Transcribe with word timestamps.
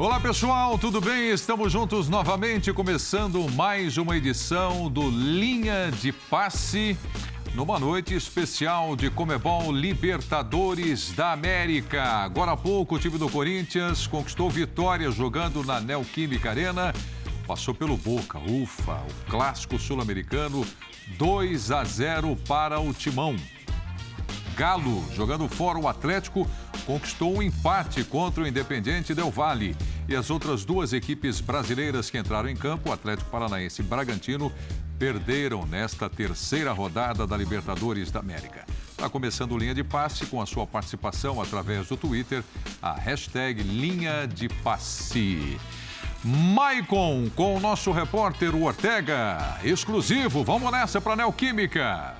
Olá 0.00 0.18
pessoal, 0.18 0.78
tudo 0.78 0.98
bem? 0.98 1.28
Estamos 1.28 1.70
juntos 1.70 2.08
novamente, 2.08 2.72
começando 2.72 3.46
mais 3.50 3.98
uma 3.98 4.16
edição 4.16 4.90
do 4.90 5.10
Linha 5.10 5.90
de 5.90 6.10
Passe, 6.10 6.96
numa 7.54 7.78
noite 7.78 8.14
especial 8.14 8.96
de 8.96 9.10
Comebol 9.10 9.70
Libertadores 9.70 11.12
da 11.12 11.32
América. 11.32 12.02
Agora 12.02 12.52
há 12.52 12.56
pouco, 12.56 12.94
o 12.94 12.98
time 12.98 13.18
do 13.18 13.28
Corinthians 13.28 14.06
conquistou 14.06 14.48
vitória 14.48 15.10
jogando 15.10 15.62
na 15.62 15.82
Neoquímica 15.82 16.48
Arena, 16.48 16.94
passou 17.46 17.74
pelo 17.74 17.98
Boca, 17.98 18.38
ufa, 18.38 18.94
o 18.94 19.30
clássico 19.30 19.78
sul-americano, 19.78 20.66
2 21.18 21.70
a 21.72 21.84
0 21.84 22.36
para 22.48 22.80
o 22.80 22.94
Timão. 22.94 23.36
Galo, 24.60 25.02
jogando 25.14 25.48
fora 25.48 25.78
o 25.78 25.88
Atlético, 25.88 26.46
conquistou 26.84 27.38
um 27.38 27.42
empate 27.42 28.04
contra 28.04 28.44
o 28.44 28.46
Independiente 28.46 29.14
Del 29.14 29.30
Valle. 29.30 29.74
E 30.06 30.14
as 30.14 30.28
outras 30.28 30.66
duas 30.66 30.92
equipes 30.92 31.40
brasileiras 31.40 32.10
que 32.10 32.18
entraram 32.18 32.46
em 32.46 32.54
campo, 32.54 32.90
o 32.90 32.92
Atlético 32.92 33.30
Paranaense 33.30 33.80
e 33.80 33.84
Bragantino, 33.86 34.52
perderam 34.98 35.64
nesta 35.64 36.10
terceira 36.10 36.72
rodada 36.72 37.26
da 37.26 37.38
Libertadores 37.38 38.10
da 38.10 38.20
América. 38.20 38.66
Está 38.90 39.08
começando 39.08 39.56
Linha 39.56 39.74
de 39.74 39.82
Passe 39.82 40.26
com 40.26 40.42
a 40.42 40.46
sua 40.46 40.66
participação 40.66 41.40
através 41.40 41.88
do 41.88 41.96
Twitter, 41.96 42.44
a 42.82 42.92
hashtag 42.92 43.62
Linha 43.62 44.28
de 44.28 44.46
Passe. 44.46 45.58
Maicon 46.22 47.30
com 47.34 47.56
o 47.56 47.60
nosso 47.60 47.92
repórter 47.92 48.54
Ortega, 48.54 49.58
exclusivo. 49.64 50.44
Vamos 50.44 50.70
nessa 50.70 51.00
para 51.00 51.14
a 51.14 51.16
Neoquímica. 51.16 52.19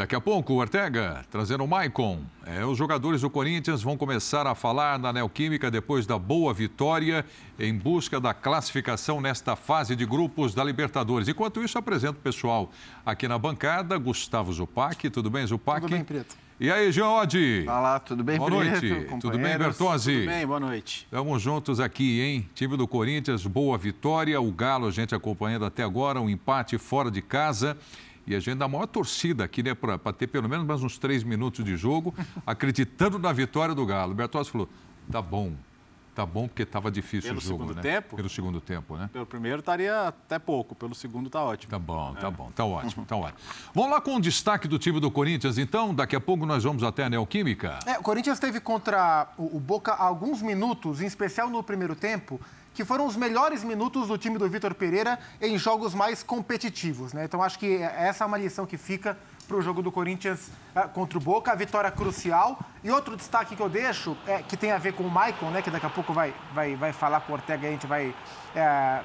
Daqui 0.00 0.16
a 0.16 0.20
pouco, 0.20 0.54
o 0.54 0.56
Ortega 0.56 1.26
trazendo 1.30 1.62
o 1.62 1.68
Maicon. 1.68 2.22
É, 2.46 2.64
os 2.64 2.78
jogadores 2.78 3.20
do 3.20 3.28
Corinthians 3.28 3.82
vão 3.82 3.98
começar 3.98 4.46
a 4.46 4.54
falar 4.54 4.98
na 4.98 5.12
Neoquímica 5.12 5.70
depois 5.70 6.06
da 6.06 6.18
boa 6.18 6.54
vitória 6.54 7.22
em 7.58 7.76
busca 7.76 8.18
da 8.18 8.32
classificação 8.32 9.20
nesta 9.20 9.54
fase 9.54 9.94
de 9.94 10.06
grupos 10.06 10.54
da 10.54 10.64
Libertadores. 10.64 11.28
Enquanto 11.28 11.62
isso, 11.62 11.76
apresento 11.76 12.14
o 12.14 12.22
pessoal 12.22 12.70
aqui 13.04 13.28
na 13.28 13.36
bancada. 13.36 13.98
Gustavo 13.98 14.50
Zupac. 14.50 15.10
Tudo 15.10 15.28
bem, 15.28 15.46
Zupac? 15.46 15.82
Tudo 15.82 15.90
bem, 15.90 16.02
Preto. 16.02 16.34
E 16.58 16.70
aí, 16.70 16.90
Oddi? 17.00 17.66
Olá, 17.66 17.98
tudo 17.98 18.24
bem, 18.24 18.38
Boa 18.38 18.50
noite. 18.50 19.06
Tudo 19.20 19.38
bem, 19.38 19.56
Bertozzi? 19.58 20.20
Tudo 20.20 20.26
bem, 20.26 20.46
boa 20.46 20.60
noite. 20.60 21.04
Estamos 21.04 21.42
juntos 21.42 21.78
aqui, 21.78 22.20
hein? 22.22 22.48
Time 22.54 22.76
do 22.76 22.88
Corinthians, 22.88 23.46
boa 23.46 23.76
vitória. 23.76 24.40
O 24.40 24.50
Galo, 24.50 24.86
a 24.86 24.90
gente 24.90 25.14
acompanhando 25.14 25.64
até 25.66 25.82
agora, 25.82 26.20
um 26.20 26.28
empate 26.28 26.78
fora 26.78 27.10
de 27.10 27.20
casa. 27.20 27.76
E 28.26 28.34
a 28.34 28.40
gente 28.40 28.58
dá 28.58 28.66
a 28.66 28.68
maior 28.68 28.86
torcida 28.86 29.44
aqui, 29.44 29.62
né, 29.62 29.74
para 29.74 29.98
ter 30.12 30.26
pelo 30.26 30.48
menos 30.48 30.66
mais 30.66 30.82
uns 30.82 30.98
três 30.98 31.22
minutos 31.24 31.64
de 31.64 31.76
jogo, 31.76 32.14
acreditando 32.46 33.18
na 33.18 33.32
vitória 33.32 33.74
do 33.74 33.84
Galo. 33.84 34.12
O 34.12 34.14
Bertozzi 34.14 34.50
falou: 34.50 34.68
tá 35.10 35.20
bom, 35.20 35.54
tá 36.14 36.26
bom, 36.26 36.46
porque 36.46 36.62
estava 36.62 36.90
difícil 36.90 37.30
pelo 37.30 37.38
o 37.38 37.40
jogo, 37.40 37.62
segundo 37.64 37.76
né? 37.76 37.82
Tempo? 37.82 38.16
Pelo 38.16 38.28
segundo 38.28 38.60
tempo, 38.60 38.96
né? 38.96 39.08
Pelo 39.12 39.26
primeiro 39.26 39.60
estaria 39.60 40.08
até 40.08 40.38
pouco, 40.38 40.74
pelo 40.74 40.94
segundo 40.94 41.26
está 41.26 41.42
ótimo. 41.42 41.70
Tá 41.70 41.78
bom, 41.78 42.14
tá 42.14 42.28
é. 42.28 42.30
bom, 42.30 42.50
tá 42.54 42.64
ótimo, 42.64 43.04
tá 43.06 43.16
ótimo. 43.16 43.38
Vamos 43.74 43.90
lá 43.90 44.00
com 44.00 44.16
o 44.16 44.20
destaque 44.20 44.68
do 44.68 44.78
time 44.78 45.00
do 45.00 45.10
Corinthians, 45.10 45.58
então. 45.58 45.94
Daqui 45.94 46.14
a 46.14 46.20
pouco 46.20 46.44
nós 46.44 46.62
vamos 46.62 46.82
até 46.82 47.04
a 47.04 47.08
Neoquímica. 47.08 47.78
É, 47.86 47.98
o 47.98 48.02
Corinthians 48.02 48.38
teve 48.38 48.60
contra 48.60 49.28
o 49.38 49.58
Boca 49.58 49.92
alguns 49.92 50.42
minutos, 50.42 51.00
em 51.00 51.06
especial 51.06 51.48
no 51.48 51.62
primeiro 51.62 51.94
tempo, 51.94 52.40
que 52.74 52.84
foram 52.84 53.06
os 53.06 53.16
melhores 53.16 53.64
minutos 53.64 54.08
do 54.08 54.16
time 54.16 54.38
do 54.38 54.48
Vitor 54.48 54.74
Pereira 54.74 55.18
em 55.40 55.58
jogos 55.58 55.94
mais 55.94 56.22
competitivos. 56.22 57.12
Né? 57.12 57.24
Então, 57.24 57.42
acho 57.42 57.58
que 57.58 57.76
essa 57.82 58.24
é 58.24 58.26
uma 58.26 58.38
lição 58.38 58.66
que 58.66 58.76
fica 58.76 59.16
para 59.46 59.56
o 59.56 59.62
jogo 59.62 59.82
do 59.82 59.90
Corinthians 59.90 60.48
uh, 60.76 60.88
contra 60.90 61.18
o 61.18 61.20
Boca, 61.20 61.50
a 61.50 61.54
vitória 61.56 61.90
crucial. 61.90 62.58
E 62.84 62.90
outro 62.90 63.16
destaque 63.16 63.56
que 63.56 63.62
eu 63.62 63.68
deixo, 63.68 64.16
é, 64.26 64.42
que 64.42 64.56
tem 64.56 64.70
a 64.70 64.78
ver 64.78 64.92
com 64.92 65.02
o 65.02 65.10
Maicon, 65.10 65.50
né, 65.50 65.60
que 65.60 65.70
daqui 65.70 65.86
a 65.86 65.90
pouco 65.90 66.12
vai, 66.12 66.32
vai, 66.54 66.76
vai 66.76 66.92
falar 66.92 67.20
com 67.22 67.32
o 67.32 67.34
Ortega 67.34 67.66
e 67.66 67.68
a 67.68 67.72
gente 67.72 67.86
vai 67.86 68.14
é, 68.54 69.00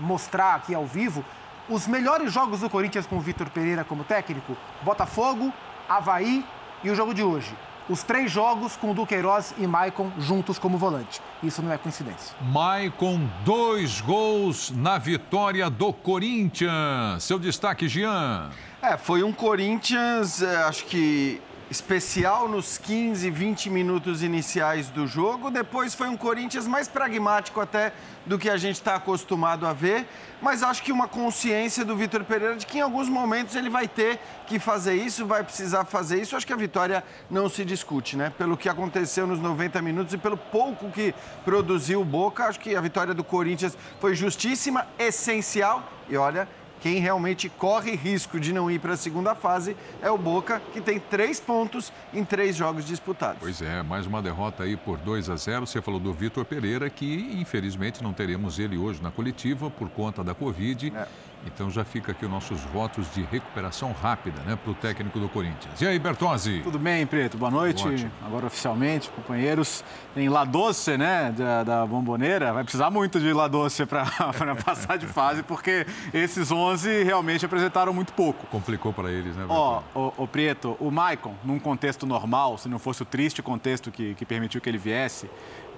mostrar 0.00 0.56
aqui 0.56 0.74
ao 0.74 0.86
vivo. 0.86 1.24
Os 1.68 1.86
melhores 1.86 2.32
jogos 2.32 2.60
do 2.60 2.70
Corinthians 2.70 3.06
com 3.06 3.16
o 3.16 3.20
Vitor 3.20 3.48
Pereira 3.50 3.84
como 3.84 4.04
técnico, 4.04 4.56
Botafogo, 4.82 5.52
Havaí 5.88 6.44
e 6.84 6.90
o 6.90 6.94
jogo 6.94 7.14
de 7.14 7.22
hoje 7.22 7.54
os 7.88 8.02
três 8.02 8.30
jogos 8.30 8.76
com 8.76 8.94
Duqueiroz 8.94 9.54
e 9.58 9.66
Maicon 9.66 10.10
juntos 10.18 10.58
como 10.58 10.76
volante. 10.76 11.20
Isso 11.42 11.62
não 11.62 11.72
é 11.72 11.78
coincidência. 11.78 12.36
Maicon, 12.40 13.20
dois 13.44 14.00
gols 14.00 14.70
na 14.70 14.98
vitória 14.98 15.70
do 15.70 15.92
Corinthians. 15.92 17.24
Seu 17.24 17.38
destaque, 17.38 17.88
Jean. 17.88 18.50
É, 18.82 18.96
foi 18.96 19.22
um 19.22 19.32
Corinthians, 19.32 20.42
é, 20.42 20.56
acho 20.64 20.84
que 20.84 21.40
especial 21.70 22.48
nos 22.48 22.78
15, 22.78 23.28
20 23.30 23.70
minutos 23.70 24.22
iniciais 24.22 24.88
do 24.88 25.06
jogo. 25.06 25.50
Depois 25.50 25.94
foi 25.94 26.08
um 26.08 26.16
Corinthians 26.16 26.66
mais 26.66 26.88
pragmático 26.88 27.60
até 27.60 27.92
do 28.24 28.38
que 28.38 28.48
a 28.48 28.56
gente 28.56 28.76
está 28.76 28.94
acostumado 28.94 29.66
a 29.66 29.72
ver. 29.72 30.06
Mas 30.40 30.62
acho 30.62 30.82
que 30.82 30.92
uma 30.92 31.08
consciência 31.08 31.84
do 31.84 31.96
Vitor 31.96 32.24
Pereira 32.24 32.56
de 32.56 32.64
que 32.64 32.78
em 32.78 32.80
alguns 32.80 33.08
momentos 33.08 33.54
ele 33.54 33.68
vai 33.68 33.86
ter 33.86 34.18
que 34.46 34.58
fazer 34.58 34.94
isso, 34.94 35.26
vai 35.26 35.42
precisar 35.44 35.84
fazer 35.84 36.20
isso. 36.20 36.36
Acho 36.36 36.46
que 36.46 36.52
a 36.52 36.56
vitória 36.56 37.04
não 37.30 37.48
se 37.48 37.64
discute, 37.64 38.16
né? 38.16 38.32
Pelo 38.38 38.56
que 38.56 38.68
aconteceu 38.68 39.26
nos 39.26 39.40
90 39.40 39.82
minutos 39.82 40.14
e 40.14 40.18
pelo 40.18 40.36
pouco 40.36 40.90
que 40.90 41.14
produziu 41.44 42.00
o 42.00 42.04
Boca, 42.04 42.44
acho 42.44 42.60
que 42.60 42.74
a 42.74 42.80
vitória 42.80 43.12
do 43.12 43.24
Corinthians 43.24 43.76
foi 44.00 44.14
justíssima, 44.14 44.86
essencial. 44.98 45.82
E 46.08 46.16
olha, 46.16 46.48
quem 46.80 46.98
realmente 46.98 47.48
corre 47.48 47.94
risco 47.94 48.38
de 48.38 48.52
não 48.52 48.70
ir 48.70 48.78
para 48.78 48.94
a 48.94 48.96
segunda 48.96 49.34
fase 49.34 49.76
é 50.00 50.10
o 50.10 50.18
Boca, 50.18 50.60
que 50.72 50.80
tem 50.80 50.98
três 50.98 51.40
pontos 51.40 51.92
em 52.12 52.24
três 52.24 52.56
jogos 52.56 52.84
disputados. 52.84 53.38
Pois 53.40 53.60
é, 53.62 53.82
mais 53.82 54.06
uma 54.06 54.22
derrota 54.22 54.62
aí 54.62 54.76
por 54.76 54.98
2 54.98 55.30
a 55.30 55.36
0. 55.36 55.66
Você 55.66 55.80
falou 55.82 56.00
do 56.00 56.12
Vitor 56.12 56.44
Pereira, 56.44 56.88
que 56.88 57.36
infelizmente 57.40 58.02
não 58.02 58.12
teremos 58.12 58.58
ele 58.58 58.76
hoje 58.76 59.02
na 59.02 59.10
coletiva 59.10 59.70
por 59.70 59.88
conta 59.88 60.22
da 60.22 60.34
Covid. 60.34 60.92
É. 60.94 61.06
Então 61.46 61.70
já 61.70 61.84
fica 61.84 62.12
aqui 62.12 62.24
os 62.24 62.30
nossos 62.30 62.60
votos 62.62 63.12
de 63.14 63.22
recuperação 63.22 63.92
rápida, 63.92 64.40
né, 64.42 64.56
para 64.56 64.70
o 64.70 64.74
técnico 64.74 65.18
do 65.18 65.28
Corinthians. 65.28 65.80
E 65.80 65.86
aí, 65.86 65.98
Bertozzi? 65.98 66.60
Tudo 66.62 66.78
bem, 66.78 67.06
Preto? 67.06 67.36
Boa 67.36 67.50
noite. 67.50 67.86
Ótimo. 67.86 68.10
Agora 68.24 68.46
oficialmente, 68.46 69.08
companheiros. 69.10 69.84
Tem 70.14 70.28
La 70.28 70.44
Doce, 70.44 70.96
né, 70.96 71.32
da, 71.36 71.64
da 71.64 71.86
Bomboneira. 71.86 72.52
Vai 72.52 72.64
precisar 72.64 72.90
muito 72.90 73.20
de 73.20 73.32
La 73.32 73.48
Doce 73.48 73.86
para 73.86 74.06
passar 74.64 74.98
de 74.98 75.06
fase, 75.06 75.42
porque 75.42 75.86
esses 76.12 76.50
11 76.50 77.04
realmente 77.04 77.44
apresentaram 77.44 77.92
muito 77.92 78.12
pouco. 78.12 78.46
Complicou 78.46 78.92
para 78.92 79.10
eles, 79.10 79.36
né, 79.36 79.46
Ó, 79.48 79.82
oh, 79.94 80.00
o, 80.00 80.24
o 80.24 80.28
Preto, 80.28 80.76
o 80.80 80.90
Maicon, 80.90 81.34
num 81.44 81.58
contexto 81.58 82.06
normal, 82.06 82.58
se 82.58 82.68
não 82.68 82.78
fosse 82.78 83.02
o 83.02 83.04
triste 83.04 83.42
contexto 83.42 83.90
que, 83.90 84.14
que 84.14 84.26
permitiu 84.26 84.60
que 84.60 84.68
ele 84.68 84.78
viesse, 84.78 85.30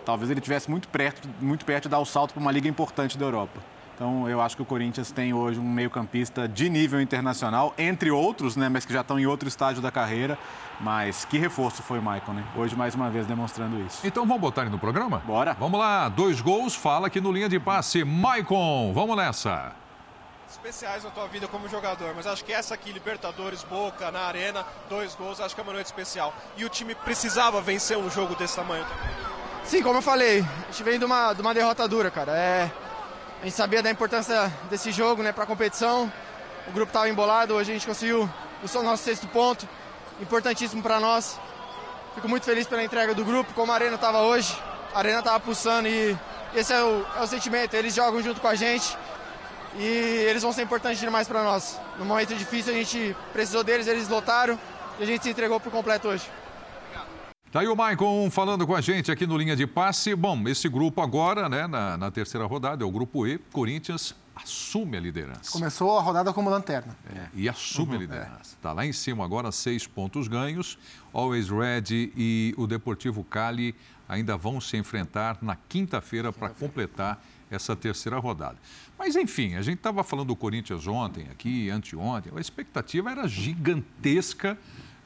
talvez 0.04 0.30
ele 0.30 0.40
tivesse 0.40 0.70
muito 0.70 0.88
perto, 0.88 1.28
muito 1.40 1.64
perto 1.64 1.84
de 1.84 1.90
dar 1.90 1.98
o 1.98 2.04
salto 2.04 2.32
para 2.32 2.40
uma 2.40 2.50
liga 2.50 2.68
importante 2.68 3.16
da 3.16 3.24
Europa. 3.24 3.60
Então, 4.00 4.26
eu 4.26 4.40
acho 4.40 4.56
que 4.56 4.62
o 4.62 4.64
Corinthians 4.64 5.12
tem 5.12 5.34
hoje 5.34 5.60
um 5.60 5.62
meio-campista 5.62 6.48
de 6.48 6.70
nível 6.70 7.02
internacional, 7.02 7.74
entre 7.76 8.10
outros, 8.10 8.56
né, 8.56 8.66
mas 8.66 8.86
que 8.86 8.94
já 8.94 9.02
estão 9.02 9.20
em 9.20 9.26
outro 9.26 9.46
estágio 9.46 9.82
da 9.82 9.90
carreira. 9.90 10.38
Mas 10.80 11.26
que 11.26 11.36
reforço 11.36 11.82
foi 11.82 11.98
o 11.98 12.02
Michael, 12.02 12.32
né? 12.32 12.44
Hoje, 12.56 12.74
mais 12.74 12.94
uma 12.94 13.10
vez, 13.10 13.26
demonstrando 13.26 13.78
isso. 13.84 14.00
Então, 14.02 14.24
vamos 14.24 14.40
botar 14.40 14.62
ele 14.62 14.70
no 14.70 14.78
programa? 14.78 15.18
Bora. 15.26 15.52
Vamos 15.52 15.78
lá, 15.78 16.08
dois 16.08 16.40
gols, 16.40 16.74
fala 16.74 17.08
aqui 17.08 17.20
no 17.20 17.30
linha 17.30 17.46
de 17.46 17.60
passe. 17.60 18.02
Maicon, 18.02 18.90
vamos 18.94 19.14
nessa 19.18 19.72
especiais 20.48 21.04
na 21.04 21.10
tua 21.10 21.28
vida 21.28 21.46
como 21.46 21.68
jogador, 21.68 22.12
mas 22.16 22.26
acho 22.26 22.44
que 22.44 22.52
essa 22.52 22.74
aqui, 22.74 22.90
Libertadores, 22.90 23.62
Boca, 23.62 24.10
na 24.10 24.22
Arena, 24.22 24.66
dois 24.88 25.14
gols, 25.14 25.40
acho 25.40 25.54
que 25.54 25.60
é 25.60 25.64
uma 25.64 25.72
noite 25.72 25.86
especial. 25.86 26.34
E 26.56 26.64
o 26.64 26.68
time 26.68 26.92
precisava 26.92 27.60
vencer 27.60 27.96
um 27.96 28.10
jogo 28.10 28.34
desse 28.34 28.56
tamanho 28.56 28.84
também. 28.84 29.14
Sim, 29.64 29.82
como 29.82 29.98
eu 29.98 30.02
falei, 30.02 30.40
a 30.40 30.72
gente 30.72 30.82
vem 30.82 30.98
de 30.98 31.04
uma, 31.04 31.32
de 31.34 31.40
uma 31.40 31.54
derrota 31.54 31.86
dura, 31.86 32.10
cara. 32.10 32.32
É, 32.36 32.68
a 33.40 33.44
gente 33.44 33.54
sabia 33.54 33.82
da 33.82 33.90
importância 33.90 34.52
desse 34.68 34.92
jogo 34.92 35.22
né, 35.22 35.32
para 35.32 35.44
a 35.44 35.46
competição. 35.46 36.12
O 36.68 36.72
grupo 36.72 36.90
estava 36.90 37.08
embolado, 37.08 37.54
hoje 37.54 37.70
a 37.70 37.74
gente 37.74 37.86
conseguiu 37.86 38.28
o 38.62 38.82
nosso 38.82 39.02
sexto 39.02 39.26
ponto, 39.28 39.66
importantíssimo 40.20 40.82
para 40.82 41.00
nós. 41.00 41.40
Fico 42.14 42.28
muito 42.28 42.44
feliz 42.44 42.66
pela 42.66 42.84
entrega 42.84 43.14
do 43.14 43.24
grupo, 43.24 43.54
como 43.54 43.72
a 43.72 43.74
Arena 43.74 43.94
estava 43.94 44.20
hoje. 44.20 44.54
A 44.94 44.98
Arena 44.98 45.20
estava 45.20 45.40
pulsando 45.40 45.88
e 45.88 46.14
esse 46.54 46.70
é 46.72 46.82
o, 46.82 47.06
é 47.16 47.22
o 47.22 47.26
sentimento. 47.26 47.72
Eles 47.72 47.94
jogam 47.94 48.22
junto 48.22 48.42
com 48.42 48.48
a 48.48 48.54
gente 48.54 48.94
e 49.76 49.86
eles 50.28 50.42
vão 50.42 50.52
ser 50.52 50.62
importantes 50.62 51.00
demais 51.00 51.26
para 51.26 51.42
nós. 51.42 51.80
No 51.98 52.04
momento 52.04 52.34
difícil 52.34 52.74
a 52.74 52.76
gente 52.76 53.16
precisou 53.32 53.64
deles, 53.64 53.86
eles 53.86 54.06
lotaram 54.06 54.58
e 54.98 55.02
a 55.02 55.06
gente 55.06 55.22
se 55.22 55.30
entregou 55.30 55.58
por 55.58 55.72
completo 55.72 56.08
hoje. 56.08 56.30
Tá 57.52 57.60
aí 57.60 57.66
o 57.66 57.74
Maicon 57.74 58.30
falando 58.30 58.64
com 58.64 58.76
a 58.76 58.80
gente 58.80 59.10
aqui 59.10 59.26
no 59.26 59.36
Linha 59.36 59.56
de 59.56 59.66
Passe. 59.66 60.14
Bom, 60.14 60.48
esse 60.48 60.68
grupo 60.68 61.00
agora, 61.00 61.48
né, 61.48 61.66
na, 61.66 61.96
na 61.96 62.08
terceira 62.08 62.46
rodada, 62.46 62.84
é 62.84 62.86
o 62.86 62.90
grupo 62.92 63.26
E, 63.26 63.38
Corinthians 63.38 64.14
assume 64.36 64.96
a 64.96 65.00
liderança. 65.00 65.50
Começou 65.50 65.98
a 65.98 66.00
rodada 66.00 66.32
como 66.32 66.48
lanterna. 66.48 66.96
É, 67.12 67.26
e 67.34 67.48
assume 67.48 67.88
uhum, 67.88 67.96
a 67.96 67.98
liderança. 67.98 68.54
Está 68.56 68.70
é. 68.70 68.72
lá 68.72 68.86
em 68.86 68.92
cima 68.92 69.24
agora, 69.24 69.50
seis 69.50 69.84
pontos 69.84 70.28
ganhos. 70.28 70.78
Always 71.12 71.48
Red 71.48 72.12
e 72.16 72.54
o 72.56 72.68
Deportivo 72.68 73.24
Cali 73.24 73.74
ainda 74.08 74.36
vão 74.36 74.60
se 74.60 74.76
enfrentar 74.76 75.36
na 75.42 75.56
quinta-feira 75.56 76.32
para 76.32 76.50
completar 76.50 77.20
essa 77.50 77.74
terceira 77.74 78.20
rodada. 78.20 78.58
Mas, 78.96 79.16
enfim, 79.16 79.56
a 79.56 79.62
gente 79.62 79.78
estava 79.78 80.04
falando 80.04 80.28
do 80.28 80.36
Corinthians 80.36 80.86
ontem, 80.86 81.26
aqui, 81.32 81.68
anteontem, 81.68 82.32
a 82.32 82.40
expectativa 82.40 83.10
era 83.10 83.26
gigantesca, 83.26 84.56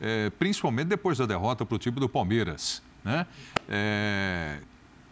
é, 0.00 0.30
principalmente 0.38 0.88
depois 0.88 1.18
da 1.18 1.26
derrota 1.26 1.64
para 1.64 1.74
o 1.74 1.78
time 1.78 1.98
do 1.98 2.08
Palmeiras. 2.08 2.82
Né? 3.04 3.26
É, 3.68 4.58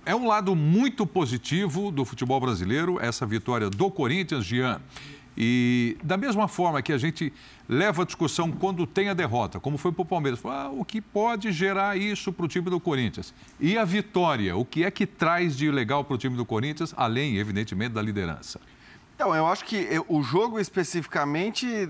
é 0.04 0.14
um 0.14 0.26
lado 0.26 0.54
muito 0.56 1.06
positivo 1.06 1.90
do 1.90 2.04
futebol 2.04 2.40
brasileiro, 2.40 2.98
essa 3.00 3.24
vitória 3.24 3.70
do 3.70 3.90
Corinthians, 3.90 4.44
Jean. 4.44 4.80
E 5.36 5.96
da 6.02 6.16
mesma 6.16 6.46
forma 6.46 6.82
que 6.82 6.92
a 6.92 6.98
gente 6.98 7.32
leva 7.68 8.02
a 8.02 8.04
discussão 8.04 8.50
quando 8.50 8.86
tem 8.86 9.08
a 9.08 9.14
derrota, 9.14 9.58
como 9.58 9.78
foi 9.78 9.90
para 9.90 10.02
o 10.02 10.04
Palmeiras, 10.04 10.40
ah, 10.44 10.68
o 10.70 10.84
que 10.84 11.00
pode 11.00 11.50
gerar 11.52 11.96
isso 11.96 12.32
para 12.32 12.44
o 12.44 12.48
time 12.48 12.68
do 12.68 12.78
Corinthians? 12.78 13.32
E 13.58 13.78
a 13.78 13.84
vitória, 13.84 14.56
o 14.56 14.64
que 14.64 14.84
é 14.84 14.90
que 14.90 15.06
traz 15.06 15.56
de 15.56 15.70
legal 15.70 16.04
para 16.04 16.14
o 16.14 16.18
time 16.18 16.36
do 16.36 16.44
Corinthians, 16.44 16.92
além, 16.96 17.38
evidentemente, 17.38 17.94
da 17.94 18.02
liderança? 18.02 18.60
Então, 19.22 19.36
eu 19.36 19.46
acho 19.46 19.64
que 19.64 19.88
o 20.08 20.20
jogo 20.20 20.58
especificamente 20.58 21.88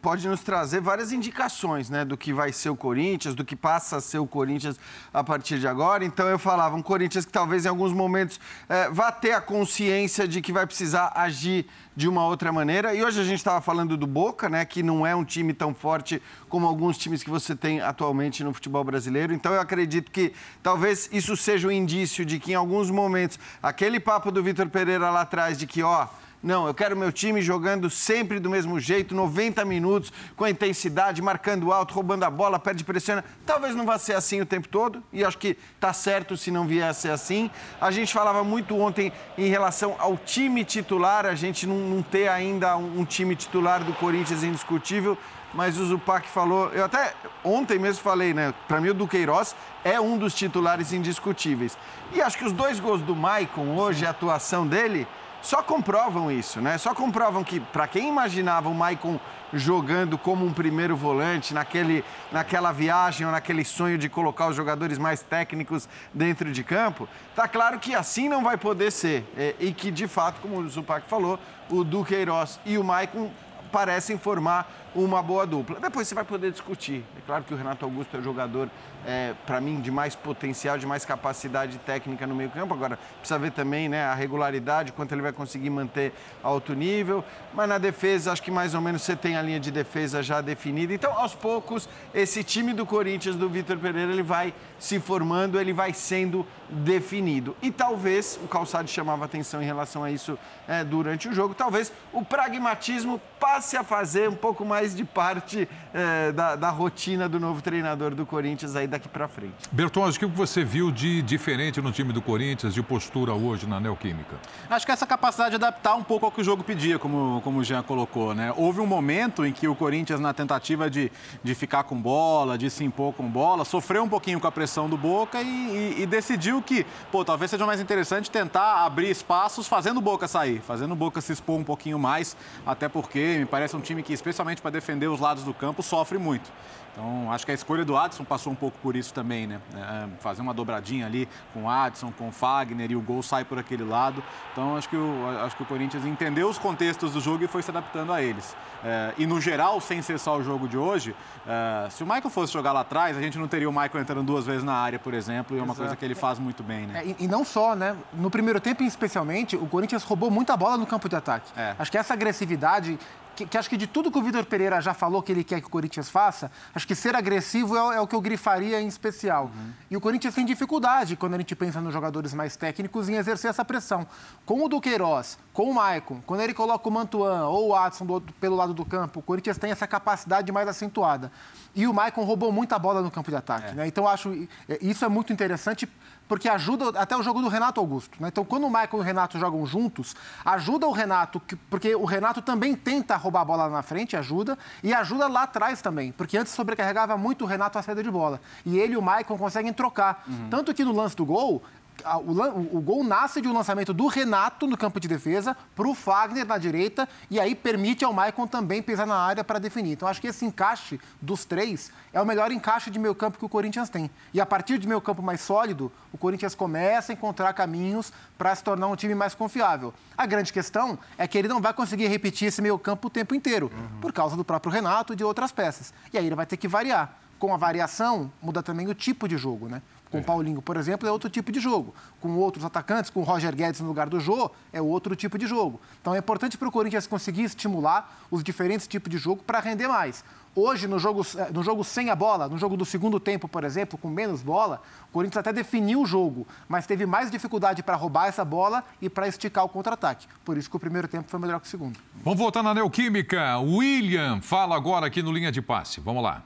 pode 0.00 0.28
nos 0.28 0.42
trazer 0.42 0.80
várias 0.80 1.10
indicações, 1.10 1.90
né, 1.90 2.04
do 2.04 2.16
que 2.16 2.32
vai 2.32 2.52
ser 2.52 2.70
o 2.70 2.76
Corinthians, 2.76 3.34
do 3.34 3.44
que 3.44 3.56
passa 3.56 3.96
a 3.96 4.00
ser 4.00 4.20
o 4.20 4.26
Corinthians 4.28 4.78
a 5.12 5.24
partir 5.24 5.58
de 5.58 5.66
agora. 5.66 6.04
Então, 6.04 6.28
eu 6.28 6.38
falava, 6.38 6.76
um 6.76 6.80
Corinthians 6.80 7.24
que 7.24 7.32
talvez 7.32 7.66
em 7.66 7.68
alguns 7.68 7.92
momentos 7.92 8.38
é, 8.68 8.88
vá 8.90 9.10
ter 9.10 9.32
a 9.32 9.40
consciência 9.40 10.28
de 10.28 10.40
que 10.40 10.52
vai 10.52 10.64
precisar 10.68 11.10
agir 11.16 11.66
de 11.96 12.06
uma 12.06 12.24
outra 12.24 12.52
maneira. 12.52 12.94
E 12.94 13.02
hoje 13.02 13.20
a 13.20 13.24
gente 13.24 13.38
estava 13.38 13.60
falando 13.60 13.96
do 13.96 14.06
Boca, 14.06 14.48
né, 14.48 14.64
que 14.64 14.80
não 14.80 15.04
é 15.04 15.16
um 15.16 15.24
time 15.24 15.52
tão 15.52 15.74
forte 15.74 16.22
como 16.48 16.64
alguns 16.64 16.96
times 16.96 17.24
que 17.24 17.28
você 17.28 17.56
tem 17.56 17.80
atualmente 17.80 18.44
no 18.44 18.54
futebol 18.54 18.84
brasileiro. 18.84 19.34
Então, 19.34 19.52
eu 19.52 19.60
acredito 19.60 20.12
que 20.12 20.32
talvez 20.62 21.08
isso 21.12 21.36
seja 21.36 21.66
um 21.66 21.72
indício 21.72 22.24
de 22.24 22.38
que 22.38 22.52
em 22.52 22.54
alguns 22.54 22.88
momentos 22.88 23.36
aquele 23.60 23.98
papo 23.98 24.30
do 24.30 24.40
Vitor 24.44 24.68
Pereira 24.68 25.10
lá 25.10 25.22
atrás 25.22 25.58
de 25.58 25.66
que, 25.66 25.82
ó, 25.82 26.06
não, 26.42 26.68
eu 26.68 26.74
quero 26.74 26.96
meu 26.96 27.10
time 27.10 27.42
jogando 27.42 27.90
sempre 27.90 28.38
do 28.38 28.48
mesmo 28.48 28.78
jeito, 28.78 29.14
90 29.14 29.64
minutos, 29.64 30.12
com 30.36 30.46
intensidade, 30.46 31.20
marcando 31.20 31.72
alto, 31.72 31.92
roubando 31.92 32.22
a 32.24 32.30
bola, 32.30 32.58
perde 32.58 32.84
pressiona. 32.84 33.24
Talvez 33.44 33.74
não 33.74 33.84
vá 33.84 33.98
ser 33.98 34.14
assim 34.14 34.40
o 34.40 34.46
tempo 34.46 34.68
todo, 34.68 35.02
e 35.12 35.24
acho 35.24 35.36
que 35.36 35.56
está 35.74 35.92
certo 35.92 36.36
se 36.36 36.50
não 36.50 36.66
vier 36.66 36.88
a 36.88 36.94
ser 36.94 37.10
assim. 37.10 37.50
A 37.80 37.90
gente 37.90 38.12
falava 38.12 38.44
muito 38.44 38.78
ontem 38.78 39.12
em 39.36 39.48
relação 39.48 39.96
ao 39.98 40.16
time 40.16 40.64
titular, 40.64 41.26
a 41.26 41.34
gente 41.34 41.66
não, 41.66 41.76
não 41.76 42.02
ter 42.02 42.28
ainda 42.28 42.76
um, 42.76 43.00
um 43.00 43.04
time 43.04 43.34
titular 43.34 43.82
do 43.82 43.92
Corinthians 43.94 44.44
indiscutível 44.44 45.18
mas 45.54 45.78
o 45.78 45.86
Zupac 45.86 46.28
falou, 46.28 46.70
eu 46.72 46.84
até 46.84 47.14
ontem 47.42 47.78
mesmo 47.78 48.02
falei, 48.02 48.34
né? 48.34 48.52
Para 48.66 48.80
mim 48.80 48.90
o 48.90 48.94
Duqueiroz 48.94 49.56
é 49.82 49.98
um 49.98 50.18
dos 50.18 50.34
titulares 50.34 50.92
indiscutíveis. 50.92 51.76
E 52.12 52.20
acho 52.20 52.36
que 52.36 52.44
os 52.44 52.52
dois 52.52 52.78
gols 52.78 53.00
do 53.00 53.16
Maicon 53.16 53.74
hoje, 53.76 54.04
a 54.04 54.10
atuação 54.10 54.66
dele, 54.66 55.06
só 55.40 55.62
comprovam 55.62 56.30
isso, 56.30 56.60
né? 56.60 56.76
Só 56.78 56.94
comprovam 56.94 57.44
que, 57.44 57.60
para 57.60 57.86
quem 57.86 58.08
imaginava 58.08 58.68
o 58.68 58.74
Maicon 58.74 59.18
jogando 59.52 60.18
como 60.18 60.44
um 60.44 60.52
primeiro 60.52 60.96
volante, 60.96 61.54
naquele, 61.54 62.04
naquela 62.30 62.72
viagem 62.72 63.26
ou 63.26 63.32
naquele 63.32 63.64
sonho 63.64 63.96
de 63.96 64.08
colocar 64.08 64.48
os 64.48 64.56
jogadores 64.56 64.98
mais 64.98 65.22
técnicos 65.22 65.88
dentro 66.12 66.52
de 66.52 66.62
campo, 66.62 67.08
tá 67.34 67.48
claro 67.48 67.78
que 67.78 67.94
assim 67.94 68.28
não 68.28 68.42
vai 68.42 68.56
poder 68.56 68.90
ser. 68.90 69.24
É, 69.36 69.54
e 69.58 69.72
que, 69.72 69.90
de 69.90 70.06
fato, 70.06 70.40
como 70.40 70.58
o 70.58 70.68
Zupac 70.68 71.08
falou, 71.08 71.38
o 71.70 71.84
Duqueiroz 71.84 72.60
e 72.66 72.76
o 72.76 72.84
Maicon 72.84 73.30
parecem 73.70 74.18
formar 74.18 74.70
uma 74.94 75.22
boa 75.22 75.46
dupla. 75.46 75.78
Depois 75.80 76.08
você 76.08 76.14
vai 76.14 76.24
poder 76.24 76.50
discutir. 76.50 77.04
É 77.16 77.20
claro 77.26 77.44
que 77.44 77.52
o 77.52 77.56
Renato 77.56 77.84
Augusto 77.84 78.16
é 78.16 78.20
o 78.20 78.22
jogador, 78.22 78.70
é, 79.06 79.34
para 79.46 79.60
mim, 79.60 79.80
de 79.80 79.90
mais 79.90 80.14
potencial, 80.14 80.78
de 80.78 80.86
mais 80.86 81.04
capacidade 81.04 81.78
técnica 81.78 82.26
no 82.26 82.34
meio 82.34 82.50
campo. 82.50 82.74
Agora, 82.74 82.98
precisa 83.18 83.38
ver 83.38 83.52
também 83.52 83.88
né, 83.88 84.04
a 84.04 84.14
regularidade, 84.14 84.92
quanto 84.92 85.12
ele 85.12 85.22
vai 85.22 85.32
conseguir 85.32 85.70
manter 85.70 86.12
alto 86.42 86.74
nível. 86.74 87.24
Mas 87.54 87.68
na 87.68 87.78
defesa, 87.78 88.32
acho 88.32 88.42
que 88.42 88.50
mais 88.50 88.74
ou 88.74 88.80
menos 88.80 89.02
você 89.02 89.14
tem 89.14 89.36
a 89.36 89.42
linha 89.42 89.60
de 89.60 89.70
defesa 89.70 90.22
já 90.22 90.40
definida. 90.40 90.92
Então, 90.92 91.12
aos 91.12 91.34
poucos, 91.34 91.88
esse 92.14 92.42
time 92.42 92.72
do 92.72 92.86
Corinthians, 92.86 93.36
do 93.36 93.48
Vitor 93.48 93.78
Pereira, 93.78 94.12
ele 94.12 94.22
vai 94.22 94.54
se 94.78 94.98
formando, 94.98 95.60
ele 95.60 95.72
vai 95.72 95.92
sendo 95.92 96.46
definido. 96.68 97.56
E 97.62 97.70
talvez, 97.70 98.38
o 98.42 98.48
Calçado 98.48 98.88
chamava 98.88 99.24
atenção 99.24 99.62
em 99.62 99.64
relação 99.64 100.04
a 100.04 100.10
isso 100.10 100.38
é, 100.66 100.84
durante 100.84 101.28
o 101.28 101.32
jogo, 101.32 101.54
talvez 101.54 101.92
o 102.12 102.24
pragmatismo 102.24 103.20
passe 103.40 103.76
a 103.76 103.82
fazer 103.82 104.28
um 104.28 104.34
pouco 104.34 104.64
mais 104.64 104.77
mais 104.78 104.94
de 104.94 105.04
parte 105.04 105.68
é, 105.92 106.30
da, 106.30 106.54
da, 106.54 106.70
rotina 106.70 107.28
do 107.28 107.40
novo 107.40 107.60
treinador 107.60 108.14
do 108.14 108.24
Corinthians 108.24 108.76
aí 108.76 108.86
daqui 108.86 109.08
para 109.08 109.26
frente. 109.26 109.54
Bertões, 109.72 110.14
o 110.14 110.18
que 110.20 110.26
você 110.26 110.62
viu 110.62 110.92
de 110.92 111.20
diferente 111.20 111.80
no 111.80 111.90
time 111.90 112.12
do 112.12 112.22
Corinthians, 112.22 112.72
de 112.72 112.80
postura 112.80 113.32
hoje 113.32 113.66
na 113.66 113.80
Neoquímica? 113.80 114.36
Acho 114.70 114.86
que 114.86 114.92
essa 114.92 115.04
capacidade 115.04 115.50
de 115.50 115.56
adaptar 115.56 115.96
um 115.96 116.04
pouco 116.04 116.26
ao 116.26 116.30
que 116.30 116.40
o 116.40 116.44
jogo 116.44 116.62
pedia, 116.62 116.96
como, 116.96 117.40
como 117.42 117.58
o 117.58 117.64
Jean 117.64 117.82
colocou, 117.82 118.36
né? 118.36 118.54
Houve 118.56 118.80
um 118.80 118.86
momento 118.86 119.44
em 119.44 119.52
que 119.52 119.66
o 119.66 119.74
Corinthians, 119.74 120.20
na 120.20 120.32
tentativa 120.32 120.88
de, 120.88 121.10
de 121.42 121.54
ficar 121.56 121.82
com 121.82 122.00
bola, 122.00 122.56
de 122.56 122.70
se 122.70 122.84
impor 122.84 123.12
com 123.14 123.28
bola, 123.28 123.64
sofreu 123.64 124.04
um 124.04 124.08
pouquinho 124.08 124.38
com 124.38 124.46
a 124.46 124.52
pressão 124.52 124.88
do 124.88 124.96
Boca 124.96 125.42
e, 125.42 125.96
e, 125.98 126.02
e 126.02 126.06
decidiu 126.06 126.62
que, 126.62 126.86
pô, 127.10 127.24
talvez 127.24 127.50
seja 127.50 127.66
mais 127.66 127.80
interessante 127.80 128.30
tentar 128.30 128.84
abrir 128.84 129.10
espaços 129.10 129.66
fazendo 129.66 129.96
o 129.96 130.00
Boca 130.00 130.28
sair, 130.28 130.60
fazendo 130.60 130.92
o 130.92 130.96
Boca 130.96 131.20
se 131.20 131.32
expor 131.32 131.58
um 131.58 131.64
pouquinho 131.64 131.98
mais, 131.98 132.36
até 132.64 132.88
porque 132.88 133.38
me 133.40 133.46
parece 133.46 133.74
um 133.74 133.80
time 133.80 134.04
que, 134.04 134.12
especialmente 134.12 134.62
para 134.62 134.67
defender 134.70 135.08
os 135.08 135.20
lados 135.20 135.44
do 135.44 135.54
campo, 135.54 135.82
sofre 135.82 136.18
muito. 136.18 136.50
Então, 136.98 137.32
acho 137.32 137.46
que 137.46 137.52
a 137.52 137.54
escolha 137.54 137.84
do 137.84 137.96
Adson 137.96 138.24
passou 138.24 138.52
um 138.52 138.56
pouco 138.56 138.76
por 138.82 138.96
isso 138.96 139.14
também, 139.14 139.46
né? 139.46 139.60
É, 139.72 140.08
fazer 140.18 140.42
uma 140.42 140.52
dobradinha 140.52 141.06
ali 141.06 141.28
com 141.54 141.62
o 141.62 141.70
Adson, 141.70 142.10
com 142.10 142.28
o 142.28 142.32
Fagner 142.32 142.90
e 142.90 142.96
o 142.96 143.00
gol 143.00 143.22
sai 143.22 143.44
por 143.44 143.56
aquele 143.56 143.84
lado. 143.84 144.20
Então, 144.52 144.76
acho 144.76 144.88
que 144.88 144.96
o, 144.96 145.28
acho 145.44 145.56
que 145.56 145.62
o 145.62 145.66
Corinthians 145.66 146.04
entendeu 146.04 146.48
os 146.48 146.58
contextos 146.58 147.12
do 147.12 147.20
jogo 147.20 147.44
e 147.44 147.46
foi 147.46 147.62
se 147.62 147.70
adaptando 147.70 148.12
a 148.12 148.20
eles. 148.20 148.56
É, 148.84 149.14
e 149.16 149.26
no 149.26 149.40
geral, 149.40 149.80
sem 149.80 150.02
só 150.02 150.38
o 150.38 150.42
jogo 150.42 150.66
de 150.66 150.76
hoje, 150.76 151.14
é, 151.46 151.88
se 151.88 152.02
o 152.02 152.06
Michael 152.06 152.30
fosse 152.30 152.52
jogar 152.52 152.72
lá 152.72 152.80
atrás, 152.80 153.16
a 153.16 153.22
gente 153.22 153.38
não 153.38 153.46
teria 153.46 153.68
o 153.68 153.72
Michael 153.72 154.00
entrando 154.00 154.24
duas 154.24 154.44
vezes 154.44 154.64
na 154.64 154.74
área, 154.74 154.98
por 154.98 155.14
exemplo, 155.14 155.56
e 155.56 155.60
é 155.60 155.62
uma 155.62 155.66
Exato. 155.66 155.80
coisa 155.80 155.96
que 155.96 156.04
ele 156.04 156.16
faz 156.16 156.40
muito 156.40 156.64
bem, 156.64 156.88
né? 156.88 157.02
É, 157.04 157.06
e, 157.06 157.16
e, 157.20 157.28
não 157.28 157.44
só, 157.44 157.76
né? 157.76 157.96
No 158.12 158.28
primeiro 158.28 158.60
tempo, 158.60 158.82
especialmente, 158.82 159.54
o 159.54 159.66
Corinthians 159.66 160.02
roubou 160.02 160.32
muita 160.32 160.56
bola 160.56 160.76
no 160.76 160.86
campo 160.86 161.08
de 161.08 161.14
ataque. 161.14 161.48
É. 161.56 161.76
Acho 161.78 161.92
que 161.92 161.98
essa 161.98 162.12
agressividade 162.12 162.98
que, 163.38 163.46
que, 163.46 163.56
acho 163.56 163.70
que 163.70 163.76
de 163.76 163.86
tudo 163.86 164.10
que 164.10 164.18
o 164.18 164.22
Vitor 164.22 164.44
Pereira 164.44 164.80
já 164.80 164.92
falou 164.92 165.22
que 165.22 165.30
ele 165.30 165.44
quer 165.44 165.60
que 165.60 165.68
o 165.68 165.70
Corinthians 165.70 166.10
faça, 166.10 166.50
acho 166.74 166.86
que 166.86 166.94
ser 166.94 167.14
agressivo 167.14 167.76
é, 167.76 167.96
é 167.96 168.00
o 168.00 168.06
que 168.06 168.14
eu 168.16 168.20
grifaria 168.20 168.80
em 168.80 168.88
especial. 168.88 169.44
Uhum. 169.44 169.70
E 169.90 169.96
o 169.96 170.00
Corinthians 170.00 170.34
tem 170.34 170.44
dificuldade, 170.44 171.14
quando 171.14 171.34
a 171.34 171.38
gente 171.38 171.54
pensa 171.54 171.80
nos 171.80 171.92
jogadores 171.92 172.34
mais 172.34 172.56
técnicos, 172.56 173.08
em 173.08 173.14
exercer 173.14 173.50
essa 173.50 173.64
pressão. 173.64 174.06
Com 174.44 174.64
o 174.64 174.68
Duqueiroz, 174.68 175.38
com 175.52 175.70
o 175.70 175.74
Maicon, 175.74 176.20
quando 176.26 176.40
ele 176.40 176.52
coloca 176.52 176.88
o 176.88 176.90
Mantuan 176.92 177.46
ou 177.46 177.68
o 177.68 177.70
Watson 177.70 178.06
do, 178.06 178.20
pelo 178.40 178.56
lado 178.56 178.74
do 178.74 178.84
campo, 178.84 179.20
o 179.20 179.22
Corinthians 179.22 179.56
tem 179.56 179.70
essa 179.70 179.86
capacidade 179.86 180.50
mais 180.50 180.66
acentuada. 180.66 181.30
E 181.74 181.86
o 181.86 181.94
Maicon 181.94 182.24
roubou 182.24 182.50
muita 182.50 182.76
bola 182.76 183.00
no 183.02 183.10
campo 183.10 183.30
de 183.30 183.36
ataque. 183.36 183.68
É. 183.68 183.74
Né? 183.74 183.86
Então, 183.86 184.08
acho 184.08 184.32
é, 184.68 184.78
isso 184.80 185.04
é 185.04 185.08
muito 185.08 185.32
interessante 185.32 185.88
porque 186.28 186.48
ajuda 186.48 186.90
até 187.00 187.16
o 187.16 187.22
jogo 187.22 187.40
do 187.40 187.48
Renato 187.48 187.80
Augusto. 187.80 188.16
Né? 188.20 188.28
Então, 188.28 188.44
quando 188.44 188.64
o 188.64 188.68
Michael 188.68 188.88
e 188.92 188.96
o 188.96 189.00
Renato 189.00 189.38
jogam 189.38 189.64
juntos, 189.66 190.14
ajuda 190.44 190.86
o 190.86 190.92
Renato, 190.92 191.40
porque 191.70 191.94
o 191.94 192.04
Renato 192.04 192.42
também 192.42 192.74
tenta 192.74 193.16
roubar 193.16 193.40
a 193.40 193.44
bola 193.44 193.66
lá 193.66 193.70
na 193.70 193.82
frente, 193.82 194.16
ajuda, 194.16 194.58
e 194.82 194.92
ajuda 194.92 195.26
lá 195.26 195.44
atrás 195.44 195.80
também, 195.80 196.12
porque 196.12 196.36
antes 196.36 196.52
sobrecarregava 196.52 197.16
muito 197.16 197.44
o 197.44 197.46
Renato 197.46 197.78
a 197.78 197.82
saída 197.82 198.02
de 198.02 198.10
bola. 198.10 198.40
E 198.64 198.78
ele 198.78 198.92
e 198.92 198.96
o 198.96 199.02
Michael 199.02 199.38
conseguem 199.38 199.72
trocar. 199.72 200.24
Uhum. 200.26 200.48
Tanto 200.50 200.74
que 200.74 200.84
no 200.84 200.92
lance 200.92 201.16
do 201.16 201.24
gol, 201.24 201.62
o, 202.04 202.76
o, 202.76 202.80
gol 202.80 203.02
nasce 203.02 203.40
de 203.40 203.48
um 203.48 203.52
lançamento 203.52 203.92
do 203.92 204.06
Renato 204.06 204.66
no 204.66 204.76
campo 204.76 205.00
de 205.00 205.08
defesa 205.08 205.56
para 205.74 205.88
o 205.88 205.94
Fagner 205.94 206.46
na 206.46 206.58
direita 206.58 207.08
e 207.30 207.40
aí 207.40 207.54
permite 207.54 208.04
ao 208.04 208.12
Maicon 208.12 208.46
também 208.46 208.82
pisar 208.82 209.06
na 209.06 209.16
área 209.16 209.42
para 209.42 209.58
definir. 209.58 209.92
Então 209.92 210.08
acho 210.08 210.20
que 210.20 210.28
esse 210.28 210.44
encaixe 210.44 211.00
dos 211.20 211.44
três 211.44 211.90
é 212.12 212.20
o 212.20 212.26
melhor 212.26 212.52
encaixe 212.52 212.90
de 212.90 212.98
meio 212.98 213.14
campo 213.14 213.38
que 213.38 213.44
o 213.44 213.48
Corinthians 213.48 213.88
tem. 213.88 214.10
E 214.32 214.40
a 214.40 214.46
partir 214.46 214.78
de 214.78 214.86
meio 214.86 215.00
campo 215.00 215.22
mais 215.22 215.40
sólido, 215.40 215.90
o 216.12 216.18
Corinthians 216.18 216.54
começa 216.54 217.12
a 217.12 217.14
encontrar 217.14 217.52
caminhos 217.52 218.12
para 218.36 218.54
se 218.54 218.62
tornar 218.62 218.86
um 218.86 218.96
time 218.96 219.14
mais 219.14 219.34
confiável. 219.34 219.92
A 220.16 220.26
grande 220.26 220.52
questão 220.52 220.98
é 221.16 221.26
que 221.26 221.36
ele 221.36 221.48
não 221.48 221.60
vai 221.60 221.72
conseguir 221.72 222.08
repetir 222.08 222.48
esse 222.48 222.62
meio 222.62 222.78
campo 222.78 223.08
o 223.08 223.10
tempo 223.10 223.34
inteiro, 223.34 223.70
uhum. 223.74 224.00
por 224.00 224.12
causa 224.12 224.36
do 224.36 224.44
próprio 224.44 224.72
Renato 224.72 225.12
e 225.12 225.16
de 225.16 225.24
outras 225.24 225.52
peças. 225.52 225.92
E 226.12 226.18
aí 226.18 226.26
ele 226.26 226.34
vai 226.34 226.46
ter 226.46 226.56
que 226.56 226.68
variar. 226.68 227.12
Com 227.38 227.54
a 227.54 227.56
variação, 227.56 228.32
muda 228.42 228.64
também 228.64 228.88
o 228.88 228.94
tipo 228.94 229.28
de 229.28 229.36
jogo, 229.36 229.68
né? 229.68 229.80
Com 230.10 230.18
o 230.18 230.24
Paulinho, 230.24 230.62
por 230.62 230.76
exemplo, 230.76 231.06
é 231.08 231.12
outro 231.12 231.28
tipo 231.28 231.52
de 231.52 231.60
jogo. 231.60 231.94
Com 232.20 232.36
outros 232.36 232.64
atacantes, 232.64 233.10
com 233.10 233.20
o 233.20 233.22
Roger 233.22 233.54
Guedes 233.54 233.80
no 233.80 233.88
lugar 233.88 234.08
do 234.08 234.18
Jô, 234.18 234.50
é 234.72 234.80
outro 234.80 235.14
tipo 235.14 235.36
de 235.38 235.46
jogo. 235.46 235.80
Então 236.00 236.14
é 236.14 236.18
importante 236.18 236.56
para 236.56 236.68
o 236.68 236.72
Corinthians 236.72 237.06
conseguir 237.06 237.42
estimular 237.44 238.18
os 238.30 238.42
diferentes 238.42 238.86
tipos 238.86 239.10
de 239.10 239.18
jogo 239.18 239.42
para 239.42 239.60
render 239.60 239.88
mais. 239.88 240.24
Hoje, 240.56 240.88
no 240.88 240.98
jogo, 240.98 241.24
eh, 241.36 241.50
no 241.52 241.62
jogo 241.62 241.84
sem 241.84 242.10
a 242.10 242.16
bola, 242.16 242.48
no 242.48 242.58
jogo 242.58 242.76
do 242.76 242.84
segundo 242.84 243.20
tempo, 243.20 243.46
por 243.46 243.62
exemplo, 243.62 243.96
com 243.96 244.08
menos 244.08 244.42
bola, 244.42 244.82
o 245.08 245.12
Corinthians 245.12 245.38
até 245.38 245.52
definiu 245.52 246.00
o 246.00 246.06
jogo, 246.06 246.46
mas 246.68 246.86
teve 246.86 247.06
mais 247.06 247.30
dificuldade 247.30 247.82
para 247.82 247.94
roubar 247.94 248.26
essa 248.26 248.44
bola 248.44 248.82
e 249.00 249.08
para 249.08 249.28
esticar 249.28 249.64
o 249.64 249.68
contra-ataque. 249.68 250.26
Por 250.44 250.56
isso 250.56 250.68
que 250.68 250.76
o 250.76 250.80
primeiro 250.80 251.06
tempo 251.06 251.30
foi 251.30 251.38
melhor 251.38 251.60
que 251.60 251.66
o 251.66 251.70
segundo. 251.70 251.98
Vamos 252.24 252.38
voltar 252.38 252.62
na 252.62 252.74
Neoquímica. 252.74 253.58
William 253.58 254.40
fala 254.40 254.74
agora 254.74 255.06
aqui 255.06 255.22
no 255.22 255.30
Linha 255.30 255.52
de 255.52 255.62
Passe. 255.62 256.00
Vamos 256.00 256.24
lá. 256.24 256.42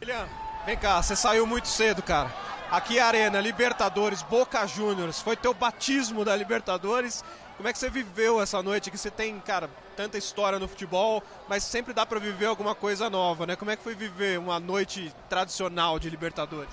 William, 0.00 0.26
vem 0.66 0.76
cá, 0.76 1.00
você 1.00 1.14
saiu 1.14 1.46
muito 1.46 1.68
cedo, 1.68 2.02
cara 2.02 2.32
Aqui 2.72 2.98
é 2.98 3.02
Arena, 3.02 3.38
Libertadores, 3.38 4.22
Boca 4.22 4.66
Juniors, 4.66 5.20
foi 5.20 5.36
teu 5.36 5.52
batismo 5.52 6.24
da 6.24 6.34
Libertadores. 6.34 7.22
Como 7.58 7.68
é 7.68 7.72
que 7.72 7.78
você 7.78 7.90
viveu 7.90 8.40
essa 8.40 8.62
noite? 8.62 8.90
Que 8.90 8.96
você 8.96 9.10
tem, 9.10 9.38
cara, 9.40 9.68
tanta 9.94 10.16
história 10.16 10.58
no 10.58 10.66
futebol, 10.66 11.22
mas 11.50 11.64
sempre 11.64 11.92
dá 11.92 12.06
para 12.06 12.18
viver 12.18 12.46
alguma 12.46 12.74
coisa 12.74 13.10
nova, 13.10 13.46
né? 13.46 13.56
Como 13.56 13.70
é 13.70 13.76
que 13.76 13.82
foi 13.82 13.94
viver 13.94 14.38
uma 14.38 14.58
noite 14.58 15.14
tradicional 15.28 15.98
de 15.98 16.08
Libertadores? 16.08 16.72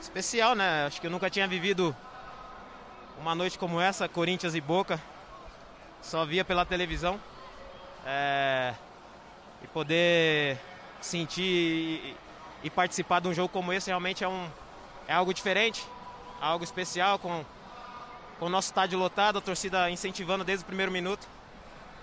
Especial, 0.00 0.54
né? 0.54 0.86
Acho 0.86 0.98
que 0.98 1.08
eu 1.08 1.10
nunca 1.10 1.28
tinha 1.28 1.46
vivido 1.46 1.94
uma 3.20 3.34
noite 3.34 3.58
como 3.58 3.78
essa, 3.78 4.08
Corinthians 4.08 4.54
e 4.54 4.62
Boca. 4.62 4.98
Só 6.00 6.24
via 6.24 6.42
pela 6.42 6.64
televisão. 6.64 7.20
É... 8.06 8.72
E 9.62 9.66
poder 9.66 10.58
sentir 11.02 12.16
e 12.62 12.70
participar 12.70 13.20
de 13.20 13.28
um 13.28 13.34
jogo 13.34 13.50
como 13.50 13.74
esse 13.74 13.90
realmente 13.90 14.24
é, 14.24 14.28
um, 14.28 14.48
é 15.08 15.12
algo 15.12 15.32
diferente, 15.32 15.86
algo 16.40 16.64
especial, 16.64 17.18
com, 17.18 17.44
com 18.38 18.46
o 18.46 18.48
nosso 18.48 18.68
estádio 18.68 18.98
lotado, 18.98 19.38
a 19.38 19.40
torcida 19.40 19.90
incentivando 19.90 20.44
desde 20.44 20.64
o 20.64 20.66
primeiro 20.66 20.90
minuto. 20.92 21.26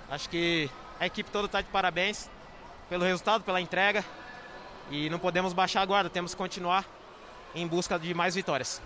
Acho 0.10 0.30
que 0.30 0.70
a 1.00 1.06
equipe 1.06 1.30
toda 1.30 1.46
está 1.46 1.62
de 1.62 1.68
parabéns 1.68 2.30
pelo 2.90 3.04
resultado, 3.04 3.44
pela 3.44 3.60
entrega. 3.60 4.04
E 4.92 5.10
não 5.10 5.20
podemos 5.20 5.54
baixar 5.54 5.82
a 5.82 5.86
guarda, 5.86 6.10
temos 6.10 6.34
que 6.34 6.38
continuar 6.38 6.86
em 7.56 7.66
busca 7.68 7.98
de 7.98 8.14
mais 8.14 8.36
vitórias. 8.36 8.82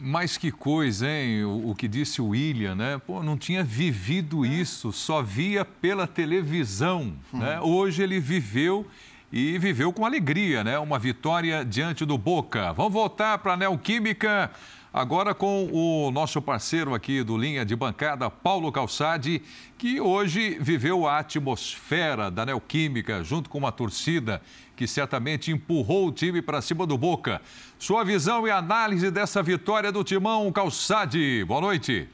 Mas 0.00 0.36
que 0.36 0.52
coisa, 0.52 1.10
hein? 1.10 1.44
O, 1.44 1.70
o, 1.70 1.74
que 1.74 1.88
disse 1.88 2.22
o 2.22 2.28
William, 2.28 2.76
né? 2.76 3.00
Pô, 3.04 3.20
não 3.20 3.36
tinha 3.36 3.64
vivido 3.64 4.46
isso, 4.46 4.92
só 4.92 5.20
via 5.20 5.64
pela 5.64 6.06
televisão. 6.06 7.16
Hum. 7.34 7.38
Né? 7.38 7.60
Hoje 7.60 8.02
ele 8.02 8.20
viveu 8.20 8.86
e 9.32 9.58
viveu 9.58 9.92
com 9.92 10.06
alegria, 10.06 10.64
né? 10.64 10.78
Uma 10.78 10.98
vitória 10.98 11.64
diante 11.64 12.04
do 12.04 12.16
Boca. 12.16 12.72
Vamos 12.72 12.92
voltar 12.92 13.38
para 13.38 13.52
a 13.52 13.56
Neoquímica. 13.56 14.50
Agora 14.92 15.34
com 15.34 15.68
o 15.70 16.10
nosso 16.10 16.40
parceiro 16.40 16.94
aqui 16.94 17.22
do 17.22 17.36
Linha 17.36 17.64
de 17.64 17.76
Bancada, 17.76 18.30
Paulo 18.30 18.72
Calçade, 18.72 19.42
que 19.76 20.00
hoje 20.00 20.56
viveu 20.60 21.06
a 21.06 21.18
atmosfera 21.18 22.30
da 22.30 22.46
Neoquímica 22.46 23.22
junto 23.22 23.50
com 23.50 23.58
uma 23.58 23.70
torcida 23.70 24.40
que 24.74 24.86
certamente 24.86 25.52
empurrou 25.52 26.08
o 26.08 26.12
time 26.12 26.40
para 26.40 26.62
cima 26.62 26.86
do 26.86 26.96
Boca. 26.96 27.42
Sua 27.78 28.02
visão 28.02 28.46
e 28.46 28.50
análise 28.50 29.10
dessa 29.10 29.42
vitória 29.42 29.92
do 29.92 30.02
Timão 30.02 30.50
Calçade. 30.50 31.44
Boa 31.44 31.60
noite. 31.60 32.08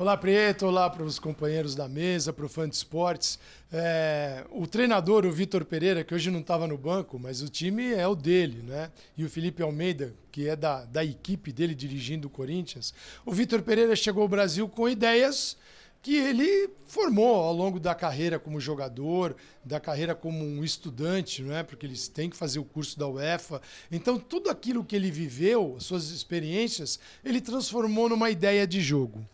Olá, 0.00 0.16
Preto. 0.16 0.64
Olá 0.64 0.88
para 0.88 1.02
os 1.02 1.18
companheiros 1.18 1.74
da 1.74 1.88
mesa, 1.88 2.32
para 2.32 2.46
o 2.46 2.48
Fã 2.48 2.68
de 2.68 2.76
Esportes. 2.76 3.36
É, 3.72 4.44
o 4.48 4.64
treinador, 4.64 5.26
o 5.26 5.32
Vitor 5.32 5.64
Pereira, 5.64 6.04
que 6.04 6.14
hoje 6.14 6.30
não 6.30 6.38
estava 6.38 6.68
no 6.68 6.78
banco, 6.78 7.18
mas 7.18 7.42
o 7.42 7.48
time 7.48 7.92
é 7.92 8.06
o 8.06 8.14
dele, 8.14 8.62
né? 8.62 8.92
E 9.16 9.24
o 9.24 9.28
Felipe 9.28 9.60
Almeida, 9.60 10.14
que 10.30 10.48
é 10.48 10.54
da, 10.54 10.84
da 10.84 11.04
equipe 11.04 11.50
dele 11.52 11.74
dirigindo 11.74 12.28
o 12.28 12.30
Corinthians. 12.30 12.94
O 13.26 13.32
Vitor 13.32 13.60
Pereira 13.60 13.96
chegou 13.96 14.22
ao 14.22 14.28
Brasil 14.28 14.68
com 14.68 14.88
ideias 14.88 15.56
que 16.00 16.14
ele 16.14 16.70
formou 16.86 17.34
ao 17.34 17.52
longo 17.52 17.80
da 17.80 17.92
carreira 17.92 18.38
como 18.38 18.60
jogador, 18.60 19.34
da 19.64 19.80
carreira 19.80 20.14
como 20.14 20.44
um 20.44 20.62
estudante, 20.62 21.42
não 21.42 21.56
é? 21.56 21.64
Porque 21.64 21.84
eles 21.84 22.06
têm 22.06 22.30
que 22.30 22.36
fazer 22.36 22.60
o 22.60 22.64
curso 22.64 22.96
da 22.96 23.08
UEFA. 23.08 23.60
Então, 23.90 24.16
tudo 24.16 24.48
aquilo 24.48 24.84
que 24.84 24.94
ele 24.94 25.10
viveu, 25.10 25.76
suas 25.80 26.10
experiências, 26.10 27.00
ele 27.24 27.40
transformou 27.40 28.08
numa 28.08 28.30
ideia 28.30 28.64
de 28.64 28.80
jogo. 28.80 29.26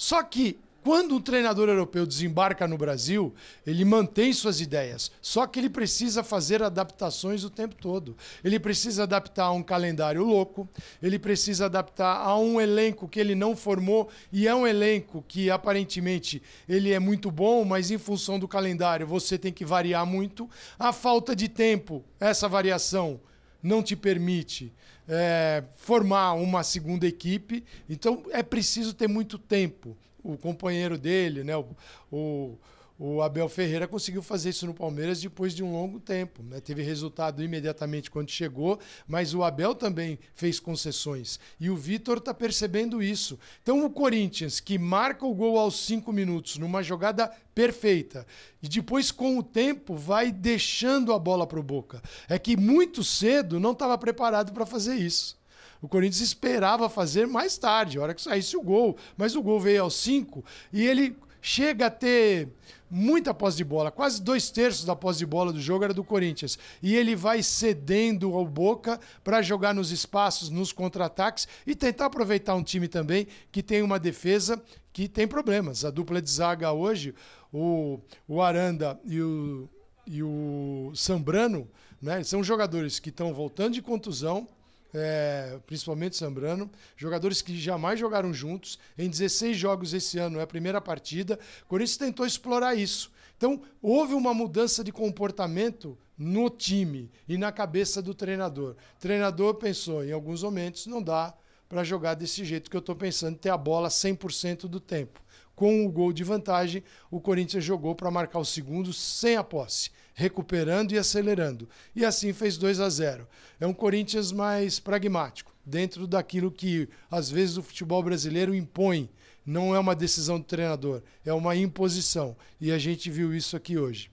Só 0.00 0.22
que 0.22 0.58
quando 0.82 1.14
um 1.14 1.20
treinador 1.20 1.68
europeu 1.68 2.06
desembarca 2.06 2.66
no 2.66 2.78
Brasil, 2.78 3.34
ele 3.66 3.84
mantém 3.84 4.32
suas 4.32 4.58
ideias, 4.58 5.12
só 5.20 5.46
que 5.46 5.60
ele 5.60 5.68
precisa 5.68 6.24
fazer 6.24 6.62
adaptações 6.62 7.44
o 7.44 7.50
tempo 7.50 7.74
todo. 7.74 8.16
Ele 8.42 8.58
precisa 8.58 9.02
adaptar 9.02 9.44
a 9.44 9.52
um 9.52 9.62
calendário 9.62 10.24
louco, 10.24 10.66
ele 11.02 11.18
precisa 11.18 11.66
adaptar 11.66 12.16
a 12.16 12.34
um 12.38 12.58
elenco 12.58 13.06
que 13.06 13.20
ele 13.20 13.34
não 13.34 13.54
formou 13.54 14.08
e 14.32 14.48
é 14.48 14.54
um 14.54 14.66
elenco 14.66 15.22
que 15.28 15.50
aparentemente 15.50 16.42
ele 16.66 16.92
é 16.92 16.98
muito 16.98 17.30
bom, 17.30 17.62
mas 17.62 17.90
em 17.90 17.98
função 17.98 18.38
do 18.38 18.48
calendário 18.48 19.06
você 19.06 19.36
tem 19.36 19.52
que 19.52 19.66
variar 19.66 20.06
muito. 20.06 20.48
A 20.78 20.94
falta 20.94 21.36
de 21.36 21.46
tempo, 21.46 22.02
essa 22.18 22.48
variação 22.48 23.20
não 23.62 23.82
te 23.82 23.94
permite 23.94 24.72
é, 25.10 25.64
formar 25.74 26.34
uma 26.34 26.62
segunda 26.62 27.06
equipe. 27.06 27.64
Então 27.88 28.22
é 28.30 28.42
preciso 28.42 28.94
ter 28.94 29.08
muito 29.08 29.36
tempo. 29.36 29.96
O 30.22 30.36
companheiro 30.36 30.96
dele, 30.96 31.42
né, 31.42 31.56
o, 31.56 31.66
o 32.12 32.58
o 33.02 33.22
Abel 33.22 33.48
Ferreira 33.48 33.88
conseguiu 33.88 34.22
fazer 34.22 34.50
isso 34.50 34.66
no 34.66 34.74
Palmeiras 34.74 35.22
depois 35.22 35.54
de 35.54 35.64
um 35.64 35.72
longo 35.72 35.98
tempo. 35.98 36.42
Né? 36.42 36.60
Teve 36.60 36.82
resultado 36.82 37.42
imediatamente 37.42 38.10
quando 38.10 38.30
chegou, 38.30 38.78
mas 39.08 39.32
o 39.32 39.42
Abel 39.42 39.74
também 39.74 40.18
fez 40.34 40.60
concessões. 40.60 41.40
E 41.58 41.70
o 41.70 41.76
Vitor 41.76 42.18
está 42.18 42.34
percebendo 42.34 43.02
isso. 43.02 43.38
Então 43.62 43.86
o 43.86 43.90
Corinthians, 43.90 44.60
que 44.60 44.78
marca 44.78 45.24
o 45.24 45.34
gol 45.34 45.58
aos 45.58 45.86
cinco 45.86 46.12
minutos 46.12 46.58
numa 46.58 46.82
jogada 46.82 47.32
perfeita, 47.54 48.26
e 48.62 48.68
depois, 48.68 49.10
com 49.10 49.38
o 49.38 49.42
tempo, 49.42 49.96
vai 49.96 50.30
deixando 50.30 51.14
a 51.14 51.18
bola 51.18 51.46
para 51.46 51.58
o 51.58 51.62
Boca. 51.62 52.02
É 52.28 52.38
que 52.38 52.54
muito 52.54 53.02
cedo 53.02 53.58
não 53.58 53.72
estava 53.72 53.96
preparado 53.96 54.52
para 54.52 54.66
fazer 54.66 54.96
isso. 54.96 55.40
O 55.80 55.88
Corinthians 55.88 56.20
esperava 56.20 56.90
fazer 56.90 57.26
mais 57.26 57.56
tarde, 57.56 57.96
a 57.96 58.02
hora 58.02 58.14
que 58.14 58.20
saísse 58.20 58.58
o 58.58 58.62
gol. 58.62 58.98
Mas 59.16 59.34
o 59.34 59.42
gol 59.42 59.58
veio 59.58 59.84
aos 59.84 59.94
cinco 59.94 60.44
e 60.70 60.86
ele 60.86 61.16
chega 61.40 61.86
a 61.86 61.90
ter 61.90 62.48
muita 62.90 63.32
posse 63.32 63.56
de 63.56 63.64
bola, 63.64 63.90
quase 63.90 64.20
dois 64.20 64.50
terços 64.50 64.84
da 64.84 64.96
posse 64.96 65.20
de 65.20 65.26
bola 65.26 65.52
do 65.52 65.60
jogo 65.60 65.84
era 65.84 65.94
do 65.94 66.02
Corinthians. 66.02 66.58
E 66.82 66.96
ele 66.96 67.14
vai 67.14 67.42
cedendo 67.42 68.34
ao 68.34 68.46
Boca 68.46 68.98
para 69.22 69.40
jogar 69.40 69.72
nos 69.72 69.92
espaços, 69.92 70.50
nos 70.50 70.72
contra-ataques 70.72 71.46
e 71.66 71.74
tentar 71.74 72.06
aproveitar 72.06 72.54
um 72.54 72.62
time 72.62 72.88
também 72.88 73.26
que 73.52 73.62
tem 73.62 73.82
uma 73.82 73.98
defesa 73.98 74.60
que 74.92 75.08
tem 75.08 75.28
problemas. 75.28 75.84
A 75.84 75.90
dupla 75.90 76.20
de 76.20 76.30
zaga 76.30 76.72
hoje, 76.72 77.14
o, 77.52 78.00
o 78.26 78.42
Aranda 78.42 78.98
e 79.04 79.20
o, 79.20 79.68
e 80.06 80.22
o 80.22 80.92
Sambrano, 80.94 81.68
né, 82.02 82.24
são 82.24 82.42
jogadores 82.42 82.98
que 82.98 83.10
estão 83.10 83.32
voltando 83.32 83.74
de 83.74 83.82
contusão 83.82 84.48
é, 84.92 85.58
principalmente 85.66 86.16
Sambrano, 86.16 86.70
jogadores 86.96 87.42
que 87.42 87.58
jamais 87.58 87.98
jogaram 87.98 88.32
juntos. 88.32 88.78
Em 88.98 89.08
16 89.08 89.56
jogos 89.56 89.94
esse 89.94 90.18
ano 90.18 90.38
é 90.38 90.42
a 90.42 90.46
primeira 90.46 90.80
partida. 90.80 91.38
O 91.62 91.66
Corinthians 91.66 91.96
tentou 91.96 92.26
explorar 92.26 92.74
isso. 92.74 93.10
Então, 93.36 93.62
houve 93.80 94.14
uma 94.14 94.34
mudança 94.34 94.84
de 94.84 94.92
comportamento 94.92 95.96
no 96.18 96.50
time 96.50 97.10
e 97.26 97.38
na 97.38 97.50
cabeça 97.50 98.02
do 98.02 98.12
treinador. 98.12 98.76
O 98.96 99.00
treinador 99.00 99.54
pensou, 99.54 100.04
em 100.04 100.12
alguns 100.12 100.42
momentos, 100.42 100.86
não 100.86 101.02
dá 101.02 101.34
para 101.66 101.84
jogar 101.84 102.14
desse 102.14 102.44
jeito 102.44 102.68
que 102.68 102.76
eu 102.76 102.80
estou 102.80 102.94
pensando, 102.94 103.38
ter 103.38 103.48
a 103.48 103.56
bola 103.56 103.88
100% 103.88 104.62
do 104.62 104.80
tempo. 104.80 105.22
Com 105.54 105.86
o 105.86 105.90
gol 105.90 106.12
de 106.12 106.24
vantagem, 106.24 106.82
o 107.10 107.20
Corinthians 107.20 107.64
jogou 107.64 107.94
para 107.94 108.10
marcar 108.10 108.40
o 108.40 108.44
segundo 108.44 108.92
sem 108.92 109.36
a 109.36 109.44
posse 109.44 109.90
recuperando 110.20 110.92
e 110.92 110.98
acelerando. 110.98 111.66
E 111.96 112.04
assim 112.04 112.32
fez 112.32 112.58
2 112.58 112.78
a 112.78 112.90
0. 112.90 113.26
É 113.58 113.66
um 113.66 113.72
Corinthians 113.72 114.30
mais 114.30 114.78
pragmático, 114.78 115.52
dentro 115.64 116.06
daquilo 116.06 116.50
que 116.50 116.88
às 117.10 117.30
vezes 117.30 117.56
o 117.56 117.62
futebol 117.62 118.02
brasileiro 118.02 118.54
impõe. 118.54 119.08
Não 119.46 119.74
é 119.74 119.78
uma 119.78 119.94
decisão 119.94 120.38
do 120.38 120.44
treinador, 120.44 121.02
é 121.24 121.32
uma 121.32 121.56
imposição. 121.56 122.36
E 122.60 122.70
a 122.70 122.78
gente 122.78 123.10
viu 123.10 123.34
isso 123.34 123.56
aqui 123.56 123.78
hoje. 123.78 124.10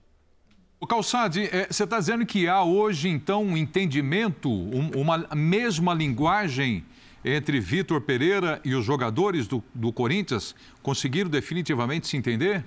O 0.80 0.86
Calçade, 0.86 1.44
é, 1.52 1.66
você 1.70 1.84
está 1.84 1.98
dizendo 1.98 2.24
que 2.24 2.48
há 2.48 2.62
hoje, 2.62 3.08
então, 3.08 3.44
um 3.44 3.56
entendimento, 3.56 4.48
um, 4.48 4.90
uma 4.94 5.28
mesma 5.34 5.92
linguagem 5.92 6.84
entre 7.24 7.60
Vitor 7.60 8.00
Pereira 8.00 8.60
e 8.64 8.74
os 8.74 8.84
jogadores 8.84 9.46
do, 9.46 9.62
do 9.74 9.92
Corinthians? 9.92 10.54
Conseguiram 10.82 11.28
definitivamente 11.28 12.06
se 12.06 12.16
entender? 12.16 12.64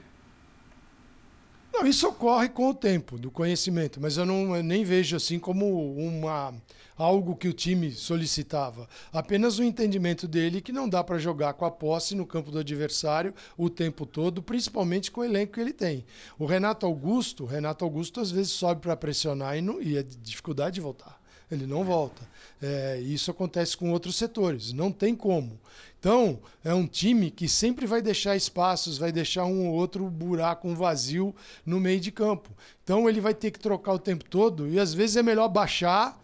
Não, 1.73 1.87
isso 1.87 2.07
ocorre 2.07 2.49
com 2.49 2.69
o 2.69 2.73
tempo 2.73 3.17
do 3.17 3.31
conhecimento, 3.31 3.99
mas 4.01 4.17
eu, 4.17 4.25
não, 4.25 4.55
eu 4.55 4.63
nem 4.63 4.83
vejo 4.83 5.15
assim 5.15 5.39
como 5.39 5.95
uma 5.95 6.53
algo 6.97 7.35
que 7.35 7.47
o 7.47 7.53
time 7.53 7.91
solicitava. 7.91 8.87
Apenas 9.11 9.57
o 9.57 9.63
entendimento 9.63 10.27
dele 10.27 10.61
que 10.61 10.71
não 10.71 10.87
dá 10.87 11.03
para 11.03 11.17
jogar 11.17 11.53
com 11.53 11.65
a 11.65 11.71
posse 11.71 12.13
no 12.13 12.27
campo 12.27 12.51
do 12.51 12.59
adversário 12.59 13.33
o 13.57 13.69
tempo 13.69 14.05
todo, 14.05 14.43
principalmente 14.43 15.09
com 15.09 15.21
o 15.21 15.23
elenco 15.23 15.53
que 15.53 15.61
ele 15.61 15.73
tem. 15.73 16.05
O 16.37 16.45
Renato 16.45 16.85
Augusto, 16.85 17.45
Renato 17.45 17.83
Augusto 17.83 18.19
às 18.19 18.29
vezes 18.31 18.51
sobe 18.51 18.81
para 18.81 18.95
pressionar 18.95 19.57
e, 19.57 19.61
não, 19.61 19.81
e 19.81 19.97
é 19.97 20.03
dificuldade 20.03 20.75
de 20.75 20.81
voltar. 20.81 21.20
Ele 21.51 21.67
não 21.67 21.83
volta. 21.83 22.21
É, 22.61 22.99
isso 22.99 23.29
acontece 23.29 23.75
com 23.75 23.91
outros 23.91 24.15
setores, 24.15 24.71
não 24.71 24.91
tem 24.91 25.15
como. 25.15 25.59
Então, 25.99 26.39
é 26.63 26.73
um 26.73 26.87
time 26.87 27.29
que 27.29 27.47
sempre 27.47 27.85
vai 27.85 28.01
deixar 28.01 28.35
espaços, 28.35 28.97
vai 28.97 29.11
deixar 29.11 29.45
um 29.45 29.67
ou 29.67 29.75
outro 29.75 30.09
buraco, 30.09 30.67
um 30.67 30.73
vazio 30.73 31.35
no 31.63 31.79
meio 31.79 31.99
de 31.99 32.11
campo. 32.11 32.49
Então, 32.83 33.07
ele 33.07 33.21
vai 33.21 33.33
ter 33.33 33.51
que 33.51 33.59
trocar 33.59 33.93
o 33.93 33.99
tempo 33.99 34.25
todo 34.25 34.67
e 34.67 34.79
às 34.79 34.93
vezes 34.93 35.17
é 35.17 35.23
melhor 35.23 35.47
baixar 35.47 36.19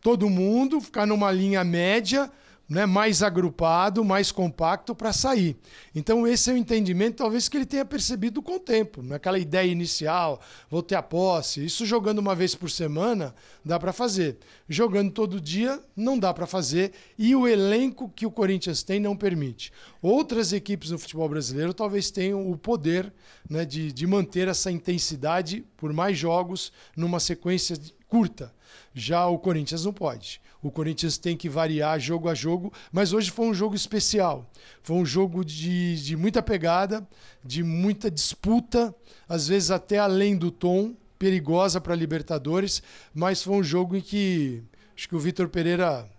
todo 0.00 0.28
mundo, 0.28 0.80
ficar 0.80 1.06
numa 1.06 1.30
linha 1.30 1.62
média 1.62 2.30
né, 2.68 2.86
mais 2.86 3.22
agrupado, 3.22 4.04
mais 4.04 4.32
compacto 4.32 4.94
para 4.94 5.12
sair. 5.12 5.56
Então, 5.94 6.26
esse 6.26 6.50
é 6.50 6.54
o 6.54 6.56
entendimento, 6.56 7.16
talvez, 7.16 7.48
que 7.48 7.56
ele 7.56 7.66
tenha 7.66 7.84
percebido 7.84 8.42
com 8.42 8.56
o 8.56 8.60
tempo. 8.60 9.02
Naquela 9.02 9.38
ideia 9.38 9.70
inicial, 9.70 10.40
vou 10.70 10.82
ter 10.82 10.94
a 10.94 11.02
posse. 11.02 11.64
Isso 11.64 11.84
jogando 11.84 12.18
uma 12.18 12.34
vez 12.34 12.54
por 12.54 12.70
semana, 12.70 13.34
dá 13.64 13.78
para 13.78 13.92
fazer. 13.92 14.38
Jogando 14.68 15.12
todo 15.12 15.40
dia, 15.40 15.80
não 15.94 16.18
dá 16.18 16.32
para 16.32 16.46
fazer. 16.46 16.92
E 17.18 17.36
o 17.36 17.46
elenco 17.46 18.08
que 18.08 18.26
o 18.26 18.30
Corinthians 18.30 18.82
tem 18.82 18.98
não 18.98 19.16
permite. 19.16 19.70
Outras 20.00 20.52
equipes 20.52 20.90
no 20.90 20.98
futebol 20.98 21.28
brasileiro 21.28 21.74
talvez 21.74 22.10
tenham 22.10 22.50
o 22.50 22.56
poder 22.56 23.12
né, 23.48 23.64
de, 23.64 23.92
de 23.92 24.06
manter 24.06 24.48
essa 24.48 24.70
intensidade 24.70 25.64
por 25.76 25.92
mais 25.92 26.16
jogos 26.16 26.72
numa 26.96 27.20
sequência 27.20 27.76
curta. 28.08 28.54
Já 28.94 29.26
o 29.26 29.38
Corinthians 29.38 29.84
não 29.84 29.92
pode. 29.92 30.40
O 30.64 30.70
Corinthians 30.70 31.18
tem 31.18 31.36
que 31.36 31.46
variar 31.46 32.00
jogo 32.00 32.26
a 32.26 32.34
jogo, 32.34 32.72
mas 32.90 33.12
hoje 33.12 33.30
foi 33.30 33.44
um 33.44 33.52
jogo 33.52 33.74
especial. 33.74 34.50
Foi 34.82 34.96
um 34.96 35.04
jogo 35.04 35.44
de, 35.44 36.02
de 36.02 36.16
muita 36.16 36.42
pegada, 36.42 37.06
de 37.44 37.62
muita 37.62 38.10
disputa, 38.10 38.94
às 39.28 39.46
vezes 39.46 39.70
até 39.70 39.98
além 39.98 40.34
do 40.34 40.50
tom, 40.50 40.96
perigosa 41.18 41.82
para 41.82 41.94
Libertadores, 41.94 42.82
mas 43.12 43.42
foi 43.42 43.56
um 43.56 43.62
jogo 43.62 43.94
em 43.94 44.00
que 44.00 44.62
acho 44.96 45.06
que 45.06 45.14
o 45.14 45.18
Vitor 45.18 45.50
Pereira, 45.50 46.10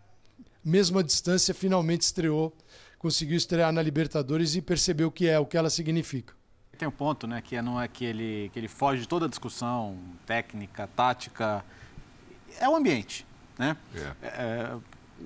mesmo 0.64 1.00
à 1.00 1.02
distância, 1.02 1.52
finalmente 1.52 2.02
estreou, 2.02 2.56
conseguiu 3.00 3.38
estrear 3.38 3.72
na 3.72 3.82
Libertadores 3.82 4.56
e 4.56 4.62
percebeu 4.62 5.08
o 5.08 5.12
que 5.12 5.28
é, 5.28 5.40
o 5.40 5.46
que 5.48 5.58
ela 5.58 5.72
significa. 5.72 6.36
Tem 6.78 6.88
um 6.88 6.92
ponto, 6.92 7.26
né, 7.26 7.42
que 7.42 7.56
é, 7.56 7.64
não 7.64 7.82
é 7.82 7.88
que 7.88 8.06
ele, 8.06 8.52
que 8.54 8.60
ele 8.60 8.68
foge 8.68 9.02
de 9.02 9.08
toda 9.08 9.26
a 9.26 9.30
discussão 9.30 9.98
técnica, 10.24 10.88
tática, 10.96 11.66
é 12.60 12.70
o 12.70 12.76
ambiente. 12.76 13.26
Né? 13.58 13.78
É. 13.96 14.28
É, 14.28 14.76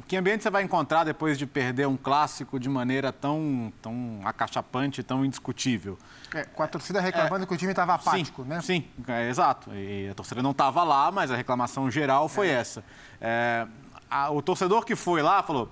que 0.08 0.16
ambiente 0.16 0.44
você 0.44 0.50
vai 0.50 0.64
encontrar 0.64 1.04
depois 1.04 1.38
de 1.38 1.46
perder 1.46 1.88
um 1.88 1.98
clássico 1.98 2.60
de 2.60 2.70
maneira 2.70 3.12
tão, 3.12 3.74
tão 3.82 4.22
acachapante, 4.24 5.02
tão 5.02 5.26
indiscutível? 5.26 5.98
É, 6.34 6.44
com 6.44 6.62
a 6.62 6.68
torcida 6.68 7.02
reclamando 7.02 7.44
é, 7.44 7.48
que 7.48 7.54
o 7.54 7.58
time 7.58 7.72
estava 7.72 7.96
apático, 7.96 8.44
sim, 8.44 8.50
né? 8.50 8.62
Sim, 8.62 8.88
é, 9.08 9.30
exato. 9.30 9.72
E 9.74 10.10
a 10.10 10.14
torcida 10.14 10.44
não 10.44 10.52
estava 10.52 10.84
lá, 10.84 11.12
mas 11.12 11.32
a 11.32 11.36
reclamação 11.36 11.90
geral 11.90 12.30
foi 12.30 12.50
é. 12.50 12.52
essa. 12.52 12.84
É, 13.20 13.68
a, 14.10 14.30
o 14.32 14.42
torcedor 14.42 14.86
que 14.86 14.96
foi 14.96 15.24
lá 15.24 15.42
falou: 15.42 15.70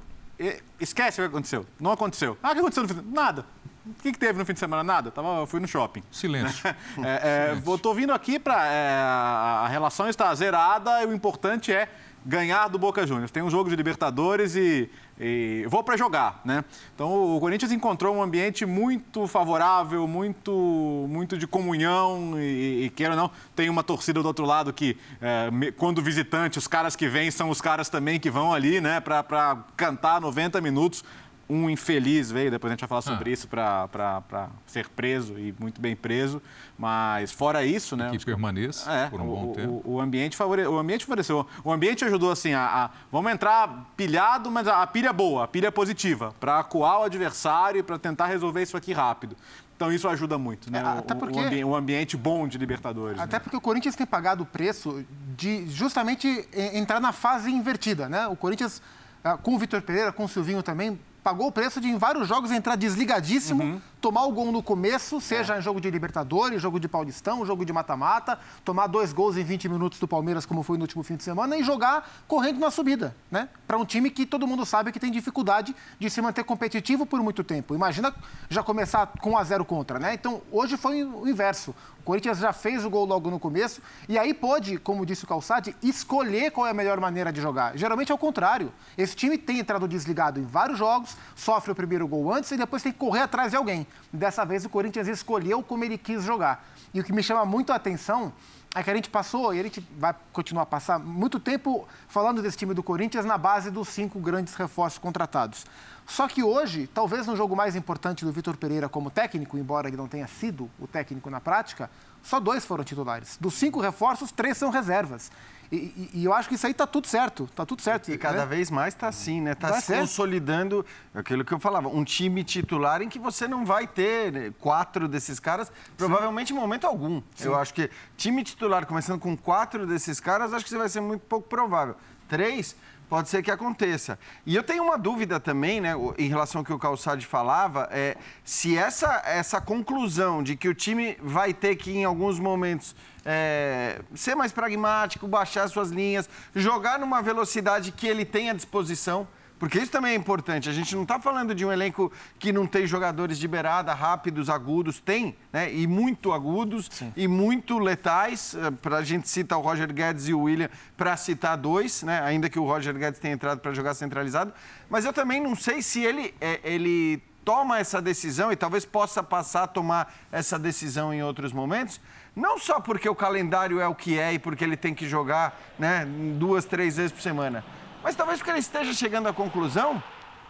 esquece 0.79 1.21
o 1.21 1.23
que 1.23 1.29
aconteceu. 1.29 1.65
Não 1.79 1.91
aconteceu. 1.91 2.37
Ah, 2.41 2.51
o 2.51 2.53
que 2.53 2.59
aconteceu 2.59 2.83
no 2.83 2.89
fim? 2.89 3.01
Nada. 3.11 3.45
O 3.85 3.93
que, 4.01 4.11
que, 4.11 4.19
teve 4.19 4.37
no 4.37 4.45
fim 4.45 4.53
de 4.53 4.59
semana? 4.59 4.83
Nada. 4.83 5.11
Tava, 5.11 5.39
eu 5.39 5.47
fui 5.47 5.59
no 5.59 5.67
shopping. 5.67 6.03
Silêncio. 6.11 6.67
é, 7.03 7.53
é, 7.53 7.73
Estou 7.73 7.93
vindo 7.93 8.11
aqui 8.11 8.37
para. 8.37 8.67
É, 8.67 8.99
a 8.99 9.67
relação 9.69 10.09
está 10.09 10.33
zerada 10.35 11.03
e 11.03 11.05
o 11.05 11.13
importante 11.13 11.71
é 11.71 11.87
ganhar 12.27 12.67
do 12.67 12.77
Boca 12.77 13.07
Juniors. 13.07 13.31
Tem 13.31 13.41
um 13.41 13.49
jogo 13.49 13.69
de 13.69 13.75
Libertadores 13.75 14.53
e, 14.53 14.89
e 15.17 15.65
vou 15.69 15.81
para 15.81 15.95
jogar, 15.95 16.41
né? 16.43 16.63
Então 16.93 17.37
o 17.37 17.39
Corinthians 17.39 17.71
encontrou 17.71 18.13
um 18.13 18.21
ambiente 18.21 18.65
muito 18.65 19.25
favorável, 19.27 20.05
muito, 20.05 21.05
muito 21.09 21.37
de 21.37 21.47
comunhão 21.47 22.33
e, 22.37 22.83
e 22.85 22.89
queira 22.89 23.13
ou 23.13 23.17
não, 23.17 23.31
tem 23.55 23.69
uma 23.69 23.81
torcida 23.81 24.21
do 24.21 24.27
outro 24.27 24.45
lado 24.45 24.73
que, 24.73 24.97
é, 25.21 25.71
quando 25.77 26.01
visitante, 26.01 26.59
os 26.59 26.67
caras 26.67 26.97
que 26.97 27.07
vêm 27.07 27.31
são 27.31 27.49
os 27.49 27.61
caras 27.61 27.87
também 27.87 28.19
que 28.19 28.29
vão 28.29 28.53
ali, 28.53 28.81
né, 28.81 28.99
para 28.99 29.63
cantar 29.77 30.19
90 30.19 30.59
minutos 30.59 31.05
um 31.49 31.69
infeliz 31.69 32.29
veio, 32.29 32.51
depois 32.51 32.71
a 32.71 32.73
gente 32.73 32.81
vai 32.81 32.89
falar 32.89 33.01
sobre 33.01 33.29
ah. 33.29 33.33
isso, 33.33 33.47
para 33.47 34.49
ser 34.65 34.89
preso 34.89 35.39
e 35.39 35.53
muito 35.59 35.79
bem 35.79 35.95
preso. 35.95 36.41
Mas 36.77 37.31
fora 37.31 37.63
isso, 37.63 37.95
né? 37.95 38.09
Que 38.11 38.23
permaneça 38.23 38.91
é, 38.91 39.09
por 39.09 39.21
um 39.21 39.29
o, 39.29 39.35
bom 39.35 39.53
tempo. 39.53 39.81
O, 39.85 39.93
o, 39.95 40.01
ambiente 40.01 40.35
favore, 40.35 40.65
o 40.67 40.77
ambiente 40.77 41.05
favoreceu. 41.05 41.47
O 41.63 41.71
ambiente 41.71 42.03
ajudou 42.05 42.31
assim 42.31 42.53
a, 42.53 42.65
a 42.65 42.89
vamos 43.11 43.31
entrar 43.31 43.91
pilhado, 43.95 44.51
mas 44.51 44.67
a, 44.67 44.85
pilha 44.85 45.13
boa, 45.13 45.45
a 45.45 45.47
pilha 45.47 45.71
positiva, 45.71 46.33
para 46.39 46.59
acuar 46.59 46.99
o 46.99 47.03
adversário 47.03 47.79
e 47.79 47.83
para 47.83 47.97
tentar 47.97 48.27
resolver 48.27 48.61
isso 48.61 48.75
aqui 48.75 48.93
rápido. 48.93 49.35
Então 49.75 49.91
isso 49.91 50.07
ajuda 50.09 50.37
muito, 50.39 50.71
né? 50.71 50.79
É, 50.79 50.99
até 50.99 51.13
porque, 51.13 51.39
o, 51.39 51.45
ambi 51.45 51.63
o, 51.63 51.75
ambiente 51.75 52.17
bom 52.17 52.47
de 52.47 52.57
Libertadores. 52.57 53.19
Até 53.19 53.37
né? 53.37 53.39
porque 53.39 53.55
o 53.55 53.61
Corinthians 53.61 53.95
tem 53.95 54.07
pagado 54.07 54.43
o 54.43 54.45
preço 54.45 55.05
de 55.35 55.67
justamente 55.67 56.47
entrar 56.73 56.99
na 56.99 57.11
fase 57.11 57.51
invertida, 57.51 58.09
né? 58.09 58.27
O 58.27 58.35
Corinthians, 58.35 58.81
ah, 59.23 59.37
com 59.37 59.53
o 59.53 59.59
Vitor 59.59 59.81
Pereira, 59.83 60.11
com 60.11 60.25
o 60.25 60.27
Silvinho 60.27 60.63
também, 60.63 60.99
pagou 61.23 61.47
o 61.47 61.51
preço 61.51 61.81
de 61.81 61.87
em 61.87 61.97
vários 61.97 62.27
jogos 62.27 62.51
entrar 62.51 62.75
desligadíssimo, 62.75 63.63
uhum. 63.63 63.81
tomar 63.99 64.23
o 64.25 64.31
gol 64.31 64.51
no 64.51 64.63
começo, 64.63 65.19
seja 65.19 65.55
é. 65.55 65.59
em 65.59 65.61
jogo 65.61 65.81
de 65.81 65.89
Libertadores, 65.91 66.61
jogo 66.61 66.79
de 66.79 66.87
Paulistão, 66.87 67.45
jogo 67.45 67.65
de 67.65 67.73
mata-mata, 67.73 68.39
tomar 68.63 68.87
dois 68.87 69.11
gols 69.11 69.35
em 69.35 69.43
20 69.43 69.67
minutos 69.69 69.99
do 69.99 70.07
Palmeiras, 70.07 70.45
como 70.45 70.63
foi 70.63 70.77
no 70.77 70.83
último 70.83 71.03
fim 71.03 71.15
de 71.15 71.23
semana, 71.23 71.57
e 71.57 71.63
jogar 71.63 72.09
correndo 72.27 72.59
na 72.59 72.71
subida, 72.71 73.15
né? 73.29 73.49
Para 73.67 73.77
um 73.77 73.85
time 73.85 74.09
que 74.09 74.25
todo 74.25 74.47
mundo 74.47 74.65
sabe 74.65 74.91
que 74.91 74.99
tem 74.99 75.11
dificuldade 75.11 75.75
de 75.99 76.09
se 76.09 76.21
manter 76.21 76.43
competitivo 76.43 77.05
por 77.05 77.21
muito 77.21 77.43
tempo. 77.43 77.75
Imagina 77.75 78.13
já 78.49 78.63
começar 78.63 79.07
com 79.19 79.31
1 79.31 79.37
a 79.37 79.43
0 79.43 79.65
contra, 79.65 79.99
né? 79.99 80.13
Então, 80.13 80.41
hoje 80.51 80.77
foi 80.77 81.03
o 81.03 81.27
inverso. 81.27 81.75
Corinthians 82.07 82.37
já 82.37 82.53
fez 82.53 82.85
o 82.85 82.89
gol 82.89 83.03
logo 83.03 83.29
no 83.29 83.37
começo 83.37 83.81
e 84.07 84.17
aí 84.17 84.33
pode, 84.33 84.77
como 84.77 85.05
disse 85.05 85.25
o 85.25 85.27
Calçade, 85.27 85.75
escolher 85.83 86.51
qual 86.51 86.65
é 86.65 86.69
a 86.69 86.73
melhor 86.73 87.01
maneira 87.01 87.33
de 87.33 87.41
jogar. 87.41 87.77
Geralmente 87.77 88.13
é 88.13 88.15
o 88.15 88.17
contrário. 88.17 88.71
Esse 88.97 89.13
time 89.13 89.37
tem 89.37 89.59
entrado 89.59 89.85
desligado 89.85 90.39
em 90.39 90.45
vários 90.45 90.79
jogos, 90.79 91.17
sofre 91.35 91.73
o 91.73 91.75
primeiro 91.75 92.07
gol 92.07 92.33
antes 92.33 92.49
e 92.51 92.55
depois 92.55 92.81
tem 92.81 92.93
que 92.93 92.97
correr 92.97 93.23
atrás 93.23 93.51
de 93.51 93.57
alguém. 93.57 93.85
Dessa 94.13 94.45
vez 94.45 94.63
o 94.63 94.69
Corinthians 94.69 95.05
escolheu 95.09 95.61
como 95.61 95.83
ele 95.83 95.97
quis 95.97 96.23
jogar. 96.23 96.65
E 96.93 97.01
o 97.01 97.03
que 97.03 97.11
me 97.11 97.21
chama 97.21 97.43
muito 97.43 97.73
a 97.73 97.75
atenção 97.75 98.31
é 98.73 98.81
que 98.81 98.89
a 98.89 98.95
gente 98.95 99.09
passou, 99.09 99.53
e 99.53 99.59
a 99.59 99.63
gente 99.63 99.85
vai 99.97 100.15
continuar 100.31 100.63
a 100.63 100.65
passar, 100.65 100.99
muito 100.99 101.39
tempo 101.39 101.87
falando 102.07 102.41
desse 102.41 102.55
time 102.55 102.73
do 102.73 102.83
Corinthians 102.83 103.25
na 103.25 103.37
base 103.37 103.71
dos 103.71 103.89
cinco 103.89 104.19
grandes 104.19 104.53
reforços 104.53 104.99
contratados. 104.99 105.65
Só 106.07 106.25
que 106.25 106.41
hoje, 106.41 106.87
talvez 106.87 107.27
no 107.27 107.35
jogo 107.35 107.53
mais 107.53 107.75
importante 107.75 108.23
do 108.23 108.31
Vitor 108.31 108.55
Pereira 108.55 108.87
como 108.87 109.11
técnico, 109.11 109.57
embora 109.57 109.89
ele 109.89 109.97
não 109.97 110.07
tenha 110.07 110.25
sido 110.25 110.71
o 110.79 110.87
técnico 110.87 111.29
na 111.29 111.41
prática, 111.41 111.91
só 112.23 112.39
dois 112.39 112.65
foram 112.65 112.83
titulares. 112.83 113.37
Dos 113.39 113.55
cinco 113.55 113.81
reforços, 113.81 114.31
três 114.31 114.57
são 114.57 114.69
reservas. 114.69 115.29
E, 115.69 115.75
e, 115.75 116.09
e, 116.13 116.25
eu 116.25 116.33
acho 116.33 116.47
que 116.47 116.55
isso 116.55 116.65
aí 116.65 116.71
está 116.71 116.87
tudo 116.87 117.07
certo, 117.07 117.43
está 117.43 117.65
tudo 117.65 117.81
certo. 117.81 118.09
E 118.09 118.17
cada 118.17 118.39
né? 118.39 118.45
vez 118.45 118.71
mais 118.71 118.93
está 118.93 119.09
assim, 119.09 119.41
né? 119.41 119.51
Está 119.51 119.81
se 119.81 119.93
consolidando 119.93 120.85
aquilo 121.13 121.43
que 121.43 121.53
eu 121.53 121.59
falava, 121.59 121.89
um 121.89 122.05
time 122.05 122.41
titular 122.41 123.01
em 123.01 123.09
que 123.09 123.19
você 123.19 123.45
não 123.45 123.65
vai 123.65 123.85
ter 123.85 124.31
né, 124.31 124.53
quatro 124.59 125.09
desses 125.09 125.41
caras, 125.41 125.69
provavelmente 125.97 126.53
em 126.53 126.55
momento 126.55 126.87
algum. 126.87 127.21
Sim. 127.35 127.47
Eu 127.47 127.55
acho 127.55 127.73
que 127.73 127.89
time 128.15 128.43
titular 128.45 128.85
começando 128.85 129.19
com 129.19 129.35
quatro 129.35 129.85
desses 129.85 130.21
caras, 130.21 130.53
acho 130.53 130.63
que 130.63 130.69
você 130.71 130.77
vai 130.77 130.87
ser 130.87 131.01
muito 131.01 131.21
pouco 131.21 131.49
provável. 131.49 131.97
Três, 132.29 132.75
Pode 133.09 133.29
ser 133.29 133.41
que 133.41 133.49
aconteça. 133.49 134.19
E 134.45 134.53
eu 134.53 134.61
tenho 134.61 134.83
uma 134.83 134.97
dúvida 134.97 135.39
também, 135.39 135.79
né, 135.79 135.93
em 136.17 136.27
relação 136.27 136.59
ao 136.59 136.65
que 136.65 136.73
o 136.73 136.79
Calçade 136.79 137.25
falava, 137.25 137.87
é 137.91 138.17
se 138.43 138.77
essa, 138.77 139.21
essa 139.25 139.61
conclusão 139.61 140.43
de 140.43 140.57
que 140.57 140.67
o 140.67 140.73
time 140.73 141.17
vai 141.21 141.53
ter 141.53 141.77
que, 141.77 141.91
em 141.91 142.03
alguns 142.03 142.37
momentos, 142.37 142.93
é, 143.25 144.01
ser 144.13 144.35
mais 144.35 144.51
pragmático, 144.51 145.25
baixar 145.25 145.69
suas 145.69 145.89
linhas, 145.89 146.29
jogar 146.53 146.99
numa 146.99 147.21
velocidade 147.21 147.93
que 147.93 148.07
ele 148.07 148.25
tem 148.25 148.49
à 148.49 148.53
disposição, 148.53 149.25
porque 149.59 149.79
isso 149.79 149.91
também 149.91 150.11
é 150.11 150.15
importante. 150.15 150.69
A 150.69 150.73
gente 150.73 150.95
não 150.95 151.03
está 151.03 151.19
falando 151.19 151.55
de 151.55 151.65
um 151.65 151.71
elenco 151.71 152.11
que 152.37 152.51
não 152.51 152.67
tem 152.67 152.85
jogadores 152.85 153.39
de 153.39 153.47
beirada, 153.47 153.93
rápidos, 153.93 154.49
agudos. 154.49 154.99
Tem, 154.99 155.35
né? 155.51 155.73
E 155.73 155.87
muito 155.87 156.31
agudos 156.31 156.87
Sim. 156.91 157.11
e 157.15 157.27
muito 157.27 157.79
letais. 157.79 158.55
Eh, 158.55 158.71
para 158.71 158.97
a 158.97 159.03
gente 159.03 159.27
citar 159.27 159.57
o 159.57 159.61
Roger 159.61 159.91
Guedes 159.91 160.27
e 160.27 160.33
o 160.33 160.41
William, 160.41 160.69
para 160.95 161.17
citar 161.17 161.57
dois, 161.57 162.03
né? 162.03 162.21
Ainda 162.23 162.49
que 162.49 162.59
o 162.59 162.65
Roger 162.65 162.93
Guedes 162.93 163.19
tenha 163.19 163.33
entrado 163.33 163.59
para 163.59 163.73
jogar 163.73 163.95
centralizado. 163.95 164.53
Mas 164.89 165.05
eu 165.05 165.13
também 165.13 165.41
não 165.41 165.55
sei 165.55 165.81
se 165.81 166.03
ele, 166.03 166.35
é, 166.39 166.59
ele 166.63 167.21
toma 167.43 167.79
essa 167.79 167.99
decisão 167.99 168.51
e 168.51 168.55
talvez 168.55 168.85
possa 168.85 169.23
passar 169.23 169.63
a 169.63 169.67
tomar 169.67 170.13
essa 170.31 170.59
decisão 170.59 171.11
em 171.11 171.23
outros 171.23 171.51
momentos. 171.51 171.99
Não 172.35 172.59
só 172.59 172.79
porque 172.79 173.09
o 173.09 173.15
calendário 173.15 173.79
é 173.79 173.87
o 173.87 173.95
que 173.95 174.19
é 174.19 174.33
e 174.33 174.39
porque 174.39 174.63
ele 174.63 174.77
tem 174.77 174.93
que 174.93 175.09
jogar 175.09 175.59
né, 175.79 176.05
duas, 176.37 176.65
três 176.65 176.97
vezes 176.97 177.11
por 177.11 177.21
semana 177.21 177.63
mas 178.03 178.15
talvez 178.15 178.39
porque 178.39 178.51
ele 178.51 178.59
esteja 178.59 178.93
chegando 178.93 179.27
à 179.27 179.33
conclusão 179.33 180.01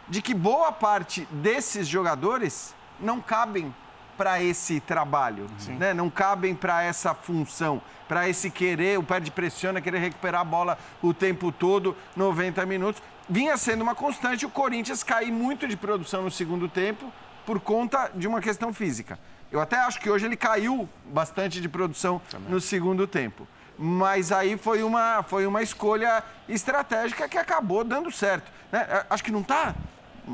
de 0.07 0.21
que 0.21 0.33
boa 0.33 0.71
parte 0.71 1.27
desses 1.31 1.87
jogadores 1.87 2.75
não 2.99 3.21
cabem 3.21 3.73
para 4.17 4.41
esse 4.41 4.79
trabalho, 4.79 5.47
né? 5.77 5.93
não 5.93 6.09
cabem 6.09 6.55
para 6.55 6.81
essa 6.81 7.13
função, 7.13 7.79
para 8.07 8.27
esse 8.27 8.49
querer, 8.49 8.97
o 8.97 9.03
pé 9.03 9.19
de 9.19 9.29
pressiona, 9.29 9.79
querer 9.79 9.99
recuperar 9.99 10.41
a 10.41 10.43
bola 10.43 10.77
o 11.03 11.13
tempo 11.13 11.51
todo, 11.51 11.95
90 12.15 12.65
minutos. 12.65 13.01
Vinha 13.29 13.55
sendo 13.57 13.83
uma 13.83 13.93
constante 13.93 14.45
o 14.45 14.49
Corinthians 14.49 15.03
cair 15.03 15.31
muito 15.31 15.67
de 15.67 15.77
produção 15.77 16.23
no 16.23 16.31
segundo 16.31 16.67
tempo 16.67 17.13
por 17.45 17.59
conta 17.59 18.09
de 18.15 18.27
uma 18.27 18.41
questão 18.41 18.73
física. 18.73 19.19
Eu 19.51 19.61
até 19.61 19.77
acho 19.77 19.99
que 19.99 20.09
hoje 20.09 20.25
ele 20.25 20.35
caiu 20.35 20.89
bastante 21.05 21.61
de 21.61 21.69
produção 21.69 22.19
Também. 22.29 22.49
no 22.49 22.59
segundo 22.59 23.05
tempo 23.05 23.47
mas 23.77 24.31
aí 24.31 24.57
foi 24.57 24.83
uma, 24.83 25.23
foi 25.23 25.45
uma 25.45 25.61
escolha 25.61 26.23
estratégica 26.49 27.29
que 27.29 27.37
acabou 27.37 27.83
dando 27.83 28.11
certo. 28.11 28.51
Né? 28.71 28.85
É, 28.89 29.05
acho 29.09 29.23
que 29.23 29.31
não 29.31 29.41
está 29.41 29.75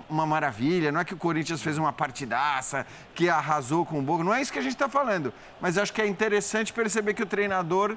uma 0.10 0.26
maravilha, 0.26 0.92
não 0.92 1.02
é 1.02 1.06
que 1.06 1.14
o 1.14 1.18
Corinthians 1.18 1.62
fez 1.62 1.78
uma 1.78 1.94
partidaça, 1.94 2.86
que 3.14 3.30
arrasou 3.30 3.86
com 3.86 4.00
o 4.00 4.02
Boca, 4.02 4.24
não 4.24 4.34
é 4.34 4.42
isso 4.42 4.52
que 4.52 4.58
a 4.58 4.62
gente 4.62 4.74
está 4.74 4.90
falando. 4.90 5.32
Mas 5.62 5.78
acho 5.78 5.94
que 5.94 6.02
é 6.02 6.08
interessante 6.08 6.74
perceber 6.74 7.14
que 7.14 7.22
o 7.22 7.28
treinador 7.28 7.96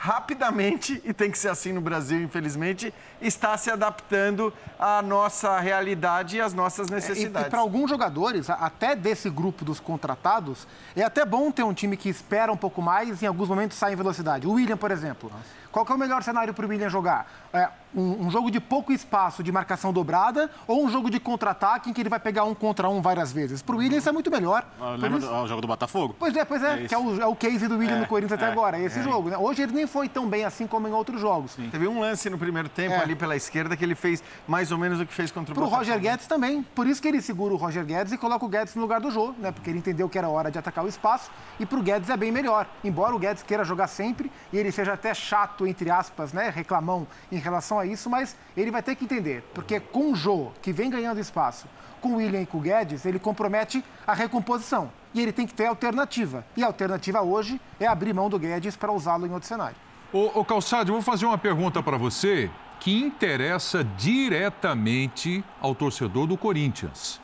rapidamente, 0.00 0.98
e 1.04 1.12
tem 1.12 1.30
que 1.30 1.36
ser 1.36 1.50
assim 1.50 1.74
no 1.74 1.80
Brasil, 1.82 2.22
infelizmente, 2.22 2.92
está 3.20 3.54
se 3.58 3.70
adaptando 3.70 4.50
à 4.78 5.02
nossa 5.02 5.60
realidade 5.60 6.38
e 6.38 6.40
às 6.40 6.54
nossas 6.54 6.88
necessidades. 6.88 7.44
E, 7.44 7.48
e 7.48 7.50
para 7.50 7.60
alguns 7.60 7.90
jogadores, 7.90 8.48
até 8.48 8.96
desse 8.96 9.28
grupo 9.28 9.62
dos 9.62 9.78
contratados, 9.78 10.66
é 10.96 11.02
até 11.02 11.22
bom 11.26 11.50
ter 11.50 11.64
um 11.64 11.74
time 11.74 11.98
que 11.98 12.08
espera 12.08 12.50
um 12.50 12.56
pouco 12.56 12.80
mais 12.80 13.20
e 13.20 13.26
em 13.26 13.28
alguns 13.28 13.50
momentos 13.50 13.76
sai 13.76 13.92
em 13.92 13.96
velocidade. 13.96 14.46
O 14.46 14.52
William, 14.52 14.78
por 14.78 14.90
exemplo. 14.90 15.30
Qual 15.70 15.86
é 15.88 15.92
o 15.92 15.98
melhor 15.98 16.22
cenário 16.22 16.54
para 16.54 16.64
o 16.64 16.68
William 16.68 16.88
jogar? 16.88 17.49
É, 17.52 17.68
um, 17.94 18.26
um, 18.26 18.30
jogo 18.30 18.50
de 18.50 18.60
pouco 18.60 18.92
espaço 18.92 19.42
de 19.42 19.50
marcação 19.50 19.92
dobrada 19.92 20.48
ou 20.66 20.84
um 20.84 20.88
jogo 20.88 21.10
de 21.10 21.18
contra-ataque 21.18 21.90
em 21.90 21.92
que 21.92 22.00
ele 22.00 22.08
vai 22.08 22.20
pegar 22.20 22.44
um 22.44 22.54
contra 22.54 22.88
um 22.88 23.02
várias 23.02 23.32
vezes? 23.32 23.62
Para 23.62 23.74
o 23.74 23.78
William 23.78 23.98
isso 23.98 24.08
é 24.08 24.12
muito 24.12 24.30
melhor. 24.30 24.64
Ah, 24.80 24.90
lembra 24.90 25.18
isso... 25.18 25.28
do 25.28 25.34
o 25.34 25.48
jogo 25.48 25.60
do 25.60 25.66
Botafogo? 25.66 26.14
Pois 26.18 26.36
é, 26.36 26.44
pois 26.44 26.62
é, 26.62 26.84
é 26.84 26.88
que 26.88 26.94
é 26.94 26.98
o, 26.98 27.20
é 27.20 27.26
o 27.26 27.34
case 27.34 27.66
do 27.66 27.76
William 27.76 27.96
é, 27.96 28.00
no 28.00 28.06
Corinthians 28.06 28.40
até 28.40 28.48
é, 28.48 28.52
agora, 28.52 28.78
é 28.78 28.84
esse 28.84 29.00
é. 29.00 29.02
jogo. 29.02 29.30
Né? 29.30 29.36
Hoje 29.36 29.62
ele 29.62 29.72
nem 29.72 29.86
foi 29.86 30.08
tão 30.08 30.28
bem 30.28 30.44
assim 30.44 30.66
como 30.66 30.86
em 30.86 30.92
outros 30.92 31.20
jogos. 31.20 31.52
Sim. 31.52 31.68
Teve 31.70 31.88
um 31.88 32.00
lance 32.00 32.30
no 32.30 32.38
primeiro 32.38 32.68
tempo 32.68 32.94
ali 32.94 33.16
pela 33.16 33.34
esquerda 33.34 33.76
que 33.76 33.84
ele 33.84 33.94
fez 33.94 34.22
mais 34.46 34.70
ou 34.70 34.78
menos 34.78 35.00
o 35.00 35.06
que 35.06 35.12
fez 35.12 35.32
contra 35.32 35.52
o 35.52 35.54
Pro 35.54 35.64
Botafogo. 35.64 35.84
Para 35.84 35.92
o 35.92 35.98
Roger 35.98 36.10
Guedes 36.10 36.26
também. 36.26 36.62
Por 36.62 36.86
isso 36.86 37.02
que 37.02 37.08
ele 37.08 37.20
segura 37.20 37.54
o 37.54 37.56
Roger 37.56 37.84
Guedes 37.84 38.12
e 38.12 38.18
coloca 38.18 38.44
o 38.44 38.48
Guedes 38.48 38.74
no 38.76 38.82
lugar 38.82 39.00
do 39.00 39.10
jogo, 39.10 39.34
né? 39.38 39.50
porque 39.50 39.68
ele 39.68 39.78
entendeu 39.78 40.08
que 40.08 40.16
era 40.16 40.28
hora 40.28 40.50
de 40.50 40.58
atacar 40.58 40.84
o 40.84 40.88
espaço 40.88 41.30
e 41.58 41.66
para 41.66 41.78
o 41.78 41.82
Guedes 41.82 42.08
é 42.08 42.16
bem 42.16 42.30
melhor. 42.30 42.68
Embora 42.84 43.14
o 43.14 43.18
Guedes 43.18 43.42
queira 43.42 43.64
jogar 43.64 43.88
sempre 43.88 44.30
e 44.52 44.56
ele 44.56 44.70
seja 44.70 44.92
até 44.92 45.12
chato, 45.12 45.66
entre 45.66 45.90
aspas, 45.90 46.32
né? 46.32 46.50
reclamão 46.54 47.06
em 47.32 47.39
relação 47.40 47.78
a 47.78 47.86
isso, 47.86 48.08
mas 48.08 48.36
ele 48.56 48.70
vai 48.70 48.82
ter 48.82 48.94
que 48.94 49.04
entender, 49.04 49.42
porque 49.54 49.80
com 49.80 50.12
o 50.12 50.14
Jô, 50.14 50.50
que 50.62 50.72
vem 50.72 50.90
ganhando 50.90 51.20
espaço, 51.20 51.66
com 52.00 52.10
o 52.10 52.16
William 52.16 52.40
e 52.40 52.46
com 52.46 52.58
o 52.58 52.60
Guedes, 52.60 53.04
ele 53.04 53.18
compromete 53.18 53.84
a 54.06 54.14
recomposição. 54.14 54.90
E 55.12 55.20
ele 55.20 55.32
tem 55.32 55.46
que 55.46 55.52
ter 55.52 55.66
alternativa. 55.66 56.44
E 56.56 56.62
a 56.62 56.66
alternativa 56.66 57.20
hoje 57.20 57.60
é 57.78 57.86
abrir 57.86 58.14
mão 58.14 58.30
do 58.30 58.38
Guedes 58.38 58.76
para 58.76 58.92
usá-lo 58.92 59.26
em 59.26 59.32
outro 59.32 59.48
cenário. 59.48 59.76
Ô, 60.12 60.40
ô 60.40 60.44
Calçado, 60.44 60.90
eu 60.90 60.94
vou 60.94 61.02
fazer 61.02 61.26
uma 61.26 61.38
pergunta 61.38 61.82
para 61.82 61.96
você 61.96 62.50
que 62.80 62.98
interessa 62.98 63.84
diretamente 63.84 65.44
ao 65.60 65.74
torcedor 65.74 66.26
do 66.26 66.36
Corinthians. 66.36 67.20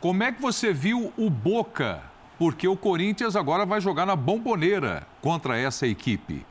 Como 0.00 0.22
é 0.22 0.30
que 0.30 0.40
você 0.40 0.72
viu 0.72 1.12
o 1.16 1.28
Boca? 1.28 2.00
Porque 2.38 2.68
o 2.68 2.76
Corinthians 2.76 3.34
agora 3.34 3.66
vai 3.66 3.80
jogar 3.80 4.06
na 4.06 4.14
bomboneira 4.14 5.04
contra 5.20 5.58
essa 5.58 5.86
equipe. 5.86 6.46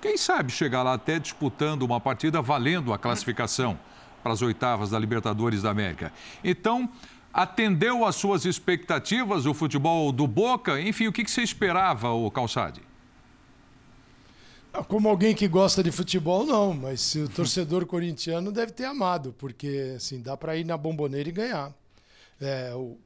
Quem 0.00 0.16
sabe 0.16 0.52
chegar 0.52 0.82
lá 0.82 0.94
até 0.94 1.18
disputando 1.18 1.82
uma 1.82 2.00
partida 2.00 2.40
valendo 2.40 2.92
a 2.92 2.98
classificação 2.98 3.78
para 4.22 4.32
as 4.32 4.42
oitavas 4.42 4.90
da 4.90 4.98
Libertadores 4.98 5.62
da 5.62 5.70
América. 5.70 6.12
Então, 6.42 6.88
atendeu 7.32 8.04
às 8.04 8.16
suas 8.16 8.44
expectativas 8.44 9.46
o 9.46 9.54
futebol 9.54 10.12
do 10.12 10.26
Boca? 10.26 10.80
Enfim, 10.80 11.08
o 11.08 11.12
que 11.12 11.28
você 11.28 11.42
esperava, 11.42 12.10
o 12.10 12.30
Calçade? 12.30 12.80
Ah, 14.72 14.84
como 14.84 15.08
alguém 15.08 15.34
que 15.34 15.48
gosta 15.48 15.82
de 15.82 15.90
futebol, 15.90 16.44
não, 16.44 16.74
mas 16.74 17.14
o 17.14 17.28
torcedor 17.28 17.86
corintiano 17.86 18.52
deve 18.52 18.72
ter 18.72 18.84
amado, 18.84 19.34
porque 19.38 19.94
assim, 19.96 20.20
dá 20.20 20.36
para 20.36 20.56
ir 20.56 20.64
na 20.64 20.76
bomboneira 20.76 21.28
e 21.28 21.32
ganhar. 21.32 21.72
É, 22.40 22.72
o, 22.74 22.98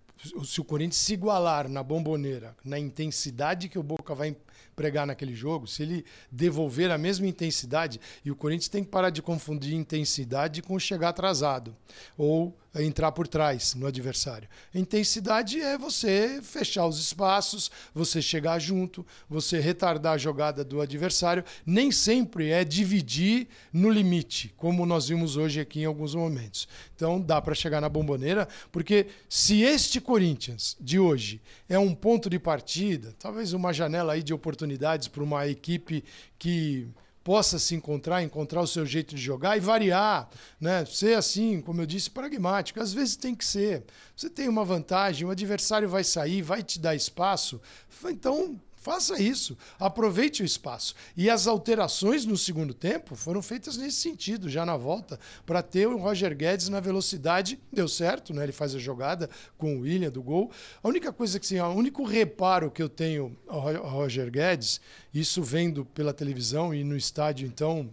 se 0.44 0.60
o 0.60 0.64
Corinthians 0.64 0.96
se 0.96 1.14
igualar 1.14 1.68
na 1.68 1.82
bomboneira, 1.82 2.54
na 2.64 2.78
intensidade 2.78 3.68
que 3.68 3.78
o 3.78 3.82
Boca 3.82 4.14
vai 4.14 4.36
pregar 4.74 5.06
naquele 5.06 5.34
jogo, 5.34 5.66
se 5.66 5.82
ele 5.82 6.04
devolver 6.30 6.90
a 6.90 6.98
mesma 6.98 7.26
intensidade, 7.26 8.00
e 8.24 8.30
o 8.30 8.36
Corinthians 8.36 8.68
tem 8.68 8.84
que 8.84 8.90
parar 8.90 9.10
de 9.10 9.22
confundir 9.22 9.74
intensidade 9.74 10.62
com 10.62 10.78
chegar 10.78 11.10
atrasado 11.10 11.76
ou 12.16 12.56
entrar 12.74 13.12
por 13.12 13.28
trás 13.28 13.74
no 13.74 13.86
adversário. 13.86 14.48
Intensidade 14.74 15.60
é 15.60 15.76
você 15.76 16.40
fechar 16.42 16.86
os 16.86 16.98
espaços, 16.98 17.70
você 17.94 18.22
chegar 18.22 18.58
junto, 18.58 19.04
você 19.28 19.60
retardar 19.60 20.14
a 20.14 20.18
jogada 20.18 20.64
do 20.64 20.80
adversário. 20.80 21.44
Nem 21.66 21.90
sempre 21.90 22.50
é 22.50 22.64
dividir 22.64 23.48
no 23.72 23.90
limite, 23.90 24.54
como 24.56 24.86
nós 24.86 25.08
vimos 25.08 25.36
hoje 25.36 25.60
aqui 25.60 25.80
em 25.80 25.84
alguns 25.84 26.14
momentos. 26.14 26.66
Então 26.96 27.20
dá 27.20 27.42
para 27.42 27.54
chegar 27.54 27.80
na 27.80 27.88
bomboneira, 27.88 28.48
porque 28.70 29.06
se 29.28 29.62
este 29.62 30.00
Corinthians 30.00 30.76
de 30.80 30.98
hoje 30.98 31.42
é 31.68 31.78
um 31.78 31.94
ponto 31.94 32.30
de 32.30 32.38
partida, 32.38 33.14
talvez 33.18 33.52
uma 33.52 33.72
janela 33.72 34.14
aí 34.14 34.22
de 34.22 34.32
oportunidades 34.32 35.08
para 35.08 35.22
uma 35.22 35.46
equipe 35.46 36.04
que 36.38 36.88
possa 37.22 37.58
se 37.58 37.74
encontrar, 37.74 38.22
encontrar 38.22 38.60
o 38.60 38.66
seu 38.66 38.84
jeito 38.84 39.14
de 39.14 39.20
jogar 39.20 39.56
e 39.56 39.60
variar, 39.60 40.28
né? 40.60 40.84
Ser 40.84 41.16
assim, 41.16 41.60
como 41.60 41.80
eu 41.80 41.86
disse, 41.86 42.10
pragmático. 42.10 42.80
Às 42.80 42.92
vezes 42.92 43.16
tem 43.16 43.34
que 43.34 43.44
ser. 43.44 43.84
Você 44.16 44.28
tem 44.28 44.48
uma 44.48 44.64
vantagem, 44.64 45.26
o 45.26 45.30
adversário 45.30 45.88
vai 45.88 46.04
sair, 46.04 46.42
vai 46.42 46.62
te 46.62 46.78
dar 46.78 46.94
espaço, 46.94 47.60
então 48.04 48.60
Faça 48.82 49.22
isso, 49.22 49.56
aproveite 49.78 50.42
o 50.42 50.44
espaço. 50.44 50.96
E 51.16 51.30
as 51.30 51.46
alterações 51.46 52.26
no 52.26 52.36
segundo 52.36 52.74
tempo 52.74 53.14
foram 53.14 53.40
feitas 53.40 53.76
nesse 53.76 53.98
sentido, 53.98 54.48
já 54.48 54.66
na 54.66 54.76
volta, 54.76 55.20
para 55.46 55.62
ter 55.62 55.86
o 55.86 55.96
Roger 55.96 56.36
Guedes 56.36 56.68
na 56.68 56.80
velocidade. 56.80 57.60
Deu 57.72 57.86
certo, 57.86 58.34
né? 58.34 58.42
Ele 58.42 58.50
faz 58.50 58.74
a 58.74 58.80
jogada 58.80 59.30
com 59.56 59.76
o 59.76 59.80
William 59.82 60.10
do 60.10 60.20
gol. 60.20 60.50
A 60.82 60.88
única 60.88 61.12
coisa 61.12 61.38
que, 61.38 61.46
assim, 61.46 61.60
o 61.60 61.68
único 61.68 62.02
reparo 62.02 62.72
que 62.72 62.82
eu 62.82 62.88
tenho 62.88 63.38
ao 63.46 63.60
Roger 63.88 64.28
Guedes, 64.28 64.80
isso 65.14 65.44
vendo 65.44 65.84
pela 65.84 66.12
televisão 66.12 66.74
e 66.74 66.82
no 66.82 66.96
estádio, 66.96 67.46
então, 67.46 67.88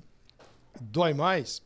dói 0.82 1.14
mais, 1.14 1.62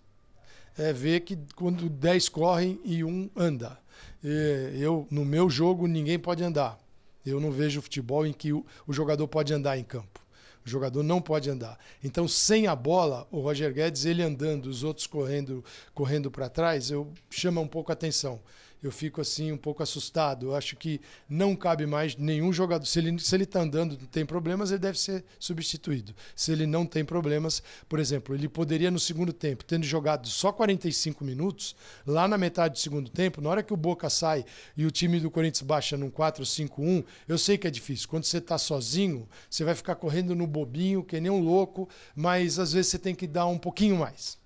é 0.77 0.91
ver 0.91 1.21
que 1.21 1.39
quando 1.55 1.87
10 1.87 2.27
correm 2.27 2.77
e 2.83 3.05
um 3.05 3.29
anda. 3.37 3.79
Eu, 4.21 5.07
no 5.09 5.23
meu 5.23 5.49
jogo, 5.49 5.87
ninguém 5.87 6.19
pode 6.19 6.43
andar. 6.43 6.82
Eu 7.25 7.39
não 7.39 7.51
vejo 7.51 7.81
futebol 7.81 8.25
em 8.25 8.33
que 8.33 8.51
o, 8.51 8.65
jogador 8.89 9.27
pode 9.27 9.53
andar 9.53 9.77
em 9.77 9.83
campo. 9.83 10.21
O 10.65 10.69
jogador 10.69 11.03
não 11.03 11.21
pode 11.21 11.49
andar. 11.49 11.77
Então, 12.03 12.27
sem 12.27 12.67
a 12.67 12.75
bola, 12.75 13.27
o 13.31 13.39
Roger 13.39 13.73
Guedes, 13.73 14.05
ele 14.05 14.23
andando, 14.23 14.67
os 14.67 14.83
outros 14.83 15.07
correndo, 15.07 15.63
correndo 15.93 16.31
para 16.31 16.47
trás, 16.47 16.89
eu 16.89 17.11
chama 17.29 17.59
um 17.59 17.67
pouco 17.67 17.91
a 17.91 17.93
atenção 17.93 18.39
eu 18.83 18.91
fico 18.91 19.21
assim 19.21 19.51
um 19.51 19.57
pouco 19.57 19.81
assustado. 19.81 20.47
Eu 20.47 20.55
acho 20.55 20.75
que 20.75 20.99
não 21.29 21.55
cabe 21.55 21.85
mais 21.85 22.17
nenhum 22.17 22.51
jogador. 22.51 22.85
Se 22.85 22.99
ele 22.99 23.17
se 23.17 23.33
ele 23.33 23.45
está 23.45 23.61
andando, 23.61 23.95
tem 24.07 24.25
problemas, 24.25 24.71
ele 24.71 24.79
deve 24.79 24.99
ser 24.99 25.23
substituído. 25.39 26.13
Se 26.35 26.51
ele 26.51 26.67
não 26.67 26.85
tem 26.85 27.05
problemas, 27.05 27.63
por 27.87 27.99
exemplo, 27.99 28.35
ele 28.35 28.49
poderia 28.49 28.91
no 28.91 28.99
segundo 28.99 29.31
tempo, 29.31 29.63
tendo 29.63 29.85
jogado 29.85 30.27
só 30.27 30.51
45 30.51 31.23
minutos, 31.23 31.75
lá 32.05 32.27
na 32.27 32.37
metade 32.37 32.73
do 32.73 32.79
segundo 32.79 33.09
tempo, 33.09 33.41
na 33.41 33.49
hora 33.49 33.63
que 33.63 33.73
o 33.73 33.77
Boca 33.77 34.09
sai 34.09 34.43
e 34.75 34.85
o 34.85 34.91
time 34.91 35.19
do 35.19 35.31
Corinthians 35.31 35.61
baixa 35.61 35.95
num 35.95 36.11
4-5-1, 36.11 37.05
eu 37.27 37.37
sei 37.37 37.57
que 37.57 37.67
é 37.67 37.71
difícil. 37.71 38.09
Quando 38.09 38.25
você 38.25 38.39
está 38.39 38.57
sozinho, 38.57 39.27
você 39.49 39.63
vai 39.63 39.75
ficar 39.75 39.95
correndo 39.95 40.35
no 40.35 40.45
bobinho, 40.45 41.03
que 41.03 41.19
nem 41.21 41.31
um 41.31 41.39
louco, 41.39 41.87
mas 42.15 42.59
às 42.59 42.73
vezes 42.73 42.91
você 42.91 42.99
tem 42.99 43.15
que 43.15 43.27
dar 43.27 43.45
um 43.45 43.57
pouquinho 43.57 43.97
mais 43.97 44.42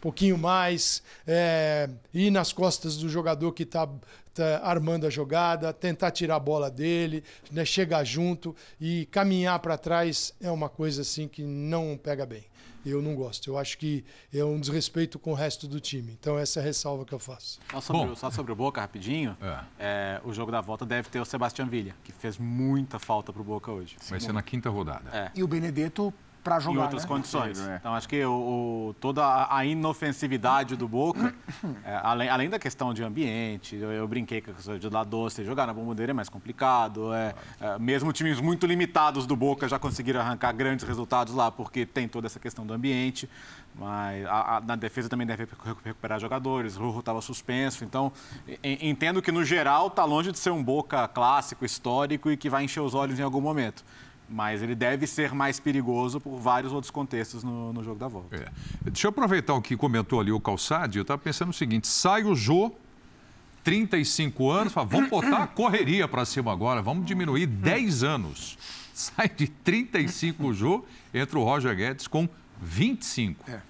pouquinho 0.00 0.38
mais, 0.38 1.02
é, 1.26 1.88
ir 2.12 2.30
nas 2.30 2.52
costas 2.52 2.96
do 2.96 3.08
jogador 3.08 3.52
que 3.52 3.64
está 3.64 3.88
tá 4.34 4.60
armando 4.62 5.06
a 5.06 5.10
jogada, 5.10 5.72
tentar 5.72 6.10
tirar 6.10 6.36
a 6.36 6.40
bola 6.40 6.70
dele, 6.70 7.22
né, 7.50 7.64
chegar 7.64 8.04
junto 8.04 8.54
e 8.80 9.06
caminhar 9.06 9.58
para 9.58 9.76
trás 9.76 10.32
é 10.40 10.50
uma 10.50 10.68
coisa 10.68 11.02
assim 11.02 11.28
que 11.28 11.42
não 11.42 11.98
pega 12.02 12.24
bem. 12.24 12.44
Eu 12.84 13.02
não 13.02 13.14
gosto. 13.14 13.50
Eu 13.50 13.58
acho 13.58 13.76
que 13.76 14.02
é 14.32 14.42
um 14.42 14.58
desrespeito 14.58 15.18
com 15.18 15.32
o 15.32 15.34
resto 15.34 15.68
do 15.68 15.78
time. 15.78 16.16
Então, 16.18 16.38
essa 16.38 16.60
é 16.60 16.62
a 16.62 16.64
ressalva 16.64 17.04
que 17.04 17.12
eu 17.12 17.18
faço. 17.18 17.60
Só 17.70 17.80
sobre, 17.80 18.06
Bom, 18.06 18.12
o, 18.12 18.16
só 18.16 18.30
sobre 18.30 18.52
o 18.52 18.56
Boca, 18.56 18.80
rapidinho. 18.80 19.36
É. 19.38 19.64
É, 19.78 20.20
o 20.24 20.32
jogo 20.32 20.50
da 20.50 20.62
volta 20.62 20.86
deve 20.86 21.10
ter 21.10 21.20
o 21.20 21.24
Sebastião 21.26 21.68
Villa, 21.68 21.92
que 22.02 22.10
fez 22.10 22.38
muita 22.38 22.98
falta 22.98 23.34
para 23.34 23.42
o 23.42 23.44
Boca 23.44 23.70
hoje. 23.70 23.96
Vai 24.08 24.18
ser 24.18 24.32
na 24.32 24.42
quinta 24.42 24.70
rodada. 24.70 25.10
É. 25.12 25.30
E 25.34 25.42
o 25.42 25.46
Benedetto 25.46 26.12
para 26.42 26.58
jogar. 26.58 26.80
Em 26.80 26.82
outras 26.82 27.02
né? 27.02 27.08
condições. 27.08 27.60
É. 27.60 27.76
Então, 27.76 27.94
acho 27.94 28.08
que 28.08 28.24
o, 28.24 28.30
o, 28.90 28.94
toda 29.00 29.46
a 29.50 29.64
inofensividade 29.64 30.76
do 30.76 30.88
Boca, 30.88 31.34
é, 31.84 32.00
além, 32.02 32.28
além 32.28 32.50
da 32.50 32.58
questão 32.58 32.92
de 32.94 33.02
ambiente, 33.02 33.76
eu, 33.76 33.92
eu 33.92 34.08
brinquei 34.08 34.40
com 34.40 34.50
a 34.50 34.78
de 34.78 34.88
lá 34.88 35.04
doce, 35.04 35.44
jogar 35.44 35.66
na 35.66 35.74
bomboneira 35.74 36.12
é 36.12 36.14
mais 36.14 36.28
complicado. 36.28 37.12
É, 37.14 37.34
é, 37.60 37.78
mesmo 37.78 38.12
times 38.12 38.40
muito 38.40 38.66
limitados 38.66 39.26
do 39.26 39.36
Boca 39.36 39.68
já 39.68 39.78
conseguiram 39.78 40.20
arrancar 40.20 40.52
grandes 40.52 40.86
resultados 40.86 41.34
lá, 41.34 41.50
porque 41.50 41.84
tem 41.84 42.08
toda 42.08 42.26
essa 42.26 42.40
questão 42.40 42.66
do 42.66 42.72
ambiente. 42.72 43.28
Mas 43.74 44.26
a, 44.26 44.56
a, 44.56 44.60
na 44.60 44.76
defesa 44.76 45.08
também 45.08 45.26
deve 45.26 45.46
recuperar 45.84 46.18
jogadores. 46.18 46.76
O 46.76 46.80
Rurro 46.80 47.00
estava 47.00 47.20
suspenso. 47.20 47.84
Então, 47.84 48.12
entendo 48.62 49.22
que, 49.22 49.30
no 49.30 49.44
geral, 49.44 49.86
está 49.86 50.04
longe 50.04 50.32
de 50.32 50.38
ser 50.38 50.50
um 50.50 50.62
Boca 50.62 51.06
clássico, 51.08 51.64
histórico 51.64 52.30
e 52.30 52.36
que 52.36 52.50
vai 52.50 52.64
encher 52.64 52.80
os 52.80 52.94
olhos 52.94 53.18
em 53.18 53.22
algum 53.22 53.40
momento 53.40 53.84
mas 54.30 54.62
ele 54.62 54.74
deve 54.74 55.06
ser 55.06 55.34
mais 55.34 55.58
perigoso 55.58 56.20
por 56.20 56.38
vários 56.38 56.72
outros 56.72 56.90
contextos 56.90 57.42
no, 57.42 57.72
no 57.72 57.82
jogo 57.82 57.98
da 57.98 58.06
volta. 58.06 58.36
É. 58.36 58.48
Deixa 58.82 59.06
eu 59.06 59.10
aproveitar 59.10 59.54
o 59.54 59.60
que 59.60 59.76
comentou 59.76 60.20
ali 60.20 60.30
o 60.30 60.40
Calçade. 60.40 60.98
Eu 60.98 61.02
estava 61.02 61.20
pensando 61.20 61.50
o 61.50 61.52
seguinte: 61.52 61.88
sai 61.88 62.22
o 62.22 62.34
Jô, 62.34 62.72
35 63.64 64.50
anos, 64.50 64.72
fala, 64.72 64.86
vamos 64.86 65.10
botar 65.10 65.42
a 65.42 65.46
correria 65.46 66.06
para 66.06 66.24
cima 66.24 66.52
agora, 66.52 66.80
vamos 66.80 67.04
diminuir 67.04 67.46
10 67.46 68.04
anos. 68.04 68.56
Sai 68.94 69.28
de 69.28 69.48
35 69.48 70.46
o 70.46 70.54
Jô, 70.54 70.84
entra 71.12 71.38
o 71.38 71.44
Roger 71.44 71.74
Guedes 71.74 72.06
com 72.06 72.28
25. 72.60 73.50
É. 73.50 73.60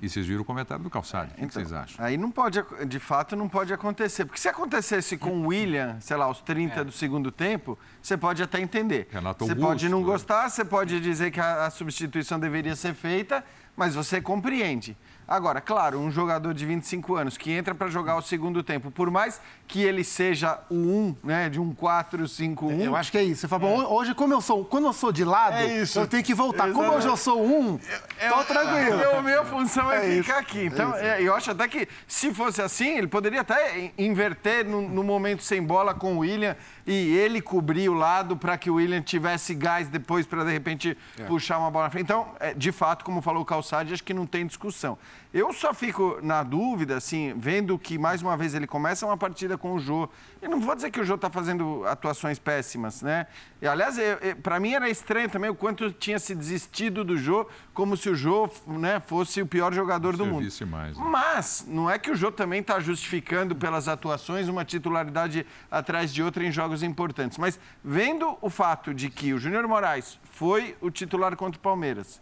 E 0.00 0.08
vocês 0.08 0.26
viram 0.26 0.42
o 0.42 0.44
comentário 0.44 0.82
do 0.82 0.90
Calçado. 0.90 1.30
O 1.32 1.34
que, 1.34 1.44
então, 1.44 1.48
que, 1.48 1.54
vocês 1.54 1.72
acham? 1.72 2.04
Aí 2.04 2.16
não 2.16 2.30
pode, 2.30 2.62
de 2.86 2.98
fato, 2.98 3.36
não 3.36 3.48
pode 3.48 3.72
acontecer. 3.72 4.24
Porque 4.24 4.40
se 4.40 4.48
acontecesse 4.48 5.16
com 5.16 5.30
o 5.30 5.46
William, 5.48 5.96
sei 6.00 6.16
lá, 6.16 6.24
aos 6.26 6.40
30 6.40 6.80
é. 6.80 6.84
do 6.84 6.92
segundo 6.92 7.30
tempo, 7.30 7.78
você 8.02 8.16
pode 8.16 8.42
até 8.42 8.60
entender. 8.60 9.08
Renato 9.10 9.44
você 9.44 9.52
Augusto, 9.52 9.68
pode 9.68 9.88
não 9.88 10.02
gostar, 10.02 10.48
você 10.48 10.64
pode 10.64 11.00
dizer 11.00 11.30
que 11.30 11.40
a, 11.40 11.66
a 11.66 11.70
substituição 11.70 12.38
deveria 12.38 12.74
ser 12.74 12.94
feita, 12.94 13.44
mas 13.76 13.94
você 13.94 14.20
compreende. 14.20 14.96
Agora, 15.26 15.60
claro, 15.60 15.98
um 16.00 16.10
jogador 16.10 16.52
de 16.52 16.66
25 16.66 17.14
anos 17.14 17.38
que 17.38 17.52
entra 17.52 17.72
para 17.72 17.86
jogar 17.88 18.16
o 18.16 18.22
segundo 18.22 18.64
tempo, 18.64 18.90
por 18.90 19.10
mais 19.10 19.40
que 19.70 19.80
ele 19.80 20.02
seja 20.02 20.58
o 20.68 20.74
1, 20.74 21.16
né, 21.22 21.48
de 21.48 21.60
um 21.60 21.72
4, 21.72 22.26
5, 22.26 22.66
1. 22.66 22.80
Eu 22.82 22.96
acho 22.96 23.12
que 23.12 23.16
é 23.16 23.22
isso. 23.22 23.42
Você 23.42 23.48
fala, 23.48 23.64
é. 23.64 23.86
hoje, 23.86 24.14
como 24.14 24.34
eu 24.34 24.40
sou, 24.40 24.64
quando 24.64 24.88
eu 24.88 24.92
sou 24.92 25.12
de 25.12 25.24
lado, 25.24 25.56
é 25.56 25.82
eu 25.82 26.06
tenho 26.08 26.24
que 26.24 26.34
voltar. 26.34 26.68
Exatamente. 26.68 26.74
Como 26.74 26.98
hoje 26.98 27.06
eu 27.06 27.16
sou 27.16 27.40
um, 27.40 27.78
eu, 28.20 28.32
tô 28.32 28.44
tranquilo. 28.44 29.00
Eu, 29.00 29.18
a 29.18 29.22
minha 29.22 29.44
função 29.44 29.90
é, 29.92 30.18
é 30.18 30.22
ficar 30.22 30.38
aqui. 30.38 30.64
Então, 30.64 30.92
é 30.96 31.22
eu 31.22 31.32
acho 31.34 31.52
até 31.52 31.68
que, 31.68 31.86
se 32.08 32.34
fosse 32.34 32.60
assim, 32.60 32.98
ele 32.98 33.06
poderia 33.06 33.42
até 33.42 33.92
inverter 33.96 34.66
no, 34.66 34.82
no 34.88 35.04
momento 35.04 35.44
sem 35.44 35.62
bola 35.62 35.94
com 35.94 36.16
o 36.16 36.18
William 36.18 36.56
e 36.84 37.16
ele 37.16 37.40
cobrir 37.40 37.88
o 37.88 37.94
lado 37.94 38.36
para 38.36 38.58
que 38.58 38.68
o 38.68 38.74
William 38.74 39.00
tivesse 39.00 39.54
gás 39.54 39.86
depois 39.86 40.26
para, 40.26 40.44
de 40.44 40.50
repente, 40.50 40.98
é. 41.16 41.22
puxar 41.24 41.58
uma 41.58 41.70
bola 41.70 41.84
na 41.84 41.90
frente. 41.90 42.04
Então, 42.04 42.34
é, 42.40 42.52
de 42.52 42.72
fato, 42.72 43.04
como 43.04 43.22
falou 43.22 43.42
o 43.42 43.46
Calçade, 43.46 43.94
acho 43.94 44.02
que 44.02 44.12
não 44.12 44.26
tem 44.26 44.44
discussão. 44.44 44.98
Eu 45.32 45.52
só 45.52 45.72
fico 45.72 46.18
na 46.22 46.42
dúvida, 46.42 46.96
assim, 46.96 47.32
vendo 47.36 47.78
que, 47.78 47.96
mais 47.96 48.20
uma 48.20 48.36
vez, 48.36 48.52
ele 48.52 48.66
começa 48.66 49.06
uma 49.06 49.16
partida 49.16 49.56
com 49.56 49.74
o 49.74 49.78
Jô. 49.78 50.08
E 50.42 50.48
não 50.48 50.60
vou 50.60 50.74
dizer 50.74 50.90
que 50.90 51.00
o 51.00 51.04
Jô 51.04 51.14
está 51.14 51.30
fazendo 51.30 51.86
atuações 51.86 52.36
péssimas, 52.40 53.00
né? 53.00 53.28
E, 53.62 53.66
aliás, 53.68 53.96
para 54.42 54.58
mim 54.58 54.72
era 54.72 54.90
estranho 54.90 55.28
também 55.28 55.48
o 55.48 55.54
quanto 55.54 55.92
tinha 55.92 56.18
se 56.18 56.34
desistido 56.34 57.04
do 57.04 57.16
Jô, 57.16 57.46
como 57.72 57.96
se 57.96 58.10
o 58.10 58.14
Jô 58.14 58.50
né, 58.66 58.98
fosse 58.98 59.40
o 59.40 59.46
pior 59.46 59.72
jogador 59.72 60.16
do 60.16 60.26
mundo. 60.26 60.48
Mais, 60.66 60.98
né? 60.98 61.04
Mas 61.06 61.64
não 61.68 61.88
é 61.88 61.96
que 61.96 62.10
o 62.10 62.16
Jô 62.16 62.32
também 62.32 62.60
está 62.60 62.80
justificando 62.80 63.54
pelas 63.54 63.86
atuações 63.86 64.48
uma 64.48 64.64
titularidade 64.64 65.46
atrás 65.70 66.12
de 66.12 66.24
outra 66.24 66.44
em 66.44 66.50
jogos 66.50 66.82
importantes. 66.82 67.38
Mas 67.38 67.56
vendo 67.84 68.36
o 68.40 68.50
fato 68.50 68.92
de 68.92 69.08
que 69.08 69.32
o 69.32 69.38
Júnior 69.38 69.68
Moraes 69.68 70.18
foi 70.32 70.76
o 70.80 70.90
titular 70.90 71.36
contra 71.36 71.56
o 71.56 71.62
Palmeiras, 71.62 72.20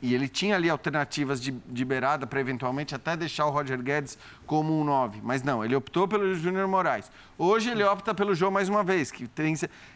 e 0.00 0.14
ele 0.14 0.28
tinha 0.28 0.56
ali 0.56 0.68
alternativas 0.68 1.40
de, 1.40 1.50
de 1.50 1.84
beirada 1.84 2.26
para 2.26 2.38
eventualmente 2.40 2.94
até 2.94 3.16
deixar 3.16 3.46
o 3.46 3.50
Roger 3.50 3.80
Guedes 3.82 4.18
como 4.46 4.78
um 4.78 4.84
9. 4.84 5.20
Mas 5.22 5.42
não, 5.42 5.64
ele 5.64 5.74
optou 5.74 6.06
pelo 6.06 6.34
Júnior 6.34 6.68
Moraes. 6.68 7.10
Hoje 7.38 7.70
ele 7.70 7.82
opta 7.82 8.14
pelo 8.14 8.34
João 8.34 8.50
mais 8.50 8.68
uma 8.68 8.84
vez. 8.84 9.10
Que 9.10 9.26
tem, 9.26 9.54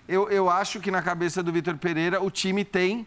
eu, 0.08 0.28
eu 0.30 0.48
acho 0.48 0.80
que 0.80 0.90
na 0.90 1.02
cabeça 1.02 1.42
do 1.42 1.52
Vitor 1.52 1.76
Pereira 1.76 2.22
o 2.22 2.30
time 2.30 2.64
tem 2.64 3.06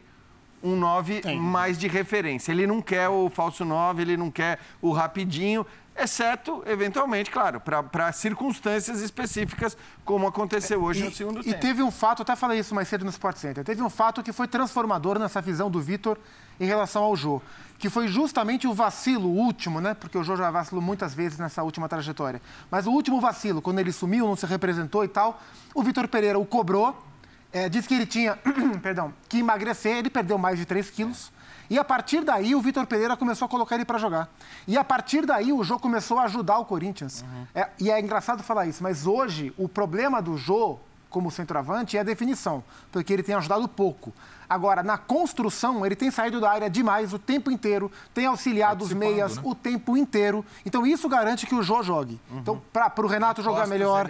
um 0.62 0.76
9 0.76 1.24
mais 1.36 1.78
de 1.78 1.88
referência. 1.88 2.52
Ele 2.52 2.66
não 2.66 2.82
quer 2.82 3.10
o 3.10 3.30
falso 3.30 3.66
9, 3.66 4.02
ele 4.02 4.16
não 4.16 4.32
quer 4.32 4.60
o 4.82 4.92
rapidinho 4.92 5.66
exceto, 5.96 6.64
eventualmente, 6.66 7.30
claro, 7.30 7.60
para 7.60 8.12
circunstâncias 8.12 9.02
específicas, 9.02 9.78
como 10.04 10.26
aconteceu 10.26 10.82
hoje 10.82 11.02
e, 11.02 11.04
no 11.04 11.12
segundo 11.12 11.42
e 11.42 11.44
tempo. 11.44 11.56
E 11.56 11.60
teve 11.60 11.84
um 11.84 11.92
fato, 11.92 12.24
até 12.24 12.36
falei 12.36 12.60
isso 12.60 12.74
mais 12.74 12.88
cedo 12.88 13.04
no 13.04 13.12
Sport 13.12 13.38
Center, 13.38 13.64
teve 13.64 13.82
um 13.82 13.90
fato 13.90 14.24
que 14.24 14.32
foi 14.32 14.48
transformador 14.48 15.20
nessa 15.20 15.42
visão 15.42 15.70
do 15.70 15.80
Vitor 15.80 16.18
em 16.60 16.66
relação 16.66 17.04
ao 17.04 17.16
Jô, 17.16 17.42
que 17.78 17.90
foi 17.90 18.08
justamente 18.08 18.68
o 18.68 18.74
vacilo 18.74 19.28
último, 19.28 19.82
né? 19.82 19.94
Porque 19.94 20.18
o 20.18 20.24
Jô 20.24 20.36
já 20.36 20.50
vacilou 20.50 20.82
muitas 20.82 21.14
vezes 21.14 21.38
nessa 21.38 21.64
última 21.64 21.90
trajetória. 21.90 22.42
Mas 22.72 22.88
o 22.88 22.92
último 22.92 23.20
vacilo, 23.20 23.62
quando 23.62 23.80
ele 23.80 23.92
sumiu, 23.92 24.28
não 24.28 24.36
se 24.36 24.46
representou 24.46 25.04
e 25.04 25.08
tal, 25.08 25.42
o 25.74 25.84
Vitor 25.84 26.08
Pereira 26.08 26.40
o 26.40 26.46
cobrou, 26.46 26.96
é, 27.52 27.68
disse 27.68 27.88
que 27.88 27.94
ele 27.94 28.06
tinha, 28.06 28.38
perdão, 28.82 29.14
que 29.28 29.40
emagrecer, 29.40 29.98
ele 29.98 30.10
perdeu 30.10 30.38
mais 30.38 30.58
de 30.58 30.66
3 30.66 30.90
quilos. 30.90 31.32
E 31.70 31.80
a 31.80 31.84
partir 31.84 32.24
daí 32.24 32.56
o 32.56 32.62
Vitor 32.62 32.86
Pereira 32.86 33.16
começou 33.16 33.46
a 33.46 33.50
colocar 33.50 33.76
ele 33.76 33.86
para 33.86 33.98
jogar. 33.98 34.30
E 34.68 34.78
a 34.78 34.84
partir 34.84 35.26
daí 35.26 35.52
o 35.52 35.64
Jô 35.64 35.80
começou 35.80 36.20
a 36.20 36.24
ajudar 36.24 36.60
o 36.60 36.66
Corinthians. 36.66 37.22
Uhum. 37.22 37.48
É, 37.56 37.70
e 37.80 37.92
é 37.92 38.00
engraçado 38.00 38.44
falar 38.44 38.66
isso, 38.66 38.84
mas 38.84 39.08
hoje 39.08 39.54
o 39.58 39.68
problema 39.68 40.22
do 40.22 40.38
Jô 40.38 40.80
como 41.14 41.30
centroavante 41.30 41.96
é 41.96 42.00
a 42.00 42.04
definição, 42.04 42.64
porque 42.92 43.14
ele 43.14 43.22
tem 43.22 43.36
ajudado 43.36 43.68
pouco. 43.68 44.12
Agora, 44.50 44.82
na 44.82 44.98
construção, 44.98 45.86
ele 45.86 45.96
tem 45.96 46.10
saído 46.10 46.42
da 46.42 46.50
área 46.50 46.70
demais 46.70 47.14
o 47.14 47.20
tempo 47.20 47.52
inteiro, 47.52 47.92
tem 48.16 48.26
auxiliado 48.26 48.84
os 48.84 48.92
meias 48.92 49.38
né? 49.38 49.44
o 49.46 49.54
tempo 49.54 49.96
inteiro. 49.96 50.44
Então, 50.66 50.86
isso 50.86 51.08
garante 51.08 51.46
que 51.46 51.54
o 51.54 51.62
Jô 51.62 51.84
jogue. 51.84 52.20
Uhum. 52.30 52.40
Então, 52.40 52.62
para 52.74 52.92
o 52.98 53.08
Renato 53.08 53.44
jogar 53.44 53.62
Costas, 53.62 53.78
melhor, 53.78 54.08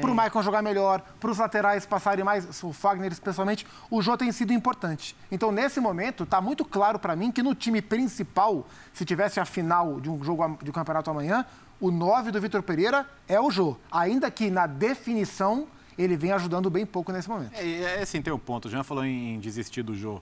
para 0.00 0.10
o 0.10 0.14
Maicon 0.14 0.40
jogar 0.40 0.62
melhor, 0.62 1.02
para 1.18 1.30
os 1.30 1.38
laterais 1.38 1.84
passarem 1.84 2.24
mais, 2.24 2.62
o 2.62 2.72
Fagner 2.72 3.10
especialmente, 3.10 3.66
o 3.90 4.00
Jô 4.00 4.16
tem 4.16 4.30
sido 4.30 4.52
importante. 4.52 5.16
Então, 5.32 5.50
nesse 5.50 5.80
momento, 5.80 6.22
está 6.22 6.40
muito 6.40 6.64
claro 6.64 6.96
para 6.96 7.16
mim 7.16 7.32
que 7.32 7.42
no 7.42 7.56
time 7.56 7.82
principal, 7.82 8.66
se 8.92 9.04
tivesse 9.04 9.40
a 9.40 9.44
final 9.44 10.00
de 10.00 10.08
um 10.08 10.22
jogo 10.22 10.58
de 10.62 10.70
um 10.70 10.72
campeonato 10.72 11.10
amanhã, 11.10 11.44
o 11.80 11.90
9 11.90 12.30
do 12.30 12.40
Vitor 12.40 12.62
Pereira 12.62 13.04
é 13.26 13.40
o 13.40 13.50
Jô. 13.50 13.76
Ainda 13.90 14.30
que 14.30 14.48
na 14.48 14.66
definição 14.66 15.66
ele 15.96 16.16
vem 16.16 16.32
ajudando 16.32 16.68
bem 16.70 16.84
pouco 16.84 17.12
nesse 17.12 17.28
momento. 17.28 17.54
É, 17.54 17.98
é 17.98 18.02
assim, 18.02 18.20
tem 18.20 18.32
um 18.32 18.38
ponto. 18.38 18.66
O 18.66 18.70
Jean 18.70 18.82
falou 18.82 19.04
em 19.04 19.38
desistir 19.40 19.82
do 19.82 19.94
Jô. 19.94 20.20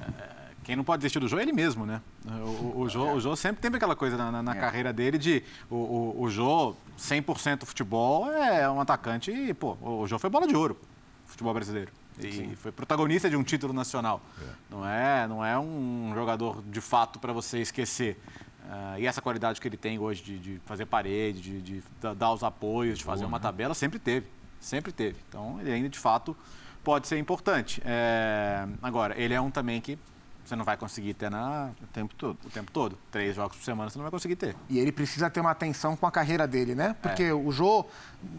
É, 0.00 0.34
quem 0.64 0.76
não 0.76 0.84
pode 0.84 1.00
desistir 1.00 1.20
do 1.20 1.28
Jô 1.28 1.38
é 1.38 1.42
ele 1.42 1.52
mesmo, 1.52 1.84
né? 1.84 2.00
O, 2.26 2.82
o, 2.82 2.88
Jô, 2.88 3.12
o 3.12 3.20
Jô 3.20 3.36
sempre 3.36 3.60
teve 3.60 3.76
aquela 3.76 3.94
coisa 3.94 4.16
na, 4.16 4.42
na 4.42 4.54
é. 4.54 4.58
carreira 4.58 4.92
dele 4.92 5.18
de 5.18 5.42
o, 5.70 5.76
o, 5.76 6.22
o 6.22 6.30
Jô, 6.30 6.74
100% 6.98 7.64
futebol, 7.64 8.30
é 8.32 8.68
um 8.68 8.80
atacante 8.80 9.30
e, 9.30 9.52
pô, 9.52 9.76
o 9.80 10.06
Jô 10.06 10.18
foi 10.18 10.30
bola 10.30 10.46
de 10.46 10.56
ouro, 10.56 10.78
futebol 11.26 11.52
brasileiro. 11.52 11.92
E 12.18 12.32
Sim. 12.32 12.54
foi 12.54 12.70
protagonista 12.70 13.28
de 13.28 13.36
um 13.36 13.42
título 13.42 13.72
nacional. 13.72 14.20
É. 14.40 14.44
Não, 14.70 14.86
é, 14.86 15.26
não 15.26 15.44
é 15.44 15.58
um 15.58 16.12
jogador 16.14 16.62
de 16.62 16.80
fato 16.80 17.18
para 17.18 17.32
você 17.32 17.58
esquecer. 17.58 18.16
Uh, 18.64 18.98
e 18.98 19.06
essa 19.06 19.20
qualidade 19.20 19.60
que 19.60 19.68
ele 19.68 19.76
tem 19.76 19.98
hoje 19.98 20.22
de, 20.22 20.38
de 20.38 20.60
fazer 20.64 20.86
parede, 20.86 21.40
de, 21.40 21.60
de, 21.60 21.82
dar 22.16 22.32
os 22.32 22.42
apoios, 22.42 22.98
de 22.98 23.04
fazer 23.04 23.24
uma 23.24 23.38
tabela, 23.38 23.74
sempre 23.74 23.98
teve. 23.98 24.26
Sempre 24.64 24.92
teve. 24.92 25.18
Então, 25.28 25.60
ele 25.60 25.70
ainda, 25.70 25.90
de 25.90 25.98
fato, 25.98 26.34
pode 26.82 27.06
ser 27.06 27.18
importante. 27.18 27.82
É... 27.84 28.66
Agora, 28.82 29.14
ele 29.20 29.34
é 29.34 29.40
um 29.40 29.50
também 29.50 29.78
que 29.78 29.98
você 30.42 30.56
não 30.56 30.64
vai 30.64 30.76
conseguir 30.76 31.12
ter 31.12 31.30
na... 31.30 31.70
o 31.82 31.86
tempo 31.88 32.14
todo. 32.14 32.38
O 32.44 32.48
tempo 32.48 32.72
todo. 32.72 32.98
Três 33.10 33.36
jogos 33.36 33.58
por 33.58 33.62
semana 33.62 33.90
você 33.90 33.98
não 33.98 34.04
vai 34.04 34.10
conseguir 34.10 34.36
ter. 34.36 34.56
E 34.70 34.78
ele 34.78 34.90
precisa 34.90 35.28
ter 35.28 35.40
uma 35.40 35.50
atenção 35.50 35.96
com 35.96 36.06
a 36.06 36.10
carreira 36.10 36.46
dele, 36.46 36.74
né? 36.74 36.96
Porque 37.02 37.24
é. 37.24 37.34
o 37.34 37.52
Jô, 37.52 37.84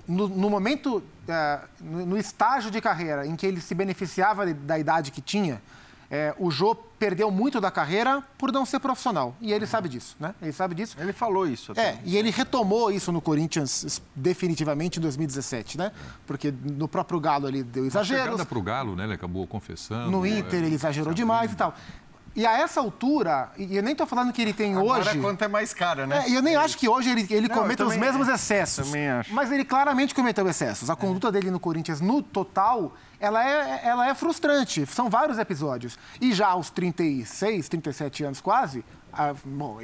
no, 0.07 0.27
no 0.27 0.49
momento, 0.49 1.03
é, 1.27 1.61
no, 1.79 2.05
no, 2.07 2.17
estágio 2.17 2.71
de 2.71 2.81
carreira 2.81 3.25
em 3.27 3.35
que 3.35 3.45
ele 3.45 3.61
se 3.61 3.75
beneficiava 3.75 4.51
da 4.51 4.79
idade 4.79 5.11
que 5.11 5.21
tinha, 5.21 5.61
é, 6.15 6.33
o 6.39 6.49
Jô 6.49 6.73
perdeu 6.73 7.29
muito 7.29 7.59
da 7.59 7.69
carreira 7.69 8.23
por 8.37 8.51
não 8.51 8.65
ser 8.65 8.79
profissional. 8.79 9.35
E 9.41 9.51
ele 9.51 9.67
sabe 9.67 9.89
disso, 9.89 10.15
né? 10.17 10.33
Ele 10.41 10.53
sabe 10.53 10.73
disso. 10.73 10.95
Ele 10.97 11.11
falou 11.11 11.45
isso. 11.45 11.73
Até. 11.73 11.89
É, 11.89 11.99
e 12.05 12.15
ele 12.15 12.31
retomou 12.31 12.89
isso 12.89 13.11
no 13.11 13.19
Corinthians 13.19 14.01
definitivamente 14.15 14.97
em 14.97 15.01
2017, 15.01 15.77
né? 15.77 15.91
Porque 16.25 16.53
no 16.63 16.87
próprio 16.87 17.19
Galo 17.19 17.49
ele 17.49 17.63
deu 17.63 17.85
exageros. 17.85 18.37
Na 18.37 18.45
para 18.45 18.57
o 18.57 18.61
Galo, 18.61 18.95
né? 18.95 19.03
Ele 19.03 19.13
acabou 19.13 19.45
confessando. 19.45 20.09
No 20.09 20.25
Inter 20.25 20.63
é, 20.63 20.65
ele 20.65 20.75
exagerou 20.75 21.13
demais 21.13 21.51
e 21.51 21.55
tal. 21.55 21.75
E 22.35 22.45
a 22.45 22.57
essa 22.59 22.81
altura, 22.81 23.49
e 23.57 23.77
eu 23.77 23.81
nem 23.81 23.93
estou 23.93 24.05
falando 24.05 24.33
que 24.33 24.41
ele 24.41 24.51
tem 24.51 24.75
Agora 24.75 24.99
hoje. 24.99 25.17
Agora 25.17 25.37
é 25.39 25.47
mais 25.47 25.73
caro, 25.73 26.05
né? 26.05 26.25
É, 26.25 26.29
e 26.29 26.35
eu 26.35 26.41
nem 26.41 26.55
acho 26.57 26.77
que 26.77 26.87
hoje 26.87 27.09
ele, 27.09 27.25
ele 27.29 27.47
Não, 27.47 27.55
cometa 27.55 27.85
os 27.85 27.95
mesmos 27.95 28.27
excessos. 28.27 28.87
Também 28.87 29.07
acho. 29.07 29.33
Mas 29.33 29.51
ele 29.53 29.63
claramente 29.63 30.13
cometeu 30.13 30.45
excessos. 30.49 30.89
A 30.89 30.97
conduta 30.97 31.29
é. 31.29 31.31
dele 31.31 31.49
no 31.49 31.61
Corinthians, 31.61 32.01
no 32.01 32.21
total, 32.21 32.93
ela 33.25 33.43
é, 33.43 33.81
ela 33.83 34.07
é 34.07 34.13
frustrante. 34.13 34.85
São 34.85 35.09
vários 35.09 35.37
episódios. 35.37 35.97
E 36.21 36.33
já 36.33 36.47
aos 36.47 36.69
36, 36.69 37.67
37 37.67 38.23
anos 38.23 38.41
quase, 38.41 38.85
ah, 39.11 39.33
bom, 39.43 39.79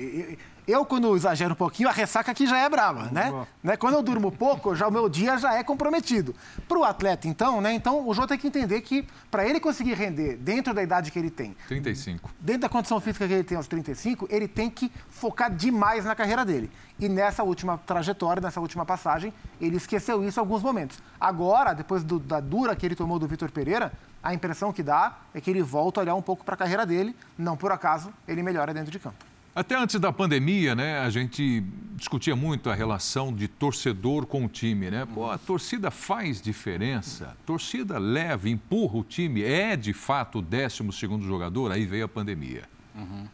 eu, 0.67 0.85
quando 0.85 1.15
exagero 1.15 1.53
um 1.53 1.55
pouquinho, 1.55 1.89
a 1.89 1.91
ressaca 1.91 2.31
aqui 2.31 2.45
já 2.45 2.57
é 2.57 2.69
brava, 2.69 3.09
né? 3.11 3.45
né? 3.63 3.77
Quando 3.77 3.95
eu 3.95 4.03
durmo 4.03 4.31
pouco, 4.31 4.75
já 4.75 4.87
o 4.87 4.91
meu 4.91 5.09
dia 5.09 5.37
já 5.37 5.55
é 5.55 5.63
comprometido. 5.63 6.35
Para 6.67 6.77
o 6.77 6.83
atleta, 6.83 7.27
então, 7.27 7.59
né? 7.59 7.73
Então, 7.73 8.07
o 8.07 8.13
João 8.13 8.27
tem 8.27 8.37
que 8.37 8.47
entender 8.47 8.81
que, 8.81 9.07
para 9.29 9.45
ele 9.47 9.59
conseguir 9.59 9.93
render 9.93 10.37
dentro 10.37 10.73
da 10.73 10.83
idade 10.83 11.11
que 11.11 11.17
ele 11.17 11.29
tem... 11.29 11.55
35. 11.67 12.29
Dentro 12.39 12.61
da 12.61 12.69
condição 12.69 12.99
física 12.99 13.27
que 13.27 13.33
ele 13.33 13.43
tem 13.43 13.57
aos 13.57 13.67
35, 13.67 14.27
ele 14.29 14.47
tem 14.47 14.69
que 14.69 14.91
focar 15.09 15.53
demais 15.53 16.05
na 16.05 16.15
carreira 16.15 16.45
dele. 16.45 16.69
E 16.99 17.09
nessa 17.09 17.43
última 17.43 17.77
trajetória, 17.79 18.41
nessa 18.41 18.61
última 18.61 18.85
passagem, 18.85 19.33
ele 19.59 19.77
esqueceu 19.77 20.23
isso 20.23 20.39
em 20.39 20.41
alguns 20.41 20.61
momentos. 20.61 20.99
Agora, 21.19 21.73
depois 21.73 22.03
do, 22.03 22.19
da 22.19 22.39
dura 22.39 22.75
que 22.75 22.85
ele 22.85 22.95
tomou 22.95 23.17
do 23.17 23.27
Vitor 23.27 23.51
Pereira, 23.51 23.91
a 24.21 24.33
impressão 24.33 24.71
que 24.71 24.83
dá 24.83 25.17
é 25.33 25.41
que 25.41 25.49
ele 25.49 25.63
volta 25.63 25.99
a 25.99 26.01
olhar 26.03 26.15
um 26.15 26.21
pouco 26.21 26.45
para 26.45 26.53
a 26.53 26.57
carreira 26.57 26.85
dele. 26.85 27.15
Não 27.37 27.57
por 27.57 27.71
acaso, 27.71 28.13
ele 28.27 28.43
melhora 28.43 28.73
dentro 28.73 28.91
de 28.91 28.99
campo. 28.99 29.30
Até 29.53 29.75
antes 29.75 29.99
da 29.99 30.13
pandemia, 30.13 30.73
né, 30.73 30.99
a 30.99 31.09
gente 31.09 31.61
discutia 31.95 32.35
muito 32.37 32.69
a 32.69 32.73
relação 32.73 33.33
de 33.33 33.49
torcedor 33.49 34.25
com 34.25 34.45
o 34.45 34.47
time, 34.47 34.89
né? 34.89 35.05
Pô, 35.05 35.29
a 35.29 35.37
torcida 35.37 35.91
faz 35.91 36.41
diferença, 36.41 37.35
a 37.37 37.45
torcida 37.45 37.99
leva, 37.99 38.47
empurra 38.47 38.97
o 38.97 39.03
time, 39.03 39.43
é 39.43 39.75
de 39.75 39.91
fato 39.91 40.39
o 40.39 40.41
12 40.41 40.89
segundo 40.93 41.25
jogador, 41.25 41.69
aí 41.69 41.85
veio 41.85 42.05
a 42.05 42.07
pandemia. 42.07 42.63
Uhum. 42.95 43.27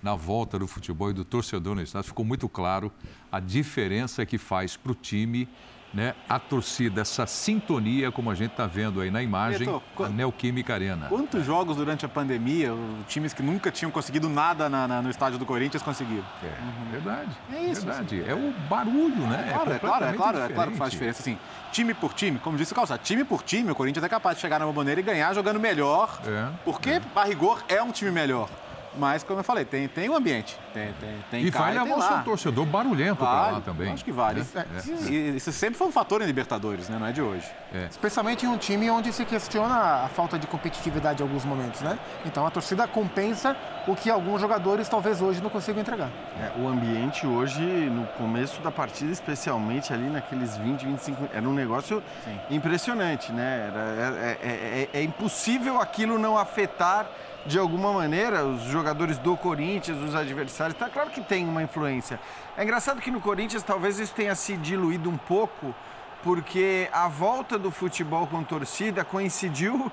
Na 0.00 0.14
volta 0.14 0.56
do 0.56 0.68
futebol 0.68 1.10
e 1.10 1.12
do 1.12 1.24
torcedor 1.24 1.74
no 1.74 1.82
estado, 1.82 2.04
ficou 2.04 2.24
muito 2.24 2.48
claro 2.48 2.90
a 3.30 3.40
diferença 3.40 4.24
que 4.24 4.38
faz 4.38 4.76
para 4.76 4.92
o 4.92 4.94
time 4.94 5.48
né, 5.92 6.14
a 6.28 6.38
torcida, 6.38 7.02
essa 7.02 7.26
sintonia, 7.26 8.10
como 8.10 8.30
a 8.30 8.34
gente 8.34 8.52
está 8.52 8.66
vendo 8.66 9.00
aí 9.00 9.10
na 9.10 9.22
imagem, 9.22 9.66
Beto, 9.66 9.82
a 10.02 10.08
Neoquímica 10.08 10.74
Arena. 10.74 11.06
Quantos 11.08 11.44
jogos 11.44 11.76
durante 11.76 12.06
a 12.06 12.08
pandemia, 12.08 12.72
times 13.08 13.32
que 13.32 13.42
nunca 13.42 13.70
tinham 13.70 13.90
conseguido 13.90 14.28
nada 14.28 14.68
na, 14.68 14.88
na, 14.88 15.02
no 15.02 15.10
estádio 15.10 15.38
do 15.38 15.44
Corinthians 15.44 15.82
conseguiram? 15.82 16.24
É, 16.42 16.90
verdade. 16.92 17.30
É 17.52 17.64
isso, 17.64 17.84
Verdade. 17.84 18.24
É 18.26 18.34
o 18.34 18.52
barulho, 18.68 19.26
né? 19.26 19.50
Claro, 19.52 19.72
é, 19.72 19.78
claro, 19.78 20.04
é 20.04 20.12
claro, 20.12 20.38
é 20.38 20.48
claro 20.48 20.70
que 20.70 20.76
faz 20.78 20.90
diferença. 20.90 21.20
Assim, 21.20 21.38
time 21.70 21.92
por 21.94 22.14
time, 22.14 22.38
como 22.38 22.56
disse 22.56 22.72
o 22.72 22.74
Calçado, 22.74 23.02
time 23.02 23.24
por 23.24 23.42
time, 23.42 23.70
o 23.70 23.74
Corinthians 23.74 24.04
é 24.04 24.08
capaz 24.08 24.36
de 24.36 24.40
chegar 24.40 24.58
na 24.58 24.66
Bomboneira 24.66 25.00
e 25.00 25.02
ganhar 25.02 25.34
jogando 25.34 25.60
melhor, 25.60 26.20
É, 26.26 26.48
porque, 26.64 27.00
a 27.14 27.24
rigor, 27.24 27.62
é 27.68 27.82
um 27.82 27.90
time 27.92 28.10
melhor. 28.10 28.48
Mas, 28.96 29.22
como 29.22 29.40
eu 29.40 29.44
falei, 29.44 29.64
tem, 29.64 29.88
tem 29.88 30.08
um 30.10 30.14
ambiente. 30.14 30.58
Tem, 30.74 30.92
tem, 31.00 31.24
tem 31.30 31.44
E 31.46 31.50
cara 31.50 31.64
vai 31.72 31.74
levar 31.84 31.96
o 31.96 32.02
seu 32.02 32.24
torcedor 32.24 32.66
barulhento 32.66 33.16
para 33.16 33.26
Vale, 33.26 33.52
lá 33.54 33.60
também. 33.60 33.92
Acho 33.92 34.04
que 34.04 34.12
vale. 34.12 34.40
É, 34.40 34.78
Isso- 34.78 35.12
e- 35.12 35.36
Isso 35.36 35.52
sempre 35.52 35.78
foi 35.78 35.86
um 35.86 35.92
fator 35.92 36.20
em 36.22 36.26
Libertadores, 36.26 36.88
né? 36.88 36.98
Não 36.98 37.06
é 37.06 37.12
de 37.12 37.22
hoje. 37.22 37.46
Especialmente 37.90 38.44
em 38.44 38.48
um 38.48 38.58
time 38.58 38.90
onde 38.90 39.12
se 39.12 39.24
questiona 39.24 40.04
a 40.04 40.08
falta 40.08 40.38
de 40.38 40.46
competitividade 40.46 41.22
em 41.22 41.26
alguns 41.26 41.44
momentos, 41.44 41.80
né? 41.80 41.98
Então 42.26 42.46
a 42.46 42.50
torcida 42.50 42.86
compensa 42.86 43.56
o 43.86 43.96
que 43.96 44.10
alguns 44.10 44.40
jogadores 44.40 44.88
talvez 44.88 45.20
hoje 45.22 45.42
não 45.42 45.48
consigam 45.50 45.80
entregar. 45.80 46.10
É, 46.38 46.52
o 46.60 46.68
ambiente 46.68 47.26
hoje, 47.26 47.62
no 47.62 48.06
começo 48.18 48.60
da 48.60 48.70
partida, 48.70 49.10
especialmente 49.10 49.92
ali 49.92 50.08
naqueles 50.10 50.56
20, 50.58 50.84
25, 50.86 51.28
era 51.32 51.48
um 51.48 51.54
negócio 51.54 52.02
impressionante, 52.50 53.32
né? 53.32 53.68
Era- 53.68 53.80
é, 53.80 54.38
é- 54.42 54.88
é- 54.94 54.98
é 55.00 55.02
impossível 55.02 55.80
aquilo 55.80 56.18
não 56.18 56.36
afetar 56.38 57.06
de 57.46 57.58
alguma 57.58 57.92
maneira 57.92 58.44
os 58.44 58.62
jogadores 58.64 59.18
do 59.18 59.36
Corinthians, 59.36 59.98
os 59.98 60.14
adversários. 60.14 60.78
Tá 60.78 60.88
claro 60.88 61.10
que 61.10 61.20
tem 61.20 61.46
uma 61.48 61.62
influência. 61.62 62.20
É 62.56 62.62
engraçado 62.62 63.00
que 63.00 63.10
no 63.10 63.20
Corinthians 63.20 63.62
talvez 63.62 63.98
isso 63.98 64.14
tenha 64.14 64.34
se 64.34 64.56
diluído 64.56 65.10
um 65.10 65.16
pouco, 65.16 65.74
porque 66.22 66.88
a 66.92 67.08
volta 67.08 67.58
do 67.58 67.70
futebol 67.70 68.26
com 68.26 68.42
torcida 68.44 69.04
coincidiu 69.04 69.90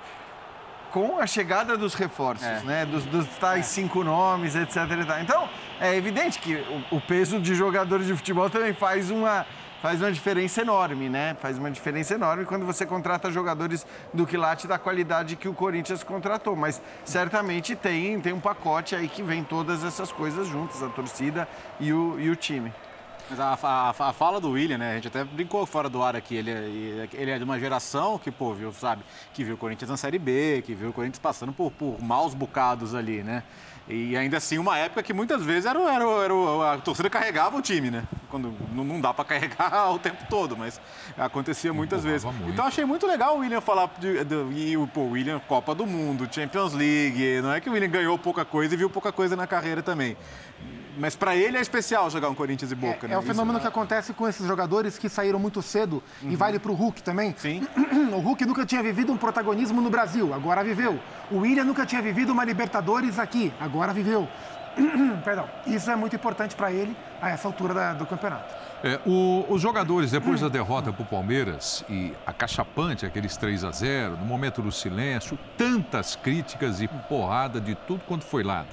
com 0.91 1.19
a 1.19 1.27
chegada 1.27 1.77
dos 1.77 1.93
reforços, 1.93 2.45
É. 2.47 2.62
né? 2.62 2.85
Dos, 2.85 3.05
dos 3.05 3.27
tais 3.38 3.67
cinco 3.67 4.03
nomes, 4.03 4.55
etc. 4.55 4.77
Então, 5.21 5.47
é 5.79 5.95
evidente 5.95 6.39
que 6.39 6.55
o, 6.91 6.97
o 6.97 7.01
peso 7.01 7.39
de 7.39 7.53
jogadores 7.53 8.07
de 8.07 8.15
futebol 8.15 8.49
também 8.49 8.73
faz 8.73 9.12
uma, 9.12 9.45
faz 9.82 10.02
uma 10.02 10.12
diferença 10.12 10.62
enorme, 10.62 11.10
né? 11.10 11.36
Faz 11.42 11.58
uma 11.58 11.72
diferença 11.72 12.13
enorme 12.13 12.46
quando 12.46 12.65
você 12.65 12.86
contrata 12.86 13.32
jogadores 13.32 13.86
do 14.13 14.26
quilate 14.28 14.68
da 14.68 14.78
qualidade 14.78 15.36
que 15.36 15.48
o 15.48 15.54
Corinthians 15.54 16.04
contratou. 16.04 16.56
Mas 16.56 16.82
certamente 17.06 17.76
tem, 17.76 18.20
tem 18.20 18.34
um 18.34 18.39
pacote 18.39 18.96
aí 18.96 19.08
que 19.08 19.24
vem 19.24 19.44
todas 19.44 19.84
essas 19.84 20.12
coisas 20.12 20.48
juntas, 20.48 20.82
a 20.84 20.89
torcida 20.89 21.48
e 21.80 21.94
o, 21.94 22.20
e 22.20 22.30
o 22.30 22.36
time. 22.36 22.74
Mas 23.30 23.39
a, 23.39 23.58
a- 23.62 24.10
a 24.10 24.12
fala 24.13 24.39
do 24.42 24.50
William, 24.52 24.80
né? 24.80 24.92
A 24.92 24.96
gente 24.96 25.08
até 25.08 25.24
brincou 25.24 25.63
fora 25.65 25.88
do 25.88 26.02
ar 26.02 26.15
aqui. 26.15 26.36
Ele, 26.36 26.50
é- 26.50 27.08
ele 27.13 27.30
é 27.32 27.38
de 27.38 27.44
uma 27.44 27.60
geração 27.60 28.18
que, 28.18 28.32
pô, 28.32 28.54
viu, 28.56 28.74
sabe? 28.74 29.04
Que 29.34 29.44
viu 29.44 29.54
o 29.54 29.58
Corinthians 29.58 29.89
na 29.92 29.98
Série 29.98 30.18
B, 30.18 30.63
que 30.65 30.74
viu 30.74 30.89
o 30.89 30.94
Corinthians 30.94 31.20
passando 31.20 31.54
por, 31.54 31.72
por 31.72 32.02
maus 32.02 32.34
bocados 32.34 32.96
ali, 32.96 33.22
né? 33.22 33.44
E 33.89 34.15
ainda 34.15 34.38
assim, 34.38 34.60
uma 34.60 34.78
época 34.78 35.02
que 35.02 35.12
muitas 35.13 35.43
vezes 35.43 35.65
era, 35.65 35.80
era, 35.80 36.04
era 36.06 36.73
a 36.73 36.78
torcida 36.78 37.10
carregava 37.10 37.58
o 37.58 37.62
time, 37.62 37.89
né? 37.89 38.04
Quando 38.30 38.54
não, 38.71 38.84
não 38.84 39.02
dá 39.02 39.12
para 39.12 39.25
carregar 39.25 39.89
o 39.91 39.97
tempo 39.97 40.23
todo, 40.30 40.56
mas 40.56 40.80
acontecia 41.17 41.73
muitas 41.73 42.04
vezes. 42.04 42.23
muito. 42.23 42.49
Então 42.52 42.65
achei 42.67 42.86
muito 42.86 43.08
legal 43.08 43.36
o 43.36 43.39
William 43.39 43.62
falar 43.62 43.89
de, 43.97 44.23
de- 44.23 44.36
e 44.54 44.88
pô, 44.93 45.02
o 45.02 45.12
William 45.13 45.39
Copa 45.39 45.73
do 45.73 45.88
Mundo, 45.88 46.28
Champions 46.32 46.73
League. 46.73 47.41
Não 47.41 47.52
é 47.52 47.60
que 47.60 47.67
o 47.67 47.73
William 47.73 47.89
ganhou 47.89 48.15
pouca 48.19 48.45
coisa 48.45 48.75
e 48.75 48.78
viu 48.78 48.91
pouca 48.91 49.12
coisa 49.12 49.36
na 49.36 49.47
carreira 49.47 49.82
também. 49.82 50.15
Mas 50.99 51.15
para 51.15 51.35
ele 51.35 51.57
é 51.57 51.62
especial 51.62 52.09
jogar 52.09 52.29
um 52.29 52.35
Corinthians 52.35 52.71
e 52.71 52.75
Boca, 52.75 53.05
É, 53.05 53.09
né? 53.09 53.15
é 53.15 53.17
o 53.17 53.21
Isso- 53.21 53.27
fenômeno 53.31 53.59
que 53.59 53.67
acontece 53.67 54.13
com 54.13 54.27
esses 54.27 54.45
jogadores 54.45 54.97
que 54.97 55.07
saíram 55.07 55.39
muito 55.39 55.62
cedo 55.62 56.03
e 56.21 56.35
vale 56.35 56.59
para 56.59 56.71
o 56.71 56.75
Hulk 56.75 57.01
também. 57.01 57.33
Sim. 57.38 57.65
O 58.09 58.19
Hulk 58.21 58.43
nunca 58.45 58.65
tinha 58.65 58.81
vivido 58.83 59.13
um 59.13 59.17
protagonismo 59.17 59.81
no 59.81 59.89
Brasil, 59.89 60.33
agora 60.33 60.63
viveu. 60.63 60.99
O 61.31 61.38
William 61.39 61.63
nunca 61.63 61.85
tinha 61.85 62.01
vivido 62.01 62.31
uma 62.33 62.43
Libertadores 62.43 63.17
aqui, 63.19 63.53
agora 63.62 63.93
viveu. 63.93 64.27
Perdão. 65.23 65.47
Isso 65.67 65.89
é 65.91 65.95
muito 65.95 66.15
importante 66.15 66.55
para 66.55 66.71
ele 66.71 66.95
a 67.21 67.29
essa 67.29 67.47
altura 67.47 67.73
da- 67.73 67.93
do 67.93 68.05
campeonato. 68.05 68.53
É, 68.83 68.99
o- 69.05 69.45
os 69.47 69.62
jogadores, 69.62 70.12
depois 70.12 70.41
da 70.41 70.49
derrota 70.49 70.91
para 70.91 71.03
o 71.03 71.05
Palmeiras 71.05 71.83
e 71.89 72.13
acachapante, 72.25 73.05
aqueles 73.05 73.38
3 73.38 73.63
a 73.63 73.71
0 73.71 74.17
no 74.17 74.25
momento 74.25 74.62
do 74.62 74.71
silêncio, 74.71 75.38
tantas 75.57 76.15
críticas 76.15 76.81
e 76.81 76.88
porrada 76.88 77.62
de 77.62 77.75
tudo 77.75 78.01
quanto 78.07 78.25
foi 78.25 78.43
lado. 78.43 78.69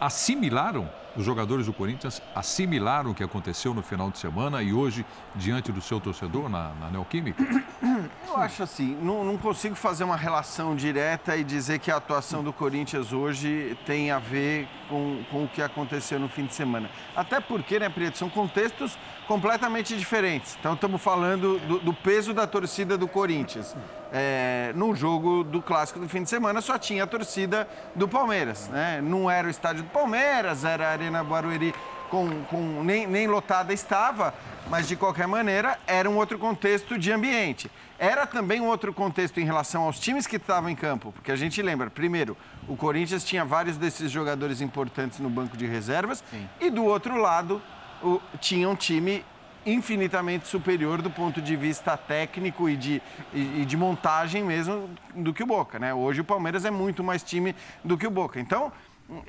Assimilaram, 0.00 0.88
os 1.16 1.24
jogadores 1.24 1.66
do 1.66 1.72
Corinthians 1.72 2.22
assimilaram 2.34 3.10
o 3.10 3.14
que 3.14 3.24
aconteceu 3.24 3.74
no 3.74 3.82
final 3.82 4.10
de 4.10 4.18
semana 4.18 4.62
e 4.62 4.72
hoje, 4.72 5.04
diante 5.34 5.72
do 5.72 5.80
seu 5.80 6.00
torcedor 6.00 6.48
na, 6.48 6.72
na 6.74 6.90
Neoquímica? 6.90 7.42
Eu 8.28 8.36
acho 8.36 8.62
assim, 8.62 8.96
não, 9.02 9.24
não 9.24 9.38
consigo 9.38 9.74
fazer 9.74 10.04
uma 10.04 10.16
relação 10.16 10.76
direta 10.76 11.36
e 11.36 11.42
dizer 11.42 11.78
que 11.78 11.90
a 11.90 11.96
atuação 11.96 12.44
do 12.44 12.52
Corinthians 12.52 13.12
hoje 13.12 13.76
tem 13.86 14.10
a 14.10 14.18
ver 14.18 14.68
com, 14.88 15.24
com 15.30 15.44
o 15.44 15.48
que 15.48 15.62
aconteceu 15.62 16.20
no 16.20 16.28
fim 16.28 16.44
de 16.44 16.54
semana. 16.54 16.90
Até 17.16 17.40
porque, 17.40 17.78
né, 17.78 17.88
Prieto, 17.88 18.18
são 18.18 18.28
contextos 18.28 18.98
completamente 19.28 19.94
diferentes. 19.94 20.56
Então, 20.58 20.72
estamos 20.72 21.00
falando 21.00 21.58
do, 21.60 21.78
do 21.80 21.92
peso 21.92 22.32
da 22.32 22.46
torcida 22.46 22.96
do 22.96 23.06
Corinthians. 23.06 23.76
É, 24.10 24.72
no 24.74 24.94
jogo 24.94 25.44
do 25.44 25.60
clássico 25.60 26.00
do 26.00 26.08
fim 26.08 26.22
de 26.22 26.30
semana 26.30 26.62
só 26.62 26.78
tinha 26.78 27.04
a 27.04 27.06
torcida 27.06 27.68
do 27.94 28.08
Palmeiras. 28.08 28.68
Né? 28.68 29.02
Não 29.02 29.30
era 29.30 29.46
o 29.46 29.50
estádio 29.50 29.82
do 29.82 29.90
Palmeiras, 29.90 30.64
era 30.64 30.88
a 30.88 30.92
Arena 30.92 31.22
Barueri 31.22 31.74
com, 32.08 32.42
com 32.44 32.82
nem, 32.82 33.06
nem 33.06 33.26
lotada 33.26 33.70
estava, 33.70 34.32
mas 34.70 34.88
de 34.88 34.96
qualquer 34.96 35.28
maneira 35.28 35.78
era 35.86 36.08
um 36.08 36.16
outro 36.16 36.38
contexto 36.38 36.98
de 36.98 37.12
ambiente. 37.12 37.70
Era 37.98 38.26
também 38.26 38.62
um 38.62 38.66
outro 38.66 38.94
contexto 38.94 39.38
em 39.40 39.44
relação 39.44 39.82
aos 39.82 40.00
times 40.00 40.26
que 40.26 40.36
estavam 40.36 40.70
em 40.70 40.76
campo, 40.76 41.12
porque 41.12 41.30
a 41.30 41.36
gente 41.36 41.60
lembra, 41.60 41.90
primeiro, 41.90 42.34
o 42.66 42.76
Corinthians 42.76 43.24
tinha 43.24 43.44
vários 43.44 43.76
desses 43.76 44.10
jogadores 44.10 44.62
importantes 44.62 45.18
no 45.18 45.28
banco 45.28 45.54
de 45.54 45.66
reservas, 45.66 46.24
e 46.60 46.70
do 46.70 46.84
outro 46.84 47.16
lado 47.16 47.60
o- 48.02 48.20
tinha 48.40 48.68
um 48.68 48.74
time 48.76 49.24
infinitamente 49.66 50.46
superior 50.48 51.02
do 51.02 51.10
ponto 51.10 51.42
de 51.42 51.54
vista 51.56 51.96
técnico 51.96 52.68
e 52.68 52.76
de, 52.76 53.02
e, 53.34 53.60
e 53.62 53.64
de 53.66 53.76
montagem 53.76 54.42
mesmo 54.42 54.88
do 55.14 55.32
que 55.34 55.42
o 55.42 55.46
Boca, 55.46 55.78
né? 55.78 55.92
Hoje 55.92 56.20
o 56.20 56.24
Palmeiras 56.24 56.64
é 56.64 56.70
muito 56.70 57.04
mais 57.04 57.22
time 57.22 57.54
do 57.84 57.98
que 57.98 58.06
o 58.06 58.10
Boca. 58.10 58.40
Então, 58.40 58.72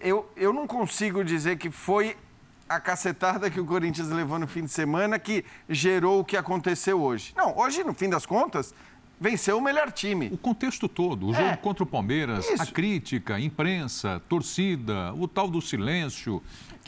eu, 0.02 0.30
eu 0.38 0.54
não 0.54 0.66
consigo 0.66 1.24
dizer 1.24 1.58
que 1.58 1.70
foi 1.70 2.16
a 2.70 2.80
cacetada 2.80 3.50
que 3.50 3.60
o 3.60 3.66
Corinthians 3.66 4.10
levou 4.10 4.40
no 4.40 4.48
fim 4.48 4.64
de 4.64 4.70
semana 4.72 5.18
que 5.20 5.44
gerou 5.68 6.20
o 6.20 6.24
que 6.24 6.38
aconteceu 6.38 7.02
hoje. 7.02 7.34
Não, 7.36 7.58
hoje, 7.58 7.84
no 7.84 7.94
fim 7.94 8.08
das 8.10 8.26
contas, 8.26 8.74
venceu 9.20 9.58
o 9.58 9.62
melhor 9.62 9.92
time. 9.92 10.30
O 10.32 10.38
contexto 10.38 10.88
todo, 10.88 11.28
o 11.28 11.34
jogo 11.34 11.48
É. 11.50 11.56
contra 11.58 11.84
o 11.84 11.86
Palmeiras, 11.86 12.48
a 12.48 12.54
Isso. 12.64 12.74
crítica, 12.74 13.36
a 13.36 13.40
imprensa, 13.42 14.22
torcida, 14.30 15.14
o 15.16 15.28
tal 15.28 15.50
do 15.50 15.62
silêncio, 15.62 16.42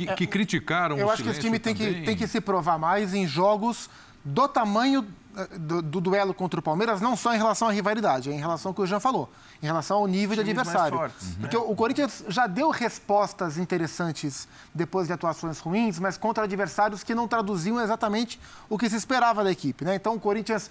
que, 0.08 0.16
que 0.16 0.28
criticaram 0.28 0.98
Eu 0.98 1.08
o 1.08 1.12
acho 1.12 1.24
que 1.24 1.30
esse 1.30 1.40
time 1.40 1.60
tem 1.60 1.76
que, 1.76 2.02
tem 2.02 2.16
que 2.16 2.28
se 2.28 2.42
provar 2.42 2.78
mais 2.78 3.14
em 3.14 3.28
jogos 3.28 3.90
do 4.24 4.48
tamanho 4.48 5.08
eh, 5.36 5.58
do, 5.58 5.82
do 5.82 6.02
duelo 6.02 6.34
contra 6.34 6.60
o 6.60 6.64
Palmeiras, 6.64 7.00
não 7.00 7.16
só 7.16 7.34
em 7.34 7.38
relação 7.38 7.68
à 7.68 7.72
rivalidade, 7.72 8.30
é 8.30 8.34
em 8.34 8.40
relação 8.40 8.72
ao 8.72 8.76
que 8.76 8.82
o 8.82 8.86
Jean 8.86 9.00
falou, 9.00 9.32
em 9.64 9.66
relação 9.66 9.98
ao 9.98 10.08
nível 10.08 10.36
de 10.36 10.42
adversário. 10.42 10.98
fortes, 10.98 11.30
né? 11.30 11.38
Porque 11.40 11.56
o 11.56 11.74
Corinthians 11.74 12.24
já 12.28 12.48
deu 12.48 12.70
respostas 12.70 13.58
interessantes 13.58 14.48
depois 14.76 15.08
de 15.08 15.14
atuações 15.14 15.60
ruins, 15.60 16.00
mas 16.00 16.18
contra 16.18 16.44
adversários 16.44 17.02
que 17.02 17.16
não 17.16 17.28
traduziam 17.28 17.80
exatamente 17.80 18.40
o 18.70 18.78
que 18.78 18.90
se 18.90 18.96
esperava 18.96 19.44
da 19.44 19.52
equipe. 19.52 19.86
Né? 19.86 19.96
Então 19.96 20.16
o 20.16 20.20
Corinthians 20.20 20.70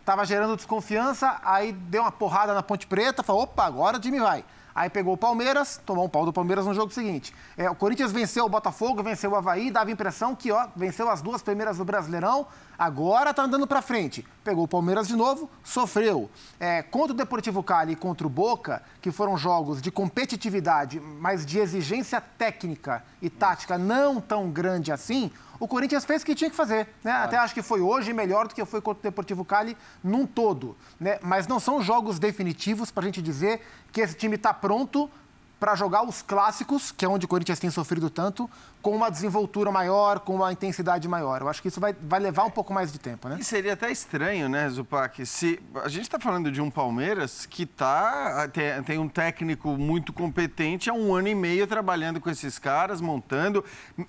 estava 0.00 0.24
gerando 0.26 0.54
desconfiança, 0.54 1.40
aí 1.42 1.72
deu 1.72 2.02
uma 2.02 2.12
porrada 2.12 2.52
na 2.52 2.62
Ponte 2.62 2.86
Preta, 2.86 3.22
falou: 3.22 3.42
opa, 3.42 3.64
agora 3.64 3.96
o 3.96 4.00
time 4.00 4.20
vai. 4.20 4.44
Aí 4.78 4.88
pegou 4.88 5.14
o 5.14 5.16
Palmeiras, 5.16 5.80
tomou 5.84 6.04
um 6.04 6.08
pau 6.08 6.24
do 6.24 6.32
Palmeiras 6.32 6.64
no 6.64 6.72
jogo 6.72 6.92
seguinte. 6.92 7.34
É, 7.56 7.68
o 7.68 7.74
Corinthians 7.74 8.12
venceu 8.12 8.44
o 8.44 8.48
Botafogo, 8.48 9.02
venceu 9.02 9.32
o 9.32 9.34
Havaí, 9.34 9.72
dava 9.72 9.90
impressão 9.90 10.36
que 10.36 10.52
ó, 10.52 10.68
venceu 10.76 11.10
as 11.10 11.20
duas 11.20 11.42
primeiras 11.42 11.78
do 11.78 11.84
Brasileirão, 11.84 12.46
agora 12.78 13.34
tá 13.34 13.42
andando 13.42 13.66
para 13.66 13.82
frente. 13.82 14.24
Pegou 14.44 14.64
o 14.64 14.68
Palmeiras 14.68 15.08
de 15.08 15.16
novo, 15.16 15.50
sofreu. 15.64 16.30
É, 16.60 16.82
contra 16.82 17.12
o 17.12 17.16
Deportivo 17.16 17.62
Cali 17.62 17.92
e 17.92 17.96
contra 17.96 18.26
o 18.26 18.30
Boca, 18.30 18.82
que 19.02 19.10
foram 19.10 19.36
jogos 19.36 19.82
de 19.82 19.90
competitividade, 19.90 21.00
mas 21.00 21.44
de 21.44 21.58
exigência 21.58 22.20
técnica 22.20 23.02
e 23.20 23.28
tática 23.28 23.76
não 23.76 24.20
tão 24.20 24.50
grande 24.50 24.92
assim, 24.92 25.30
o 25.60 25.66
Corinthians 25.66 26.04
fez 26.04 26.22
o 26.22 26.26
que 26.26 26.34
tinha 26.34 26.50
que 26.50 26.56
fazer. 26.56 26.88
Né? 27.02 27.10
Até 27.10 27.36
acho 27.36 27.52
que 27.52 27.62
foi 27.62 27.80
hoje 27.80 28.12
melhor 28.12 28.46
do 28.46 28.54
que 28.54 28.64
foi 28.64 28.80
contra 28.80 29.00
o 29.00 29.02
Deportivo 29.02 29.44
Cali 29.44 29.76
num 30.02 30.24
todo. 30.24 30.76
Né? 31.00 31.18
Mas 31.22 31.46
não 31.46 31.58
são 31.58 31.82
jogos 31.82 32.18
definitivos 32.18 32.90
para 32.90 33.02
a 33.02 33.06
gente 33.06 33.20
dizer 33.20 33.60
que 33.90 34.00
esse 34.00 34.14
time 34.14 34.36
está 34.36 34.54
pronto 34.54 35.10
para 35.58 35.74
jogar 35.74 36.04
os 36.04 36.22
clássicos, 36.22 36.92
que 36.92 37.04
é 37.04 37.08
onde 37.08 37.24
o 37.24 37.28
Corinthians 37.28 37.58
tem 37.58 37.70
sofrido 37.70 38.08
tanto, 38.08 38.48
com 38.80 38.94
uma 38.94 39.10
desenvoltura 39.10 39.72
maior, 39.72 40.20
com 40.20 40.36
uma 40.36 40.52
intensidade 40.52 41.08
maior. 41.08 41.40
Eu 41.40 41.48
acho 41.48 41.60
que 41.60 41.68
isso 41.68 41.80
vai, 41.80 41.94
vai 42.00 42.20
levar 42.20 42.44
um 42.44 42.50
pouco 42.50 42.72
mais 42.72 42.92
de 42.92 42.98
tempo, 42.98 43.28
né? 43.28 43.36
E 43.40 43.44
seria 43.44 43.72
até 43.72 43.90
estranho, 43.90 44.48
né, 44.48 44.68
Zupac? 44.68 45.24
Se 45.26 45.60
a 45.82 45.88
gente 45.88 46.02
está 46.02 46.18
falando 46.18 46.50
de 46.50 46.60
um 46.60 46.70
Palmeiras 46.70 47.44
que 47.44 47.66
tá, 47.66 48.48
tem, 48.48 48.82
tem, 48.84 48.98
um 48.98 49.08
técnico 49.08 49.76
muito 49.76 50.12
competente 50.12 50.88
há 50.88 50.92
um 50.92 51.14
ano 51.14 51.28
e 51.28 51.34
meio 51.34 51.66
trabalhando 51.66 52.20
com 52.20 52.30
esses 52.30 52.58
caras, 52.58 53.00
montando. 53.00 53.64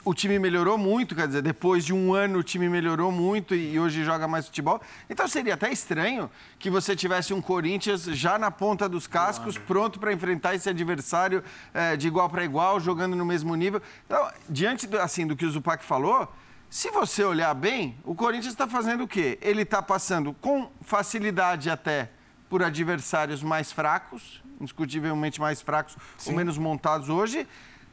O 0.05 0.13
time 0.13 0.37
melhorou 0.37 0.77
muito, 0.77 1.15
quer 1.15 1.27
dizer, 1.27 1.41
depois 1.41 1.83
de 1.83 1.93
um 1.93 2.13
ano 2.13 2.39
o 2.39 2.43
time 2.43 2.69
melhorou 2.69 3.11
muito 3.11 3.55
e, 3.55 3.73
e 3.73 3.79
hoje 3.79 4.03
joga 4.03 4.27
mais 4.27 4.45
futebol. 4.45 4.79
Então 5.09 5.27
seria 5.27 5.55
até 5.55 5.71
estranho 5.71 6.29
que 6.59 6.69
você 6.69 6.95
tivesse 6.95 7.33
um 7.33 7.41
Corinthians 7.41 8.03
já 8.03 8.37
na 8.37 8.51
ponta 8.51 8.87
dos 8.87 9.07
cascos, 9.07 9.57
pronto 9.57 9.99
para 9.99 10.13
enfrentar 10.13 10.53
esse 10.53 10.69
adversário 10.69 11.43
é, 11.73 11.95
de 11.95 12.07
igual 12.07 12.29
para 12.29 12.43
igual, 12.43 12.79
jogando 12.79 13.15
no 13.15 13.25
mesmo 13.25 13.55
nível. 13.55 13.81
Então, 14.05 14.29
diante 14.59 14.87
do, 14.87 14.99
assim, 14.99 15.25
do 15.25 15.37
que 15.37 15.45
o 15.45 15.49
Zupac 15.49 15.85
falou, 15.85 16.27
se 16.69 16.91
você 16.91 17.23
olhar 17.23 17.53
bem, 17.53 17.97
o 18.03 18.13
Corinthians 18.13 18.51
está 18.51 18.67
fazendo 18.67 19.05
o 19.05 19.07
quê? 19.07 19.39
Ele 19.41 19.61
está 19.61 19.81
passando 19.81 20.33
com 20.33 20.69
facilidade 20.81 21.69
até 21.69 22.11
por 22.49 22.61
adversários 22.61 23.41
mais 23.41 23.71
fracos, 23.71 24.43
indiscutivelmente 24.59 25.39
mais 25.39 25.61
fracos 25.61 25.95
Sim. 26.17 26.31
ou 26.31 26.35
menos 26.35 26.57
montados 26.57 27.07
hoje. 27.07 27.47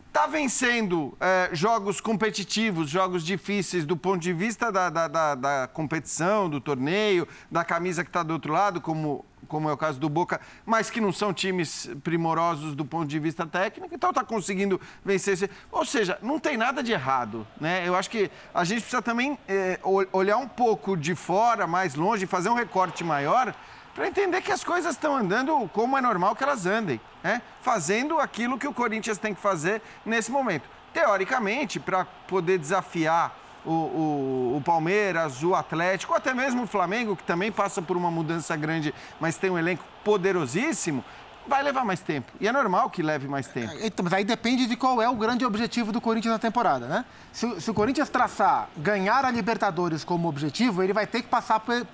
Está 0.09 0.27
vencendo 0.27 1.17
é, 1.21 1.51
jogos 1.53 2.01
competitivos, 2.01 2.91
jogos 2.91 3.25
difíceis 3.25 3.85
do 3.85 3.97
ponto 3.97 4.21
de 4.21 4.33
vista 4.33 4.73
da, 4.73 4.91
da, 4.91 5.07
da, 5.07 5.35
da 5.37 5.71
competição, 5.73 6.51
do 6.51 6.61
torneio, 6.61 7.29
da 7.49 7.65
camisa 7.65 8.03
que 8.03 8.11
está 8.11 8.25
do 8.25 8.33
outro 8.33 8.53
lado, 8.53 8.81
como 8.81 9.25
como 9.47 9.69
é 9.69 9.73
o 9.73 9.77
caso 9.77 9.99
do 9.99 10.09
Boca, 10.09 10.41
mas 10.65 10.91
que 10.91 11.01
não 11.01 11.13
são 11.13 11.33
times 11.33 11.89
primorosos 12.03 12.75
do 12.75 12.85
ponto 12.85 13.07
de 13.07 13.19
vista 13.19 13.47
técnico, 13.47 13.95
então 13.95 14.11
está 14.11 14.25
conseguindo 14.25 14.81
vencer. 15.05 15.51
Ou 15.71 15.85
seja, 15.85 16.19
não 16.23 16.39
tem 16.39 16.57
nada 16.57 16.83
de 16.83 16.93
errado. 16.93 17.47
Né? 17.61 17.87
Eu 17.87 17.95
acho 17.95 18.11
que 18.11 18.31
a 18.55 18.65
gente 18.65 18.81
precisa 18.81 19.03
também 19.03 19.39
é, 19.49 19.79
olhar 20.13 20.37
um 20.37 20.49
pouco 20.49 20.97
de 20.97 21.15
fora, 21.15 21.67
mais 21.67 21.95
longe, 21.95 22.27
fazer 22.27 22.49
um 22.49 22.55
recorte 22.55 23.05
maior, 23.05 23.55
para 23.95 24.07
entender 24.07 24.43
que 24.43 24.53
as 24.53 24.63
coisas 24.63 24.95
estão 24.95 25.17
andando 25.17 25.69
como 25.73 25.97
é 25.97 26.03
normal 26.03 26.37
que 26.37 26.45
elas 26.45 26.67
andem, 26.67 27.01
né? 27.23 27.41
fazendo 27.63 28.19
aquilo 28.19 28.59
que 28.59 28.69
o 28.69 28.75
Corinthians 28.75 29.17
tem 29.17 29.35
que 29.35 29.41
fazer 29.41 29.81
nesse 30.05 30.31
momento. 30.31 30.69
Teoricamente, 30.93 31.81
para 31.81 32.05
poder 32.05 32.59
desafiar 32.59 33.46
o, 33.67 33.71
o, 33.71 34.57
o, 34.57 34.63
Palmeiras, 34.65 35.43
o 35.43 35.55
Atlético, 35.55 36.15
até 36.15 36.33
mesmo 36.33 36.63
o 36.63 36.67
Flamengo, 36.67 37.17
que 37.17 37.25
também 37.25 37.51
passa 37.51 37.83
por 37.83 37.97
uma 37.97 38.11
mudança 38.11 38.57
grande, 38.57 38.95
mas 39.21 39.37
tem 39.37 39.51
um 39.51 39.59
elenco 39.59 39.85
poderosíssimo, 40.05 41.05
vai 41.47 41.63
levar 41.63 41.85
mais 41.85 42.01
tempo. 42.01 42.33
E 42.41 42.47
é 42.47 42.53
normal 42.53 42.91
que 42.91 43.03
leve 43.03 43.29
mais 43.29 43.47
tempo. 43.47 43.73
É, 43.73 43.87
então, 43.87 44.05
mas 44.05 44.13
aí 44.13 44.25
depende 44.25 44.67
de 44.67 44.77
qual 44.77 45.03
é 45.03 45.09
o 45.09 45.15
grande 45.15 45.45
objetivo 45.45 45.93
do 45.93 46.01
Corinthians 46.01 46.33
na 46.33 46.39
temporada, 46.39 46.87
né? 46.87 47.05
Se, 47.33 47.61
se 47.61 47.71
o 47.71 47.75
Corinthians 47.75 48.09
traçar 48.09 48.69
ganhar 48.77 49.25
a 49.25 49.31
Libertadores 49.31 50.05
como 50.05 50.29
objetivo, 50.29 50.83
ele 50.83 50.93
vai 50.93 51.07
ter 51.07 51.23
que 51.23 51.29
passar 51.29 51.61
por, 51.61 51.87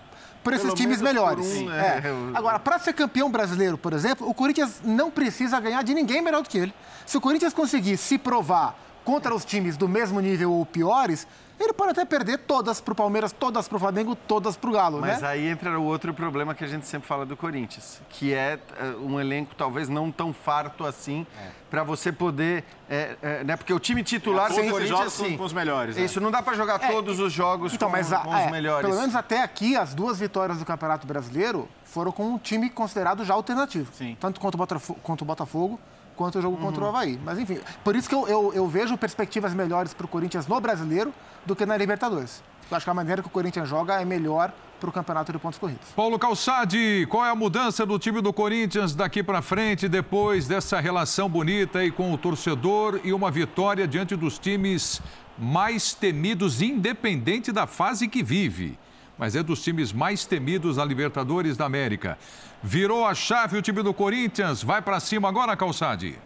por 0.42 0.52
esses 0.52 0.64
Pelo 0.64 0.76
times 0.76 1.00
melhores. 1.00 1.46
Um, 1.46 1.72
é. 1.72 1.98
É. 1.98 2.02
Agora, 2.34 2.58
para 2.58 2.78
ser 2.78 2.92
campeão 2.92 3.30
brasileiro, 3.30 3.78
por 3.78 3.92
exemplo, 3.92 4.28
o 4.28 4.34
Corinthians 4.34 4.80
não 4.84 5.10
precisa 5.10 5.58
ganhar 5.60 5.82
de 5.82 5.94
ninguém 5.94 6.20
melhor 6.22 6.42
do 6.42 6.48
que 6.48 6.58
ele. 6.58 6.74
Se 7.06 7.16
o 7.16 7.20
Corinthians 7.20 7.52
conseguir 7.52 7.96
se 7.96 8.18
provar 8.18 8.76
contra 9.04 9.34
os 9.34 9.44
times 9.44 9.76
do 9.76 9.88
mesmo 9.88 10.20
nível 10.20 10.52
ou 10.52 10.64
piores, 10.64 11.26
ele 11.64 11.72
pode 11.72 11.90
até 11.90 12.04
perder 12.04 12.38
todas 12.38 12.80
para 12.80 12.92
o 12.92 12.94
Palmeiras, 12.94 13.32
todas 13.32 13.68
para 13.68 13.76
o 13.76 13.78
Flamengo, 13.78 14.14
todas 14.14 14.56
para 14.56 14.70
o 14.70 14.72
Galo, 14.72 15.00
Mas 15.00 15.20
né? 15.22 15.28
aí 15.28 15.48
entra 15.48 15.78
o 15.78 15.84
outro 15.84 16.12
problema 16.12 16.54
que 16.54 16.64
a 16.64 16.66
gente 16.66 16.86
sempre 16.86 17.06
fala 17.08 17.24
do 17.24 17.36
Corinthians, 17.36 18.00
que 18.08 18.32
é 18.32 18.58
uh, 18.80 19.06
um 19.06 19.20
elenco 19.20 19.54
talvez 19.54 19.88
não 19.88 20.10
tão 20.10 20.32
farto 20.32 20.84
assim 20.84 21.26
é. 21.38 21.48
para 21.70 21.82
você 21.82 22.12
poder, 22.12 22.64
é, 22.88 23.16
é, 23.22 23.44
né? 23.44 23.56
Porque 23.56 23.72
o 23.72 23.78
time 23.78 24.02
titular 24.02 24.50
é, 24.52 24.62
do 24.62 24.70
Corinthians 24.70 25.12
sim, 25.12 25.36
com 25.36 25.44
os 25.44 25.52
melhores. 25.52 25.96
Isso 25.96 26.20
não 26.20 26.30
dá 26.30 26.42
para 26.42 26.54
jogar 26.56 26.82
é, 26.82 26.88
todos 26.88 27.20
os 27.20 27.32
jogos 27.32 27.74
então, 27.74 27.88
com, 27.88 27.96
mas 27.96 28.12
a, 28.12 28.18
com 28.18 28.30
os 28.30 28.36
é, 28.36 28.50
melhores. 28.50 28.88
Pelo 28.88 29.00
menos 29.00 29.14
até 29.14 29.42
aqui 29.42 29.76
as 29.76 29.94
duas 29.94 30.18
vitórias 30.18 30.58
do 30.58 30.64
Campeonato 30.64 31.06
Brasileiro 31.06 31.68
foram 31.84 32.12
com 32.12 32.34
um 32.34 32.38
time 32.38 32.70
considerado 32.70 33.24
já 33.24 33.34
alternativo, 33.34 33.92
sim. 33.92 34.16
tanto 34.18 34.40
quanto 34.40 34.54
o 34.54 34.58
Botafogo, 34.58 34.98
quanto 35.02 35.22
o 35.22 35.24
Botafogo 35.24 35.78
quanto 36.16 36.38
o 36.38 36.42
jogo 36.42 36.56
uhum. 36.56 36.62
contra 36.62 36.84
o 36.84 36.88
Havaí. 36.88 37.18
Mas 37.24 37.38
enfim, 37.38 37.58
por 37.82 37.96
isso 37.96 38.08
que 38.08 38.14
eu, 38.14 38.28
eu, 38.28 38.52
eu 38.54 38.68
vejo 38.68 38.96
perspectivas 38.96 39.54
melhores 39.54 39.94
para 39.94 40.04
o 40.04 40.08
Corinthians 40.08 40.46
no 40.46 40.60
brasileiro 40.60 41.12
do 41.44 41.56
que 41.56 41.66
na 41.66 41.76
Libertadores. 41.76 42.42
Eu 42.70 42.76
acho 42.76 42.84
que 42.84 42.90
a 42.90 42.94
maneira 42.94 43.22
que 43.22 43.28
o 43.28 43.30
Corinthians 43.30 43.68
joga 43.68 44.00
é 44.00 44.04
melhor 44.04 44.52
para 44.80 44.88
o 44.88 44.92
campeonato 44.92 45.32
de 45.32 45.38
pontos 45.38 45.58
corridos. 45.58 45.88
Paulo 45.94 46.18
Calçade, 46.18 47.06
qual 47.08 47.24
é 47.24 47.30
a 47.30 47.34
mudança 47.36 47.86
do 47.86 47.98
time 47.98 48.20
do 48.20 48.32
Corinthians 48.32 48.94
daqui 48.94 49.22
para 49.22 49.40
frente, 49.40 49.88
depois 49.88 50.48
dessa 50.48 50.80
relação 50.80 51.28
bonita 51.28 51.78
aí 51.78 51.90
com 51.90 52.12
o 52.12 52.18
torcedor 52.18 53.00
e 53.04 53.12
uma 53.12 53.30
vitória 53.30 53.86
diante 53.86 54.16
dos 54.16 54.38
times 54.38 55.00
mais 55.38 55.94
temidos, 55.94 56.60
independente 56.60 57.52
da 57.52 57.66
fase 57.66 58.08
que 58.08 58.22
vive? 58.22 58.76
Mas 59.18 59.36
é 59.36 59.42
dos 59.42 59.62
times 59.62 59.92
mais 59.92 60.24
temidos 60.24 60.76
da 60.76 60.84
Libertadores 60.84 61.56
da 61.56 61.64
América. 61.64 62.18
Virou 62.62 63.06
a 63.06 63.14
chave 63.14 63.58
o 63.58 63.62
time 63.62 63.82
do 63.82 63.92
Corinthians, 63.92 64.62
vai 64.62 64.80
para 64.80 64.98
cima 65.00 65.28
agora, 65.28 65.56
Calçade. 65.56 66.18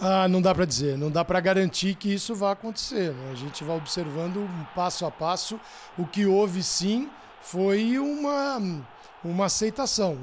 Ah, 0.00 0.26
não 0.26 0.42
dá 0.42 0.52
para 0.52 0.64
dizer, 0.64 0.98
não 0.98 1.10
dá 1.10 1.24
para 1.24 1.38
garantir 1.38 1.94
que 1.94 2.12
isso 2.12 2.34
vai 2.34 2.52
acontecer. 2.52 3.12
Né? 3.12 3.30
A 3.30 3.36
gente 3.36 3.62
vai 3.62 3.76
observando 3.76 4.48
passo 4.74 5.06
a 5.06 5.10
passo. 5.10 5.60
O 5.96 6.04
que 6.04 6.26
houve 6.26 6.60
sim 6.62 7.08
foi 7.40 7.98
uma, 7.98 8.60
uma 9.24 9.46
aceitação. 9.46 10.16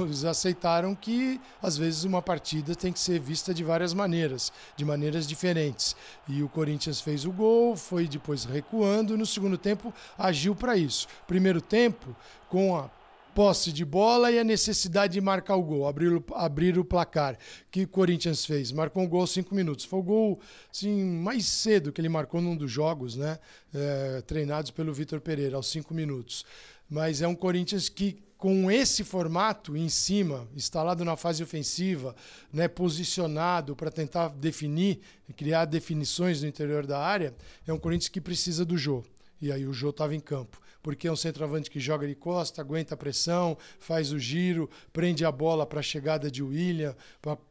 Eles 0.00 0.24
aceitaram 0.24 0.94
que 0.94 1.40
às 1.62 1.76
vezes 1.76 2.04
uma 2.04 2.22
partida 2.22 2.74
tem 2.74 2.92
que 2.92 3.00
ser 3.00 3.18
vista 3.20 3.52
de 3.52 3.64
várias 3.64 3.92
maneiras, 3.92 4.52
de 4.76 4.84
maneiras 4.84 5.26
diferentes. 5.26 5.96
E 6.28 6.42
o 6.42 6.48
Corinthians 6.48 7.00
fez 7.00 7.24
o 7.24 7.32
gol, 7.32 7.76
foi 7.76 8.06
depois 8.06 8.44
recuando 8.44 9.16
no 9.16 9.26
segundo 9.26 9.58
tempo 9.58 9.92
agiu 10.16 10.54
para 10.54 10.76
isso. 10.76 11.06
Primeiro 11.26 11.60
tempo, 11.60 12.14
com 12.48 12.76
a 12.76 12.90
posse 13.34 13.70
de 13.70 13.84
bola 13.84 14.30
e 14.30 14.38
a 14.38 14.44
necessidade 14.44 15.12
de 15.12 15.20
marcar 15.20 15.56
o 15.56 15.62
gol, 15.62 15.86
abrir, 15.86 16.22
abrir 16.32 16.78
o 16.78 16.84
placar. 16.84 17.36
que 17.70 17.82
o 17.82 17.88
Corinthians 17.88 18.46
fez? 18.46 18.72
Marcou 18.72 19.02
um 19.02 19.06
gol 19.06 19.20
aos 19.20 19.30
cinco 19.30 19.54
minutos. 19.54 19.84
Foi 19.84 19.98
o 19.98 20.02
gol 20.02 20.40
assim, 20.72 21.04
mais 21.04 21.44
cedo 21.44 21.92
que 21.92 22.00
ele 22.00 22.08
marcou 22.08 22.40
num 22.40 22.56
dos 22.56 22.70
jogos, 22.72 23.14
né? 23.14 23.38
É, 23.74 24.22
treinados 24.22 24.70
pelo 24.70 24.90
Vitor 24.90 25.20
Pereira, 25.20 25.56
aos 25.56 25.66
cinco 25.66 25.92
minutos. 25.92 26.46
Mas 26.88 27.20
é 27.20 27.28
um 27.28 27.34
Corinthians 27.34 27.90
que 27.90 28.24
com 28.46 28.70
esse 28.70 29.02
formato 29.02 29.76
em 29.76 29.88
cima, 29.88 30.46
instalado 30.54 31.04
na 31.04 31.16
fase 31.16 31.42
ofensiva, 31.42 32.14
né, 32.52 32.68
posicionado 32.68 33.74
para 33.74 33.90
tentar 33.90 34.28
definir, 34.28 35.00
criar 35.36 35.64
definições 35.64 36.42
no 36.42 36.46
interior 36.46 36.86
da 36.86 36.96
área, 36.96 37.34
é 37.66 37.72
um 37.72 37.78
Corinthians 37.78 38.08
que 38.08 38.20
precisa 38.20 38.64
do 38.64 38.78
jogo. 38.78 39.04
E 39.42 39.50
aí 39.50 39.66
o 39.66 39.72
Jô 39.72 39.90
estava 39.90 40.14
em 40.14 40.20
campo 40.20 40.60
porque 40.86 41.08
é 41.08 41.12
um 41.12 41.16
centroavante 41.16 41.68
que 41.68 41.80
joga 41.80 42.06
de 42.06 42.14
costa, 42.14 42.60
aguenta 42.60 42.94
a 42.94 42.96
pressão, 42.96 43.58
faz 43.80 44.12
o 44.12 44.20
giro, 44.20 44.70
prende 44.92 45.24
a 45.24 45.32
bola 45.32 45.66
para 45.66 45.80
a 45.80 45.82
chegada 45.82 46.30
de 46.30 46.44
William, 46.44 46.94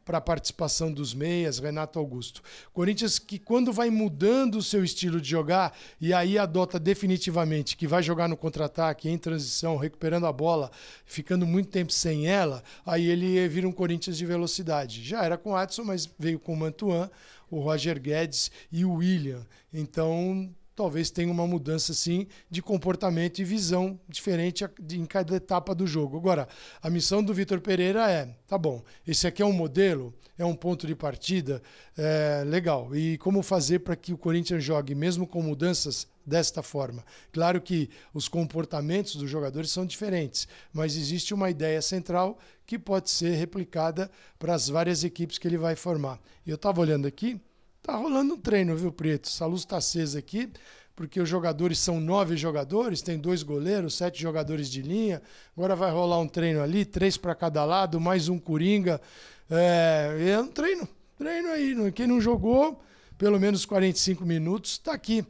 para 0.06 0.16
a 0.16 0.22
participação 0.22 0.90
dos 0.90 1.12
meias, 1.12 1.58
Renato 1.58 1.98
Augusto. 1.98 2.42
Corinthians 2.72 3.18
que 3.18 3.38
quando 3.38 3.74
vai 3.74 3.90
mudando 3.90 4.54
o 4.54 4.62
seu 4.62 4.82
estilo 4.82 5.20
de 5.20 5.28
jogar 5.28 5.76
e 6.00 6.14
aí 6.14 6.38
adota 6.38 6.80
definitivamente 6.80 7.76
que 7.76 7.86
vai 7.86 8.02
jogar 8.02 8.26
no 8.26 8.38
contra-ataque, 8.38 9.06
em 9.06 9.18
transição, 9.18 9.76
recuperando 9.76 10.24
a 10.24 10.32
bola, 10.32 10.70
ficando 11.04 11.46
muito 11.46 11.68
tempo 11.68 11.92
sem 11.92 12.26
ela, 12.26 12.64
aí 12.86 13.06
ele 13.06 13.46
vira 13.48 13.68
um 13.68 13.72
Corinthians 13.72 14.16
de 14.16 14.24
velocidade. 14.24 15.04
Já 15.04 15.22
era 15.22 15.36
com 15.36 15.50
o 15.50 15.56
Adson, 15.56 15.84
mas 15.84 16.08
veio 16.18 16.40
com 16.40 16.54
o 16.54 16.56
Mantuan, 16.56 17.10
o 17.50 17.60
Roger 17.60 18.00
Guedes 18.00 18.50
e 18.72 18.82
o 18.82 18.94
William. 18.94 19.46
Então, 19.74 20.50
talvez 20.76 21.10
tenha 21.10 21.32
uma 21.32 21.46
mudança 21.46 21.94
sim 21.94 22.26
de 22.50 22.60
comportamento 22.60 23.38
e 23.38 23.44
visão 23.44 23.98
diferente 24.06 24.64
em 24.92 25.06
cada 25.06 25.34
etapa 25.34 25.74
do 25.74 25.86
jogo. 25.86 26.18
Agora, 26.18 26.46
a 26.82 26.90
missão 26.90 27.24
do 27.24 27.32
Vitor 27.32 27.60
Pereira 27.62 28.10
é, 28.10 28.28
tá 28.46 28.58
bom, 28.58 28.84
esse 29.06 29.26
aqui 29.26 29.40
é 29.40 29.46
um 29.46 29.54
modelo, 29.54 30.14
é 30.36 30.44
um 30.44 30.54
ponto 30.54 30.86
de 30.86 30.94
partida, 30.94 31.62
é, 31.96 32.44
legal. 32.46 32.94
E 32.94 33.16
como 33.18 33.42
fazer 33.42 33.78
para 33.78 33.96
que 33.96 34.12
o 34.12 34.18
Corinthians 34.18 34.62
jogue 34.62 34.94
mesmo 34.94 35.26
com 35.26 35.42
mudanças 35.42 36.06
desta 36.26 36.62
forma? 36.62 37.02
Claro 37.32 37.60
que 37.60 37.88
os 38.12 38.28
comportamentos 38.28 39.16
dos 39.16 39.30
jogadores 39.30 39.70
são 39.70 39.86
diferentes, 39.86 40.46
mas 40.74 40.94
existe 40.94 41.32
uma 41.32 41.48
ideia 41.48 41.80
central 41.80 42.38
que 42.66 42.78
pode 42.78 43.08
ser 43.08 43.34
replicada 43.34 44.10
para 44.38 44.54
as 44.54 44.68
várias 44.68 45.04
equipes 45.04 45.38
que 45.38 45.48
ele 45.48 45.56
vai 45.56 45.74
formar. 45.74 46.20
Eu 46.46 46.56
estava 46.56 46.82
olhando 46.82 47.06
aqui, 47.06 47.40
Tá 47.86 47.94
rolando 47.94 48.34
um 48.34 48.36
treino, 48.36 48.74
viu, 48.74 48.90
Preto? 48.90 49.28
Essa 49.28 49.46
luz 49.46 49.60
está 49.60 49.76
acesa 49.76 50.18
aqui, 50.18 50.50
porque 50.96 51.20
os 51.20 51.28
jogadores 51.28 51.78
são 51.78 52.00
nove 52.00 52.36
jogadores, 52.36 53.00
tem 53.00 53.16
dois 53.16 53.44
goleiros, 53.44 53.94
sete 53.94 54.20
jogadores 54.20 54.68
de 54.68 54.82
linha. 54.82 55.22
Agora 55.56 55.76
vai 55.76 55.92
rolar 55.92 56.18
um 56.18 56.26
treino 56.26 56.60
ali, 56.60 56.84
três 56.84 57.16
para 57.16 57.32
cada 57.32 57.64
lado, 57.64 58.00
mais 58.00 58.28
um 58.28 58.40
coringa. 58.40 59.00
É, 59.48 60.30
é 60.32 60.40
um 60.40 60.48
treino, 60.48 60.88
treino 61.16 61.48
aí. 61.50 61.92
Quem 61.92 62.08
não 62.08 62.20
jogou, 62.20 62.82
pelo 63.16 63.38
menos 63.38 63.64
45 63.64 64.26
minutos, 64.26 64.72
está 64.72 64.92
aqui. 64.92 65.24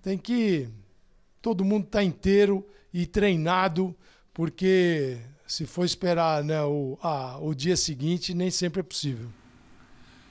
Tem 0.00 0.16
que. 0.16 0.68
Todo 1.42 1.64
mundo 1.64 1.88
tá 1.88 2.04
inteiro 2.04 2.64
e 2.94 3.04
treinado, 3.04 3.92
porque 4.32 5.18
se 5.44 5.66
for 5.66 5.84
esperar 5.84 6.44
né, 6.44 6.62
o, 6.62 6.96
o 7.40 7.52
dia 7.52 7.76
seguinte, 7.76 8.32
nem 8.32 8.48
sempre 8.48 8.78
é 8.78 8.84
possível. 8.84 9.28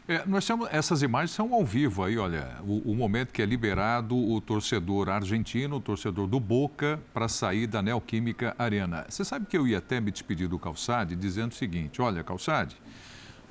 É, 0.08 0.24
nós 0.28 0.45
temos 0.45 0.68
essas 0.72 1.01
imagens 1.01 1.32
são 1.32 1.51
ao 1.51 1.66
vivo 1.66 2.03
aí, 2.03 2.16
olha, 2.16 2.58
o, 2.62 2.91
o, 2.91 2.95
momento 2.95 3.34
que 3.34 3.41
é 3.41 3.45
liberado 3.45 4.16
o 4.16 4.39
torcedor 4.39 5.10
argentino, 5.10 5.78
o 5.78 5.80
torcedor 5.80 6.28
do 6.28 6.39
Boca, 6.39 7.01
para 7.12 7.28
sair 7.28 7.66
da 7.66 7.82
Neoquímica 7.82 8.56
Arena. 8.60 9.03
Você 9.10 9.26
sabe 9.26 9.47
que 9.47 9.58
eu 9.58 9.68
ia 9.68 9.80
até 9.80 9.99
me 9.99 10.12
despedir 10.12 10.47
do 10.47 10.60
Calçade 10.60 11.16
dizendo 11.16 11.53
o 11.53 11.56
seguinte: 11.56 12.03
olha, 12.03 12.24
Calçade, 12.24 12.78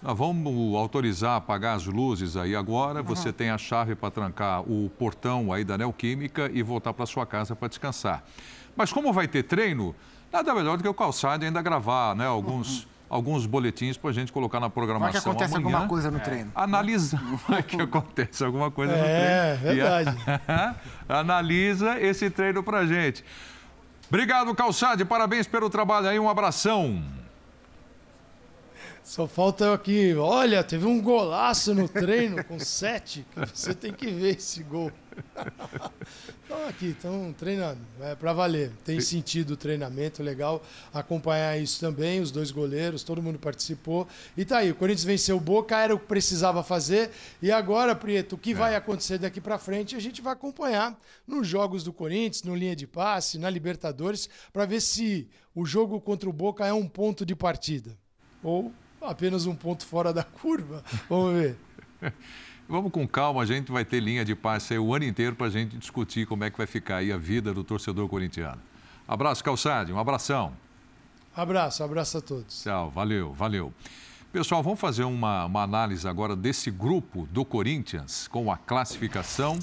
nós 0.00 0.16
vamos 0.16 0.76
autorizar 0.76 1.32
a 1.32 1.36
apagar 1.36 1.74
as 1.74 1.86
luzes 1.86 2.36
aí 2.36 2.55
agora. 2.55 3.00
Uhum. 3.00 3.07
Você 3.07 3.32
tem 3.32 3.50
a 3.50 3.59
chave 3.59 3.96
para 3.96 4.12
trancar 4.12 4.62
o 4.62 4.88
portão 4.96 5.52
aí 5.52 5.64
da 5.64 5.76
Neoquímica 5.76 6.48
e 6.55 6.62
voltar 6.62 6.94
para 6.94 7.05
sua 7.05 7.26
casa 7.26 7.57
para 7.57 7.66
descansar. 7.66 8.22
Mas 8.76 8.92
como 8.92 9.12
vai 9.12 9.26
ter 9.26 9.42
treino, 9.42 9.92
nada 10.32 10.55
melhor 10.55 10.76
do 10.76 10.84
que 10.84 10.88
o 10.88 10.94
Calçade 10.94 11.44
ainda 11.44 11.61
gravar, 11.61 12.14
né, 12.14 12.26
alguns. 12.26 12.84
Uhum 12.84 12.93
alguns 13.09 13.46
boletins 13.46 13.96
para 13.96 14.11
a 14.11 14.12
gente 14.12 14.32
colocar 14.32 14.61
na 14.61 14.68
programação. 14.68 15.12
Vai 15.12 15.20
que 15.20 15.28
acontece 15.28 15.57
amanhã, 15.57 15.76
alguma 15.76 15.88
coisa 15.88 16.11
no 16.11 16.20
treino. 16.20 16.52
É, 16.55 16.61
analisa. 16.61 17.20
Vai 17.48 17.62
que 17.62 17.80
acontece 17.80 18.44
alguma 18.44 18.70
coisa 18.70 18.92
é, 18.92 18.96
no 18.96 19.61
treino. 19.61 19.80
É, 19.80 20.00
verdade. 20.00 20.78
analisa 21.09 22.00
esse 22.00 22.30
treino 22.30 22.62
para 22.62 22.78
a 22.78 22.86
gente. 22.86 23.24
Obrigado, 24.09 24.55
Calçade. 24.55 25.05
Parabéns 25.05 25.46
pelo 25.46 25.70
trabalho 25.70 26.09
aí. 26.09 26.18
Um 26.18 26.28
abração. 26.28 27.02
Só 29.05 29.28
falta 29.28 29.66
eu 29.66 29.74
aqui. 29.74 30.14
Olha, 30.14 30.64
teve 30.64 30.86
um 30.86 30.98
golaço 30.98 31.74
no 31.74 31.86
treino 31.86 32.42
com 32.42 32.59
sete. 32.59 33.24
Você 33.52 33.74
tem 33.74 33.92
que 33.92 34.07
ver 34.07 34.38
esse 34.38 34.62
gol. 34.62 34.90
Estão 36.42 36.66
aqui, 36.68 36.86
estão 36.86 37.34
treinando. 37.36 37.80
É 38.00 38.14
para 38.14 38.32
valer. 38.32 38.72
Tem 38.84 39.00
sentido 39.00 39.52
o 39.52 39.57
treinamento, 39.57 40.22
legal 40.22 40.62
acompanhar 40.92 41.59
isso 41.59 41.80
também. 41.80 42.20
Os 42.20 42.30
dois 42.30 42.50
goleiros, 42.50 43.02
todo 43.02 43.22
mundo 43.22 43.38
participou. 43.38 44.07
E 44.36 44.44
tá 44.44 44.59
aí, 44.59 44.70
o 44.70 44.74
Corinthians 44.74 45.05
venceu 45.05 45.36
o 45.36 45.40
Boca, 45.40 45.78
era 45.78 45.94
o 45.94 45.98
que 45.98 46.07
precisava 46.07 46.62
fazer. 46.62 47.11
E 47.40 47.50
agora, 47.50 47.94
Prieto, 47.94 48.36
o 48.36 48.38
que 48.38 48.52
é. 48.52 48.55
vai 48.55 48.74
acontecer 48.74 49.18
daqui 49.18 49.40
para 49.40 49.59
frente, 49.59 49.96
a 49.96 50.00
gente 50.00 50.20
vai 50.20 50.32
acompanhar 50.32 50.98
nos 51.26 51.46
jogos 51.46 51.82
do 51.84 51.92
Corinthians, 51.92 52.42
no 52.42 52.55
linha 52.55 52.76
de 52.76 52.86
passe, 52.86 53.38
na 53.38 53.48
Libertadores, 53.50 54.28
para 54.52 54.66
ver 54.66 54.80
se 54.80 55.28
o 55.55 55.64
jogo 55.64 56.00
contra 56.00 56.28
o 56.28 56.32
Boca 56.32 56.66
é 56.66 56.72
um 56.72 56.88
ponto 56.88 57.24
de 57.24 57.34
partida. 57.34 57.96
Ou 58.42 58.72
apenas 59.07 59.46
um 59.46 59.55
ponto 59.55 59.86
fora 59.86 60.12
da 60.12 60.22
curva. 60.22 60.82
Vamos 61.09 61.34
ver. 61.34 61.57
Vamos 62.68 62.90
com 62.92 63.07
calma, 63.07 63.42
a 63.42 63.46
gente 63.46 63.70
vai 63.70 63.84
ter 63.84 64.00
linha 64.00 64.24
de 64.24 64.34
passe 64.34 64.76
o 64.78 64.94
ano 64.94 65.05
inteiro 65.05 65.36
para 65.36 65.48
a 65.48 65.50
gente 65.50 65.76
discutir 65.76 66.26
como 66.26 66.44
é 66.44 66.50
que 66.50 66.57
vai 66.57 66.66
ficar 66.66 66.96
aí 66.96 67.12
a 67.12 67.18
vida 67.18 67.52
do 67.52 67.62
torcedor 67.62 68.09
corintiano. 68.09 68.61
Abraço, 69.07 69.44
Calçade, 69.44 69.92
um 69.92 69.98
abração. 69.98 70.52
Abraço, 71.36 71.82
abraço 71.82 72.18
a 72.18 72.20
todos. 72.22 72.62
Tchau, 72.62 72.90
valeu, 72.90 73.32
valeu. 73.32 73.72
Pessoal, 74.32 74.62
vamos 74.62 74.80
fazer 74.80 75.05
uma, 75.05 75.44
uma 75.44 75.62
análise 75.62 76.09
agora 76.09 76.34
desse 76.34 76.70
grupo 76.70 77.28
do 77.30 77.44
Corinthians 77.44 78.26
com 78.28 78.50
a 78.50 78.57
classificação. 78.57 79.59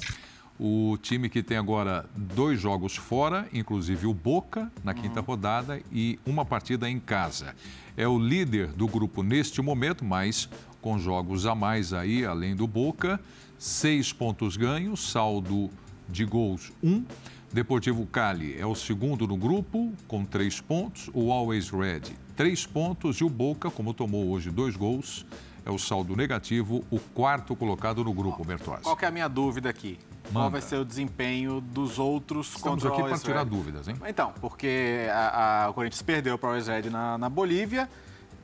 O 0.64 0.96
time 0.96 1.28
que 1.28 1.42
tem 1.42 1.56
agora 1.56 2.08
dois 2.14 2.60
jogos 2.60 2.94
fora, 2.94 3.48
inclusive 3.52 4.06
o 4.06 4.14
Boca 4.14 4.70
na 4.84 4.94
quinta 4.94 5.18
uhum. 5.18 5.26
rodada 5.26 5.82
e 5.90 6.20
uma 6.24 6.44
partida 6.44 6.88
em 6.88 7.00
casa. 7.00 7.52
É 7.96 8.06
o 8.06 8.16
líder 8.16 8.68
do 8.68 8.86
grupo 8.86 9.24
neste 9.24 9.60
momento, 9.60 10.04
mas 10.04 10.48
com 10.80 11.00
jogos 11.00 11.46
a 11.46 11.54
mais 11.56 11.92
aí, 11.92 12.24
além 12.24 12.54
do 12.54 12.68
Boca. 12.68 13.18
Seis 13.58 14.12
pontos 14.12 14.56
ganhos, 14.56 15.10
saldo 15.10 15.68
de 16.08 16.24
gols 16.24 16.70
um. 16.80 17.04
Deportivo 17.52 18.06
Cali 18.06 18.56
é 18.56 18.64
o 18.64 18.76
segundo 18.76 19.26
no 19.26 19.36
grupo, 19.36 19.92
com 20.06 20.24
três 20.24 20.60
pontos. 20.60 21.10
O 21.12 21.32
Always 21.32 21.70
Red, 21.70 22.02
três 22.36 22.64
pontos. 22.64 23.16
E 23.16 23.24
o 23.24 23.28
Boca, 23.28 23.68
como 23.68 23.92
tomou 23.92 24.30
hoje 24.30 24.48
dois 24.48 24.76
gols, 24.76 25.26
é 25.64 25.70
o 25.70 25.78
saldo 25.78 26.16
negativo, 26.16 26.84
o 26.90 26.98
quarto 26.98 27.54
colocado 27.54 28.02
no 28.04 28.12
grupo, 28.12 28.44
Bertozzi. 28.44 28.82
Qual 28.82 28.98
é 29.00 29.06
a 29.06 29.10
minha 29.10 29.28
dúvida 29.28 29.68
aqui? 29.68 29.98
Manda. 30.24 30.40
Qual 30.40 30.50
vai 30.50 30.60
ser 30.60 30.76
o 30.76 30.84
desempenho 30.84 31.60
dos 31.60 31.98
outros 31.98 32.48
Estamos 32.48 32.82
contra 32.82 32.88
aqui 32.88 33.08
para 33.08 33.18
tirar 33.18 33.44
dúvidas, 33.44 33.88
hein? 33.88 33.96
Então, 34.06 34.32
porque 34.40 35.06
a, 35.12 35.64
a, 35.64 35.70
o 35.70 35.74
Corinthians 35.74 36.02
perdeu 36.02 36.38
para 36.38 36.46
o 36.46 36.50
Always 36.50 36.68
Red 36.68 36.90
na, 36.90 37.18
na 37.18 37.28
Bolívia 37.28 37.88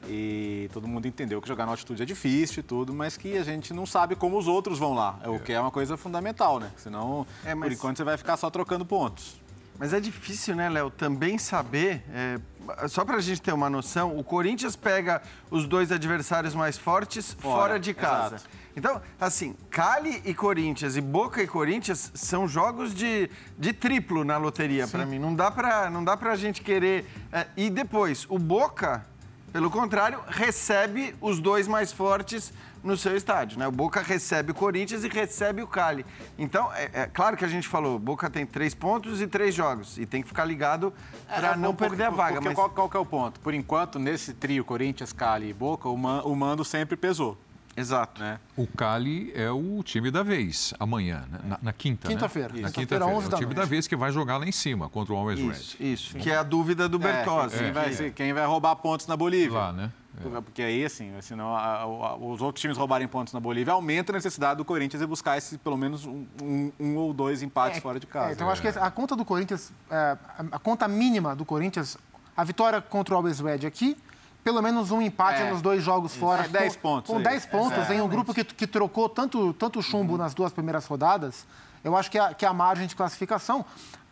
e 0.07 0.69
todo 0.73 0.87
mundo 0.87 1.07
entendeu 1.09 1.41
que 1.41 1.49
jogar 1.49 1.67
na 1.67 1.73
altitude 1.73 2.03
é 2.03 2.07
difícil 2.07 2.61
e 2.61 2.63
tudo, 2.63 2.93
mas 2.95 3.17
que 3.17 3.37
a 3.37 3.43
gente 3.43 3.73
não 3.73 3.87
sabe 3.87 4.15
como 4.15 4.39
os 4.39 4.47
outros 4.47 4.79
vão 4.79 4.95
lá. 4.95 5.19
É. 5.23 5.29
O 5.29 5.41
que 5.41 5.53
é 5.53 5.61
uma 5.61 5.71
coisa 5.71 5.97
fundamental, 5.97 6.61
né? 6.61 6.71
Senão, 6.77 7.27
é, 7.45 7.55
mas... 7.55 7.69
por 7.69 7.73
enquanto, 7.73 7.97
você 7.97 8.05
vai 8.05 8.17
ficar 8.17 8.37
só 8.37 8.51
trocando 8.51 8.85
pontos. 8.85 9.41
Mas 9.79 9.93
é 9.93 10.01
difícil, 10.01 10.57
né, 10.57 10.69
Léo, 10.69 10.91
também 10.91 11.39
saber. 11.39 12.03
É, 12.13 12.41
só 12.89 13.05
para 13.05 13.17
a 13.17 13.21
gente 13.21 13.41
ter 13.41 13.53
uma 13.53 13.71
noção, 13.71 14.17
o 14.17 14.25
Corinthians 14.25 14.77
pega 14.77 15.23
os 15.51 15.67
dois 15.67 15.93
adversários 15.93 16.55
mais 16.55 16.77
fortes 16.77 17.33
fora, 17.35 17.57
fora 17.57 17.81
de 17.81 17.95
casa. 17.95 18.37
Exato. 18.37 18.51
Então, 18.77 19.03
assim, 19.21 19.57
Cali 19.71 20.23
e 20.25 20.33
Corinthians 20.33 20.97
e 20.97 21.01
Boca 21.01 21.43
e 21.43 21.47
Corinthians 21.49 22.13
são 22.15 22.47
jogos 22.47 22.95
de, 22.95 23.29
de 23.59 23.73
triplo 23.73 24.25
na 24.25 24.37
loteria 24.37 24.87
para 24.87 25.05
mim. 25.05 25.19
Não 25.19 25.35
dá 25.35 25.51
para 25.51 25.91
não 25.91 26.05
dá 26.05 26.17
pra 26.17 26.37
gente 26.37 26.63
querer. 26.63 27.05
É, 27.33 27.47
e 27.57 27.71
depois, 27.71 28.25
o 28.29 28.39
Boca 28.39 29.05
pelo 29.53 29.71
contrário, 29.71 30.21
recebe 30.29 31.15
os 31.21 31.41
dois 31.41 31.67
mais 31.67 31.93
fortes 31.93 32.53
no 32.83 32.97
seu 32.97 33.17
estádio. 33.17 33.59
Né? 33.59 33.67
O 33.67 33.73
Boca 33.73 34.01
recebe 34.01 34.53
o 34.53 34.55
Corinthians 34.55 35.05
e 35.05 35.09
recebe 35.09 35.63
o 35.63 35.67
Cali. 35.67 36.05
Então, 36.39 36.73
é, 36.73 36.91
é 36.93 37.07
claro 37.07 37.37
que 37.37 37.45
a 37.45 37.49
gente 37.49 37.67
falou, 37.67 37.97
o 37.97 37.99
Boca 37.99 38.31
tem 38.31 38.47
três 38.47 38.75
pontos 38.75 39.21
e 39.21 39.27
três 39.27 39.55
jogos. 39.55 39.99
E 39.99 40.07
tem 40.07 40.23
que 40.23 40.29
ficar 40.29 40.45
ligado 40.45 40.93
para 41.27 41.53
é, 41.53 41.57
não 41.57 41.75
porque, 41.75 41.91
perder 41.91 42.05
a 42.05 42.11
vaga. 42.11 42.35
Porque 42.35 42.49
mas... 42.49 42.55
qual, 42.55 42.71
qual 42.71 42.91
é 42.95 42.99
o 42.99 43.07
ponto? 43.07 43.41
Por 43.41 43.55
enquanto, 43.55 43.99
nesse 43.99 44.33
trio 44.33 44.65
Corinthians, 44.65 45.13
Cali 45.13 45.51
e 45.51 45.53
Boca, 45.53 45.89
o, 45.89 45.97
man, 45.97 46.23
o 46.23 46.35
mando 46.35 46.65
sempre 46.65 46.97
pesou. 46.97 47.37
Exato. 47.77 48.21
Né? 48.21 48.39
O 48.57 48.67
Cali 48.67 49.33
é 49.35 49.51
o 49.51 49.83
time 49.85 50.11
da 50.11 50.23
vez, 50.23 50.75
amanhã, 50.81 51.25
né? 51.31 51.39
na, 51.45 51.59
na 51.63 51.73
quinta. 51.73 52.09
Né? 52.09 52.15
Quinta-feira. 52.15 52.53
Né? 52.53 52.63
Na 52.63 52.71
quinta-feira. 52.71 53.05
É 53.05 53.17
o 53.17 53.39
time 53.39 53.55
da 53.55 53.65
vez 53.65 53.87
que 53.87 53.95
vai 53.95 54.11
jogar 54.11 54.37
lá 54.37 54.47
em 54.47 54.53
cima 54.53 54.89
contra 54.89 55.15
o 55.15 55.17
Always 55.17 55.39
isso, 55.39 55.77
Red. 55.79 55.93
Isso, 55.93 56.17
que 56.17 56.31
é 56.31 56.37
a 56.37 56.43
dúvida 56.43 56.89
do 56.89 56.97
é, 56.97 57.01
Bertozzi. 57.01 57.57
É, 57.57 57.59
quem, 57.59 57.73
vai, 57.73 58.11
quem 58.11 58.33
vai 58.33 58.47
roubar 58.47 58.75
pontos 58.77 59.07
na 59.07 59.17
Bolívia. 59.17 59.59
Lá, 59.59 59.73
né? 59.73 59.93
É. 60.37 60.41
Porque 60.41 60.63
aí, 60.63 60.85
assim, 60.85 61.13
senão 61.21 61.55
a, 61.55 61.83
a, 61.83 62.17
os 62.17 62.43
outros 62.43 62.61
times 62.61 62.77
roubarem 62.77 63.07
pontos 63.07 63.33
na 63.33 63.41
Bolívia, 63.41 63.73
aumenta 63.73 64.11
a 64.13 64.15
necessidade 64.15 64.57
do 64.57 64.65
Corinthians 64.65 65.01
de 65.01 65.07
buscar 65.07 65.39
esse, 65.39 65.59
pelo 65.59 65.77
menos 65.77 66.05
um, 66.05 66.27
um, 66.43 66.73
um 66.81 66.97
ou 66.97 67.13
dois 67.13 67.43
empates 67.43 67.79
é, 67.79 67.81
fora 67.81 68.01
de 68.01 68.07
casa. 68.07 68.31
É, 68.31 68.33
então, 68.33 68.51
acho 68.51 68.61
que 68.61 68.69
a 68.69 68.91
conta 68.91 69.15
do 69.15 69.25
Corinthians, 69.25 69.73
é, 69.91 70.19
a 70.51 70.59
conta 70.59 70.89
mínima 70.89 71.37
do 71.37 71.45
Corinthians, 71.45 71.97
a 72.37 72.43
vitória 72.43 72.81
contra 72.81 73.15
o 73.15 73.17
Always 73.17 73.41
Red 73.41 73.67
aqui, 73.67 73.97
pelo 74.49 74.63
menos 74.63 74.91
um 74.91 75.03
empate 75.03 75.43
é, 75.43 75.51
nos 75.51 75.61
dois 75.61 75.83
jogos 75.83 76.13
isso. 76.13 76.21
fora. 76.21 76.47
É, 76.47 76.49
10 76.49 76.77
pontos. 76.77 77.15
Com 77.15 77.21
10 77.21 77.47
pontos, 77.47 77.91
em 77.91 78.01
um 78.01 78.09
grupo 78.09 78.33
que, 78.33 78.43
que 78.43 78.67
trocou 78.67 79.07
tanto, 79.07 79.53
tanto 79.53 79.83
chumbo 79.83 80.13
uhum. 80.13 80.19
nas 80.19 80.33
duas 80.33 80.55
primeiras 80.55 80.87
rodadas, 80.87 81.47
eu 81.85 81.95
acho 81.95 82.11
que 82.11 82.19
a, 82.19 82.33
que 82.33 82.47
a 82.47 82.53
margem 82.55 82.87
de 82.87 82.97
classificação. 82.97 83.63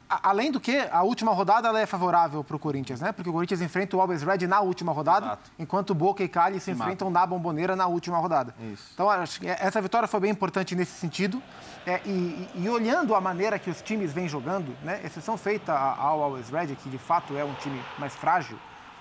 além 0.07 0.53
do 0.53 0.61
que, 0.61 0.77
a 0.93 1.03
última 1.03 1.33
rodada 1.33 1.81
é 1.81 1.87
favorável 1.87 2.45
para 2.45 2.55
o 2.55 2.59
Corinthians, 2.59 3.01
né? 3.01 3.13
Porque 3.13 3.31
o 3.31 3.33
Corinthians 3.33 3.63
enfrenta 3.63 3.97
o 3.97 4.01
Always 4.01 4.23
Red 4.23 4.47
na 4.47 4.61
última 4.61 4.93
rodada, 4.93 5.27
Exato. 5.27 5.51
enquanto 5.59 5.95
Boca 5.95 6.23
e 6.23 6.29
Cali 6.29 6.61
se, 6.61 6.67
se 6.67 6.71
enfrentam 6.73 7.09
na 7.09 7.27
Bomboneira 7.27 7.75
na 7.75 7.87
última 7.87 8.19
rodada. 8.19 8.55
Isso. 8.71 8.91
Então, 8.93 9.09
acho 9.09 9.41
que 9.41 9.49
essa 9.49 9.81
vitória 9.81 10.07
foi 10.07 10.21
bem 10.21 10.31
importante 10.31 10.77
nesse 10.77 10.93
sentido. 10.93 11.43
É, 11.87 12.03
e, 12.05 12.47
e, 12.57 12.69
olhando 12.69 13.15
a 13.15 13.23
maneira 13.23 13.59
que 13.59 13.71
os 13.71 13.81
times 13.81 14.13
vêm 14.13 14.29
jogando, 14.29 14.77
né? 14.83 15.01
Exceção 15.03 15.39
feita 15.39 15.73
ao 15.73 16.23
Always 16.23 16.51
Red, 16.51 16.77
que 16.77 16.91
de 16.91 16.99
fato 16.99 17.35
é 17.39 17.45
um 17.45 17.55
time 17.55 17.81
mais 17.99 18.15
frágil, 18.15 18.59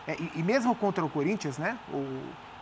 é, 0.07 0.13
e, 0.13 0.31
e, 0.35 0.43
mesmo 0.43 0.75
contra 0.75 1.03
o 1.03 1.09
Corinthians, 1.09 1.57
né? 1.57 1.77
O, 1.91 1.97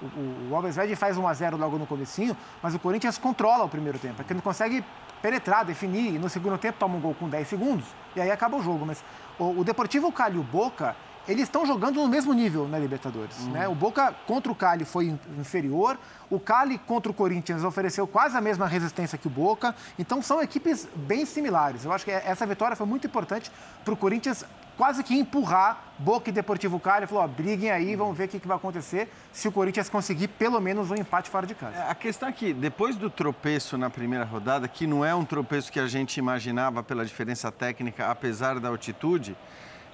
o, 0.02 0.50
o 0.50 0.56
Alves 0.56 0.76
Red 0.76 0.96
faz 0.96 1.18
1 1.18 1.28
a 1.28 1.34
0 1.34 1.58
logo 1.58 1.78
no 1.78 1.86
comecinho, 1.86 2.36
mas 2.62 2.74
o 2.74 2.80
Corinthians 2.80 3.18
controla 3.18 3.66
o 3.66 3.70
primeiro 3.70 4.00
tempo. 4.00 4.22
É 4.22 4.26
que 4.26 4.34
não 4.34 4.42
consegue 4.42 4.84
penetrar, 5.22 5.64
definir, 5.64 6.16
e 6.16 6.20
no 6.20 6.30
segundo 6.30 6.58
tempo 6.58 6.78
toma 6.78 6.98
um 6.98 7.00
gol 7.00 7.16
com 7.18 7.30
10 7.30 7.48
segundos, 7.48 7.86
e 8.16 8.22
aí 8.22 8.30
acaba 8.30 8.58
o 8.58 8.62
jogo. 8.62 8.86
Mas 8.86 9.04
o, 9.40 9.60
o 9.60 9.64
Deportivo 9.64 10.12
Cali 10.12 10.36
e 10.36 10.40
o 10.40 10.44
Boca, 10.44 10.96
eles 11.26 11.44
estão 11.44 11.66
jogando 11.66 11.96
no 11.96 12.08
mesmo 12.10 12.34
nível 12.34 12.68
na 12.68 12.78
Libertadores. 12.78 13.40
Uhum. 13.40 13.52
Né? 13.52 13.68
O 13.68 13.76
Boca 13.76 14.14
contra 14.28 14.52
o 14.52 14.56
Cali 14.56 14.84
foi 14.84 15.18
inferior, 15.38 15.98
o 16.30 16.40
Cali 16.40 16.78
contra 16.78 17.10
o 17.10 17.16
Corinthians 17.16 17.64
ofereceu 17.64 18.06
quase 18.06 18.38
a 18.38 18.42
mesma 18.42 18.68
resistência 18.68 19.18
que 19.18 19.28
o 19.28 19.30
Boca. 19.30 19.74
Então 19.98 20.22
são 20.22 20.42
equipes 20.42 20.88
bem 20.94 21.26
similares. 21.26 21.86
Eu 21.86 21.94
acho 21.94 22.04
que 22.04 22.12
essa 22.12 22.46
vitória 22.46 22.76
foi 22.76 22.86
muito 22.86 23.08
importante 23.08 23.50
para 23.86 23.94
o 23.94 23.98
Corinthians 23.98 24.46
quase 24.78 25.04
que 25.04 25.14
empurrar 25.16 25.94
Boca 25.98 26.30
e 26.30 26.34
Deportivo 26.34 26.80
Cali. 26.80 27.08
Falou, 27.08 27.24
ó, 27.24 27.28
briguem 27.28 27.72
aí, 27.72 27.96
vamos 27.96 28.18
ver 28.18 28.26
o 28.26 28.28
que, 28.28 28.40
que 28.40 28.48
vai 28.48 28.58
acontecer 28.58 29.10
se 29.32 29.48
o 29.48 29.52
Corinthians 29.52 29.90
conseguir 29.90 30.28
pelo 30.28 30.60
menos 30.60 30.92
um 30.92 30.96
empate 30.96 31.30
fora 31.30 31.46
de 31.46 31.56
casa. 31.56 31.78
É, 31.78 31.90
a 31.90 31.96
questão 31.96 32.30
é 32.30 32.32
que, 32.32 32.54
depois 32.54 32.96
do 32.96 33.10
tropeço 33.10 33.78
na 33.78 33.90
primeira 33.90 34.26
rodada, 34.26 34.68
que 34.68 34.86
não 34.86 35.04
é 35.06 35.14
um 35.14 35.26
tropeço 35.26 35.72
que 35.72 35.80
a 35.80 35.88
gente 35.88 36.18
imaginava 36.18 36.84
pela 36.84 37.06
diferença 37.06 37.52
técnica, 37.52 38.10
apesar 38.10 38.60
da 38.60 38.70
altitude, 38.70 39.36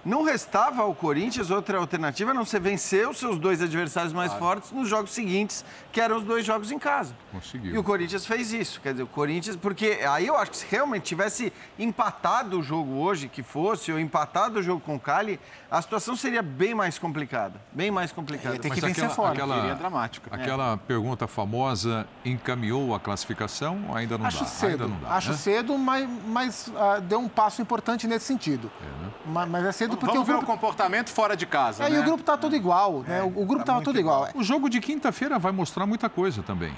não 0.05 0.23
restava 0.23 0.81
ao 0.81 0.93
Corinthians 0.95 1.49
outra 1.49 1.77
alternativa 1.77 2.31
a 2.31 2.33
não 2.33 2.45
ser 2.45 2.59
vencer 2.59 3.07
os 3.07 3.17
seus 3.17 3.37
dois 3.37 3.61
adversários 3.61 4.13
mais 4.13 4.33
fortes 4.33 4.71
nos 4.71 4.87
jogos 4.87 5.11
seguintes, 5.11 5.63
que 5.91 5.99
eram 5.99 6.17
os 6.17 6.23
dois 6.23 6.45
jogos 6.45 6.71
em 6.71 6.79
casa. 6.79 7.13
Conseguiu. 7.31 7.73
E 7.75 7.77
o 7.77 7.83
Corinthians 7.83 8.25
fez 8.25 8.53
isso. 8.53 8.79
Quer 8.81 8.91
dizer, 8.93 9.03
o 9.03 9.07
Corinthians, 9.07 9.55
porque 9.55 9.99
aí 10.09 10.27
eu 10.27 10.37
acho 10.37 10.51
que 10.51 10.57
se 10.57 10.65
realmente 10.69 11.03
tivesse 11.03 11.51
empatado 11.77 12.59
o 12.59 12.63
jogo 12.63 12.93
hoje, 12.99 13.27
que 13.27 13.41
fosse, 13.43 13.91
ou 13.91 13.99
empatado 13.99 14.59
o 14.59 14.63
jogo 14.63 14.81
com 14.81 14.95
o 14.95 14.99
Cali, 14.99 15.39
a 15.71 15.81
situação 15.81 16.15
seria 16.15 16.41
bem 16.41 16.73
mais 16.75 16.97
complicada. 16.99 17.61
Bem 17.71 17.91
mais 17.91 18.11
complicada. 18.11 18.57
Tem 18.59 18.69
Mas 18.69 18.79
que 18.79 18.85
vencer 18.85 19.03
aquela, 19.05 19.15
fora. 19.15 19.33
aquela, 19.33 19.55
Seria 19.61 19.75
dramático. 19.75 20.27
aquela 20.31 20.77
pergunta 20.77 21.27
famosa 21.27 22.07
encaminhou 22.25 22.93
a 22.95 22.99
classificação 22.99 23.85
ou 23.89 23.95
ainda 23.95 24.17
não 24.17 24.25
Acho 24.25 24.39
dá? 24.39 24.45
cedo, 24.45 24.71
Ainda 24.83 24.87
não 24.87 24.99
dá, 24.99 25.15
acho 25.15 25.31
né? 25.31 25.37
cedo, 25.37 25.77
mas, 25.77 26.09
mas 26.27 26.71
ah, 26.75 26.99
deu 26.99 27.19
um 27.19 27.27
passo 27.29 27.61
importante 27.61 28.07
nesse 28.07 28.25
sentido. 28.25 28.71
né? 28.81 29.09
Ma- 29.25 29.45
mas, 29.45 29.65
é 29.65 29.71
cedo 29.71 29.88
porque 29.97 30.15
Vamos 30.15 30.21
o 30.21 30.25
ver 30.25 30.33
o 30.33 30.37
grupo, 30.37 30.51
comportamento 30.51 31.09
fora 31.09 31.35
de 31.35 31.45
casa, 31.45 31.83
é, 31.83 31.89
né? 31.89 31.97
e 31.97 31.99
o 31.99 32.03
grupo 32.03 32.23
tá 32.23 32.37
todo 32.37 32.55
igual, 32.55 33.03
né? 33.07 33.21
O, 33.23 33.27
o 33.27 33.45
grupo 33.45 33.59
tá 33.59 33.65
tava 33.65 33.77
muito 33.77 33.85
todo 33.85 33.99
igual. 33.99 34.29
O 34.33 34.43
jogo 34.43 34.69
de 34.69 34.79
quinta-feira 34.79 35.37
vai 35.39 35.51
mostrar 35.51 35.85
muita 35.85 36.09
coisa 36.09 36.41
também. 36.43 36.73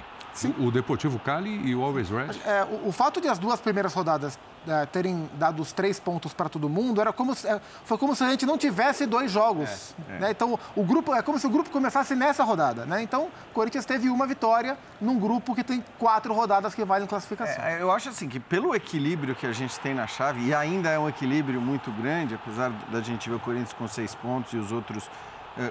O, 0.57 0.67
o 0.67 0.71
Deportivo 0.71 1.19
Cali 1.19 1.67
e 1.67 1.75
o 1.75 1.83
Always 1.83 2.09
Red. 2.09 2.39
É, 2.45 2.63
o, 2.63 2.89
o 2.89 2.91
fato 2.91 3.19
de 3.19 3.27
as 3.27 3.37
duas 3.37 3.59
primeiras 3.59 3.93
rodadas 3.93 4.37
é, 4.67 4.85
terem 4.85 5.29
dado 5.33 5.61
os 5.61 5.73
três 5.73 5.99
pontos 5.99 6.33
para 6.33 6.47
todo 6.47 6.69
mundo 6.69 7.01
era 7.01 7.11
como 7.11 7.33
se, 7.35 7.47
é, 7.47 7.59
foi 7.83 7.97
como 7.97 8.15
se 8.15 8.23
a 8.23 8.29
gente 8.29 8.45
não 8.45 8.57
tivesse 8.57 9.05
dois 9.05 9.31
jogos. 9.31 9.95
né? 10.07 10.31
Então 10.31 10.57
o 10.75 10.83
grupo 10.83 11.13
é 11.13 11.21
como 11.21 11.39
se 11.39 11.47
o 11.47 11.49
grupo 11.49 11.69
começasse 11.69 12.15
nessa 12.15 12.43
rodada, 12.43 12.85
né? 12.85 13.01
Então 13.01 13.23
o 13.23 13.53
Corinthians 13.53 13.85
teve 13.85 14.09
uma 14.09 14.27
vitória 14.27 14.77
num 14.99 15.19
grupo 15.19 15.55
que 15.55 15.63
tem 15.63 15.83
quatro 15.97 16.33
rodadas 16.33 16.75
que 16.75 16.83
valem 16.85 17.07
classificação. 17.07 17.63
É, 17.63 17.81
eu 17.81 17.91
acho 17.91 18.09
assim 18.09 18.29
que 18.29 18.39
pelo 18.39 18.75
equilíbrio 18.75 19.35
que 19.35 19.47
a 19.47 19.51
gente 19.51 19.79
tem 19.79 19.93
na 19.93 20.07
chave, 20.07 20.45
e 20.45 20.53
ainda 20.53 20.89
é 20.89 20.99
um 20.99 21.09
equilíbrio 21.09 21.59
muito 21.59 21.91
grande, 21.91 22.35
apesar 22.35 22.69
da 22.91 23.01
gente 23.01 23.29
ver 23.29 23.35
o 23.35 23.39
Corinthians 23.39 23.73
com 23.73 23.87
seis 23.87 24.13
pontos 24.15 24.53
e 24.53 24.57
os 24.57 24.71
outros 24.71 25.09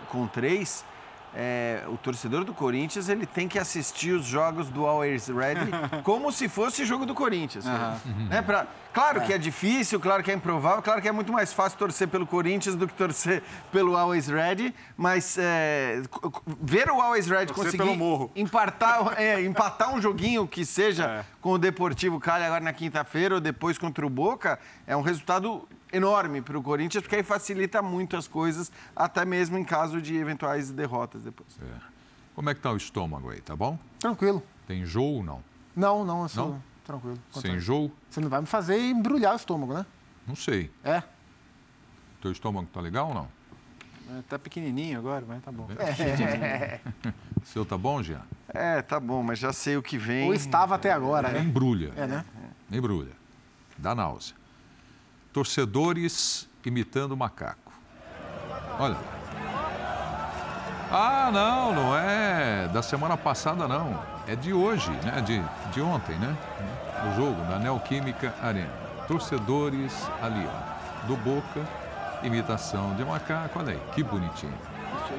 com 0.08 0.26
três, 0.26 0.84
é, 1.34 1.82
o 1.88 1.96
torcedor 1.96 2.44
do 2.44 2.52
Corinthians 2.52 3.08
ele 3.08 3.24
tem 3.26 3.46
que 3.46 3.58
assistir 3.58 4.12
os 4.12 4.24
jogos 4.24 4.68
do 4.68 4.86
Always 4.86 5.28
Ready 5.28 5.70
como 6.02 6.32
se 6.32 6.48
fosse 6.48 6.84
jogo 6.84 7.06
do 7.06 7.14
Corinthians. 7.14 7.64
Né? 7.64 8.42
Pra- 8.42 8.66
claro 8.92 9.20
que 9.20 9.32
é 9.32 9.38
difícil, 9.38 10.00
claro 10.00 10.22
que 10.24 10.30
é 10.30 10.34
improvável, 10.34 10.82
claro 10.82 11.00
que 11.00 11.08
é 11.08 11.12
muito 11.12 11.32
mais 11.32 11.52
fácil 11.52 11.78
torcer 11.78 12.08
pelo 12.08 12.26
Corinthians 12.26 12.74
do 12.74 12.88
que 12.88 12.94
torcer 12.94 13.42
pelo 13.70 13.96
Always 13.96 14.26
Ready, 14.26 14.74
mas 14.96 15.36
é, 15.38 16.02
ver 16.60 16.90
o 16.90 17.00
Always 17.00 17.28
Ready 17.28 17.52
Torcer 17.52 17.78
conseguir 17.80 18.30
empatar, 18.34 19.14
é, 19.16 19.40
empatar 19.46 19.94
um 19.94 20.00
joguinho 20.00 20.46
que 20.48 20.64
seja 20.64 21.04
É. 21.04 21.24
com 21.40 21.52
o 21.52 21.58
Deportivo 21.58 22.18
Cali 22.18 22.44
agora 22.44 22.62
na 22.62 22.72
quinta-feira 22.72 23.36
ou 23.36 23.40
depois 23.40 23.78
contra 23.78 24.04
o 24.04 24.10
Boca, 24.10 24.58
é 24.86 24.96
um 24.96 25.02
resultado 25.02 25.66
enorme 25.92 26.40
para 26.40 26.58
o 26.58 26.62
Corinthians, 26.62 27.02
porque 27.02 27.16
aí 27.16 27.22
facilita 27.22 27.82
muito 27.82 28.16
as 28.16 28.26
coisas, 28.28 28.70
até 28.94 29.24
mesmo 29.24 29.58
em 29.58 29.64
caso 29.64 30.00
de 30.00 30.16
eventuais 30.16 30.70
derrotas 30.70 31.22
depois. 31.24 31.48
Como 32.34 32.48
é 32.50 32.54
que 32.54 32.60
tá 32.60 32.70
o 32.72 32.76
estômago 32.76 33.30
aí, 33.30 33.40
tá 33.40 33.54
bom? 33.56 33.78
Tranquilo. 33.98 34.42
Tem 34.66 34.80
enjoo 34.82 35.16
ou 35.16 35.22
não? 35.22 35.42
Não, 35.74 36.04
não, 36.04 36.22
eu 36.22 36.28
sou 36.28 36.48
Não? 36.50 36.62
tranquilo. 36.84 37.18
Sem 37.32 37.56
enjoo? 37.56 37.90
Você 38.08 38.20
não 38.20 38.28
vai 38.28 38.40
me 38.40 38.46
fazer 38.46 38.78
embrulhar 38.78 39.32
o 39.32 39.36
estômago, 39.36 39.74
né? 39.74 39.84
Não 40.26 40.36
sei. 40.36 40.70
É. 40.84 41.02
Teu 42.22 42.30
estômago 42.32 42.68
tá 42.72 42.80
legal 42.80 43.08
ou 43.08 43.14
não? 43.14 43.28
É, 44.18 44.22
Tá 44.28 44.38
pequenininho 44.38 44.98
agora, 44.98 45.24
mas 45.26 45.42
tá 45.42 45.50
bom. 45.52 45.68
O 47.42 47.46
seu 47.46 47.64
tá 47.64 47.78
bom, 47.78 48.02
Jean? 48.02 48.20
É, 48.48 48.82
tá 48.82 49.00
bom, 49.00 49.22
mas 49.22 49.38
já 49.38 49.52
sei 49.52 49.76
o 49.76 49.82
que 49.82 49.96
vem. 49.96 50.26
Ou 50.26 50.34
estava 50.34 50.74
até 50.74 50.92
agora, 50.92 51.30
né? 51.30 51.40
Embrulha. 51.40 51.92
É, 51.96 52.06
né? 52.06 52.24
Embrulha. 52.70 53.12
Dá 53.78 53.94
náusea. 53.94 54.34
Torcedores 55.32 56.48
imitando 56.64 57.16
macaco. 57.16 57.72
Olha. 58.78 58.96
Ah, 60.90 61.30
não, 61.32 61.72
não 61.72 61.96
é 61.96 62.66
da 62.68 62.82
semana 62.82 63.16
passada, 63.16 63.68
não. 63.68 64.02
É 64.26 64.34
de 64.34 64.52
hoje, 64.52 64.90
né? 65.04 65.20
De, 65.20 65.40
de 65.72 65.80
ontem, 65.80 66.16
né? 66.16 66.36
O 67.08 67.16
jogo 67.16 67.40
da 67.44 67.58
Neoquímica 67.58 68.34
Arena. 68.42 68.72
Torcedores 69.06 70.08
ali, 70.20 70.46
ó. 70.46 71.06
Do 71.06 71.16
Boca, 71.16 71.64
imitação 72.24 72.94
de 72.96 73.04
macaco. 73.04 73.58
Olha 73.60 73.72
aí, 73.72 73.80
que 73.94 74.02
bonitinho. 74.02 74.58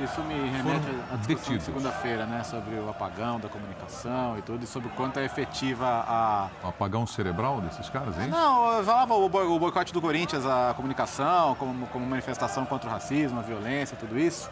Isso, 0.04 0.22
me 0.24 0.50
remete 0.50 0.88
à 1.12 1.16
discussão 1.16 1.58
de 1.58 1.64
segunda-feira, 1.64 2.26
né? 2.26 2.44
Sobre 2.44 2.76
o 2.76 2.90
apagão 2.90 3.40
da 3.40 3.50
comunicação 3.50 4.38
e 4.38 4.42
tudo, 4.42 4.64
e 4.64 4.68
sobre 4.68 4.88
o 4.88 4.92
quanto 4.92 5.20
é 5.20 5.26
efetiva 5.26 5.86
a. 6.08 6.50
O 6.64 6.70
apagão 6.70 7.06
cerebral 7.06 7.62
desses 7.62 7.90
caras, 7.90 8.18
hein? 8.18 8.28
Não, 8.28 8.74
eu 8.74 8.84
falava 8.84 9.14
o 9.14 9.30
boicote 9.30 9.94
do 9.94 10.02
Corinthians, 10.02 10.46
a 10.46 10.74
comunicação, 10.76 11.56
como, 11.56 11.88
como 11.88 12.06
manifestação 12.06 12.66
contra 12.66 12.90
o 12.90 12.92
racismo, 12.92 13.40
a 13.40 13.44
violência, 13.44 13.98
tudo 13.98 14.18
isso. 14.18 14.50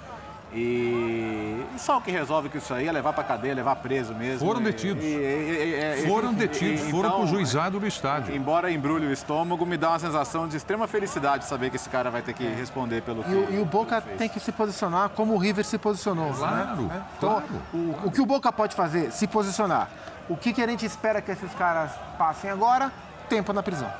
E, 0.51 1.63
e 1.75 1.79
só 1.79 1.97
o 1.97 2.01
que 2.01 2.09
resolve 2.11 2.49
com 2.49 2.57
isso 2.57 2.73
aí 2.73 2.87
é 2.87 2.91
levar 2.91 3.13
pra 3.13 3.23
cadeia, 3.23 3.53
levar 3.53 3.75
preso 3.77 4.13
mesmo. 4.15 4.39
Foram 4.45 4.61
E- 4.61 4.63
detidos. 4.63 5.03
e- 5.03 5.07
e- 5.07 5.11
e- 5.99 6.03
e- 6.05 6.07
Foram 6.07 6.31
e- 6.31 6.35
detidos, 6.35 6.87
e- 6.87 6.91
foram 6.91 7.09
então, 7.09 7.19
pro 7.19 7.27
juizado 7.27 7.79
do 7.79 7.85
estádio. 7.87 8.35
Embora 8.35 8.71
embrulhe 8.71 9.05
o 9.05 9.11
estômago, 9.11 9.65
me 9.65 9.77
dá 9.77 9.89
uma 9.89 9.99
sensação 9.99 10.47
de 10.47 10.57
extrema 10.57 10.87
felicidade 10.87 11.45
saber 11.45 11.69
que 11.69 11.75
esse 11.75 11.89
cara 11.89 12.09
vai 12.09 12.21
ter 12.21 12.33
que 12.33 12.43
responder 12.47 13.01
pelo 13.01 13.23
que. 13.23 13.31
E 13.31 13.35
o, 13.35 13.53
e 13.55 13.59
o 13.59 13.65
Boca 13.65 14.01
tem 14.01 14.27
que 14.27 14.39
se 14.39 14.51
posicionar 14.51 15.09
como 15.09 15.35
o 15.35 15.37
River 15.37 15.63
se 15.63 15.77
posicionou. 15.77 16.33
Claro, 16.33 16.81
né? 16.83 17.03
Então, 17.17 17.29
claro. 17.29 17.45
o, 17.73 18.07
o 18.07 18.11
que 18.11 18.21
o 18.21 18.25
Boca 18.25 18.51
pode 18.51 18.75
fazer? 18.75 19.11
Se 19.11 19.27
posicionar. 19.27 19.87
O 20.27 20.35
que, 20.35 20.53
que 20.53 20.61
a 20.61 20.67
gente 20.67 20.85
espera 20.85 21.21
que 21.21 21.31
esses 21.31 21.53
caras 21.53 21.91
passem 22.17 22.49
agora? 22.49 22.91
Tempo 23.27 23.53
na 23.53 23.61
prisão. 23.63 23.91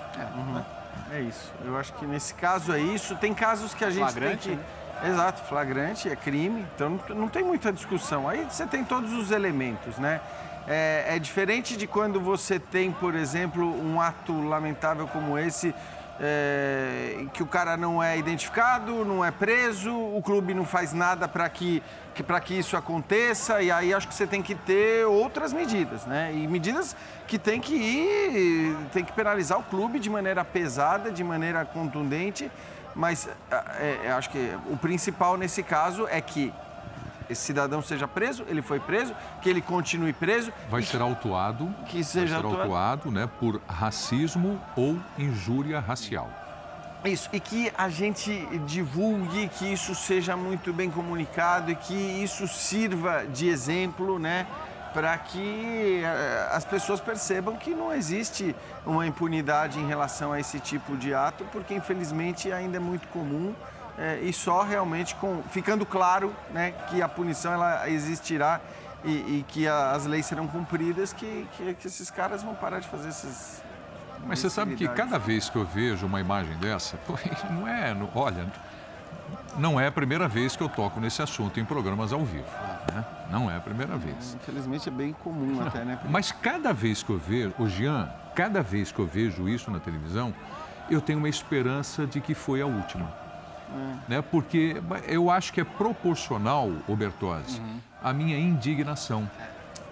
É 1.12 1.22
isso. 1.22 1.52
Eu 1.66 1.76
acho 1.78 1.92
que 1.94 2.06
nesse 2.06 2.34
caso 2.36 2.72
é 2.72 2.80
isso. 2.80 3.16
Tem 3.16 3.34
casos 3.34 3.74
que 3.74 3.84
a 3.84 3.90
gente 3.90 4.00
Flagrante, 4.12 4.50
tem 4.50 4.58
que... 4.58 4.64
Exato, 5.04 5.44
flagrante, 5.44 6.10
é 6.10 6.16
crime. 6.16 6.66
Então 6.76 7.00
não, 7.10 7.28
tem 7.28 7.44
muita 7.44 7.72
discussão. 7.72 8.28
Aí 8.28 8.46
você 8.50 8.66
tem 8.66 8.84
todos 8.84 9.14
os 9.14 9.32
elementos, 9.32 9.98
né? 9.98 10.20
É, 10.68 11.16
é 11.16 11.20
diferente 11.20 11.76
de 11.78 11.88
quando 11.88 12.20
você 12.20 12.60
tem, 12.60 12.92
por 12.92 13.16
exemplo, 13.16 13.66
um 13.66 14.00
ato 14.00 14.40
lamentável 14.42 15.08
como 15.08 15.38
esse, 15.38 15.74
é, 16.20 17.26
que 17.34 17.42
o 17.42 17.46
cara 17.46 17.78
não 17.78 18.04
é 18.04 18.18
identificado, 18.18 19.06
não 19.06 19.24
é 19.24 19.32
preso, 19.32 19.92
o 19.92 20.22
clube 20.22 20.54
não 20.54 20.66
faz 20.66 20.94
nada 20.94 21.28
para 21.28 21.48
que, 21.50 21.82
que, 22.14 22.24
que 22.42 22.60
isso 22.60 22.76
aconteça, 22.76 23.62
e 23.62 23.72
aí 23.72 23.94
acho 23.94 24.08
que 24.08 24.14
você 24.14 24.28
tem 24.28 24.42
que 24.42 24.54
ter 24.54 25.06
outras 25.06 25.54
medidas, 25.54 26.06
né? 26.06 26.32
E 26.34 26.46
medidas 26.48 26.96
que 27.26 27.40
tem 27.40 27.62
que 27.62 27.74
ir, 27.74 28.78
tem 28.92 29.04
que 29.04 29.14
penalizar 29.14 29.58
o 29.58 29.64
clube 29.64 29.98
de 29.98 30.10
maneira 30.10 30.44
pesada, 30.44 31.10
de 31.10 31.24
maneira 31.24 31.64
contundente, 31.64 32.52
mas 33.00 33.30
é, 33.80 34.00
é, 34.04 34.12
acho 34.12 34.30
que 34.30 34.52
o 34.70 34.76
principal 34.76 35.38
nesse 35.38 35.64
caso 35.64 36.06
é 36.10 36.20
que 36.20 36.54
esse 37.30 37.42
cidadão 37.44 37.82
seja 37.82 38.08
preso, 38.08 38.44
ele 38.50 38.62
foi 38.62 38.80
preso, 38.80 39.16
que 39.42 39.50
ele 39.50 39.62
continue 39.62 40.12
preso. 40.12 40.52
Vai 40.70 40.82
ser 40.82 41.00
autuado, 41.00 41.74
que 41.86 42.04
seja 42.04 42.34
vai 42.34 42.42
ser 42.42 42.46
autua- 42.48 42.64
autuado 42.64 43.12
né, 43.12 43.30
por 43.40 43.62
racismo 43.68 44.60
ou 44.76 44.98
injúria 45.18 45.80
racial. 45.80 46.28
Isso, 47.06 47.30
e 47.32 47.40
que 47.40 47.72
a 47.78 47.88
gente 47.88 48.46
divulgue, 48.66 49.48
que 49.48 49.72
isso 49.72 49.96
seja 49.96 50.36
muito 50.36 50.74
bem 50.74 50.90
comunicado 50.92 51.72
e 51.72 51.76
que 51.76 51.94
isso 51.94 52.46
sirva 52.50 53.24
de 53.26 53.48
exemplo, 53.48 54.20
né? 54.20 54.46
Para 54.94 55.18
que 55.18 56.02
eh, 56.04 56.50
as 56.52 56.66
pessoas 56.66 57.00
percebam 57.00 57.56
que 57.56 57.72
não 57.76 57.94
existe 57.94 58.56
uma 58.86 59.06
impunidade 59.06 59.80
em 59.80 59.86
relação 59.88 60.32
a 60.34 60.40
esse 60.40 60.60
tipo 60.60 60.98
de 60.98 61.14
ato, 61.14 61.46
porque 61.52 61.74
infelizmente 61.76 62.52
ainda 62.52 62.78
é 62.78 62.80
muito 62.80 63.08
comum 63.10 63.54
eh, 63.98 64.20
e 64.24 64.34
só 64.34 64.64
realmente 64.64 65.14
com, 65.16 65.44
ficando 65.52 65.86
claro 65.86 66.34
né, 66.52 66.74
que 66.90 67.02
a 67.02 67.08
punição 67.08 67.54
ela 67.54 67.88
existirá 67.90 68.60
e, 69.04 69.12
e 69.12 69.46
que 69.48 69.68
a- 69.68 69.92
as 69.92 70.06
leis 70.06 70.26
serão 70.26 70.48
cumpridas, 70.48 71.14
que, 71.14 71.48
que, 71.56 71.74
que 71.76 71.88
esses 71.88 72.10
caras 72.10 72.42
vão 72.42 72.56
parar 72.56 72.80
de 72.80 72.88
fazer 72.88 73.10
esses. 73.10 73.62
Mas 74.26 74.40
você 74.40 74.50
sabe 74.50 74.76
que 74.76 74.88
cada 74.88 75.18
vez 75.20 75.50
que 75.50 75.56
eu 75.56 75.66
vejo 75.66 76.06
uma 76.08 76.20
imagem 76.20 76.58
dessa, 76.58 76.98
pô, 77.08 77.14
não 77.52 77.68
é, 77.68 77.96
olha, 78.16 78.46
não 79.58 79.80
é 79.80 79.88
a 79.88 79.92
primeira 79.92 80.28
vez 80.28 80.56
que 80.56 80.64
eu 80.64 80.68
toco 80.70 81.00
nesse 81.00 81.22
assunto 81.22 81.60
em 81.60 81.66
programas 81.66 82.12
ao 82.12 82.26
vivo. 82.26 82.46
Né? 82.92 83.06
Não 83.32 83.50
é 83.50 83.58
a 83.58 83.60
primeira 83.60 83.98
vez. 83.98 84.36
Infelizmente 84.36 84.90
é 84.90 84.92
bem 84.92 85.14
comum 85.14 85.62
até, 85.66 85.84
né? 85.86 86.00
Mas 86.10 86.32
cada 86.32 86.74
vez 86.74 87.04
que 87.04 87.12
eu 87.12 87.18
vejo, 87.18 87.54
o 87.60 87.68
Jean, 87.68 88.10
cada 88.36 88.62
vez 88.62 88.92
que 88.92 89.00
eu 89.00 89.06
vejo 89.06 89.48
isso 89.48 89.70
na 89.72 89.80
televisão, 89.80 90.34
eu 90.90 91.00
tenho 91.02 91.20
uma 91.20 91.30
esperança 91.30 92.06
de 92.08 92.20
que 92.20 92.34
foi 92.34 92.62
a 92.62 92.66
última. 92.66 93.12
Né? 94.08 94.22
Porque 94.22 94.82
eu 95.08 95.30
acho 95.30 95.54
que 95.54 95.62
é 95.62 95.64
proporcional, 95.64 96.72
o 96.88 96.96
Bertozzi, 96.96 97.62
à 98.04 98.12
minha 98.12 98.38
indignação. 98.38 99.30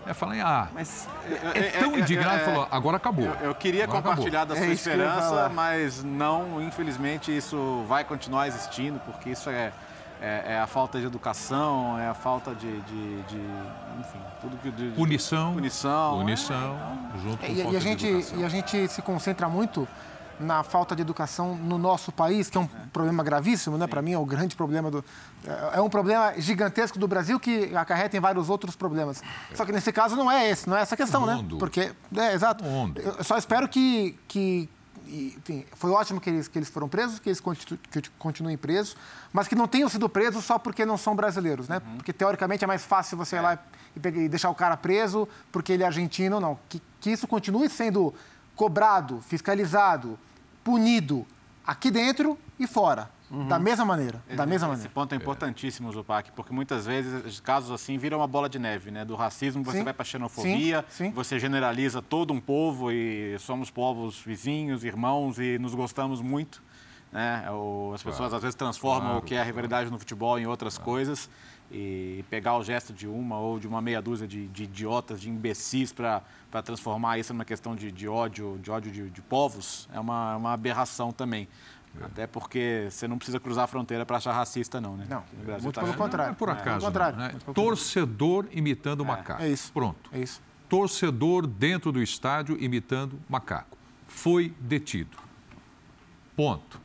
É 0.05 0.13
falar, 0.13 0.35
ah, 0.41 0.67
Mas 0.73 1.07
é 1.53 1.79
tão 1.79 1.97
indignado, 1.99 2.39
falou, 2.45 2.67
agora 2.71 2.95
acabou. 2.95 3.25
Eu, 3.25 3.47
eu 3.47 3.55
queria 3.55 3.83
Agora 3.83 4.01
compartilhar 4.01 4.43
acabou. 4.43 4.55
da 4.55 4.61
É 4.61 4.65
sua 4.65 4.73
esperança, 4.73 5.49
mas 5.49 6.01
não, 6.01 6.61
infelizmente, 6.61 7.35
isso 7.35 7.83
vai 7.89 8.05
continuar 8.05 8.47
existindo, 8.47 8.99
porque 9.01 9.31
isso 9.31 9.49
é, 9.49 9.73
é, 10.21 10.53
é 10.53 10.59
a 10.59 10.67
falta 10.67 10.99
de 10.99 11.05
educação, 11.05 11.97
é 11.99 12.07
a 12.07 12.13
falta 12.13 12.53
de, 12.53 12.81
de, 12.81 13.23
de, 13.23 13.37
enfim, 13.99 14.19
tudo 14.41 14.57
que... 14.57 14.71
De, 14.71 14.89
de 14.89 14.95
Punição, 14.95 15.53
Punição. 15.53 16.17
punição, 16.19 16.77
junto 17.21 17.37
com 17.37 17.45
E, 17.45 17.55
falta 17.55 17.73
e 17.73 17.75
a 17.75 17.79
de 17.79 17.79
gente, 17.79 18.07
educação. 18.07 18.39
e 18.39 18.43
a 18.43 18.49
gente 18.49 18.87
se 18.87 19.01
concentra 19.01 19.47
muito 19.47 19.87
na 20.39 20.63
falta 20.63 20.95
de 20.95 21.01
educação 21.01 21.55
no 21.55 21.77
nosso 21.77 22.11
país, 22.11 22.49
que 22.49 22.57
é 22.57 22.61
um 22.61 22.65
é. 22.65 22.87
problema 22.93 23.23
gravíssimo, 23.23 23.77
né? 23.77 23.87
Para 23.87 24.01
mim 24.01 24.13
é 24.13 24.17
o 24.17 24.25
grande 24.25 24.55
problema 24.55 24.91
do. 24.91 25.03
É, 25.45 25.77
é 25.77 25.81
um 25.81 25.89
problema 25.89 26.33
gigantesco 26.37 26.99
do 26.99 27.07
Brasil 27.07 27.39
que 27.39 27.75
acarreta 27.75 28.15
em 28.17 28.19
vários 28.19 28.49
outros 28.49 28.75
problemas. 28.75 29.23
Só 29.53 29.65
que 29.65 29.71
nesse 29.71 29.91
caso 29.91 30.15
não 30.15 30.31
é 30.31 30.49
esse, 30.49 30.69
não 30.69 30.77
é 30.77 30.81
essa 30.81 30.95
questão, 30.95 31.25
né? 31.25 31.43
Porque. 31.57 31.91
É, 32.15 32.33
exato. 32.33 32.63
Eu 32.95 33.23
só 33.23 33.37
espero 33.37 33.67
que, 33.67 34.17
que, 34.27 34.69
enfim, 35.07 35.65
foi 35.73 35.91
ótimo 35.91 36.19
que 36.19 36.29
eles, 36.29 36.47
que 36.47 36.57
eles 36.57 36.69
foram 36.69 36.89
presos, 36.89 37.19
que 37.19 37.29
eles 37.29 37.39
continu, 37.39 37.79
que 37.89 38.01
continuem 38.19 38.57
presos, 38.57 38.95
mas 39.31 39.47
que 39.47 39.55
não 39.55 39.67
tenham 39.67 39.89
sido 39.89 40.07
presos 40.09 40.43
só 40.43 40.59
porque 40.59 40.85
não 40.85 40.97
são 40.97 41.15
brasileiros, 41.15 41.67
né? 41.67 41.81
Uhum. 41.85 41.97
Porque 41.97 42.13
teoricamente 42.13 42.63
é 42.63 42.67
mais 42.67 42.83
fácil 42.83 43.17
você 43.17 43.37
ir 43.37 43.41
lá 43.41 43.57
e, 43.95 44.07
e, 44.07 44.29
deixar 44.29 44.49
o 44.49 44.55
cara 44.55 44.75
preso 44.75 45.27
porque 45.51 45.73
ele 45.73 45.83
é 45.83 45.85
argentino, 45.85 46.39
não. 46.39 46.59
Que, 46.69 46.81
que 46.99 47.11
isso 47.11 47.27
continue 47.27 47.69
sendo 47.69 48.13
cobrado, 48.55 49.21
fiscalizado, 49.27 50.19
punido 50.63 51.25
aqui 51.65 51.91
dentro 51.91 52.37
e 52.59 52.67
fora. 52.67 53.09
Uhum. 53.29 53.47
Da 53.47 53.59
mesma 53.59 53.83
maneira, 53.83 54.23
da 54.29 54.45
mesma 54.45 54.69
maneira. 54.69 54.87
Esse 54.87 54.93
ponto 54.93 55.13
é 55.13 55.17
importantíssimo, 55.17 55.91
Zupac, 55.91 56.31
porque 56.31 56.53
muitas 56.53 56.85
vezes 56.85 57.39
casos 57.41 57.71
assim 57.71 57.97
viram 57.97 58.19
uma 58.19 58.27
bola 58.27 58.47
de 58.47 58.57
neve, 58.57 58.89
né? 58.89 59.03
Do 59.03 59.15
racismo 59.15 59.63
você 59.65 59.79
sim. 59.79 59.83
vai 59.83 59.93
para 59.93 60.03
a 60.03 60.05
xenofobia, 60.05 60.85
sim. 60.89 61.05
Sim. 61.05 61.11
você 61.11 61.37
generaliza 61.37 62.01
todo 62.01 62.33
um 62.33 62.39
povo 62.39 62.89
e 62.89 63.37
somos 63.39 63.69
povos 63.69 64.17
vizinhos, 64.19 64.85
irmãos 64.85 65.39
e 65.39 65.59
nos 65.59 65.75
gostamos 65.75 66.21
muito. 66.21 66.63
Né? 67.11 67.45
As 67.93 68.03
pessoas 68.03 68.17
claro. 68.17 68.35
às 68.35 68.41
vezes 68.41 68.55
transformam 68.55 69.09
claro. 69.09 69.19
o 69.19 69.21
que 69.21 69.35
é 69.35 69.41
a 69.41 69.43
rivalidade 69.43 69.89
no 69.89 69.97
futebol 69.97 70.37
em 70.37 70.45
outras 70.45 70.77
claro. 70.77 70.91
coisas 70.91 71.29
e 71.71 72.23
pegar 72.29 72.57
o 72.57 72.63
gesto 72.63 72.93
de 72.93 73.07
uma 73.07 73.39
ou 73.39 73.59
de 73.59 73.67
uma 73.67 73.81
meia 73.81 74.01
dúzia 74.01 74.27
de, 74.27 74.47
de 74.47 74.63
idiotas, 74.63 75.19
de 75.19 75.29
imbecis 75.29 75.91
para 75.91 76.21
transformar 76.63 77.17
isso 77.17 77.33
numa 77.33 77.43
questão 77.45 77.75
de, 77.75 77.91
de 77.91 78.07
ódio, 78.07 78.57
de 78.61 78.71
ódio 78.71 78.91
de, 78.91 79.09
de 79.09 79.21
povos 79.21 79.87
é 79.93 79.99
uma, 79.99 80.37
uma 80.37 80.53
aberração 80.53 81.11
também. 81.11 81.47
É. 81.99 82.05
Até 82.05 82.27
porque 82.27 82.87
você 82.89 83.07
não 83.07 83.17
precisa 83.17 83.39
cruzar 83.39 83.63
a 83.63 83.67
fronteira 83.67 84.05
para 84.05 84.17
achar 84.17 84.31
racista, 84.31 84.79
não, 84.79 84.95
né? 84.95 85.07
Não, 85.09 85.23
muito 85.61 85.71
tá 85.71 85.81
pelo 85.81 85.93
contrário. 85.95 86.31
Não 86.31 86.35
é 86.35 86.37
por 86.37 86.49
acaso, 86.49 86.85
é. 86.85 86.87
contrário, 86.87 87.17
né? 87.17 87.35
Torcedor 87.53 88.45
imitando 88.51 89.03
é. 89.03 89.07
macaco. 89.07 89.41
É 89.41 89.49
isso. 89.49 89.71
Pronto. 89.71 90.09
É 90.13 90.19
isso. 90.19 90.41
Torcedor 90.69 91.47
dentro 91.47 91.91
do 91.91 92.01
estádio 92.01 92.57
imitando 92.59 93.19
macaco. 93.27 93.77
Foi 94.07 94.53
detido. 94.59 95.17
Ponto. 96.35 96.79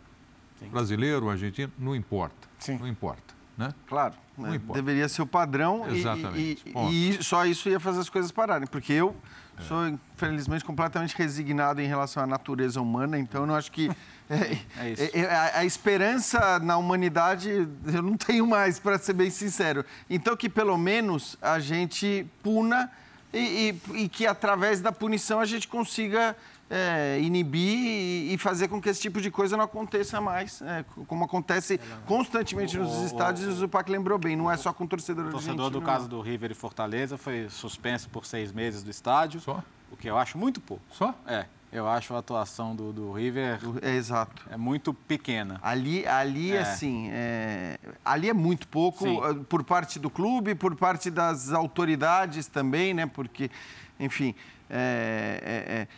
Sim. 0.59 0.69
Brasileiro, 0.69 1.29
argentino, 1.29 1.73
não 1.79 1.95
importa. 1.95 2.49
Sim. 2.59 2.79
Não 2.79 2.87
importa. 2.87 3.35
Né? 3.57 3.75
Claro, 3.87 4.15
né? 4.39 4.61
deveria 4.73 5.09
ser 5.09 5.21
o 5.21 5.27
padrão 5.27 5.87
Exatamente. 5.89 6.63
E, 6.67 6.73
e, 6.91 7.11
e, 7.11 7.23
só 7.23 7.45
isso 7.45 7.69
ia 7.69 7.79
fazer 7.79 8.01
as 8.01 8.09
coisas 8.09 8.33
pararem, 8.33 8.67
porque 8.67 8.93
eu 8.95 9.11
é. 9.11 9.42
Sou, 9.63 9.89
infelizmente, 9.89 10.65
completamente 10.65 11.17
resignado 11.17 11.81
em 11.81 11.87
relação 11.87 12.23
à 12.23 12.27
natureza 12.27 12.81
humana, 12.81 13.19
então 13.19 13.43
eu 13.43 13.47
não 13.47 13.55
acho 13.55 13.71
que 13.73 13.91
é, 14.29 14.59
é 14.79 14.91
isso. 14.91 15.03
É, 15.03 15.21
é, 15.21 15.35
a, 15.35 15.59
a, 15.59 15.65
esperança 15.65 16.59
na 16.59 16.77
humanidade 16.77 17.51
eu 17.51 18.03
não 18.03 18.17
tenho 18.17 18.47
mais, 18.47 18.79
para 18.79 18.99
ser 18.99 19.13
bem 19.13 19.31
sincero. 19.31 19.85
Então 20.09 20.37
que 20.37 20.49
pelo 20.49 20.77
menos 20.77 21.37
a 21.41 21.59
gente 21.59 22.27
puna 22.43 22.91
e, 23.33 23.75
e, 23.95 24.03
e 24.03 24.09
que 24.09 24.27
através 24.27 24.81
da 24.81 24.93
punição 24.93 25.41
a 25.41 25.47
gente 25.47 25.67
consiga 25.67 26.37
é, 26.71 27.19
inibir 27.21 28.33
e, 28.33 28.39
fazer 28.39 28.69
com 28.69 28.81
que 28.81 28.89
esse 28.89 29.01
tipo 29.01 29.21
de 29.21 29.31
coisa 29.31 29.57
não 29.57 29.65
aconteça 29.65 30.21
mais, 30.21 30.63
é, 30.63 30.85
como 31.07 31.25
acontece 31.25 31.79
constantemente 32.07 32.79
nos 32.79 33.03
estádios, 33.03 33.61
o, 33.61 33.67
o 33.67 33.69
Pac 33.69 33.91
lembrou 33.91 34.19
bem, 34.19 34.35
não 34.37 34.51
é 34.51 34.57
só 34.57 34.73
com 34.73 34.87
torcedor 34.87 35.27
O 35.27 35.31
torcedor 35.31 35.71
do 35.71 35.83
caso 35.83 36.09
do 36.09 36.21
River 36.21 36.51
e 36.51 36.55
Fortaleza 36.55 37.19
foi 37.19 37.49
suspenso 37.51 38.09
por 38.09 38.25
seis 38.25 38.53
meses 38.53 38.83
do 38.83 38.91
estádio, 38.91 39.41
só? 39.41 39.63
o 39.91 39.97
que 39.97 40.09
eu 40.09 40.17
acho 40.17 40.39
muito 40.39 40.61
pouco. 40.61 40.83
Só? 40.91 41.15
É. 41.27 41.45
Eu 41.73 41.89
acho 41.89 42.15
a 42.15 42.19
atuação 42.19 42.77
do, 42.77 42.93
do 42.93 43.13
River 43.13 43.59
é 43.81 43.95
exato 43.95 44.43
é 44.51 44.59
muito 44.59 44.93
pequena. 44.93 45.59
Ali, 45.63 46.07
ali 46.07 46.53
é. 46.53 46.61
assim, 46.61 47.09
é, 47.11 47.79
ali 48.05 48.29
é 48.29 48.35
muito 48.35 48.69
pouco 48.69 49.05
Sim. 49.05 49.19
Eh, 49.19 49.35
por 49.49 49.65
parte 49.65 49.99
do 49.99 50.11
clube, 50.11 50.55
por 50.55 50.77
parte 50.77 51.11
das 51.11 51.51
autoridades 51.51 52.47
também, 52.47 52.93
né? 52.93 53.07
Porque, 53.07 53.51
enfim, 53.99 54.35
é, 54.69 55.41
é, 55.43 55.75
é 55.75 55.83
é, 55.83 55.89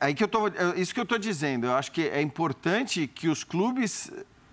aí 0.00 0.14
que 0.14 0.24
eu 0.24 0.28
tô, 0.28 0.48
é, 0.48 0.52
isso 0.76 0.92
que 0.92 1.00
eu 1.00 1.04
estou 1.04 1.18
dizendo. 1.18 1.66
Eu 1.66 1.74
acho 1.74 1.92
que 1.92 2.08
é 2.08 2.20
importante 2.20 3.06
que 3.06 3.28
os 3.28 3.44
clubes 3.44 4.10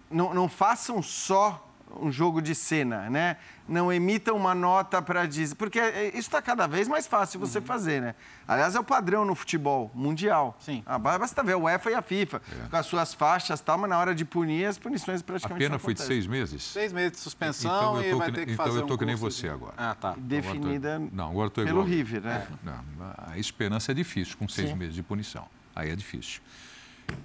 não, 0.09 0.33
não 0.33 0.47
façam 0.47 1.01
só 1.01 1.72
um 1.99 2.11
jogo 2.11 2.41
de 2.41 2.53
cena, 2.55 3.09
né? 3.09 3.37
Não 3.67 3.91
emitam 3.91 4.35
uma 4.35 4.53
nota 4.53 5.01
para 5.01 5.25
dizer. 5.25 5.55
Porque 5.55 5.79
é, 5.79 6.07
isso 6.09 6.19
está 6.19 6.41
cada 6.41 6.67
vez 6.67 6.87
mais 6.87 7.07
fácil 7.07 7.39
você 7.39 7.59
uhum. 7.59 7.65
fazer, 7.65 8.01
né? 8.01 8.15
Aliás, 8.47 8.75
é 8.75 8.79
o 8.79 8.83
padrão 8.83 9.23
no 9.23 9.35
futebol 9.35 9.89
mundial. 9.93 10.57
Sim. 10.59 10.83
Ah, 10.85 10.97
basta 10.99 11.41
ver 11.43 11.55
o 11.55 11.63
UEFA 11.63 11.91
e 11.91 11.93
a 11.93 12.01
FIFA, 12.01 12.41
é. 12.51 12.69
com 12.69 12.75
as 12.75 12.85
suas 12.85 13.13
faixas 13.13 13.61
tal, 13.61 13.77
mas 13.77 13.89
na 13.89 13.97
hora 13.97 14.13
de 14.13 14.25
punir, 14.25 14.65
as 14.65 14.77
punições 14.77 15.21
praticamente. 15.21 15.65
A 15.65 15.69
pena 15.69 15.79
foi 15.79 15.93
de 15.93 16.01
seis 16.01 16.27
meses? 16.27 16.63
Seis 16.63 16.91
meses 16.91 17.13
de 17.13 17.19
suspensão 17.19 18.01
então, 18.01 18.03
e 18.03 18.15
vai 18.15 18.31
ter 18.31 18.45
que 18.45 18.51
então 18.53 18.65
fazer. 18.65 18.69
Então 18.69 18.79
eu 18.79 18.81
estou 18.81 18.95
um 18.95 18.99
que 18.99 19.05
nem 19.05 19.15
você 19.15 19.47
agora. 19.47 19.73
Ah, 19.77 19.95
tá. 19.95 20.15
Definida 20.17 20.95
agora 20.95 21.09
tô... 21.09 21.15
não, 21.15 21.29
agora 21.29 21.49
tô 21.49 21.63
pelo 21.63 21.83
River, 21.83 22.21
né? 22.21 22.47
É. 22.47 22.65
Não, 22.65 23.13
a 23.27 23.37
esperança 23.37 23.91
é 23.91 23.95
difícil 23.95 24.37
com 24.37 24.47
seis 24.47 24.69
Sim. 24.69 24.75
meses 24.75 24.95
de 24.95 25.03
punição. 25.03 25.47
Aí 25.75 25.89
é 25.89 25.95
difícil. 25.95 26.41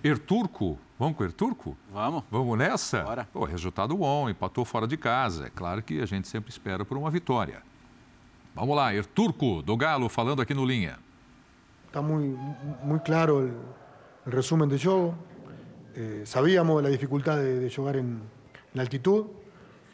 Erturco, 0.02 0.78
vamos 0.98 1.16
com 1.16 1.22
o 1.22 1.26
Erturco? 1.26 1.76
Vamos. 1.92 2.24
Vamos 2.30 2.58
nessa? 2.58 3.02
Bora. 3.02 3.28
Pô, 3.32 3.44
resultado 3.44 3.96
bom, 3.96 4.28
empatou 4.28 4.64
fora 4.64 4.86
de 4.86 4.96
casa. 4.96 5.46
É 5.46 5.50
claro 5.50 5.82
que 5.82 6.00
a 6.00 6.06
gente 6.06 6.28
sempre 6.28 6.50
espera 6.50 6.84
por 6.84 6.96
uma 6.96 7.10
vitória. 7.10 7.62
Vamos 8.54 8.76
lá, 8.76 8.94
Erturco, 8.94 9.62
do 9.62 9.76
Galo, 9.76 10.08
falando 10.08 10.42
aqui 10.42 10.54
no 10.54 10.64
Linha. 10.64 10.98
Está 11.86 12.02
muito, 12.02 12.38
muito 12.82 13.02
claro 13.02 13.50
o 14.26 14.30
resumen 14.30 14.68
do 14.68 14.76
jogo. 14.76 15.16
Eh, 15.94 16.22
sabíamos 16.24 16.84
a 16.84 16.90
dificuldade 16.90 17.42
de, 17.42 17.60
de 17.60 17.68
jogar 17.68 17.96
em, 17.96 18.20
em 18.74 18.80
altitude. 18.80 19.28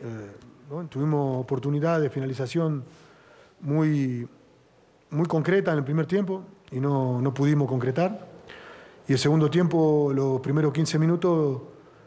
Eh, 0.00 0.30
¿no? 0.68 0.86
Tuvimos 0.88 1.40
oportunidad 1.40 2.00
de 2.00 2.10
finalización 2.10 2.84
muy, 3.60 4.28
muy 5.10 5.26
concreta 5.26 5.72
en 5.72 5.78
el 5.78 5.84
primer 5.84 6.06
tiempo 6.06 6.42
y 6.70 6.80
no, 6.80 7.20
no 7.20 7.32
pudimos 7.32 7.68
concretar. 7.68 8.33
Y 9.06 9.12
el 9.12 9.18
segundo 9.18 9.50
tiempo, 9.50 10.12
los 10.14 10.40
primeros 10.40 10.72
15 10.72 10.98
minutos, 10.98 11.60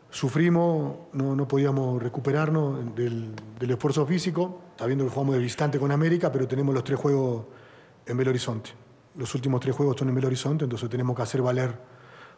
sufrimos, 0.09 0.95
no, 1.13 1.35
no 1.35 1.47
podíamos 1.47 2.01
recuperarnos 2.01 2.95
del, 2.95 3.33
del, 3.59 3.71
esfuerzo 3.71 4.05
físico, 4.05 4.61
sabiendo 4.77 5.03
que 5.05 5.11
jugamos 5.11 5.35
de 5.35 5.41
distante 5.41 5.79
con 5.79 5.91
América, 5.91 6.31
pero 6.31 6.47
tenemos 6.47 6.73
los 6.73 6.83
tres 6.83 6.99
juegos 6.99 7.45
en 8.05 8.17
Belo 8.17 8.31
Horizonte. 8.31 8.71
Los 9.15 9.33
últimos 9.35 9.59
tres 9.59 9.75
juegos 9.75 9.95
son 9.97 10.09
en 10.09 10.15
Belo 10.15 10.27
Horizonte, 10.27 10.63
entonces 10.63 10.89
tenemos 10.89 11.15
que 11.15 11.21
hacer 11.21 11.41
valer 11.41 11.77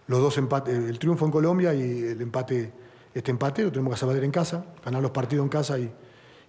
los 0.07 0.19
dos 0.19 0.37
empates, 0.37 0.73
el 0.75 0.97
triunfo 0.97 1.25
en 1.25 1.31
Colombia 1.31 1.73
y 1.73 1.81
el 2.03 2.21
empate, 2.21 2.73
este 3.13 3.31
empate 3.31 3.63
lo 3.63 3.71
tenemos 3.71 3.91
que 3.91 3.95
hacer 3.95 4.07
valer 4.07 4.23
en 4.23 4.31
casa, 4.31 4.65
ganar 4.83 5.01
los 5.01 5.11
partidos 5.11 5.43
en 5.43 5.49
casa 5.49 5.77
y, 5.77 5.91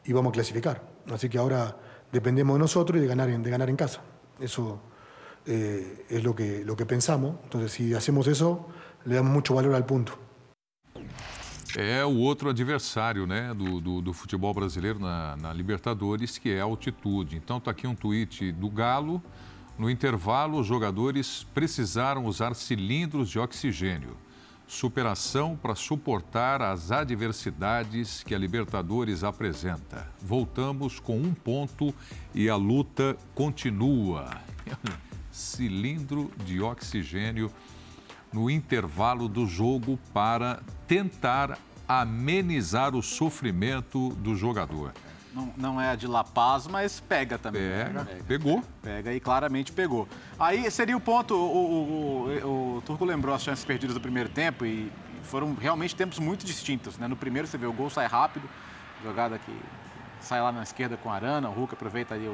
y 0.05 0.13
vamos 0.13 0.31
a 0.31 0.33
clasificar. 0.33 0.83
Así 1.13 1.29
que 1.29 1.39
ahora 1.39 1.77
dependemos 2.11 2.55
de 2.55 2.61
nosotros 2.61 2.99
y 2.99 3.03
de 3.03 3.07
ganar 3.07 3.29
en, 3.29 3.43
de 3.43 3.51
ganar 3.51 3.69
en 3.69 3.77
casa. 3.77 4.01
Eso 4.41 4.81
eh, 5.51 6.05
es 6.09 6.23
lo 6.23 6.33
que, 6.33 6.65
lo 6.65 6.77
que 6.77 6.87
pensamos. 6.87 7.35
Entonces, 7.43 7.73
si 7.73 7.93
hacemos 7.93 8.29
eso, 8.29 8.69
le 9.05 9.17
damos 9.17 9.33
mucho 9.33 9.55
valor 9.55 9.75
al 9.75 9.85
punto. 9.85 10.17
É 11.77 12.05
o 12.05 12.17
outro 12.19 12.51
adversário 12.51 13.27
né, 13.27 13.53
do, 13.55 13.81
do, 13.81 14.01
do 14.01 14.13
futebol 14.13 14.53
brasileiro 14.55 14.99
na, 14.99 15.37
na, 15.37 15.53
Libertadores, 15.53 16.39
que 16.39 16.51
é 16.51 16.61
a 16.61 16.65
altitude. 16.65 17.37
Então, 17.37 17.59
está 17.59 17.73
aqui 17.73 17.87
um 17.87 17.95
tweet 17.95 18.53
do 18.53 18.69
Galo. 18.69 19.23
No 19.77 19.91
intervalo, 19.91 20.61
os 20.61 20.67
jogadores 20.67 21.47
precisaram 21.53 22.27
usar 22.27 22.55
cilindros 22.55 23.29
de 23.29 23.39
oxigênio. 23.39 24.17
Superação 24.69 25.57
para 25.57 25.75
suportar 25.75 26.63
as 26.63 26.93
adversidades 26.93 28.23
que 28.23 28.35
a 28.37 28.39
Libertadores 28.39 29.25
apresenta. 29.25 30.09
Voltamos 30.21 31.01
com 31.01 31.19
um 31.19 31.35
ponto 31.35 31.93
e 32.33 32.49
a 32.49 32.55
luta 32.55 33.17
continua. 33.35 34.31
cilindro 35.31 36.31
de 36.45 36.61
oxigênio 36.61 37.51
no 38.33 38.49
intervalo 38.49 39.29
do 39.29 39.47
jogo 39.47 39.99
para 40.13 40.61
tentar 40.87 41.59
amenizar 41.89 42.95
o 42.95 43.03
sofrimento 43.03 44.11
do 44.11 44.37
jogador. 44.37 44.93
Não, 45.35 45.53
não 45.57 45.81
é 45.81 45.91
a 45.91 45.97
de 45.97 46.07
La 46.07 46.25
Paz, 46.25 46.67
mas 46.67 47.01
pega 47.01 47.39
também. 47.39 47.63
Pega, 47.63 48.05
pega, 48.05 48.25
pegou. 48.25 48.65
Pega 48.83 49.15
e 49.15 49.21
claramente 49.21 49.73
pegou. 49.73 50.09
Aí 50.39 50.69
seria 50.71 50.97
o 50.97 51.01
ponto, 51.01 51.35
o, 51.35 51.39
o, 51.39 52.47
o, 52.47 52.77
o 52.77 52.83
Turco 52.83 53.05
lembrou 53.05 53.35
as 53.35 53.43
chances 53.43 53.65
perdidas 53.65 53.95
do 53.95 54.01
primeiro 54.01 54.29
tempo 54.29 54.65
e 54.65 54.91
foram 55.23 55.55
realmente 55.55 55.95
tempos 55.95 56.19
muito 56.19 56.45
distintos. 56.45 56.99
Né? 56.99 57.07
No 57.07 57.17
primeiro 57.17 57.47
você 57.47 57.57
vê 57.57 57.67
o 57.67 57.73
gol 57.73 57.91
sai 57.91 58.07
rápido, 58.07 58.49
jogada 59.03 59.39
que 59.39 59.53
sai 60.21 60.41
lá 60.41 60.51
na 60.51 60.63
esquerda 60.63 60.97
com 60.97 61.11
a 61.11 61.15
Arana, 61.15 61.49
o 61.49 61.53
Hulk 61.53 61.75
aproveita 61.75 62.15
aí 62.15 62.31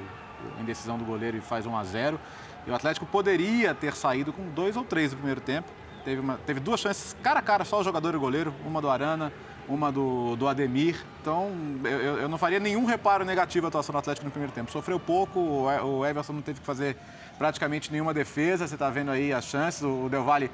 a 0.59 0.61
indecisão 0.61 0.99
do 0.99 1.05
goleiro 1.05 1.37
e 1.37 1.41
faz 1.41 1.67
1 1.67 1.77
a 1.77 1.85
0 1.85 2.21
e 2.67 2.71
o 2.71 2.75
Atlético 2.75 3.07
poderia 3.07 3.75
ter 3.75 3.95
saído 3.95 4.33
com 4.33 4.49
dois 4.51 4.77
ou 4.77 4.85
três 4.85 5.13
no 5.13 5.19
primeiro 5.19 5.41
tempo. 5.41 5.69
Teve, 6.05 6.21
uma, 6.21 6.39
teve 6.47 6.61
duas 6.61 6.81
chances 6.81 7.17
cara 7.23 7.41
a 7.41 7.43
cara, 7.43 7.65
só 7.65 7.81
o 7.81 7.85
jogador 7.85 8.15
e 8.15 8.17
o 8.17 8.21
goleiro, 8.21 8.55
uma 8.65 8.81
do 8.81 8.89
Arana, 8.89 9.33
uma 9.69 9.91
do, 9.91 10.37
do 10.37 10.47
Ademir. 10.47 11.05
Então, 11.21 11.51
eu, 11.85 12.19
eu 12.19 12.29
não 12.29 12.39
faria 12.39 12.61
nenhum 12.61 12.85
reparo 12.85 13.25
negativo 13.25 13.67
à 13.67 13.69
atuação 13.69 13.93
do 13.93 13.99
Atlético 13.99 14.25
no 14.25 14.31
primeiro 14.31 14.53
tempo. 14.53 14.71
Sofreu 14.71 15.01
pouco, 15.01 15.41
o 15.41 16.07
Everson 16.07 16.33
não 16.33 16.43
teve 16.43 16.61
que 16.61 16.67
fazer 16.67 16.97
praticamente 17.39 17.93
nenhuma 17.93 18.13
defesa. 18.13 18.67
Você 18.67 18.75
está 18.75 18.91
vendo 18.91 19.11
aí 19.11 19.33
as 19.33 19.45
chances. 19.45 19.83
O 19.83 20.09
Del 20.09 20.25
Valle, 20.25 20.51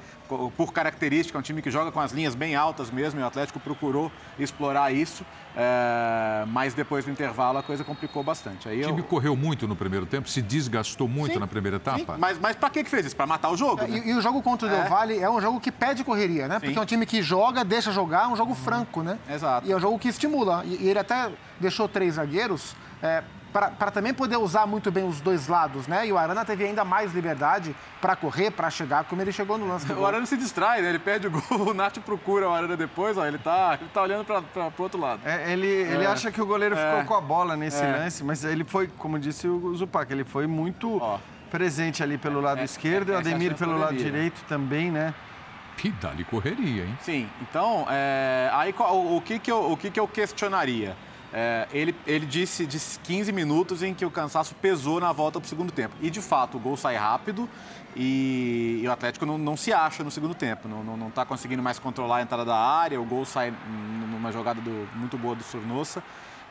por 0.55 0.71
característica, 0.71 1.37
é 1.37 1.39
um 1.39 1.41
time 1.41 1.61
que 1.61 1.71
joga 1.71 1.91
com 1.91 1.99
as 1.99 2.11
linhas 2.11 2.35
bem 2.35 2.55
altas 2.55 2.91
mesmo. 2.91 3.19
E 3.19 3.23
o 3.23 3.25
Atlético 3.25 3.59
procurou 3.59 4.11
explorar 4.37 4.91
isso. 4.93 5.25
É, 5.55 6.45
mas 6.47 6.73
depois 6.73 7.05
do 7.05 7.11
intervalo 7.11 7.59
a 7.59 7.63
coisa 7.63 7.83
complicou 7.83 8.23
bastante. 8.23 8.67
Aí 8.67 8.81
o 8.81 8.87
time 8.87 9.01
eu... 9.01 9.05
correu 9.05 9.35
muito 9.35 9.67
no 9.67 9.75
primeiro 9.75 10.05
tempo, 10.05 10.27
se 10.27 10.41
desgastou 10.41 11.07
muito 11.07 11.33
sim, 11.33 11.39
na 11.39 11.45
primeira 11.45 11.77
etapa. 11.77 11.99
Sim. 11.99 12.19
Mas, 12.19 12.39
mas 12.39 12.55
para 12.55 12.71
que, 12.71 12.83
que 12.83 12.89
fez 12.89 13.05
isso? 13.05 13.15
Para 13.15 13.27
matar 13.27 13.51
o 13.51 13.57
jogo? 13.57 13.83
É, 13.83 13.87
né? 13.87 14.01
e, 14.03 14.09
e, 14.09 14.13
o 14.15 14.21
jogo 14.21 14.41
contra 14.41 14.67
o 14.67 14.71
Del 14.71 14.81
é. 14.81 14.89
Valle 14.89 15.19
é 15.19 15.29
um 15.29 15.39
jogo 15.39 15.59
que 15.59 15.71
pede 15.71 16.03
correria, 16.03 16.47
né? 16.47 16.55
Sim. 16.55 16.65
Porque 16.65 16.79
é 16.79 16.81
um 16.81 16.85
time 16.85 17.05
que 17.05 17.21
joga, 17.21 17.63
deixa 17.63 17.91
jogar, 17.91 18.23
é 18.23 18.27
um 18.27 18.35
jogo 18.35 18.55
franco, 18.55 19.03
né? 19.03 19.19
Exato. 19.29 19.67
E 19.67 19.71
é 19.71 19.75
um 19.75 19.79
jogo 19.79 19.99
que 19.99 20.07
estimula. 20.07 20.63
E, 20.65 20.85
e 20.85 20.89
ele 20.89 20.99
até 20.99 21.31
deixou 21.59 21.87
três 21.87 22.15
zagueiros. 22.15 22.75
É, 23.01 23.23
para 23.53 23.91
também 23.91 24.13
poder 24.13 24.37
usar 24.37 24.65
muito 24.65 24.91
bem 24.91 25.07
os 25.07 25.21
dois 25.21 25.47
lados, 25.47 25.87
né? 25.87 26.07
E 26.07 26.11
o 26.11 26.17
Arana 26.17 26.43
teve 26.43 26.65
ainda 26.65 26.83
mais 26.83 27.13
liberdade 27.13 27.75
para 28.01 28.15
correr, 28.15 28.49
para 28.49 28.69
chegar, 28.71 29.03
como 29.03 29.21
ele 29.21 29.31
chegou 29.31 29.57
no 29.59 29.67
lance 29.67 29.85
do 29.85 29.93
O 30.01 30.05
Arana 30.05 30.25
se 30.25 30.35
distrai, 30.35 30.81
né? 30.81 30.89
Ele 30.89 30.99
pede 30.99 31.27
o 31.27 31.31
gol, 31.31 31.69
o 31.69 31.73
Nath 31.73 31.99
procura 31.99 32.49
o 32.49 32.53
Arana 32.53 32.75
depois, 32.75 33.15
ó, 33.15 33.25
ele 33.25 33.37
tá, 33.37 33.77
ele 33.79 33.89
tá 33.93 34.01
olhando 34.01 34.25
para 34.25 34.41
o 34.65 34.81
outro 34.81 34.99
lado. 34.99 35.21
É, 35.23 35.53
ele, 35.53 35.67
ele 35.67 36.03
é. 36.03 36.07
acha 36.07 36.31
que 36.31 36.41
o 36.41 36.45
goleiro 36.45 36.75
ficou 36.75 36.99
é. 36.99 37.03
com 37.03 37.13
a 37.13 37.21
bola 37.21 37.55
nesse 37.55 37.83
é. 37.83 37.91
lance, 37.91 38.23
mas 38.23 38.43
ele 38.43 38.63
foi, 38.63 38.87
como 38.97 39.19
disse 39.19 39.47
o 39.47 39.75
Zupac, 39.75 40.11
ele 40.11 40.23
foi 40.23 40.47
muito 40.47 40.97
ó. 40.97 41.19
presente 41.51 42.01
ali 42.01 42.17
pelo 42.17 42.41
lado 42.41 42.61
é, 42.61 42.63
esquerdo, 42.63 43.09
e 43.09 43.15
o 43.15 43.17
Ademir 43.19 43.55
pelo 43.55 43.77
lado 43.77 43.95
direito 43.95 44.43
também, 44.49 44.91
né? 44.91 45.13
Que 45.77 45.89
dá-lhe 45.91 46.23
correria, 46.23 46.85
hein? 46.85 46.97
Sim, 47.01 47.29
então, 47.41 47.85
aí 48.51 48.73
o, 48.77 49.17
o, 49.17 49.21
que, 49.21 49.37
que, 49.37 49.51
eu, 49.51 49.71
o 49.71 49.77
que, 49.77 49.91
que 49.91 49.99
eu 49.99 50.07
questionaria? 50.07 50.95
É, 51.35 51.67
ele, 51.73 51.95
ele 52.05 52.27
disse, 52.27 52.63
disse 52.63 52.99
15 52.99 53.31
minutos 53.31 53.81
em 53.81 53.91
que 53.91 54.05
o 54.05 54.11
cansaço 54.11 54.53
pesou 54.53 54.99
na 54.99 55.11
volta 55.11 55.39
para 55.39 55.47
o 55.47 55.49
segundo 55.49 55.71
tempo. 55.71 55.95
E, 55.99 56.11
de 56.11 56.21
fato, 56.21 56.57
o 56.57 56.59
gol 56.59 56.77
sai 56.77 56.95
rápido 56.95 57.49
e, 57.95 58.81
e 58.83 58.87
o 58.87 58.91
Atlético 58.91 59.25
não, 59.25 59.35
não, 59.39 59.57
se 59.57 59.73
acha 59.73 60.03
no 60.03 60.11
segundo 60.11 60.35
tempo. 60.35 60.67
Não 60.67 61.07
está 61.07 61.25
conseguindo 61.25 61.63
mais 61.63 61.79
controlar 61.79 62.17
a 62.17 62.21
entrada 62.21 62.45
da 62.45 62.55
área, 62.55 63.01
o 63.01 63.05
gol 63.05 63.25
sai 63.25 63.51
numa 64.11 64.31
jogada 64.31 64.61
do, 64.61 64.87
muito 64.95 65.17
boa 65.17 65.35
do 65.35 65.43
Surnossa. 65.43 66.03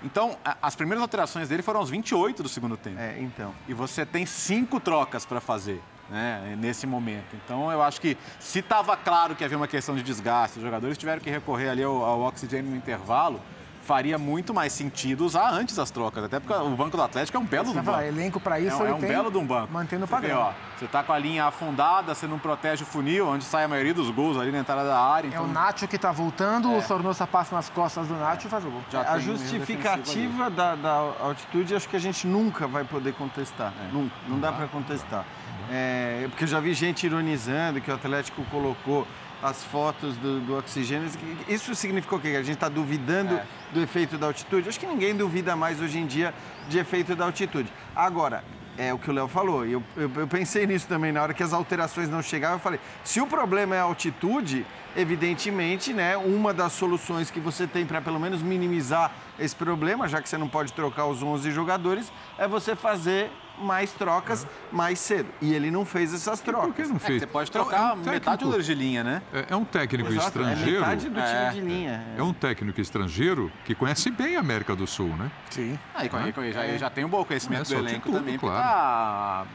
Então, 0.03 0.37
as 0.61 0.75
primeiras 0.75 1.01
alterações 1.01 1.49
dele 1.49 1.63
foram 1.63 1.79
aos 1.79 1.89
28 1.89 2.43
do 2.43 2.49
segundo 2.49 2.77
tempo. 2.77 2.99
É, 2.99 3.21
então. 3.21 3.55
E 3.69 3.75
você 3.75 4.05
tem 4.05 4.27
cinco 4.27 4.81
trocas 4.81 5.25
para 5.25 5.41
fazer. 5.41 5.81
Né, 6.11 6.59
nesse 6.59 6.87
momento. 6.87 7.35
Então, 7.43 7.73
eu 7.73 7.81
acho 7.81 7.99
que 7.99 8.19
se 8.39 8.59
estava 8.59 8.95
claro 8.99 9.35
que 9.35 9.43
havia 9.43 9.57
uma 9.57 9.69
questão 9.69 9.95
de 9.95 10.03
desgaste, 10.03 10.59
os 10.59 10.63
jogadores 10.63 10.99
tiveram 10.99 11.23
que 11.23 11.31
recorrer 11.31 11.71
ali 11.71 11.83
ao, 11.83 12.05
ao 12.05 12.21
oxigênio 12.23 12.71
no 12.71 12.77
intervalo, 12.77 13.41
faria 13.83 14.17
muito 14.17 14.55
mais 14.55 14.73
sentido 14.73 15.25
usar 15.25 15.51
antes 15.51 15.79
as 15.79 15.91
trocas. 15.91 16.25
Até 16.25 16.41
porque 16.41 16.55
o 16.55 16.71
banco 16.71 16.97
do 16.97 17.03
Atlético 17.03 17.37
é 17.37 17.41
um 17.41 17.45
belo 17.45 17.73
do 17.73 17.83
banco. 17.83 18.01
elenco 18.01 18.41
para 18.41 18.59
isso 18.59 18.83
é, 18.83 18.91
é 18.91 18.95
um 18.95 19.01
belo 19.01 19.31
de 19.31 19.39
um 19.39 19.47
banco. 19.47 19.73
Mantendo 19.73 20.05
o 20.05 20.09
padrão. 20.09 20.29
Vê, 20.29 20.35
ó, 20.35 20.53
você 20.79 20.87
tá 20.87 21.03
com 21.03 21.13
a 21.13 21.19
linha 21.19 21.45
afundada, 21.45 22.15
você 22.15 22.27
não 22.27 22.39
protege 22.39 22.85
o 22.85 22.87
funil, 22.87 23.29
onde 23.29 23.45
sai 23.45 23.65
a 23.65 23.69
maioria 23.69 23.93
dos 23.93 24.11
gols 24.11 24.37
ali 24.37 24.51
na 24.51 24.59
entrada 24.59 24.85
da 24.85 24.99
área. 24.99 25.29
Então... 25.29 25.43
É 25.43 25.45
o 25.45 25.49
Nacho 25.49 25.87
que 25.89 25.97
está 25.97 26.13
voltando, 26.13 26.73
é. 26.73 26.79
o 26.79 26.83
Sornosa 26.83 27.27
passa 27.27 27.55
nas 27.55 27.69
costas 27.69 28.07
do 28.07 28.15
Nacho 28.15 28.47
e 28.47 28.51
faz 28.51 28.65
o 28.65 28.71
gol. 28.71 28.83
Já 28.91 29.03
a 29.03 29.19
justificativa 29.19 30.49
da, 30.49 30.75
da, 30.75 31.13
altitude 31.21 31.75
acho 31.75 31.89
que 31.89 31.97
a 31.97 32.01
gente 32.01 32.27
nunca 32.27 32.67
vai 32.67 32.85
poder 32.85 33.13
contestar. 33.15 33.73
É. 33.89 33.93
Nunca, 33.93 34.15
não 34.29 34.39
dá 34.39 34.53
para 34.53 34.67
contestar. 34.69 35.25
É, 35.71 36.27
porque 36.29 36.45
eu 36.45 36.49
já 36.49 36.61
vi 36.61 36.75
gente 36.75 37.07
ironizando 37.07 37.81
que 37.81 37.91
o 37.91 37.95
Atlético 37.95 38.45
colocou 38.51 39.07
as 39.43 39.65
fotos 39.65 40.17
do, 40.17 40.41
do 40.41 40.57
oxigênio. 40.57 41.11
Isso 41.49 41.75
significou 41.75 42.19
o 42.19 42.23
quê? 42.23 42.29
A 42.29 42.43
gente 42.43 42.55
está 42.55 42.69
duvidando 42.69 43.35
é. 43.35 43.47
do 43.73 43.81
efeito 43.81 44.17
da 44.17 44.29
altitude? 44.29 44.69
Acho 44.69 44.79
que 44.79 44.87
ninguém 44.87 45.15
duvida 45.15 45.57
mais 45.57 45.81
hoje 45.81 45.99
em 45.99 46.07
dia 46.07 46.33
de 46.69 46.79
efeito 46.79 47.17
da 47.17 47.25
altitude. 47.25 47.73
Agora, 47.95 48.45
é 48.79 48.93
o 48.95 48.99
que 48.99 49.11
o 49.11 49.13
Léo 49.13 49.29
falou, 49.29 49.67
eu, 49.67 49.83
eu, 49.97 50.11
eu, 50.17 50.27
pensei 50.27 50.67
nisso 50.67 50.89
também, 50.89 51.13
na 51.13 51.23
hora 51.23 51.35
que 51.35 51.43
as 51.43 51.53
alterações 51.53 52.09
não 52.09 52.23
chegavam, 52.23 52.57
eu 52.57 52.61
falei, 52.61 52.81
se 53.05 53.21
o 53.21 53.27
problema 53.27 53.77
é 53.77 53.81
a 53.81 53.83
altitude, 53.83 54.65
evidentemente, 54.97 55.93
né, 55.93 56.17
uma 56.17 56.55
das 56.55 56.73
soluções 56.73 57.31
que 57.31 57.39
você 57.39 57.67
tem 57.67 57.85
para 57.85 58.01
pelo 58.01 58.19
menos 58.19 58.41
minimizar 58.41 59.13
esse 59.39 59.55
problema, 59.55 60.09
já 60.09 60.23
que 60.23 60.29
você 60.29 60.39
não 60.39 60.49
pode 60.49 60.73
trocar 60.73 61.07
os 61.07 61.23
11 61.23 61.51
jogadores, 61.51 62.11
é 62.39 62.49
você 62.49 62.75
fazer 62.75 63.31
mais 63.59 63.93
trocas 63.93 64.47
mais 64.71 64.99
cedo. 64.99 65.29
E 65.41 65.55
ele 65.55 65.71
não 65.71 65.85
fez 65.85 66.13
essas 66.13 66.41
trocas. 66.41 66.69
Por 66.69 66.75
que 66.75 66.83
não 66.85 66.99
fez? 66.99 67.23
É, 67.23 67.27
você 67.27 67.27
pode 67.27 67.51
trocar 67.51 67.91
é 67.91 67.93
um 67.93 67.97
técnico, 67.97 68.11
metade 68.11 68.45
do 68.45 68.63
de 68.63 68.75
linha, 68.75 69.05
né? 69.05 69.23
É, 69.33 69.47
é 69.51 69.57
um 69.57 69.65
técnico 69.65 70.11
Exato, 70.11 70.39
é 70.39 70.43
estrangeiro. 70.43 70.77
É 70.77 70.81
metade 70.81 71.09
do 71.09 71.21
time 71.21 71.51
de 71.53 71.61
linha. 71.61 72.07
É. 72.17 72.23
um 72.23 72.33
técnico 72.33 72.81
estrangeiro 72.81 73.53
que 73.65 73.75
conhece 73.75 74.11
bem 74.11 74.37
a 74.37 74.41
América 74.41 74.75
do 74.75 74.87
Sul, 74.87 75.09
né? 75.17 75.31
Sim. 75.51 75.79
Aí, 75.95 76.11
ah, 76.13 76.53
já, 76.53 76.79
já 76.79 76.91
tem 76.91 77.05
um 77.05 77.09
bom 77.09 77.25
conhecimento 77.25 77.69
do 77.69 77.75
elenco 77.75 78.07
tudo, 78.07 78.19
também, 78.19 78.39
claro. 78.39 78.63
tá 78.63 79.47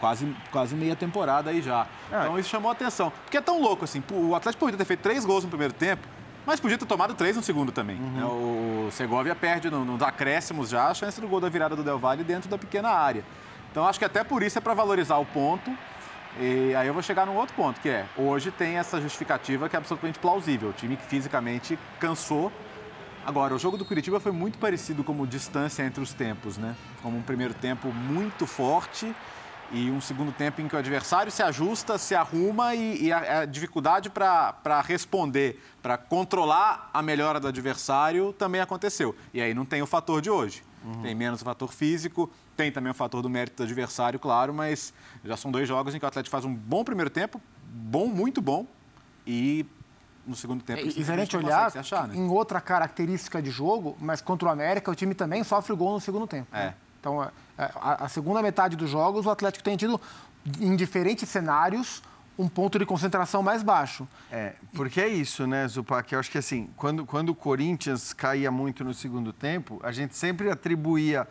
quase, 0.00 0.36
quase 0.50 0.74
meia 0.74 0.94
temporada 0.94 1.50
aí 1.50 1.62
já. 1.62 1.86
Então 2.08 2.38
isso 2.38 2.50
chamou 2.50 2.68
a 2.68 2.72
atenção. 2.72 3.10
Porque 3.24 3.36
é 3.36 3.40
tão 3.40 3.60
louco 3.60 3.84
assim, 3.84 4.02
o 4.12 4.34
Atlético 4.34 4.60
podia 4.60 4.76
ter 4.76 4.84
feito 4.84 5.00
três 5.00 5.24
gols 5.24 5.44
no 5.44 5.48
primeiro 5.48 5.72
tempo, 5.72 6.06
mas 6.46 6.60
podia 6.60 6.76
ter 6.76 6.86
tomado 6.86 7.14
três 7.14 7.36
no 7.36 7.42
segundo 7.42 7.72
também. 7.72 7.96
Uhum. 7.96 8.10
Né? 8.10 8.24
O 8.24 8.90
Segovia 8.90 9.34
perde 9.34 9.70
nos 9.70 10.02
acréscimos 10.02 10.68
já 10.68 10.88
a 10.88 10.94
chance 10.94 11.20
do 11.20 11.28
gol 11.28 11.40
da 11.40 11.48
virada 11.48 11.74
do 11.74 11.82
Del 11.82 11.98
Valle 11.98 12.24
dentro 12.24 12.48
da 12.48 12.58
pequena 12.58 12.90
área. 12.90 13.24
Então 13.70 13.86
acho 13.86 13.98
que 13.98 14.04
até 14.04 14.22
por 14.22 14.42
isso 14.42 14.58
é 14.58 14.60
para 14.60 14.74
valorizar 14.74 15.16
o 15.16 15.26
ponto. 15.26 15.70
E 16.38 16.74
aí 16.74 16.86
eu 16.86 16.92
vou 16.92 17.02
chegar 17.02 17.26
num 17.26 17.36
outro 17.36 17.54
ponto, 17.54 17.80
que 17.80 17.88
é, 17.88 18.06
hoje 18.16 18.50
tem 18.50 18.76
essa 18.76 19.00
justificativa 19.00 19.68
que 19.68 19.76
é 19.76 19.78
absolutamente 19.78 20.18
plausível. 20.18 20.70
O 20.70 20.72
time 20.72 20.96
que 20.96 21.04
fisicamente 21.04 21.78
cansou. 22.00 22.52
Agora, 23.24 23.54
o 23.54 23.58
jogo 23.58 23.78
do 23.78 23.84
Curitiba 23.84 24.20
foi 24.20 24.32
muito 24.32 24.58
parecido 24.58 25.02
como 25.02 25.26
distância 25.26 25.82
entre 25.82 26.02
os 26.02 26.12
tempos, 26.12 26.58
né? 26.58 26.74
Como 27.02 27.16
um 27.16 27.22
primeiro 27.22 27.54
tempo 27.54 27.88
muito 27.88 28.46
forte 28.46 29.14
e 29.74 29.90
um 29.90 30.00
segundo 30.00 30.30
tempo 30.30 30.60
em 30.60 30.68
que 30.68 30.76
o 30.76 30.78
adversário 30.78 31.32
se 31.32 31.42
ajusta, 31.42 31.98
se 31.98 32.14
arruma 32.14 32.76
e, 32.76 33.06
e 33.06 33.12
a, 33.12 33.40
a, 33.40 33.44
dificuldade 33.44 34.08
para 34.08 34.80
responder, 34.86 35.60
para 35.82 35.98
controlar 35.98 36.90
a 36.94 37.02
melhora 37.02 37.40
do 37.40 37.48
adversário 37.48 38.32
também 38.34 38.60
aconteceu. 38.60 39.16
E 39.34 39.42
aí 39.42 39.52
não 39.52 39.64
tem 39.64 39.82
o 39.82 39.86
fator 39.86 40.22
de 40.22 40.30
hoje. 40.30 40.62
Uhum. 40.84 41.02
Tem 41.02 41.12
menos 41.12 41.42
o 41.42 41.44
fator 41.44 41.72
físico, 41.72 42.30
tem 42.56 42.70
também 42.70 42.92
o 42.92 42.94
fator 42.94 43.20
do 43.20 43.28
mérito 43.28 43.56
do 43.56 43.62
adversário, 43.64 44.20
claro, 44.20 44.54
mas 44.54 44.94
já 45.24 45.36
são 45.36 45.50
dois 45.50 45.66
jogos 45.66 45.92
em 45.92 45.98
que 45.98 46.04
o 46.04 46.08
Atlético 46.08 46.30
faz 46.30 46.44
um 46.44 46.54
bom 46.54 46.84
primeiro 46.84 47.10
tempo, 47.10 47.40
bom, 47.66 48.06
muito 48.06 48.40
bom, 48.40 48.66
e 49.26 49.66
no 50.24 50.36
segundo 50.36 50.62
tempo. 50.62 50.82
É, 50.82 50.84
e 50.84 51.04
se 51.04 51.10
a 51.10 51.16
gente 51.16 51.36
olhar 51.36 51.72
se 51.72 51.78
achar, 51.78 52.06
né? 52.06 52.14
em 52.14 52.28
outra 52.28 52.60
característica 52.60 53.42
de 53.42 53.50
jogo, 53.50 53.96
mas 54.00 54.20
contra 54.20 54.48
o 54.48 54.52
América, 54.52 54.88
o 54.88 54.94
time 54.94 55.16
também 55.16 55.42
sofre 55.42 55.74
gol 55.74 55.94
no 55.94 56.00
segundo 56.00 56.28
tempo. 56.28 56.46
É. 56.52 56.66
Né? 56.66 56.74
Então, 57.00 57.28
a, 57.56 57.64
a, 57.64 58.04
a, 58.04 58.08
segunda 58.08 58.42
metade 58.42 58.76
dos 58.76 58.90
jogos, 58.90 59.26
o 59.26 59.30
Atlético 59.30 59.64
tem 59.64 59.76
tido, 59.76 60.00
em 60.60 60.74
diferentes 60.76 61.28
cenários, 61.28 62.02
um 62.38 62.48
ponto 62.48 62.78
de 62.78 62.84
concentração 62.84 63.42
mais 63.42 63.62
baixo. 63.62 64.06
É, 64.30 64.54
porque 64.74 65.00
é 65.00 65.08
isso, 65.08 65.46
né, 65.46 65.66
Zupac? 65.68 66.12
Eu 66.12 66.18
acho 66.18 66.30
que 66.30 66.38
assim, 66.38 66.68
quando, 66.76 67.06
quando 67.06 67.30
o 67.30 67.34
Corinthians 67.34 68.12
caía 68.12 68.50
muito 68.50 68.82
no 68.84 68.92
segundo 68.92 69.32
tempo, 69.32 69.80
a 69.82 69.92
gente 69.92 70.16
sempre 70.16 70.50
atribuía 70.50 71.28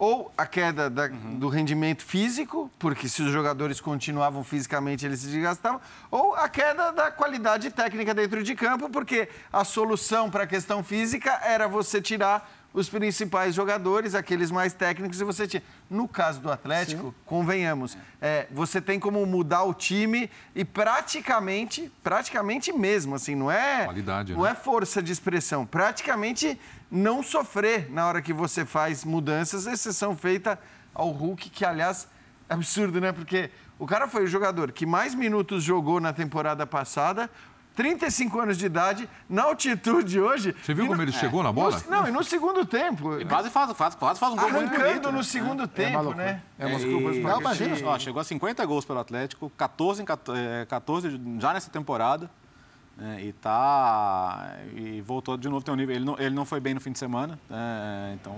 ou 0.00 0.32
a 0.34 0.46
queda 0.46 0.88
da, 0.88 1.08
uhum. 1.08 1.38
do 1.38 1.48
rendimento 1.50 2.02
físico, 2.02 2.70
porque 2.78 3.06
se 3.06 3.22
os 3.22 3.30
jogadores 3.30 3.82
continuavam 3.82 4.42
fisicamente, 4.42 5.04
eles 5.04 5.20
se 5.20 5.26
desgastavam, 5.26 5.78
ou 6.10 6.34
a 6.34 6.48
queda 6.48 6.90
da 6.90 7.10
qualidade 7.10 7.70
técnica 7.70 8.14
dentro 8.14 8.42
de 8.42 8.54
campo, 8.54 8.88
porque 8.88 9.28
a 9.52 9.62
solução 9.62 10.30
para 10.30 10.44
a 10.44 10.46
questão 10.46 10.82
física 10.82 11.38
era 11.44 11.68
você 11.68 12.00
tirar 12.00 12.50
os 12.72 12.88
principais 12.88 13.54
jogadores, 13.54 14.14
aqueles 14.14 14.50
mais 14.50 14.72
técnicos, 14.72 15.20
e 15.20 15.24
você 15.24 15.46
tinha. 15.46 15.62
No 15.88 16.06
caso 16.06 16.40
do 16.40 16.50
Atlético, 16.50 17.08
Sim. 17.08 17.14
convenhamos, 17.26 17.98
é, 18.20 18.46
você 18.50 18.80
tem 18.80 19.00
como 19.00 19.24
mudar 19.26 19.64
o 19.64 19.74
time 19.74 20.30
e 20.54 20.64
praticamente, 20.64 21.90
praticamente 22.02 22.72
mesmo, 22.72 23.16
assim, 23.16 23.34
não 23.34 23.50
é. 23.50 23.84
Qualidade, 23.84 24.34
não 24.34 24.42
né? 24.42 24.50
é 24.50 24.54
força 24.54 25.02
de 25.02 25.12
expressão, 25.12 25.66
praticamente 25.66 26.58
não 26.90 27.22
sofrer 27.22 27.90
na 27.90 28.06
hora 28.06 28.22
que 28.22 28.32
você 28.32 28.64
faz 28.64 29.04
mudanças, 29.04 29.66
exceção 29.66 30.16
feita 30.16 30.58
ao 30.94 31.10
Hulk, 31.10 31.50
que 31.50 31.64
aliás 31.64 32.08
é 32.48 32.54
absurdo, 32.54 33.00
né? 33.00 33.12
Porque 33.12 33.50
o 33.78 33.86
cara 33.86 34.06
foi 34.06 34.24
o 34.24 34.26
jogador 34.26 34.72
que 34.72 34.84
mais 34.84 35.14
minutos 35.14 35.62
jogou 35.64 36.00
na 36.00 36.12
temporada 36.12 36.66
passada, 36.66 37.30
35 37.80 38.40
anos 38.40 38.58
de 38.58 38.66
idade, 38.66 39.08
na 39.26 39.44
altitude 39.44 40.20
hoje. 40.20 40.54
Você 40.62 40.74
viu 40.74 40.86
como 40.86 41.00
ele 41.00 41.12
é, 41.12 41.14
chegou 41.14 41.42
na 41.42 41.50
bola? 41.50 41.82
No, 41.86 41.90
não, 41.90 42.08
e 42.08 42.10
no 42.10 42.22
segundo 42.22 42.66
tempo. 42.66 43.14
Ele 43.14 43.24
quase 43.24 43.48
faz, 43.48 43.72
faz, 43.72 43.94
quase 43.94 44.20
faz 44.20 44.34
um 44.34 44.36
gol 44.36 44.50
Arrancando 44.50 44.68
muito 44.68 44.84
bonito, 44.84 45.06
no 45.10 45.16
né? 45.16 45.22
segundo 45.22 45.62
é, 45.62 45.66
tempo, 45.66 46.12
é 46.12 46.14
né? 46.14 46.42
É 46.58 46.66
umas 46.66 46.84
culpas 46.84 47.18
para 47.18 47.30
Não, 47.30 47.40
imagina, 47.40 47.76
ó, 47.88 47.98
chegou 47.98 48.20
a 48.20 48.24
50 48.24 48.66
gols 48.66 48.84
pelo 48.84 48.98
Atlético, 48.98 49.50
14, 49.56 50.04
14 50.68 51.20
já 51.38 51.54
nessa 51.54 51.70
temporada. 51.70 52.30
É, 53.00 53.22
e 53.22 53.32
tá. 53.32 54.58
E 54.74 55.00
voltou 55.00 55.38
de 55.38 55.48
novo 55.48 55.64
ter 55.64 55.70
um 55.70 55.76
nível. 55.76 55.96
Ele 55.96 56.04
não, 56.04 56.18
ele 56.18 56.34
não 56.34 56.44
foi 56.44 56.60
bem 56.60 56.74
no 56.74 56.82
fim 56.82 56.92
de 56.92 56.98
semana. 56.98 57.38
É, 57.50 58.12
então 58.12 58.36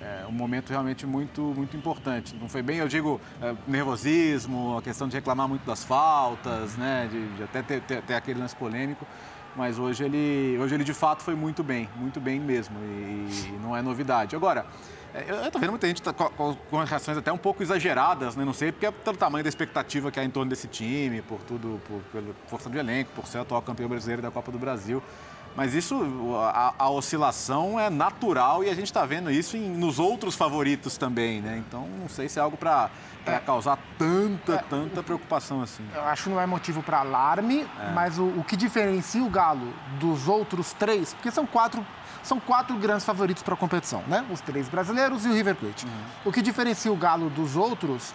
é 0.00 0.26
um 0.26 0.32
momento 0.32 0.70
realmente 0.70 1.06
muito, 1.06 1.40
muito 1.42 1.76
importante. 1.76 2.34
Não 2.40 2.48
foi 2.48 2.62
bem, 2.62 2.78
eu 2.78 2.88
digo, 2.88 3.20
é, 3.40 3.54
nervosismo, 3.66 4.76
a 4.78 4.82
questão 4.82 5.08
de 5.08 5.14
reclamar 5.14 5.48
muito 5.48 5.64
das 5.66 5.84
faltas, 5.84 6.76
né, 6.76 7.08
de, 7.10 7.36
de 7.36 7.42
até 7.42 7.62
ter, 7.62 7.80
ter, 7.82 8.02
ter, 8.02 8.14
aquele 8.14 8.40
lance 8.40 8.56
polêmico, 8.56 9.06
mas 9.54 9.78
hoje 9.78 10.04
ele, 10.04 10.58
hoje 10.60 10.74
ele 10.74 10.84
de 10.84 10.94
fato 10.94 11.22
foi 11.22 11.34
muito 11.34 11.62
bem, 11.62 11.88
muito 11.96 12.20
bem 12.20 12.40
mesmo, 12.40 12.76
e, 12.80 13.48
e 13.48 13.58
não 13.62 13.76
é 13.76 13.82
novidade. 13.82 14.34
Agora, 14.34 14.64
É, 15.12 15.24
eu 15.28 15.46
estou 15.46 15.60
vendo 15.60 15.70
muita 15.70 15.88
gente 15.88 16.00
tá 16.00 16.12
com, 16.12 16.54
com 16.54 16.84
reações 16.84 17.18
até 17.18 17.32
um 17.32 17.36
pouco 17.36 17.64
exageradas, 17.64 18.36
né? 18.36 18.44
Não 18.44 18.52
sei, 18.52 18.70
porque 18.70 18.86
é 18.86 18.92
pelo 18.92 19.16
tamanho 19.16 19.42
da 19.42 19.48
expectativa 19.48 20.08
que 20.08 20.20
há 20.20 20.24
em 20.24 20.30
torno 20.30 20.48
desse 20.48 20.68
time, 20.68 21.20
por 21.20 21.40
tudo, 21.42 21.80
por, 21.88 22.00
pela 22.12 22.32
força 22.46 22.70
de 22.70 22.78
elenco, 22.78 23.10
por 23.12 23.26
ser 23.26 23.38
atual 23.38 23.60
campeão 23.60 23.88
brasileiro 23.88 24.22
da 24.22 24.30
Copa 24.30 24.52
do 24.52 24.58
Brasil. 24.58 25.02
Mas 25.60 25.74
isso, 25.74 25.94
a, 26.54 26.72
a 26.78 26.88
oscilação 26.88 27.78
é 27.78 27.90
natural 27.90 28.64
e 28.64 28.70
a 28.70 28.74
gente 28.74 28.86
está 28.86 29.04
vendo 29.04 29.30
isso 29.30 29.58
em, 29.58 29.68
nos 29.68 29.98
outros 29.98 30.34
favoritos 30.34 30.96
também, 30.96 31.42
né? 31.42 31.58
Então, 31.58 31.86
não 32.00 32.08
sei 32.08 32.30
se 32.30 32.38
é 32.38 32.42
algo 32.42 32.56
para 32.56 32.88
é. 33.26 33.38
causar 33.40 33.78
tanta, 33.98 34.54
é. 34.54 34.64
tanta 34.70 35.02
preocupação 35.02 35.60
assim. 35.60 35.86
Eu 35.94 36.02
acho 36.04 36.22
que 36.22 36.28
não 36.30 36.40
é 36.40 36.46
motivo 36.46 36.82
para 36.82 37.00
alarme, 37.00 37.60
é. 37.78 37.92
mas 37.92 38.18
o, 38.18 38.24
o 38.24 38.42
que 38.42 38.56
diferencia 38.56 39.22
o 39.22 39.28
Galo 39.28 39.70
dos 39.98 40.28
outros 40.28 40.72
três, 40.72 41.12
porque 41.12 41.30
são 41.30 41.44
quatro 41.44 41.86
são 42.22 42.40
quatro 42.40 42.74
grandes 42.76 43.04
favoritos 43.04 43.42
para 43.42 43.52
a 43.52 43.56
competição, 43.56 44.02
né? 44.06 44.24
Os 44.30 44.40
três 44.40 44.66
brasileiros 44.66 45.26
e 45.26 45.28
o 45.28 45.34
River 45.34 45.56
Plate. 45.56 45.84
Uhum. 45.84 45.92
O 46.24 46.32
que 46.32 46.40
diferencia 46.40 46.90
o 46.90 46.96
Galo 46.96 47.28
dos 47.28 47.54
outros 47.54 48.14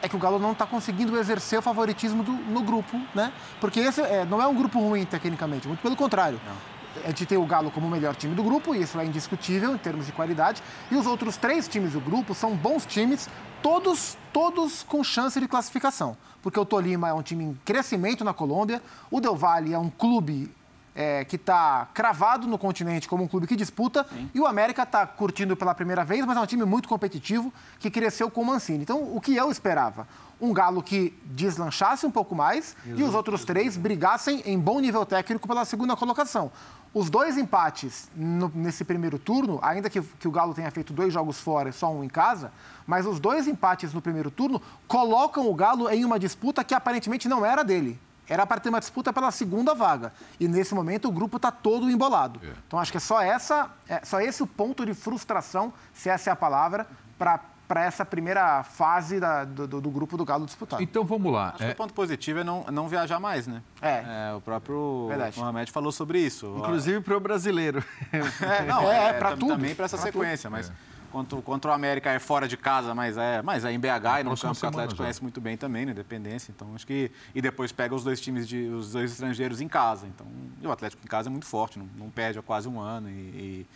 é 0.00 0.08
que 0.08 0.14
o 0.14 0.18
Galo 0.18 0.38
não 0.38 0.52
está 0.52 0.64
conseguindo 0.64 1.18
exercer 1.18 1.58
o 1.58 1.62
favoritismo 1.62 2.22
do, 2.22 2.30
no 2.30 2.62
grupo, 2.62 3.00
né? 3.12 3.32
Porque 3.60 3.80
esse 3.80 4.00
é, 4.00 4.24
não 4.24 4.40
é 4.40 4.46
um 4.46 4.54
grupo 4.54 4.78
ruim 4.78 5.04
tecnicamente, 5.04 5.66
muito 5.66 5.80
pelo 5.80 5.96
contrário. 5.96 6.40
Não. 6.46 6.73
Gente 7.06 7.26
tem 7.26 7.38
o 7.38 7.46
Galo 7.46 7.70
como 7.70 7.86
o 7.86 7.90
melhor 7.90 8.14
time 8.14 8.34
do 8.34 8.42
grupo, 8.42 8.74
e 8.74 8.82
isso 8.82 8.98
é 8.98 9.04
indiscutível 9.04 9.74
em 9.74 9.78
termos 9.78 10.06
de 10.06 10.12
qualidade. 10.12 10.62
E 10.90 10.96
os 10.96 11.06
outros 11.06 11.36
três 11.36 11.68
times 11.68 11.92
do 11.92 12.00
grupo 12.00 12.34
são 12.34 12.54
bons 12.54 12.86
times, 12.86 13.28
todos, 13.62 14.16
todos 14.32 14.82
com 14.82 15.02
chance 15.02 15.38
de 15.40 15.48
classificação. 15.48 16.16
Porque 16.42 16.58
o 16.58 16.64
Tolima 16.64 17.08
é 17.08 17.12
um 17.12 17.22
time 17.22 17.44
em 17.44 17.60
crescimento 17.64 18.24
na 18.24 18.34
Colômbia, 18.34 18.82
o 19.10 19.20
Del 19.20 19.34
Valle 19.36 19.72
é 19.72 19.78
um 19.78 19.90
clube 19.90 20.50
é, 20.94 21.24
que 21.24 21.36
está 21.36 21.88
cravado 21.92 22.46
no 22.46 22.56
continente 22.56 23.08
como 23.08 23.24
um 23.24 23.28
clube 23.28 23.46
que 23.46 23.56
disputa, 23.56 24.06
Sim. 24.08 24.30
e 24.34 24.40
o 24.40 24.46
América 24.46 24.84
está 24.84 25.06
curtindo 25.06 25.56
pela 25.56 25.74
primeira 25.74 26.04
vez, 26.04 26.24
mas 26.24 26.36
é 26.36 26.40
um 26.40 26.46
time 26.46 26.64
muito 26.64 26.88
competitivo 26.88 27.52
que 27.78 27.90
cresceu 27.90 28.30
com 28.30 28.42
o 28.42 28.46
Mancini. 28.46 28.82
Então, 28.82 29.14
o 29.14 29.20
que 29.20 29.34
eu 29.34 29.50
esperava? 29.50 30.06
Um 30.40 30.52
Galo 30.52 30.82
que 30.82 31.14
deslanchasse 31.24 32.06
um 32.06 32.10
pouco 32.10 32.34
mais 32.34 32.76
e 32.84 33.02
os 33.02 33.14
outros 33.14 33.44
três 33.44 33.76
brigassem 33.76 34.42
em 34.44 34.58
bom 34.58 34.78
nível 34.80 35.04
técnico 35.06 35.48
pela 35.48 35.64
segunda 35.64 35.96
colocação. 35.96 36.50
Os 36.94 37.10
dois 37.10 37.36
empates 37.36 38.08
no, 38.14 38.50
nesse 38.54 38.84
primeiro 38.84 39.18
turno, 39.18 39.58
ainda 39.60 39.90
que, 39.90 40.00
que, 40.00 40.28
o 40.28 40.30
Galo 40.30 40.54
tenha 40.54 40.70
feito 40.70 40.92
dois 40.92 41.12
jogos 41.12 41.40
fora 41.40 41.68
e 41.68 41.72
só 41.72 41.92
um 41.92 42.04
em 42.04 42.08
casa, 42.08 42.52
mas 42.86 43.04
os 43.04 43.18
dois 43.18 43.48
empates 43.48 43.92
no 43.92 44.00
primeiro 44.00 44.30
turno 44.30 44.62
colocam 44.86 45.50
o 45.50 45.54
Galo 45.54 45.90
em 45.90 46.04
uma 46.04 46.20
disputa 46.20 46.62
que 46.62 46.72
aparentemente 46.72 47.28
não 47.28 47.44
era 47.44 47.64
dele 47.64 47.98
era 48.26 48.46
para 48.46 48.60
ter 48.60 48.70
uma 48.70 48.80
disputa 48.80 49.12
pela 49.12 49.30
segunda 49.30 49.74
vaga. 49.74 50.12
E 50.40 50.48
nesse 50.48 50.74
momento 50.74 51.08
o 51.08 51.12
grupo 51.12 51.36
está 51.36 51.50
todo 51.50 51.90
embolado. 51.90 52.40
É. 52.42 52.52
Então 52.66 52.78
acho 52.78 52.90
que 52.90 52.96
é 52.96 53.00
só, 53.00 53.20
essa, 53.20 53.70
é 53.88 54.04
só 54.04 54.20
esse 54.20 54.42
o 54.42 54.46
ponto 54.46 54.86
de 54.86 54.94
frustração, 54.94 55.72
se 55.92 56.08
essa 56.08 56.30
é 56.30 56.32
a 56.32 56.36
palavra, 56.36 56.86
para 57.18 57.38
para 57.74 57.82
essa 57.82 58.04
primeira 58.04 58.62
fase 58.62 59.18
da, 59.18 59.44
do, 59.44 59.66
do, 59.66 59.90
grupo 59.90 60.16
do 60.16 60.24
Galo 60.24 60.46
disputado. 60.46 60.80
Então 60.80 61.04
vamos 61.04 61.32
lá. 61.32 61.54
Acho 61.56 61.64
é... 61.64 61.66
que 61.66 61.72
o 61.72 61.76
ponto 61.76 61.92
positivo 61.92 62.38
é 62.38 62.44
não, 62.44 62.62
não 62.70 62.86
viajar 62.86 63.18
mais, 63.18 63.48
né? 63.48 63.60
É. 63.82 64.30
é 64.30 64.34
o 64.36 64.40
próprio 64.40 65.08
Verdade. 65.08 65.36
Mohamed 65.36 65.72
falou 65.72 65.90
sobre 65.90 66.20
isso. 66.20 66.54
Inclusive 66.56 67.00
para 67.00 67.16
o 67.16 67.20
brasileiro. 67.20 67.82
É, 68.12 68.62
não, 68.70 68.92
é, 68.92 69.08
é 69.08 69.12
para 69.14 69.36
tudo. 69.36 69.48
Também 69.48 69.74
para 69.74 69.86
essa 69.86 69.98
sequência, 69.98 70.48
tudo. 70.48 70.56
mas 70.56 70.72
Contra, 71.10 71.42
contra 71.42 71.70
o 71.70 71.74
América 71.74 72.10
é 72.10 72.18
fora 72.18 72.46
de 72.48 72.56
casa, 72.56 72.92
mas 72.92 73.16
é, 73.16 73.40
mas 73.40 73.64
é 73.64 73.72
em 73.72 73.78
BH 73.78 73.86
é, 73.86 74.20
e 74.20 74.24
no 74.24 74.36
campo 74.36 74.58
que 74.58 74.66
o 74.66 74.68
Atlético 74.68 74.96
conhece 74.96 75.22
muito 75.22 75.40
bem 75.40 75.56
também, 75.56 75.86
né? 75.86 75.92
Independência. 75.92 76.50
Então, 76.50 76.74
acho 76.74 76.84
que. 76.84 77.10
E 77.32 77.40
depois 77.40 77.70
pega 77.70 77.94
os 77.94 78.02
dois 78.02 78.20
times, 78.20 78.48
de, 78.48 78.66
os 78.66 78.92
dois 78.92 79.12
estrangeiros 79.12 79.60
em 79.60 79.68
casa. 79.68 80.08
Então, 80.08 80.26
o 80.60 80.72
Atlético 80.72 81.02
em 81.04 81.08
casa 81.08 81.28
é 81.28 81.30
muito 81.30 81.46
forte, 81.46 81.78
não, 81.78 81.88
não 81.96 82.10
perde 82.10 82.38
há 82.38 82.42
quase 82.42 82.68
um 82.68 82.80
ano. 82.80 83.08
E, 83.08 83.12
e, 83.12 83.66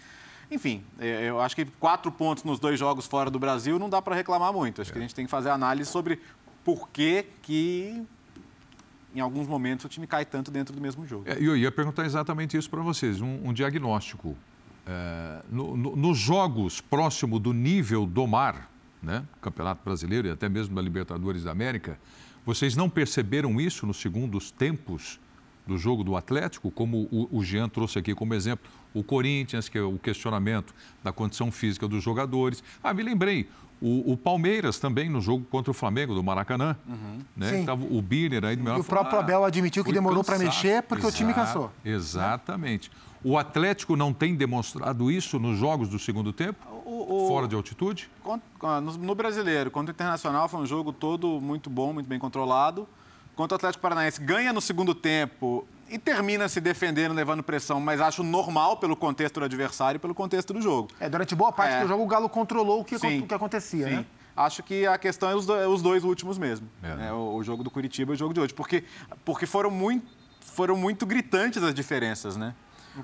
enfim, 0.51 0.83
é, 0.99 1.29
eu 1.29 1.41
acho 1.41 1.55
que 1.55 1.65
quatro 1.65 2.11
pontos 2.11 2.45
nos 2.45 2.59
dois 2.59 2.79
jogos 2.79 3.07
fora 3.07 3.31
do 3.31 3.39
Brasil 3.39 3.79
não 3.79 3.89
dá 3.89 4.01
para 4.01 4.15
reclamar 4.15 4.53
muito. 4.53 4.81
Acho 4.81 4.91
é. 4.91 4.93
que 4.93 4.99
a 4.99 5.03
gente 5.03 5.15
tem 5.15 5.25
que 5.25 5.31
fazer 5.31 5.51
análise 5.51 5.91
sobre 5.91 6.21
por 6.65 6.89
que, 6.89 7.27
que 7.43 8.03
em 9.15 9.21
alguns 9.21 9.47
momentos 9.47 9.85
o 9.85 9.89
time 9.89 10.07
cai 10.07 10.25
tanto 10.25 10.51
dentro 10.51 10.75
do 10.75 10.81
mesmo 10.81 11.07
jogo. 11.07 11.25
É, 11.27 11.37
eu 11.39 11.57
ia 11.57 11.71
perguntar 11.71 12.05
exatamente 12.05 12.57
isso 12.57 12.69
para 12.71 12.83
vocês, 12.83 13.21
um, 13.21 13.49
um 13.49 13.53
diagnóstico 13.53 14.37
é, 14.87 15.43
no, 15.51 15.77
no, 15.77 15.97
nos 15.97 16.19
jogos 16.19 16.81
próximo 16.81 17.39
do 17.39 17.53
nível 17.53 18.07
do 18.07 18.27
mar, 18.27 18.71
né, 19.03 19.25
Campeonato 19.41 19.83
Brasileiro 19.85 20.29
e 20.29 20.31
até 20.31 20.49
mesmo 20.49 20.75
da 20.75 20.81
Libertadores 20.81 21.45
da 21.45 21.51
América, 21.51 21.99
vocês 22.45 22.75
não 22.75 22.89
perceberam 22.89 23.61
isso 23.61 23.87
nos 23.87 23.99
segundos 23.99 24.51
tempos 24.51 25.21
do 25.69 25.77
jogo 25.77 26.03
do 26.03 26.17
Atlético, 26.17 26.71
como 26.71 27.09
o, 27.13 27.29
o 27.31 27.45
Jean 27.45 27.69
trouxe 27.69 27.99
aqui 27.99 28.15
como 28.15 28.35
exemplo, 28.35 28.69
o 28.95 29.05
Corinthians, 29.05 29.69
que 29.69 29.77
é 29.77 29.83
o 29.83 29.99
questionamento 29.99 30.75
da 31.05 31.13
condição 31.13 31.53
física 31.53 31.87
dos 31.87 32.03
jogadores. 32.03 32.65
Ah, 32.83 32.95
me 32.95 33.03
lembrei, 33.03 33.47
o, 33.81 34.13
o, 34.13 34.17
Palmeiras 34.17 34.79
também 34.79 35.09
no 35.09 35.21
jogo 35.21 35.45
contra 35.45 35.71
o 35.71 35.75
Flamengo 35.75 36.15
do 36.15 36.25
Maracanã. 36.25 36.75
Uhum. 36.89 37.19
Né? 37.37 37.63
Tava 37.65 37.85
o 37.85 38.01
Birner 38.03 38.45
aí 38.45 38.57
do 38.57 38.69
E 38.69 38.81
o 38.81 38.83
próprio 38.83 39.19
Abel 39.19 39.45
admitiu 39.45 39.85
que 39.85 39.93
demorou 39.93 40.25
para 40.25 40.39
mexer 40.39 40.83
porque 40.83 41.07
Exato, 41.07 41.15
o 41.15 41.17
time 41.17 41.35
cansou. 41.35 41.71
Exatamente. 41.85 42.91
O 43.23 43.37
Atlético 43.37 43.95
não 43.95 44.13
tem 44.13 44.35
demonstrado 44.35 45.11
isso 45.11 45.39
nos 45.39 45.59
jogos 45.59 45.89
do 45.89 45.99
segundo 45.99 46.33
tempo? 46.33 46.67
O, 46.85 47.25
o, 47.25 47.29
fora 47.29 47.47
de 47.47 47.55
altitude? 47.55 48.09
No 49.03 49.15
brasileiro, 49.15 49.71
contra 49.71 49.93
o 49.93 49.95
Internacional, 49.95 50.49
foi 50.49 50.61
um 50.61 50.67
jogo 50.67 50.93
todo 50.93 51.41
muito 51.41 51.69
bom, 51.69 51.93
muito 51.93 52.09
bem 52.09 52.19
controlado. 52.19 52.89
Contra 53.39 53.55
o 53.55 53.57
Atlético 53.57 53.83
Paranaense, 53.83 54.21
ganha 54.21 54.53
no 54.53 54.61
segundo 54.61 54.93
tempo 54.93 55.65
e 55.89 55.97
termina 55.97 56.49
se 56.49 56.61
defendendo, 56.61 57.15
levando 57.15 57.41
pressão, 57.41 57.79
mas 57.79 58.01
acho 58.01 58.25
normal 58.25 58.79
pelo 58.79 58.97
contexto 58.97 59.39
do 59.39 59.45
adversário 59.45 59.97
e 59.97 60.01
pelo 60.01 60.13
contexto 60.13 60.53
do 60.53 60.61
jogo. 60.61 60.89
É, 60.99 61.09
durante 61.09 61.37
boa 61.37 61.53
parte 61.53 61.75
é. 61.75 61.83
do 61.83 61.87
jogo, 61.87 62.03
o 62.03 62.07
Galo 62.09 62.29
controlou 62.29 62.81
o 62.81 62.85
que, 62.85 62.97
o 62.97 63.27
que 63.29 63.33
acontecia, 63.33 63.87
sim. 63.87 63.95
né? 63.95 64.07
Acho 64.35 64.61
que 64.65 64.89
a 64.89 64.99
questão 64.99 65.31
é 65.31 65.37
os, 65.37 65.47
dois, 65.47 65.69
os 65.69 65.81
dois 65.81 66.03
últimos 66.03 66.37
mesmo. 66.37 66.69
É. 66.83 66.97
Né? 66.97 67.13
O, 67.13 67.37
o, 67.37 67.45
jogo 67.45 67.63
do 67.63 67.71
Curitiba 67.71 68.13
e 68.13 68.17
o 68.17 68.19
jogo 68.19 68.35
de 68.35 68.41
hoje. 68.41 68.53
Porque, 68.53 68.83
porque 69.25 69.47
foram, 69.47 69.71
muito, 69.71 70.09
foram 70.41 70.77
muito 70.77 71.07
gritantes 71.07 71.63
as 71.63 71.73
diferenças, 71.73 72.37
né? 72.37 72.57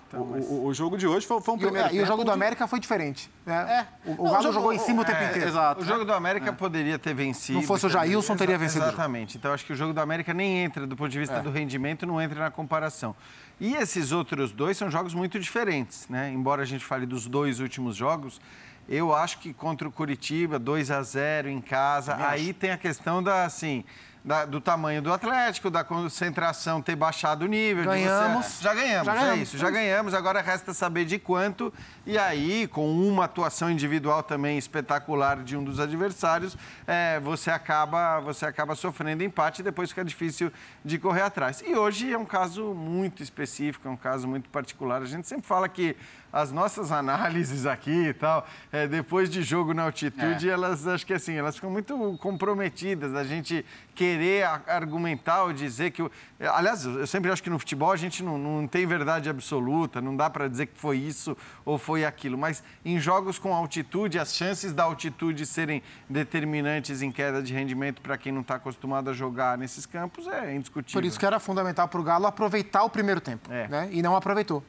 Então, 0.09 0.25
mas... 0.27 0.45
o, 0.47 0.65
o, 0.65 0.75
jogo 0.75 0.97
de 0.97 1.07
hoje 1.07 1.27
foi, 1.27 1.41
foi 1.41 1.55
um 1.55 1.59
primeiro 1.59 1.87
e, 1.87 1.91
tempo. 1.91 2.01
E 2.01 2.03
o 2.03 2.07
jogo 2.07 2.25
do 2.25 2.31
América 2.31 2.67
foi 2.67 2.81
diferente. 2.81 3.31
Né? 3.47 3.87
É. 4.05 4.11
O, 4.11 4.27
o 4.27 4.31
Galo 4.31 4.53
jogou 4.53 4.73
em 4.73 4.79
cima 4.79 5.03
o 5.03 5.05
tempo 5.05 5.19
é, 5.19 5.29
inteiro. 5.29 5.49
Exato. 5.49 5.83
O 5.83 5.85
jogo 5.85 6.05
do 6.05 6.13
América 6.13 6.51
é. 6.51 6.53
poderia 6.53 6.99
ter 6.99 7.15
vencido. 7.15 7.59
Não 7.59 7.67
fosse 7.67 7.87
o 7.87 7.91
Jailson, 7.91 8.37
teria 8.37 8.59
vencido. 8.59 8.85
Exatamente. 8.85 9.37
Então 9.37 9.53
acho 9.53 9.65
que 9.65 9.73
o 9.73 9.77
jogo 9.77 9.93
do 9.93 10.01
América 10.01 10.35
nem 10.35 10.65
entra, 10.65 10.87
do 10.87 10.97
ponto 10.97 11.11
de 11.11 11.19
vista 11.19 11.37
é. 11.37 11.41
do 11.43 11.51
rendimento, 11.51 12.07
não 12.07 12.21
entra 12.21 12.41
na 12.41 12.51
comparação. 12.51 13.15
E 13.61 13.75
esses 13.75 14.13
outros 14.13 14.53
dois 14.53 14.77
são 14.77 14.91
jogos 14.91 15.15
muito 15.15 15.39
diferentes, 15.39 16.09
né? 16.09 16.31
Embora 16.33 16.63
a 16.63 16.67
gente 16.67 16.85
fale 16.85 17.07
dos 17.07 17.27
dois 17.27 17.61
últimos 17.61 17.97
jogos, 17.97 18.41
eu 18.89 19.15
acho 19.15 19.39
que 19.39 19.53
contra 19.53 19.89
o 19.89 19.93
Curitiba, 19.93 20.59
2 20.59 20.91
a 20.91 21.03
0 21.03 21.49
em 21.49 21.61
casa, 21.61 22.17
aí 22.19 22.53
tem 22.53 22.71
a 22.71 22.77
questão 22.77 23.23
da 23.23 23.45
assim 23.45 23.85
da, 24.25 24.47
do 24.47 24.59
tamanho 24.59 25.03
do 25.03 25.13
Atlético, 25.13 25.69
da 25.69 25.85
concentração 25.85 26.81
ter 26.81 26.97
baixado 26.97 27.43
o 27.43 27.47
nível. 27.47 27.85
Ganhamos. 27.85 28.47
Você... 28.47 28.65
Já 28.65 28.73
ganhamos, 28.73 29.07
já 29.07 29.13
é 29.13 29.19
ganhamos, 29.19 29.39
é 29.39 29.43
isso, 29.43 29.59
já 29.59 29.71
ganhamos. 29.71 30.15
Agora 30.15 30.41
resta 30.41 30.73
saber 30.73 31.05
de 31.05 31.19
quanto. 31.19 31.73
E 32.07 32.17
aí, 32.17 32.67
com 32.67 32.91
uma 32.91 33.27
atuação 33.27 33.71
individual 33.71 34.23
também 34.23 34.57
espetacular 34.57 35.43
de 35.43 35.57
um 35.57 35.63
dos 35.63 35.79
adversários, 35.79 36.57
é, 36.87 37.21
você, 37.21 37.51
acaba, 37.51 38.21
você 38.21 38.47
acaba 38.47 38.75
sofrendo 38.75 39.23
empate 39.23 39.61
e 39.61 39.65
depois 39.65 39.91
fica 39.91 40.05
difícil 40.05 40.51
de 40.83 40.99
correr 40.99 41.23
atrás. 41.23 41.63
E 41.67 41.75
hoje 41.75 42.11
é 42.11 42.17
um 42.17 42.25
caso 42.25 42.73
muito 42.73 43.23
específico, 43.23 43.87
é 43.87 43.91
um 43.91 43.97
caso 43.97 44.27
muito 44.27 44.49
particular. 44.49 45.03
A 45.03 45.07
gente 45.07 45.29
sempre 45.29 45.47
fala 45.47 45.69
que 45.69 45.95
as 46.35 46.51
nossas 46.51 46.91
análises 46.91 47.65
aqui 47.65 48.09
e 48.09 48.13
tal, 48.13 48.45
é, 48.73 48.89
depois 48.89 49.31
de 49.31 49.41
jogo 49.41 49.73
na 49.73 49.85
altitude, 49.85 50.51
é. 50.51 50.53
elas 50.53 50.85
acho 50.85 51.07
que 51.07 51.13
assim, 51.13 51.35
elas 51.35 51.55
ficam 51.55 51.71
muito 51.71 52.19
comprometidas. 52.21 53.15
A 53.15 53.23
gente 53.23 53.65
querer 53.95 54.45
argumentar 54.67 55.45
ou 55.45 55.53
dizer 55.53 55.93
que. 55.93 56.03
Aliás, 56.41 56.85
eu 56.85 57.07
sempre 57.07 57.31
acho 57.31 57.41
que 57.41 57.49
no 57.49 57.59
futebol 57.59 57.93
a 57.93 57.97
gente 57.97 58.21
não, 58.21 58.37
não 58.37 58.67
tem 58.67 58.85
verdade 58.85 59.31
absoluta, 59.31 60.01
não 60.01 60.17
dá 60.17 60.29
para 60.29 60.49
dizer 60.49 60.67
que 60.67 60.79
foi 60.79 60.99
isso 60.99 61.37
ou 61.65 61.79
foi 61.79 62.05
aquilo. 62.05 62.37
Mas 62.37 62.65
em 62.85 62.99
jogos 62.99 63.39
com 63.39 63.55
altitude, 63.55 64.19
as 64.19 64.35
chances 64.35 64.73
da 64.73 64.83
altitude 64.83 65.47
serem 65.47 65.85
determinantes 66.11 67.01
em 67.01 67.13
queda 67.13 67.41
de 67.41 67.55
rendimento 67.55 68.03
para 68.03 68.19
quem 68.19 68.33
não 68.33 68.41
está 68.41 68.57
acostumado 68.57 69.09
a 69.09 69.13
jogar 69.13 69.57
nesses 69.57 69.87
campos 69.87 70.27
é 70.27 70.53
indiscutível. 70.53 71.01
Por 71.01 71.07
isso 71.07 71.19
que 71.19 71.25
era 71.25 71.39
fundamental 71.39 71.87
para 71.87 72.01
o 72.01 72.03
Galo 72.03 72.27
aproveitar 72.27 72.83
o 72.83 72.91
primeiro 72.91 73.21
tempo. 73.21 73.53
É. 73.53 73.69
Né? 73.69 73.89
E 73.93 74.03
não 74.03 74.17
aproveitou. 74.17 74.65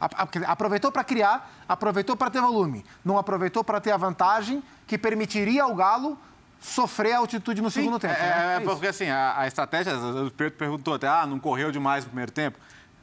Aproveitou 0.46 0.92
para 0.92 1.04
criar 1.04 1.55
aproveitou 1.68 2.16
para 2.16 2.30
ter 2.30 2.42
volume, 2.42 2.86
não 3.04 3.18
aproveitou 3.18 3.64
para 3.64 3.80
ter 3.82 3.92
a 3.92 3.98
vantagem 3.98 4.64
que 4.86 4.98
permitiria 4.98 5.64
ao 5.64 5.76
Galo 5.76 6.18
sofrer 6.60 7.14
a 7.14 7.20
altitude 7.20 7.62
no 7.62 7.70
Sim, 7.70 7.82
segundo 7.82 8.00
tempo. 8.00 8.14
É, 8.14 8.20
né? 8.20 8.54
é, 8.54 8.58
é 8.58 8.60
porque 8.60 8.88
assim, 8.88 9.08
a, 9.08 9.40
a, 9.40 9.48
estratégia, 9.48 9.96
o 9.96 10.32
Pedro 10.32 10.58
perguntou 10.58 10.94
até, 10.96 11.08
ah, 11.08 11.26
não 11.26 11.40
correu 11.40 11.72
demais 11.72 12.04
no 12.04 12.10
primeiro 12.10 12.32
tempo. 12.32 12.58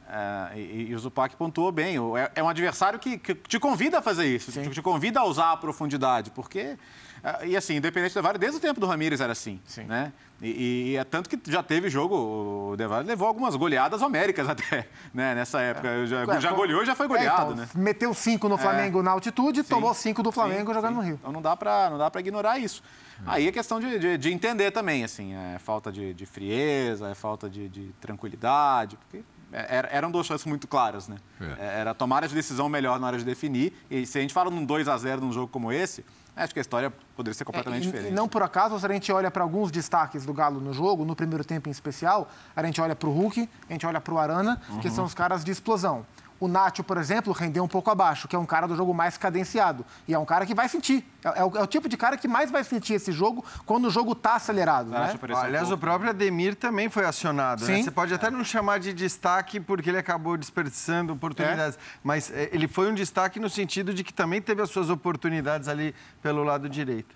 É, 0.09 0.59
e, 0.59 0.87
e, 0.89 0.95
o 0.95 0.99
Zupac 0.99 1.35
pontuou 1.35 1.71
bem. 1.71 1.95
É, 2.17 2.31
é 2.35 2.43
um 2.43 2.49
adversário 2.49 2.99
que, 2.99 3.17
que, 3.17 3.33
te 3.33 3.59
convida 3.59 3.99
a 3.99 4.01
fazer 4.01 4.25
isso, 4.25 4.51
te, 4.51 4.69
te, 4.69 4.81
convida 4.81 5.21
a 5.21 5.25
usar 5.25 5.51
a 5.51 5.57
profundidade, 5.57 6.29
porque. 6.31 6.77
É, 7.23 7.47
e 7.47 7.57
assim, 7.57 7.77
independente 7.77 8.11
do 8.11 8.15
Devare, 8.15 8.37
desde 8.37 8.57
o 8.57 8.59
tempo 8.59 8.79
do 8.79 8.85
Ramires 8.85 9.21
era 9.21 9.31
assim. 9.31 9.59
Sim. 9.65 9.85
Né? 9.85 10.11
E, 10.43 10.91
e, 10.91 10.97
é 10.97 11.03
tanto 11.05 11.29
que 11.29 11.39
já 11.49 11.63
teve 11.63 11.89
jogo, 11.89 12.71
o 12.71 12.75
Devare 12.75 13.07
levou 13.07 13.27
algumas 13.27 13.55
goleadas 13.55 14.01
homéricas 14.01 14.49
até, 14.49 14.89
né? 15.13 15.33
Nessa 15.33 15.61
época. 15.61 15.87
É. 15.87 16.05
Já, 16.05 16.23
é, 16.23 16.41
já 16.41 16.51
goleou 16.51 16.83
já 16.83 16.93
foi 16.93 17.07
goleado, 17.07 17.51
é, 17.51 17.53
então, 17.53 17.55
né? 17.55 17.69
Meteu 17.73 18.13
cinco 18.13 18.49
no 18.49 18.57
Flamengo 18.57 19.01
na 19.01 19.11
altitude, 19.11 19.63
sim, 19.63 19.69
tomou 19.69 19.93
cinco 19.93 20.21
do 20.21 20.33
Flamengo 20.33 20.67
sim, 20.67 20.73
jogando 20.73 20.95
sim. 20.95 20.99
no 20.99 21.01
Rio. 21.01 21.15
Então 21.19 21.31
não 21.31 21.41
dá 21.41 21.55
para 21.55 22.19
ignorar 22.19 22.59
isso. 22.59 22.83
Aí 23.25 23.47
é 23.47 23.51
questão 23.53 23.79
de, 23.79 23.97
de, 23.97 24.17
de, 24.17 24.33
entender 24.33 24.71
também, 24.71 25.03
assim, 25.03 25.33
é 25.33 25.57
falta 25.59 25.89
de, 25.89 26.13
de 26.13 26.25
frieza, 26.25 27.07
é 27.07 27.15
falta 27.15 27.49
de, 27.49 27.69
de 27.69 27.93
tranquilidade, 28.01 28.97
porque 28.97 29.23
é, 29.53 29.87
eram 29.91 30.11
duas 30.11 30.25
chances 30.25 30.45
muito 30.45 30.67
claras, 30.67 31.07
né? 31.07 31.17
É. 31.39 31.79
Era 31.79 31.93
tomar 31.93 32.23
a 32.23 32.27
decisão 32.27 32.67
melhor 32.67 32.99
na 32.99 33.07
hora 33.07 33.17
de 33.17 33.23
definir. 33.23 33.73
E 33.89 34.05
se 34.05 34.17
a 34.17 34.21
gente 34.21 34.33
fala 34.33 34.49
num 34.49 34.65
2 34.65 34.89
a 34.89 34.97
0 34.97 35.21
num 35.21 35.31
jogo 35.31 35.47
como 35.47 35.71
esse, 35.71 36.03
acho 36.35 36.53
que 36.53 36.59
a 36.59 36.61
história 36.61 36.91
poderia 37.15 37.33
ser 37.33 37.45
completamente 37.45 37.83
é, 37.83 37.87
e, 37.87 37.91
diferente. 37.91 38.11
E 38.11 38.15
não 38.15 38.27
por 38.27 38.41
acaso, 38.41 38.79
se 38.79 38.85
a 38.85 38.91
gente 38.91 39.11
olha 39.11 39.29
para 39.29 39.43
alguns 39.43 39.71
destaques 39.71 40.25
do 40.25 40.33
Galo 40.33 40.59
no 40.59 40.73
jogo, 40.73 41.05
no 41.05 41.15
primeiro 41.15 41.43
tempo 41.43 41.69
em 41.69 41.71
especial, 41.71 42.29
a 42.55 42.63
gente 42.63 42.81
olha 42.81 42.95
para 42.95 43.07
o 43.07 43.11
Hulk, 43.11 43.49
a 43.69 43.73
gente 43.73 43.85
olha 43.85 44.01
para 44.01 44.13
o 44.13 44.17
Arana, 44.17 44.61
uhum. 44.69 44.79
que 44.79 44.89
são 44.89 45.05
os 45.05 45.13
caras 45.13 45.43
de 45.43 45.51
explosão. 45.51 46.05
O 46.43 46.47
Nacho, 46.49 46.83
por 46.83 46.97
exemplo, 46.97 47.31
rendeu 47.31 47.63
um 47.63 47.69
pouco 47.69 47.89
abaixo, 47.89 48.27
que 48.27 48.35
é 48.35 48.39
um 48.39 48.45
cara 48.45 48.67
do 48.67 48.75
jogo 48.75 48.93
mais 48.93 49.17
cadenciado. 49.17 49.85
E 50.05 50.13
é 50.13 50.19
um 50.19 50.25
cara 50.25 50.45
que 50.45 50.53
vai 50.53 50.67
sentir. 50.67 51.01
É, 51.23 51.39
é, 51.39 51.43
o, 51.45 51.57
é 51.57 51.63
o, 51.63 51.65
tipo 51.65 51.87
de 51.87 51.95
cara 51.95 52.17
que 52.17 52.27
mais 52.27 52.51
vai 52.51 52.65
sentir 52.65 52.95
esse 52.95 53.13
jogo 53.13 53.45
quando 53.65 53.85
o 53.85 53.89
jogo 53.89 54.11
está 54.11 54.35
acelerado. 54.35 54.89
Né? 54.89 55.17
Aliás, 55.41 55.71
um 55.71 55.75
o 55.75 55.77
próprio 55.77 56.09
Ademir 56.09 56.53
também 56.55 56.89
foi 56.89 57.05
acionado. 57.05 57.65
Né? 57.65 57.81
Você 57.81 57.89
pode 57.89 58.13
até 58.13 58.29
não 58.29 58.43
chamar 58.43 58.79
de 58.79 58.91
destaque 58.91 59.57
porque 59.57 59.89
ele 59.89 59.97
acabou 59.97 60.35
desperdiçando 60.35 61.13
oportunidades. 61.13 61.77
É. 61.77 61.79
Mas 62.03 62.29
é, 62.29 62.49
ele 62.51 62.67
foi 62.67 62.91
um 62.91 62.93
destaque 62.93 63.39
no 63.39 63.49
sentido 63.49 63.93
de 63.93 64.03
que 64.03 64.13
também 64.13 64.41
teve 64.41 64.61
as 64.61 64.69
suas 64.69 64.89
oportunidades 64.89 65.69
ali 65.69 65.95
pelo 66.21 66.43
lado 66.43 66.67
direito. 66.67 67.15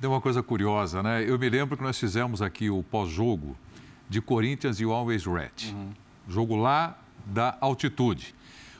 Tem 0.00 0.08
uma 0.08 0.20
coisa 0.20 0.40
curiosa, 0.40 1.02
né? 1.02 1.28
Eu 1.28 1.36
me 1.36 1.50
lembro 1.50 1.76
que 1.76 1.82
nós 1.82 1.98
fizemos 1.98 2.40
aqui 2.40 2.70
o 2.70 2.84
pós-jogo 2.84 3.56
de 4.08 4.20
Corinthians 4.20 4.78
e 4.78 4.84
Always 4.84 5.26
Red. 5.26 5.72
Uhum. 5.72 5.90
Jogo 6.28 6.54
lá 6.54 6.96
da 7.26 7.58
altitude 7.60 8.35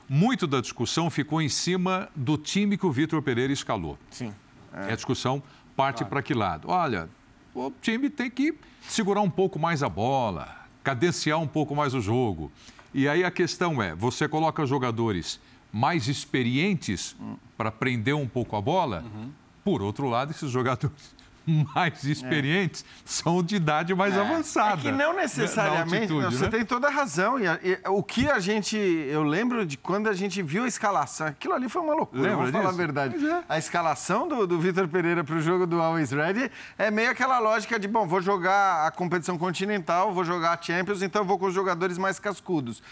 muito 0.08 0.46
da 0.46 0.60
discussão 0.60 1.10
ficou 1.10 1.42
em 1.42 1.48
cima 1.48 2.08
do 2.14 2.36
time 2.38 2.76
que 2.76 2.86
o 2.86 2.92
Vitor 2.92 3.20
Pereira 3.22 3.52
escalou. 3.52 3.98
Sim. 4.10 4.32
É. 4.72 4.92
A 4.92 4.96
discussão 4.96 5.42
parte 5.74 5.98
claro. 5.98 6.10
para 6.10 6.22
que 6.22 6.34
lado? 6.34 6.68
Olha, 6.68 7.08
o 7.54 7.72
time 7.80 8.08
tem 8.08 8.30
que 8.30 8.54
segurar 8.88 9.20
um 9.20 9.30
pouco 9.30 9.58
mais 9.58 9.82
a 9.82 9.88
bola, 9.88 10.66
cadenciar 10.82 11.40
um 11.40 11.48
pouco 11.48 11.74
mais 11.74 11.94
o 11.94 12.00
jogo. 12.00 12.50
E 12.94 13.08
aí 13.08 13.24
a 13.24 13.30
questão 13.30 13.82
é: 13.82 13.94
você 13.94 14.28
coloca 14.28 14.64
jogadores 14.64 15.40
mais 15.72 16.08
experientes 16.08 17.16
hum. 17.20 17.36
para 17.56 17.70
prender 17.70 18.14
um 18.14 18.28
pouco 18.28 18.56
a 18.56 18.60
bola? 18.60 19.04
Uhum. 19.04 19.30
Por 19.64 19.82
outro 19.82 20.08
lado, 20.08 20.30
esses 20.30 20.50
jogadores 20.50 21.14
mais 21.74 22.04
experientes 22.04 22.84
é. 22.84 23.00
são 23.04 23.42
de 23.42 23.56
idade 23.56 23.94
mais 23.94 24.14
é. 24.14 24.20
avançada. 24.20 24.80
É 24.80 24.82
que 24.82 24.92
não 24.92 25.14
necessariamente, 25.14 26.12
altitude, 26.12 26.36
você 26.36 26.44
né? 26.44 26.50
tem 26.50 26.64
toda 26.64 26.88
a 26.88 26.90
razão. 26.90 27.38
E, 27.38 27.44
e, 27.44 27.78
o 27.88 28.02
que 28.02 28.28
a 28.28 28.38
gente, 28.38 28.76
eu 28.76 29.22
lembro 29.22 29.64
de 29.64 29.76
quando 29.76 30.08
a 30.08 30.12
gente 30.12 30.42
viu 30.42 30.64
a 30.64 30.68
escalação, 30.68 31.26
aquilo 31.26 31.54
ali 31.54 31.68
foi 31.68 31.82
uma 31.82 31.94
loucura, 31.94 32.22
Lembra 32.22 32.36
vamos 32.36 32.52
disso? 32.52 32.62
falar 32.62 32.74
a 32.74 32.76
verdade. 32.76 33.26
É. 33.26 33.44
A 33.48 33.58
escalação 33.58 34.26
do, 34.28 34.46
do 34.46 34.58
Vitor 34.58 34.88
Pereira 34.88 35.22
para 35.22 35.36
o 35.36 35.40
jogo 35.40 35.66
do 35.66 35.80
Always 35.80 36.10
Ready 36.10 36.50
é 36.76 36.90
meio 36.90 37.10
aquela 37.10 37.38
lógica 37.38 37.78
de, 37.78 37.86
bom, 37.86 38.06
vou 38.06 38.20
jogar 38.20 38.86
a 38.86 38.90
competição 38.90 39.38
continental, 39.38 40.12
vou 40.12 40.24
jogar 40.24 40.58
a 40.58 40.62
Champions, 40.62 41.02
então 41.02 41.24
vou 41.24 41.38
com 41.38 41.46
os 41.46 41.54
jogadores 41.54 41.98
mais 41.98 42.18
cascudos 42.18 42.82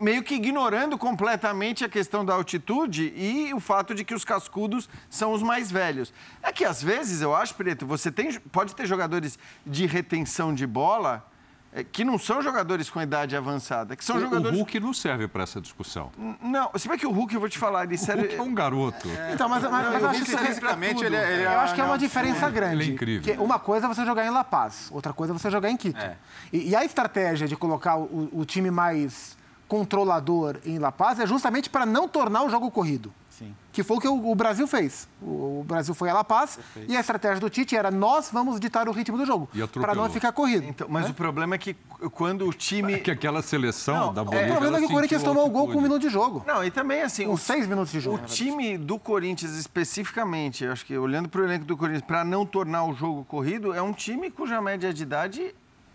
meio 0.00 0.22
que 0.22 0.34
ignorando 0.34 0.96
completamente 0.96 1.84
a 1.84 1.88
questão 1.88 2.24
da 2.24 2.34
altitude 2.34 3.12
e 3.16 3.52
o 3.52 3.60
fato 3.60 3.94
de 3.94 4.04
que 4.04 4.14
os 4.14 4.24
cascudos 4.24 4.88
são 5.10 5.32
os 5.32 5.42
mais 5.42 5.70
velhos. 5.70 6.12
É 6.42 6.52
que 6.52 6.64
às 6.64 6.82
vezes, 6.82 7.20
eu 7.20 7.34
acho, 7.34 7.54
Preto, 7.54 7.86
você 7.86 8.10
tem, 8.10 8.32
pode 8.52 8.74
ter 8.74 8.86
jogadores 8.86 9.38
de 9.66 9.86
retenção 9.86 10.54
de 10.54 10.66
bola 10.66 11.26
é, 11.76 11.82
que 11.82 12.04
não 12.04 12.16
são 12.18 12.40
jogadores 12.40 12.88
com 12.88 13.02
idade 13.02 13.36
avançada, 13.36 13.96
que 13.96 14.04
são 14.04 14.16
o, 14.16 14.20
jogadores... 14.20 14.56
O 14.56 14.60
Hulk 14.60 14.78
não 14.78 14.94
serve 14.94 15.26
para 15.26 15.42
essa 15.42 15.60
discussão. 15.60 16.12
Não, 16.40 16.70
se 16.76 16.88
bem 16.88 16.96
que 16.96 17.06
o 17.06 17.10
Hulk, 17.10 17.34
eu 17.34 17.40
vou 17.40 17.48
te 17.48 17.58
falar, 17.58 17.82
ele 17.82 17.98
serve... 17.98 18.22
O 18.22 18.26
Hulk 18.26 18.36
é 18.36 18.42
um 18.42 18.54
garoto. 18.54 19.08
É... 19.08 19.32
Então, 19.34 19.48
mas, 19.48 19.62
mas, 19.64 19.72
mas 19.92 20.02
eu 20.02 20.08
acho 20.08 20.24
que 20.24 20.36
fisicamente 20.36 21.04
ele, 21.04 21.16
ele, 21.16 21.42
Eu 21.42 21.58
acho 21.58 21.74
que 21.74 21.80
é 21.80 21.84
uma 21.84 21.98
diferença 21.98 22.48
grande. 22.48 22.74
Ele 22.76 22.90
é 22.90 22.94
incrível. 22.94 23.42
uma 23.42 23.58
coisa 23.58 23.86
é 23.86 23.88
você 23.88 24.04
jogar 24.04 24.24
em 24.24 24.30
La 24.30 24.44
Paz, 24.44 24.88
outra 24.92 25.12
coisa 25.12 25.32
é 25.32 25.38
você 25.38 25.50
jogar 25.50 25.68
em 25.68 25.76
Quito. 25.76 26.00
É. 26.00 26.16
E, 26.52 26.70
e, 26.70 26.76
a 26.76 26.84
estratégia 26.84 27.48
de 27.48 27.56
colocar 27.56 27.96
o, 27.96 28.30
o 28.32 28.44
time 28.44 28.70
mais 28.70 29.36
controlador 29.74 30.58
em 30.64 30.78
La 30.78 30.92
Paz 30.92 31.18
é 31.18 31.26
justamente 31.26 31.68
para 31.68 31.84
não 31.84 32.08
tornar 32.08 32.44
o 32.44 32.48
jogo 32.48 32.70
corrido. 32.70 33.12
Sim. 33.28 33.52
Que 33.72 33.82
foi 33.82 33.96
o 33.96 34.00
que 34.00 34.06
o, 34.06 34.34
Brasil 34.36 34.68
fez. 34.68 35.08
O, 35.20 35.64
Brasil 35.66 35.92
foi 35.92 36.08
a 36.08 36.14
La 36.14 36.22
Paz 36.22 36.54
Perfeito. 36.54 36.92
e 36.92 36.96
a 36.96 37.00
estratégia 37.00 37.40
do 37.40 37.50
Tite 37.50 37.74
era 37.74 37.90
nós 37.90 38.30
vamos 38.32 38.60
ditar 38.60 38.88
o 38.88 38.92
ritmo 38.92 39.18
do 39.18 39.26
jogo 39.26 39.48
para 39.72 39.92
não 39.96 40.08
ficar 40.08 40.30
corrido. 40.30 40.64
Então, 40.68 40.86
mas 40.88 41.06
né? 41.06 41.10
o 41.10 41.14
problema 41.14 41.56
é 41.56 41.58
que 41.58 41.74
quando 42.12 42.46
o 42.46 42.52
time. 42.52 42.94
É 42.94 42.98
que 43.00 43.10
aquela 43.10 43.42
seleção 43.42 43.96
não, 43.96 44.14
da 44.14 44.22
Bolívia. 44.22 44.46
O 44.46 44.50
problema 44.52 44.76
é 44.76 44.80
que 44.80 44.86
o 44.86 44.90
Corinthians 44.90 45.22
tomou 45.24 45.44
o 45.44 45.50
gol 45.50 45.66
com 45.66 45.78
um 45.78 45.82
minuto 45.82 46.02
de 46.02 46.08
jogo. 46.08 46.44
Não, 46.46 46.62
e 46.62 46.70
também 46.70 47.02
assim. 47.02 47.26
Com 47.26 47.36
seis 47.36 47.66
minutos 47.66 47.90
de 47.90 47.98
jogo. 47.98 48.18
O 48.18 48.20
time 48.20 48.78
do 48.78 48.96
Corinthians 48.96 49.56
especificamente, 49.56 50.64
acho 50.64 50.86
que 50.86 50.96
olhando 50.96 51.28
para 51.28 51.40
o 51.40 51.44
elenco 51.44 51.64
do 51.64 51.76
Corinthians, 51.76 52.04
para 52.06 52.24
não 52.24 52.46
tornar 52.46 52.84
o 52.84 52.94
jogo 52.94 53.24
corrido, 53.24 53.74
é 53.74 53.82
um 53.82 53.92
time 53.92 54.30
cuja 54.30 54.62
média 54.62 54.94
de 54.94 55.02
idade 55.02 55.52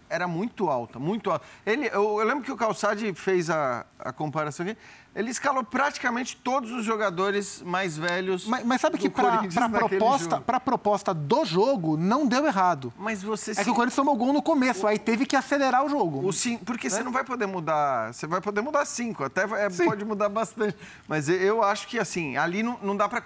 era 0.10 0.28
muito 0.28 0.70
alta, 0.70 0.98
muito 1.00 1.30
alta. 1.30 1.46
Ele, 1.66 1.88
eu, 1.88 2.20
eu 2.20 2.26
lembro 2.26 2.44
que 2.44 2.52
o 2.52 2.58
Calçade 2.58 3.14
fez 3.14 3.50
a, 3.50 3.86
a 4.00 4.12
comparação 4.12 4.66
aqui. 4.66 4.78
Ele 5.16 5.32
escalou 5.32 5.64
praticamente 5.64 6.38
todos 6.38 6.72
os 6.72 6.86
jogadores 6.86 7.62
mais 7.64 7.98
velhos. 7.98 8.48
Mas, 8.48 8.64
mas 8.64 8.80
sabe 8.80 8.98
que 8.98 9.10
para 9.10 9.42
a 9.66 9.70
proposta, 9.70 10.42
proposta 10.60 11.14
do 11.14 11.44
jogo 11.44 11.98
não 11.98 12.28
deu 12.28 12.46
errado. 12.46 12.94
Mas 12.98 13.24
você 13.24 13.52
É 13.52 13.64
que 13.64 13.70
o 13.70 13.74
Corinthians 13.74 13.96
tomou 13.96 14.16
gol 14.16 14.32
no 14.32 14.42
começo, 14.42 14.86
o... 14.86 14.88
aí 14.88 15.00
teve 15.00 15.26
que 15.26 15.36
acelerar 15.36 15.84
o 15.84 15.90
jogo. 15.90 16.26
O 16.26 16.32
sim, 16.32 16.58
porque 16.58 16.88
é? 16.88 16.90
você 16.90 17.04
não 17.04 17.12
vai 17.12 17.24
poder 17.24 17.48
mudar. 17.48 18.14
Você 18.14 18.28
vai 18.28 18.40
poder 18.40 18.62
mudar 18.62 18.86
cinco, 18.86 19.24
até 19.24 19.44
é, 19.44 19.70
pode 19.70 20.06
mudar 20.06 20.30
bastante. 20.30 20.78
Mas 21.08 21.28
eu 21.28 21.64
acho 21.64 21.88
que 21.88 22.00
assim, 22.00 22.38
ali 22.38 22.64
não, 22.64 22.80
não 22.82 22.96
dá 22.96 23.10
para. 23.10 23.22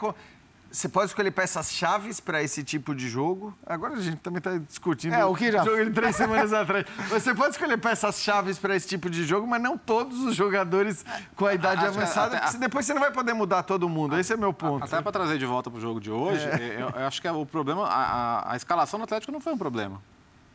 Você 0.73 0.89
pode 0.89 1.11
escolher 1.11 1.29
peças-chaves 1.29 2.19
para 2.19 2.41
esse 2.41 2.63
tipo 2.63 2.95
de 2.95 3.07
jogo. 3.07 3.55
Agora 3.63 3.93
a 3.93 4.01
gente 4.01 4.17
também 4.17 4.39
está 4.39 4.57
discutindo 4.57 5.13
é, 5.13 5.23
o 5.23 5.35
que 5.35 5.51
já... 5.51 5.63
jogo 5.63 5.85
de 5.85 5.91
três 5.91 6.15
semanas 6.17 6.51
atrás. 6.51 6.83
Você 7.09 7.35
pode 7.35 7.51
escolher 7.51 7.77
peças-chaves 7.77 8.57
para 8.57 8.75
esse 8.75 8.87
tipo 8.87 9.07
de 9.07 9.23
jogo, 9.23 9.45
mas 9.45 9.61
não 9.61 9.77
todos 9.77 10.21
os 10.21 10.35
jogadores 10.35 11.05
com 11.35 11.45
a 11.45 11.53
idade 11.53 11.85
avançada. 11.85 12.37
Até, 12.37 12.57
depois 12.57 12.87
você 12.87 12.93
não 12.95 13.01
vai 13.01 13.11
poder 13.11 13.33
mudar 13.33 13.61
todo 13.61 13.87
mundo. 13.87 14.17
Esse 14.17 14.33
é 14.33 14.35
meu 14.35 14.51
ponto. 14.51 14.83
Até 14.83 14.99
para 14.99 15.11
trazer 15.11 15.37
de 15.37 15.45
volta 15.45 15.69
para 15.69 15.77
o 15.77 15.81
jogo 15.81 16.01
de 16.01 16.09
hoje, 16.09 16.43
é. 16.43 16.77
eu, 16.81 16.89
eu, 16.89 17.05
acho 17.05 17.21
que 17.21 17.27
é 17.27 17.31
o 17.31 17.45
problema, 17.45 17.87
a, 17.87 18.39
a, 18.39 18.53
a 18.53 18.55
escalação 18.55 18.99
do 18.99 19.03
Atlético 19.03 19.31
não 19.31 19.39
foi 19.39 19.53
um 19.53 19.57
problema. 19.59 20.01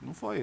Não 0.00 0.14
foi. 0.14 0.38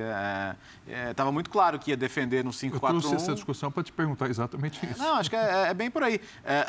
Estava 1.10 1.30
é, 1.30 1.32
é, 1.32 1.32
muito 1.32 1.50
claro 1.50 1.80
que 1.80 1.92
ia 1.92 1.98
defender 1.98 2.44
no 2.44 2.52
5-4-1. 2.52 2.74
Eu 2.74 2.80
trouxe 2.80 3.16
essa 3.16 3.34
discussão 3.34 3.72
para 3.72 3.84
te 3.84 3.92
perguntar 3.92 4.30
exatamente 4.30 4.86
isso. 4.86 5.00
Não, 5.00 5.16
acho 5.16 5.30
que 5.30 5.36
é, 5.36 5.70
é 5.70 5.74
bem 5.74 5.90
por 5.90 6.04
aí. 6.04 6.20
É, 6.44 6.66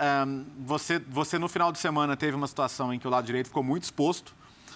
você, 0.64 0.98
você, 0.98 1.38
no 1.38 1.48
final 1.48 1.72
de 1.72 1.78
semana, 1.78 2.16
teve 2.16 2.36
uma 2.36 2.46
situação 2.46 2.92
em 2.94 2.98
que 2.98 3.06
o 3.06 3.10
lado 3.10 3.24
direito 3.24 3.48
ficou 3.48 3.62
muito 3.62 3.82
exposto 3.82 4.34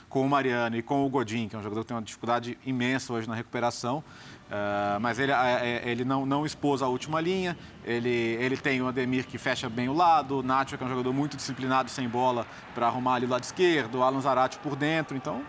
com 0.08 0.26
o 0.26 0.28
Mariano 0.28 0.76
e 0.76 0.82
com 0.82 1.06
o 1.06 1.08
Godin, 1.08 1.48
que 1.48 1.54
é 1.54 1.58
um 1.58 1.62
jogador 1.62 1.82
que 1.82 1.86
tem 1.86 1.96
uma 1.96 2.02
dificuldade 2.02 2.58
imensa 2.66 3.12
hoje 3.12 3.28
na 3.28 3.34
recuperação. 3.34 4.02
Uh, 4.51 4.98
mas 5.01 5.20
ele, 5.20 5.30
ele 5.84 6.05
não, 6.05 6.26
não 6.26 6.44
expôs 6.44 6.82
a 6.82 6.88
última 6.88 7.20
linha. 7.20 7.57
Ele, 7.84 8.09
ele 8.09 8.57
tem 8.57 8.82
o 8.82 8.88
Ademir 8.88 9.26
que 9.26 9.38
fecha 9.38 9.68
bem 9.68 9.88
o 9.88 9.94
lado, 9.94 10.40
o 10.40 10.42
Nacho, 10.42 10.76
que 10.76 10.82
é 10.82 10.86
um 10.86 10.90
jogador 10.90 11.12
muito 11.12 11.36
disciplinado 11.36 11.88
sem 11.88 12.09
bola 12.09 12.46
para 12.74 12.86
arrumar 12.86 13.14
ali 13.14 13.26
o 13.26 13.28
lado 13.28 13.44
esquerdo, 13.44 13.98
o 13.98 14.03
Alan 14.03 14.20
Zarate 14.20 14.59
por 14.59 14.76
dentro. 14.76 15.16
Então, 15.16 15.42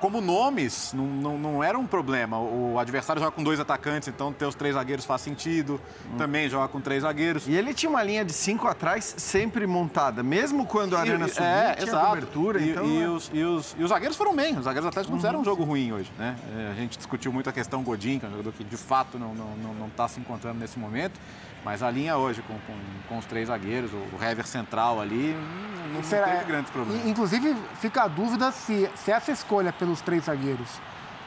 como 0.00 0.20
nomes, 0.20 0.92
não, 0.94 1.04
não, 1.06 1.38
não, 1.38 1.64
era 1.64 1.78
um 1.78 1.86
problema. 1.86 2.38
O 2.38 2.78
adversário 2.78 3.20
joga 3.20 3.32
com 3.32 3.42
dois 3.42 3.60
atacantes, 3.60 4.08
então 4.08 4.32
ter 4.32 4.46
os 4.46 4.54
três 4.54 4.74
zagueiros 4.74 5.04
faz 5.04 5.20
sentido. 5.20 5.80
Hum. 6.06 6.16
Também 6.16 6.48
joga 6.48 6.68
com 6.68 6.80
três 6.80 7.02
zagueiros. 7.02 7.46
E 7.46 7.54
ele 7.54 7.74
tinha 7.74 7.90
uma 7.90 8.02
linha 8.02 8.24
de 8.24 8.32
cinco 8.32 8.66
atrás 8.66 9.14
sempre 9.18 9.66
montada, 9.66 10.22
mesmo 10.22 10.64
quando 10.64 10.96
a 10.96 11.00
Arena 11.00 11.28
subiu, 11.28 11.44
é, 11.44 11.74
tinha 11.74 11.88
exato. 11.88 12.06
cobertura. 12.06 12.60
E, 12.60 12.70
então, 12.70 12.86
e, 12.86 13.02
é... 13.02 13.08
os, 13.08 13.30
e, 13.32 13.42
os, 13.42 13.76
e 13.78 13.82
os 13.82 13.90
zagueiros 13.90 14.16
foram 14.16 14.34
bem. 14.34 14.56
Os 14.56 14.64
zagueiros 14.64 14.86
atléticos 14.86 15.10
não 15.10 15.18
fizeram 15.18 15.40
um 15.40 15.44
jogo 15.44 15.64
ruim 15.64 15.92
hoje. 15.92 16.10
Né? 16.18 16.36
É, 16.56 16.70
a 16.70 16.74
gente 16.74 16.96
discutiu 16.96 17.32
muito 17.32 17.50
a 17.50 17.52
questão 17.52 17.82
Godin, 18.12 18.18
que 18.18 18.26
é 18.26 18.28
um 18.28 18.32
jogador 18.32 18.52
que 18.52 18.64
de 18.64 18.76
fato 18.76 19.18
não 19.18 19.32
está 19.32 19.44
não, 19.44 19.74
não, 19.74 19.90
não 19.96 20.08
se 20.08 20.20
encontrando 20.20 20.58
nesse 20.58 20.78
momento. 20.78 21.18
Mas 21.64 21.82
a 21.82 21.90
linha 21.90 22.16
hoje, 22.16 22.42
com, 22.42 22.54
com, 22.54 22.74
com 23.08 23.18
os 23.18 23.24
três 23.24 23.48
zagueiros, 23.48 23.92
o 23.92 24.24
Hever 24.24 24.46
central 24.46 25.00
ali, 25.00 25.36
não, 25.78 25.94
não 25.94 26.02
Será, 26.02 26.26
teve 26.26 26.44
grandes 26.44 26.70
problemas. 26.72 27.06
Inclusive, 27.06 27.56
fica 27.80 28.02
a 28.02 28.08
dúvida 28.08 28.50
se, 28.50 28.90
se 28.96 29.12
essa 29.12 29.30
escolha 29.30 29.72
pelos 29.72 30.00
três 30.00 30.24
zagueiros, 30.24 30.68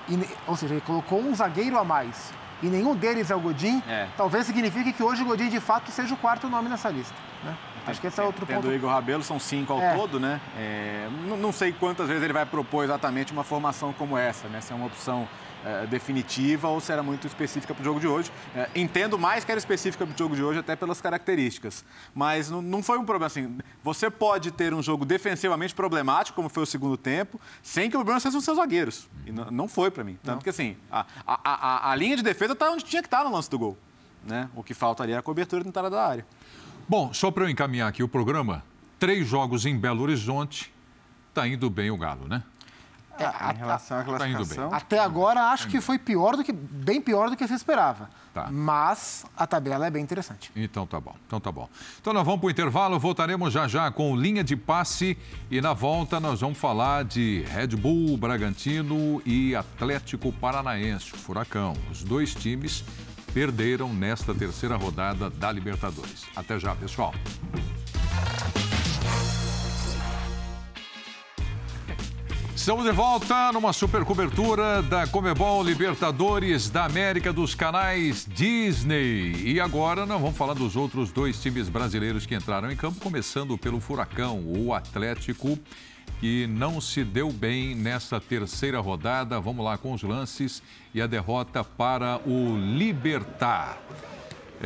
e, 0.09 0.19
ou 0.45 0.55
seja, 0.57 0.73
ele 0.73 0.81
colocou 0.81 1.19
um 1.21 1.33
zagueiro 1.33 1.77
a 1.77 1.85
mais 1.85 2.33
e 2.61 2.67
nenhum 2.67 2.95
deles 2.95 3.29
é 3.29 3.35
o 3.35 3.39
Godin, 3.39 3.81
é. 3.87 4.07
talvez 4.15 4.45
signifique 4.45 4.93
que 4.93 5.03
hoje 5.03 5.21
o 5.23 5.25
Godin 5.25 5.49
de 5.49 5.59
fato 5.59 5.91
seja 5.91 6.13
o 6.13 6.17
quarto 6.17 6.49
nome 6.49 6.69
nessa 6.69 6.89
lista. 6.89 7.15
Né? 7.43 7.55
Acho 7.85 8.01
que 8.01 8.07
esse 8.07 8.19
é 8.19 8.23
outro 8.23 8.45
Tendo 8.45 8.61
ponto. 8.61 8.69
o 8.69 8.73
Igor 8.73 8.89
Rabelo, 8.89 9.23
são 9.23 9.39
cinco 9.39 9.73
ao 9.73 9.79
é. 9.79 9.95
todo, 9.95 10.19
né? 10.19 10.41
É, 10.57 11.07
não, 11.27 11.37
não, 11.37 11.51
sei 11.51 11.71
quantas 11.71 12.07
vezes 12.07 12.23
ele 12.23 12.33
vai 12.33 12.45
propor 12.45 12.83
exatamente 12.83 13.31
uma 13.31 13.43
formação 13.43 13.93
como 13.93 14.17
essa, 14.17 14.47
né? 14.47 14.59
Se 14.61 14.73
é 14.73 14.75
uma 14.75 14.87
opção 14.87 15.27
é, 15.65 15.87
definitiva 15.87 16.67
ou 16.67 16.79
se 16.79 16.91
era 16.91 17.01
muito 17.01 17.25
específica 17.25 17.73
para 17.73 17.81
o 17.81 17.83
jogo 17.83 17.99
de 17.99 18.07
hoje. 18.07 18.31
É, 18.55 18.69
entendo 18.75 19.17
mais 19.17 19.43
que 19.43 19.51
era 19.51 19.57
específica 19.57 20.05
para 20.05 20.13
o 20.13 20.17
jogo 20.17 20.35
de 20.35 20.43
hoje, 20.43 20.59
até 20.59 20.75
pelas 20.75 21.01
características. 21.01 21.83
Mas 22.13 22.49
não, 22.49 22.61
não 22.61 22.83
foi 22.83 22.99
um 22.99 23.05
problema 23.05 23.25
assim. 23.25 23.57
Você 23.83 24.09
pode 24.09 24.51
ter 24.51 24.73
um 24.73 24.83
jogo 24.83 25.05
defensivamente 25.05 25.73
problemático, 25.73 26.35
como 26.35 26.49
foi 26.49 26.63
o 26.63 26.65
segundo 26.65 26.95
tempo, 26.95 27.41
sem 27.63 27.89
que 27.89 27.97
o 27.97 27.99
problema 27.99 28.19
seja 28.19 28.37
os 28.37 28.45
seus 28.45 28.57
zagueiros. 28.57 29.09
E 29.25 29.31
não, 29.31 29.45
não 29.49 29.67
foi 29.67 29.89
para 29.89 30.03
mim. 30.03 30.17
Tanto 30.23 30.35
não. 30.35 30.41
que 30.41 30.49
assim, 30.49 30.77
a, 30.91 31.05
a, 31.25 31.39
a, 31.43 31.91
a 31.91 31.95
linha 31.95 32.15
de 32.15 32.21
defesa 32.21 32.53
está 32.53 32.69
onde 32.69 32.83
tinha 32.85 33.01
que 33.01 33.07
estar 33.07 33.23
tá 33.23 33.23
no 33.23 33.35
lance 33.35 33.49
do 33.49 33.57
gol. 33.57 33.77
Né? 34.23 34.49
O 34.55 34.63
que 34.63 34.73
faltaria 34.73 35.15
era 35.15 35.19
a 35.19 35.23
cobertura 35.23 35.63
de 35.63 35.69
entrada 35.69 35.89
da 35.89 36.07
área. 36.07 36.25
Bom, 36.87 37.11
só 37.13 37.31
para 37.31 37.45
eu 37.45 37.49
encaminhar 37.49 37.89
aqui 37.89 38.03
o 38.03 38.07
programa, 38.07 38.63
três 38.99 39.27
jogos 39.27 39.65
em 39.65 39.75
Belo 39.75 40.03
Horizonte, 40.03 40.71
está 41.29 41.47
indo 41.47 41.69
bem 41.69 41.89
o 41.89 41.97
Galo, 41.97 42.27
né? 42.27 42.43
É, 43.17 43.53
em 43.53 43.57
relação 43.57 43.97
à 43.97 43.99
tá 44.01 44.05
classificação. 44.05 44.69
Tá 44.69 44.77
Até 44.77 44.99
agora 44.99 45.41
acho 45.51 45.67
que 45.67 45.79
foi 45.79 45.97
pior 45.97 46.35
do 46.35 46.43
que 46.43 46.51
bem 46.51 47.01
pior 47.01 47.29
do 47.29 47.37
que 47.37 47.47
se 47.47 47.53
esperava. 47.53 48.09
Tá. 48.33 48.49
Mas 48.51 49.25
a 49.37 49.47
tabela 49.47 49.87
é 49.87 49.89
bem 49.89 50.03
interessante. 50.03 50.51
Então 50.55 50.85
tá 50.85 50.99
bom. 50.99 51.15
Então 51.25 51.39
tá 51.39 51.51
bom. 51.51 51.69
Então 52.01 52.11
nós 52.11 52.25
vamos 52.25 52.41
para 52.41 52.47
o 52.47 52.51
intervalo, 52.51 52.99
voltaremos 52.99 53.53
já 53.53 53.67
já 53.67 53.89
com 53.89 54.15
linha 54.15 54.43
de 54.43 54.57
passe 54.57 55.17
e 55.49 55.61
na 55.61 55.73
volta 55.73 56.19
nós 56.19 56.41
vamos 56.41 56.57
falar 56.57 57.05
de 57.05 57.45
Red 57.47 57.77
Bull, 57.77 58.17
Bragantino 58.17 59.21
e 59.25 59.55
Atlético 59.55 60.33
Paranaense, 60.33 61.13
o 61.13 61.17
Furacão. 61.17 61.73
Os 61.89 62.03
dois 62.03 62.35
times 62.35 62.83
perderam 63.33 63.93
nesta 63.93 64.33
terceira 64.33 64.75
rodada 64.75 65.29
da 65.29 65.51
Libertadores. 65.51 66.25
Até 66.35 66.59
já, 66.59 66.75
pessoal. 66.75 67.13
Estamos 72.55 72.85
de 72.85 72.91
volta 72.91 73.51
numa 73.51 73.73
super 73.73 74.05
cobertura 74.05 74.81
da 74.81 75.05
Comebol 75.05 75.61
Libertadores 75.61 76.69
da 76.69 76.85
América 76.85 77.33
dos 77.33 77.53
canais 77.53 78.25
Disney. 78.27 79.33
E 79.43 79.59
agora 79.59 80.05
nós 80.05 80.21
vamos 80.21 80.37
falar 80.37 80.53
dos 80.53 80.77
outros 80.77 81.11
dois 81.11 81.39
times 81.39 81.67
brasileiros 81.67 82.25
que 82.25 82.33
entraram 82.33 82.71
em 82.71 82.75
campo, 82.75 82.99
começando 83.01 83.57
pelo 83.57 83.81
Furacão, 83.81 84.39
o 84.39 84.73
Atlético, 84.73 85.59
que 86.21 86.47
não 86.47 86.79
se 86.79 87.03
deu 87.03 87.29
bem 87.29 87.75
nessa 87.75 88.21
terceira 88.21 88.79
rodada. 88.79 89.39
Vamos 89.39 89.63
lá 89.63 89.77
com 89.77 89.93
os 89.93 90.01
lances 90.01 90.63
e 90.93 91.01
a 91.01 91.07
derrota 91.07 91.61
para 91.61 92.19
o 92.25 92.57
Libertar. 92.57 93.77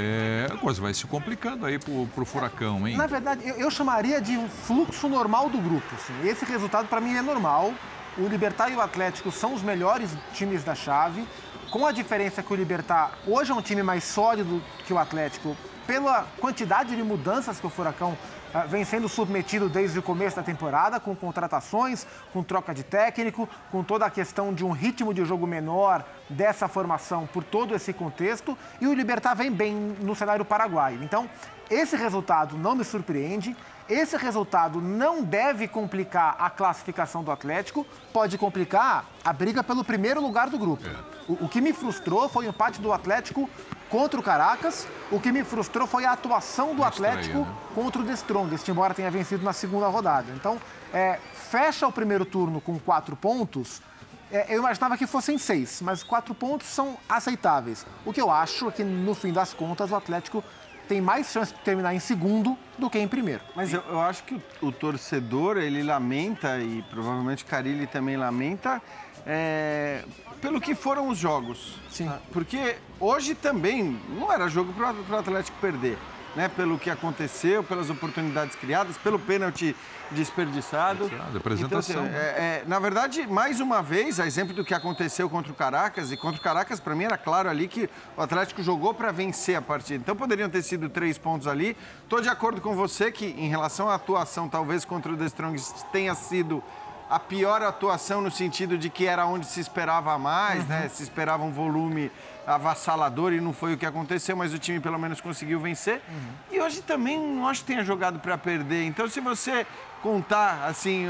É, 0.02 0.48
a 0.50 0.56
coisa 0.56 0.82
vai 0.82 0.94
se 0.94 1.06
complicando 1.06 1.66
aí 1.66 1.78
pro, 1.78 2.08
pro 2.16 2.24
Furacão, 2.24 2.88
hein? 2.88 2.96
Na 2.96 3.06
verdade, 3.06 3.46
eu, 3.46 3.56
eu 3.56 3.70
chamaria 3.70 4.22
de 4.22 4.38
um 4.38 4.48
fluxo 4.48 5.10
normal 5.10 5.50
do 5.50 5.58
grupo. 5.58 5.86
Assim. 5.94 6.14
Esse 6.26 6.46
resultado, 6.46 6.88
para 6.88 7.02
mim, 7.02 7.18
é 7.18 7.22
normal. 7.22 7.74
O 8.18 8.26
Libertar 8.26 8.70
e 8.70 8.76
o 8.76 8.82
Atlético 8.82 9.30
são 9.30 9.54
os 9.54 9.62
melhores 9.62 10.12
times 10.34 10.64
da 10.64 10.74
chave, 10.74 11.28
com 11.70 11.86
a 11.86 11.92
diferença 11.92 12.42
que 12.42 12.52
o 12.52 12.56
Libertar 12.56 13.12
hoje 13.28 13.52
é 13.52 13.56
um 13.56 13.62
time 13.62 13.84
mais 13.84 14.04
sólido 14.04 14.62
que 14.86 14.94
o 14.94 14.98
Atlético, 14.98 15.56
pela 15.86 16.26
quantidade 16.40 16.96
de 16.96 17.04
mudanças 17.04 17.60
que 17.60 17.68
o 17.68 17.70
Furacão 17.70 18.18
ah, 18.54 18.62
vem 18.62 18.84
sendo 18.84 19.08
submetido 19.08 19.70
desde 19.70 20.00
o 20.00 20.02
começo 20.02 20.36
da 20.36 20.42
temporada, 20.42 21.00
com 21.00 21.16
contratações, 21.16 22.08
com 22.34 22.44
troca 22.44 22.74
de 22.74 22.84
técnico, 22.84 23.48
com 23.72 23.84
toda 23.84 24.06
a 24.06 24.10
questão 24.10 24.52
de 24.52 24.66
um 24.66 24.72
ritmo 24.72 25.14
de 25.14 25.24
jogo 25.24 25.46
menor 25.46 26.04
dessa 26.28 26.68
formação 26.68 27.28
por 27.28 27.44
todo 27.44 27.76
esse 27.76 27.94
contexto, 27.94 28.58
e 28.82 28.88
o 28.88 28.94
Libertar 28.94 29.36
vem 29.36 29.52
bem 29.52 29.76
no 30.02 30.16
cenário 30.16 30.44
paraguaio. 30.44 31.04
Então, 31.04 31.30
esse 31.70 31.96
resultado 31.96 32.58
não 32.58 32.74
me 32.74 32.84
surpreende. 32.84 33.56
Esse 33.90 34.16
resultado 34.16 34.80
não 34.80 35.24
deve 35.24 35.68
complicar 35.68 36.36
a 36.38 36.48
classificação 36.48 37.24
do 37.24 37.32
Atlético, 37.32 37.88
pode 38.14 38.38
complicar 38.38 39.04
a 39.26 39.34
briga 39.34 39.64
pelo 39.64 39.84
primeiro 39.84 40.22
lugar 40.22 40.48
do 40.48 40.60
grupo. 40.60 40.84
É. 40.88 41.32
O, 41.32 41.46
o, 41.46 41.50
que 41.50 41.60
me 41.60 41.74
frustrou 41.74 42.30
foi 42.30 42.46
o 42.46 42.50
empate 42.50 42.80
do 42.80 42.94
Atlético 42.94 43.50
contra 43.90 44.20
o 44.20 44.24
Caracas. 44.24 44.88
O 45.12 45.20
que 45.20 45.32
me 45.32 45.44
frustrou 45.44 45.88
foi 45.88 46.06
a 46.06 46.12
atuação 46.12 46.76
do 46.76 46.84
Atlético 46.84 47.40
né? 47.40 47.56
contra 47.74 48.00
o 48.00 48.06
The 48.06 48.14
Strongest, 48.14 48.70
embora 48.70 48.94
tenha 48.94 49.10
vencido 49.10 49.44
na 49.44 49.54
segunda 49.54 49.88
rodada. 49.88 50.32
Então, 50.36 50.62
é, 50.94 51.20
fecha 51.34 51.88
o 51.88 51.92
primeiro 51.92 52.26
turno 52.26 52.62
com 52.62 52.78
quatro 52.78 53.16
pontos. 53.16 53.82
É, 54.32 54.54
eu 54.54 54.60
imaginava 54.60 54.96
que 54.96 55.08
fossem 55.08 55.40
seis, 55.40 55.82
mas 55.82 56.04
quatro 56.04 56.36
pontos 56.36 56.68
são 56.68 56.96
aceitáveis. 57.10 57.88
O 58.06 58.14
que 58.14 58.22
eu 58.22 58.30
acho 58.30 58.68
é 58.68 58.72
que, 58.72 58.84
no 58.84 59.16
fim 59.16 59.34
das 59.34 59.52
contas, 59.52 59.90
o 59.90 59.96
Atlético 59.96 60.44
tem 60.90 61.00
mais 61.00 61.32
chance 61.32 61.54
de 61.54 61.60
terminar 61.60 61.94
em 61.94 62.00
segundo 62.00 62.58
do 62.76 62.90
que 62.90 62.98
em 62.98 63.08
primeiro. 63.08 63.42
Mas 63.56 63.72
eu, 63.72 63.82
eu 63.88 64.02
acho 64.02 64.24
que 64.24 64.34
o, 64.34 64.42
o, 64.68 64.72
torcedor, 64.72 65.58
ele 65.58 65.84
lamenta, 65.84 66.58
e 66.60 66.82
provavelmente 66.90 67.44
o 67.44 67.48
Carilli 67.48 67.86
também 67.86 68.18
lamenta, 68.18 68.82
é, 69.26 70.04
pelo 70.42 70.60
que 70.60 70.74
foram 70.74 71.08
os 71.08 71.18
jogos. 71.20 71.80
Sim. 71.92 72.12
Porque 72.34 72.76
hoje 73.00 73.36
também 73.36 74.02
não 74.10 74.34
era 74.34 74.50
jogo 74.50 74.74
para 74.74 74.94
o 74.94 75.20
Atlético 75.20 75.56
perder 75.62 75.98
né, 76.36 76.48
pelo 76.48 76.78
que 76.78 76.90
aconteceu, 76.90 77.64
pelas 77.64 77.90
oportunidades 77.90 78.56
criadas, 78.56 78.98
pelo 78.98 79.20
pênalti 79.20 79.76
desperdiçado. 80.12 81.10
Apresentação. 81.36 82.06
Então, 82.06 82.06
assim, 82.06 82.16
é, 82.16 82.62
é, 82.62 82.64
na 82.68 82.80
verdade, 82.80 83.28
mais 83.28 83.60
uma 83.60 83.82
vez, 83.82 84.20
a 84.20 84.26
exemplo 84.26 84.54
do 84.54 84.66
que 84.66 84.74
aconteceu 84.74 85.30
contra 85.30 85.52
o 85.52 85.56
Caracas, 85.56 86.12
e 86.12 86.18
contra 86.18 86.40
o 86.40 86.44
Caracas, 86.44 86.80
para 86.80 86.96
mim, 86.96 87.06
era 87.06 87.18
claro 87.18 87.50
ali 87.50 87.68
que 87.68 87.90
o 88.18 88.22
Atlético 88.22 88.64
jogou 88.64 88.94
para 88.94 89.12
vencer 89.12 89.56
a 89.56 89.62
partida. 89.62 90.02
Então, 90.02 90.16
poderiam 90.16 90.50
ter 90.50 90.62
sido 90.62 90.90
três 90.90 91.18
pontos 91.18 91.48
ali. 91.48 91.76
Estou 92.04 92.22
de 92.22 92.30
acordo 92.30 92.62
com 92.62 92.76
você 92.76 93.12
que, 93.12 93.26
em 93.26 93.48
relação 93.50 93.90
à 93.90 93.96
atuação, 93.96 94.50
talvez 94.50 94.86
contra 94.86 95.12
o 95.12 95.18
The 95.18 95.26
Strongs 95.26 95.86
tenha 95.92 96.16
sido 96.16 96.64
a 97.10 97.20
pior 97.20 97.64
atuação 97.64 98.22
no 98.22 98.30
sentido 98.30 98.78
de 98.78 98.90
que 98.90 99.08
era 99.08 99.26
onde 99.26 99.46
se 99.46 99.60
esperava 99.60 100.18
mais, 100.18 100.68
né? 100.68 100.78
uhum. 100.78 100.84
né? 100.84 100.90
Se 100.90 101.02
esperava 101.02 101.44
um 101.44 101.52
volume 101.52 102.12
avassalador 102.46 103.34
e 103.34 103.42
não 103.42 103.54
foi 103.54 103.74
o 103.74 103.78
que 103.78 103.86
aconteceu, 103.86 104.36
mas 104.36 104.54
o 104.54 104.60
time 104.60 104.80
pelo 104.80 104.98
menos 105.00 105.20
conseguiu 105.20 105.60
vencer. 105.60 106.02
Uhum. 106.08 106.32
E 106.52 106.62
hoje 106.62 106.82
também 106.82 107.20
não 107.20 107.48
acho 107.48 107.62
que 107.62 107.68
tenha 107.68 107.84
jogado 107.84 108.20
para 108.20 108.38
perder. 108.38 108.86
Então, 108.86 109.08
se 109.08 109.20
você 109.20 109.66
contar 110.02 110.66
assim 110.66 111.08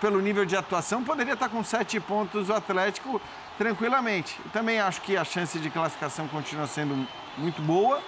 pelo 0.00 0.20
nível 0.20 0.44
de 0.44 0.56
atuação, 0.56 1.04
poderia 1.04 1.34
estar 1.34 1.48
com 1.48 1.62
sete 1.62 2.00
pontos 2.00 2.48
o 2.48 2.52
Atlético 2.54 3.20
tranquilamente. 3.58 4.38
Também 4.52 4.80
acho 4.80 5.00
que 5.02 5.16
a 5.16 5.24
chance 5.24 5.58
de 5.58 5.70
classificação 5.70 6.26
continua 6.28 6.66
sendo 6.66 7.06
muito 7.36 7.60
boa. 7.62 8.02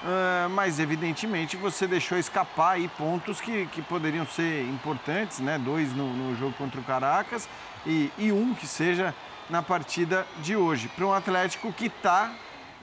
Uh, 0.00 0.48
mas 0.50 0.78
evidentemente 0.78 1.56
você 1.56 1.84
deixou 1.84 2.16
escapar 2.16 2.74
aí 2.74 2.86
pontos 2.86 3.40
que, 3.40 3.66
que 3.66 3.82
poderiam 3.82 4.24
ser 4.24 4.62
importantes, 4.62 5.40
né? 5.40 5.58
Dois 5.58 5.92
no, 5.92 6.12
no 6.14 6.36
jogo 6.36 6.52
contra 6.52 6.80
o 6.80 6.84
Caracas 6.84 7.48
e, 7.84 8.10
e 8.16 8.30
um 8.30 8.54
que 8.54 8.66
seja 8.66 9.12
na 9.50 9.60
partida 9.60 10.24
de 10.40 10.54
hoje. 10.54 10.88
Para 10.88 11.04
um 11.04 11.12
Atlético 11.12 11.72
que 11.72 11.86
está, 11.86 12.32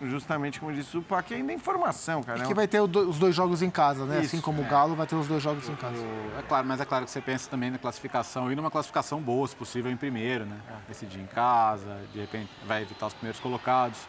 justamente 0.02 0.60
como 0.60 0.74
disse 0.74 0.98
o 0.98 1.02
Pac, 1.02 1.34
ainda 1.34 1.54
em 1.54 1.58
formação, 1.58 2.22
cara. 2.22 2.44
E 2.44 2.48
que 2.48 2.54
vai 2.54 2.68
ter 2.68 2.82
os 2.82 3.18
dois 3.18 3.34
jogos 3.34 3.62
em 3.62 3.70
casa, 3.70 4.06
né? 4.06 4.18
Isso, 4.18 4.36
assim 4.36 4.42
como 4.42 4.62
é. 4.62 4.66
o 4.66 4.70
Galo 4.70 4.94
vai 4.94 5.08
ter 5.08 5.16
os 5.16 5.28
dois 5.28 5.42
jogos 5.42 5.70
em 5.70 5.76
casa. 5.76 6.04
É 6.38 6.42
claro, 6.42 6.68
mas 6.68 6.82
é 6.82 6.86
claro 6.86 7.06
que 7.06 7.12
você 7.12 7.22
pensa 7.22 7.50
também 7.50 7.72
na 7.72 7.78
classificação 7.78 8.52
e 8.52 8.56
numa 8.56 8.70
classificação 8.70 9.22
boa, 9.22 9.48
se 9.48 9.56
possível, 9.56 9.90
em 9.90 9.98
primeiro, 9.98 10.46
né? 10.46 10.58
É. 10.68 10.90
Decidir 10.90 11.22
em 11.22 11.28
casa, 11.28 11.98
de 12.12 12.20
repente 12.20 12.50
vai 12.68 12.82
evitar 12.82 13.08
os 13.08 13.14
primeiros 13.14 13.40
colocados. 13.40 14.00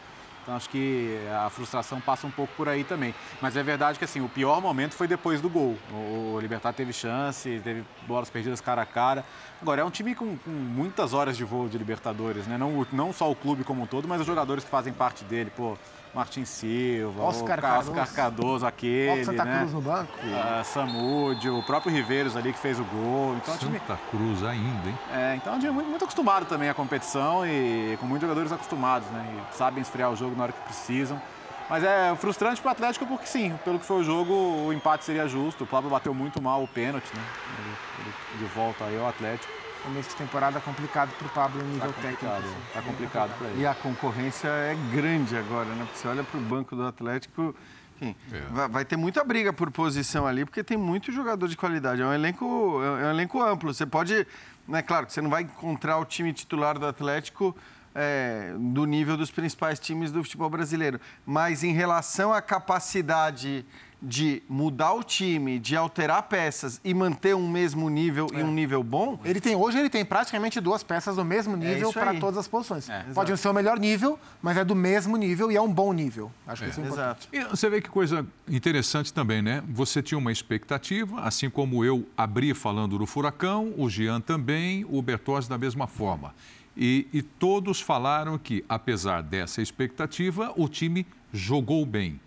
Então 0.47 0.55
acho 0.55 0.71
que 0.71 1.19
a 1.45 1.51
frustração 1.51 2.01
passa 2.01 2.25
um 2.25 2.31
pouco 2.31 2.53
por 2.57 2.69
aí 2.69 2.85
também. 2.85 3.13
Mas 3.43 3.57
é 3.57 3.65
verdade 3.65 3.99
que 3.99 4.05
assim, 4.05 4.21
o 4.21 4.29
pior 4.29 4.63
momento 4.63 4.95
foi 4.95 5.09
depois 5.09 5.41
do 5.41 5.51
gol. 5.51 5.77
O 5.93 6.39
Libertar 6.41 6.73
teve 6.73 6.93
chance, 6.93 7.61
teve 7.65 7.83
bolas 8.07 8.31
perdidas 8.31 8.61
cara 8.61 8.83
a 8.83 8.87
cara. 8.87 9.25
Agora, 9.61 9.83
é 9.83 9.85
um 9.85 9.91
time 9.91 10.15
com, 10.15 10.37
com 10.37 10.51
muitas 10.51 11.13
horas 11.13 11.37
de 11.37 11.43
voo 11.43 11.69
de 11.69 11.77
Libertadores, 11.77 12.47
né? 12.47 12.57
Não, 12.57 12.87
não 12.93 13.13
só 13.13 13.29
o 13.29 13.35
clube 13.35 13.65
como 13.65 13.83
um 13.83 13.87
todo, 13.87 14.07
mas 14.07 14.21
os 14.21 14.27
jogadores 14.27 14.63
que 14.63 14.71
fazem 14.71 14.93
parte 14.93 15.25
dele. 15.25 15.51
Pô, 15.51 15.77
Martin 16.17 16.47
Silva, 16.47 17.25
Oscar, 17.25 17.61
Cardoso, 17.61 17.91
Oscar 17.91 18.15
Cardoso, 18.15 18.67
aquele, 18.67 19.23
Santa 19.23 19.45
né? 19.45 19.59
Cruz 19.59 19.73
no 19.75 19.83
banco. 19.83 20.13
Uh, 20.17 20.65
Samúdio, 20.65 21.59
o 21.59 21.63
próprio 21.63 21.93
Riveiros 21.93 22.35
ali 22.35 22.55
que 22.55 22.59
fez 22.59 22.81
o 22.81 22.85
gol. 22.85 23.37
Então, 23.37 23.53
Santa 23.53 23.67
time... 23.67 23.81
Cruz 24.11 24.43
ainda, 24.43 24.89
hein? 24.89 24.99
É, 25.13 25.35
então 25.37 25.53
é 25.53 25.57
um 25.57 25.59
time 25.59 25.73
muito, 25.73 25.91
muito, 25.91 26.05
acostumado 26.05 26.47
também 26.47 26.71
à 26.71 26.75
competição 26.75 27.47
e 27.47 27.99
com 28.01 28.07
muitos 28.07 28.27
jogadores 28.27 28.51
acostumados, 28.51 29.07
né? 29.11 29.27
E 29.53 29.57
sabem 29.59 29.83
esfriar 29.83 30.11
o 30.11 30.17
jogo 30.17 30.35
na 30.35 30.45
hora 30.45 30.53
que 30.53 30.61
precisam. 30.61 31.21
Mas 31.69 31.85
é 31.85 32.17
frustrante 32.17 32.63
para 32.63 32.71
o 32.71 32.73
Atlético 32.73 33.07
porque 33.07 33.27
sim, 33.27 33.55
pelo 33.63 33.79
que 33.79 33.85
foi 33.85 34.01
o 34.01 34.05
jogo, 34.05 34.33
o 34.33 34.73
empate 34.73 35.05
seria 35.05 35.29
justo. 35.29 35.65
O 35.65 35.67
Pablo 35.67 35.91
bateu 35.91 36.15
muito 36.15 36.41
mal 36.41 36.63
o 36.63 36.69
pênalti, 36.69 37.15
né? 37.15 37.23
Ele, 37.59 37.77
ele, 38.07 38.39
de 38.39 38.55
volta 38.55 38.85
aí 38.85 38.99
ao 38.99 39.07
Atlético 39.07 39.66
começo 39.87 40.11
de 40.11 40.17
temporada 40.17 40.61
complicado 40.61 41.17
para 41.17 41.27
o 41.27 41.31
Pablo 41.31 41.63
em 41.63 41.67
nível 41.67 41.93
tá 41.93 42.03
técnico. 42.03 42.27
Assim. 42.27 42.57
Tá 42.75 42.83
complicado 42.83 43.39
para 43.39 43.49
ele. 43.49 43.63
E 43.63 43.67
a 43.67 43.75
concorrência 43.75 44.49
é 44.49 44.77
grande 44.93 45.37
agora, 45.37 45.69
né? 45.69 45.85
Porque 45.85 45.99
você 45.99 46.09
olha 46.09 46.25
para 46.25 46.39
o 46.39 46.43
banco 46.43 46.75
do 46.75 46.85
Atlético, 46.85 47.55
enfim, 47.95 48.17
é. 48.33 48.41
vai, 48.51 48.69
vai, 48.69 48.85
ter 48.85 48.97
muita 48.97 49.23
briga 49.23 49.53
por 49.53 49.71
posição 49.71 50.27
ali, 50.27 50.45
porque 50.45 50.65
tem 50.65 50.77
muito 50.77 51.13
jogador 51.13 51.47
de 51.47 51.57
qualidade. 51.57 52.03
É 52.03 52.05
um 52.05 52.13
elenco, 52.13 52.83
é 52.83 53.07
um 53.07 53.11
elenco 53.11 53.41
amplo. 53.41 53.73
Você 53.73 53.87
pode, 53.87 54.27
né? 54.67 54.83
Claro 54.83 55.07
que 55.07 55.13
você 55.13 55.23
não 55.23 55.31
vai 55.31 55.43
encontrar 55.43 55.99
o 55.99 56.05
time 56.05 56.33
titular 56.33 56.77
do 56.77 56.87
Atlético 56.87 57.57
é, 57.95 58.53
do 58.59 58.85
nível 58.87 59.17
dos 59.17 59.31
principais 59.31 59.79
times 59.79 60.11
do 60.11 60.23
futebol 60.23 60.51
brasileiro, 60.51 61.01
mas 61.25 61.63
em 61.63 61.73
relação 61.73 62.33
à 62.33 62.43
capacidade 62.43 63.65
de 64.01 64.43
mudar 64.49 64.93
o 64.93 65.03
time, 65.03 65.59
de 65.59 65.75
alterar 65.75 66.23
peças 66.25 66.81
e 66.85 66.93
manter 66.93 67.35
um 67.35 67.49
mesmo 67.49 67.89
nível 67.89 68.27
é. 68.33 68.41
e 68.41 68.43
um 68.43 68.51
nível 68.51 68.83
bom. 68.83 69.19
Ele 69.25 69.41
tem 69.41 69.57
hoje 69.57 69.79
ele 69.79 69.89
tem 69.89 70.05
praticamente 70.05 70.61
duas 70.61 70.83
peças 70.83 71.17
do 71.17 71.25
mesmo 71.25 71.55
é 71.55 71.57
nível 71.57 71.91
é 71.91 71.93
para 71.93 72.15
todas 72.15 72.39
as 72.39 72.49
posições. 72.49 72.89
É, 72.89 73.05
Pode 73.15 73.31
não 73.31 73.37
ser 73.37 73.49
o 73.49 73.55
melhor 73.55 73.79
nível, 73.79 74.19
mas 74.43 74.57
é 74.57 74.65
do 74.65 74.75
mesmo 74.75 75.17
nível 75.17 75.51
e 75.51 75.57
é 75.57 75.61
um 75.61 75.73
bom 75.73 75.93
nível. 75.93 76.31
Acho 76.47 76.63
que 76.63 76.69
é. 76.69 76.71
isso 76.71 76.81
é 76.81 76.85
importante. 76.85 77.29
E 77.33 77.45
você 77.45 77.71
vê 77.71 77.81
que 77.81 77.89
coisa 77.89 78.27
interessante 78.49 79.13
também, 79.13 79.41
né? 79.41 79.63
Você 79.69 80.03
tinha 80.03 80.19
uma 80.19 80.31
expectativa, 80.31 81.21
assim 81.23 81.49
como 81.49 81.85
eu 81.85 82.07
abri 82.17 82.53
falando 82.53 82.99
do 82.99 83.07
Furacão, 83.07 83.73
o 83.77 83.89
Jean 83.89 84.21
também, 84.21 84.85
o 84.89 85.01
Bertozzi 85.01 85.49
da 85.49 85.57
mesma 85.57 85.87
forma. 85.87 86.35
E, 86.77 87.09
e 87.13 87.23
todos 87.23 87.81
falaram 87.81 88.37
que, 88.37 88.63
apesar 88.69 89.23
dessa 89.23 89.63
expectativa, 89.63 90.53
o 90.55 90.69
time 90.69 91.07
jogou 91.33 91.87
bem 91.87 92.21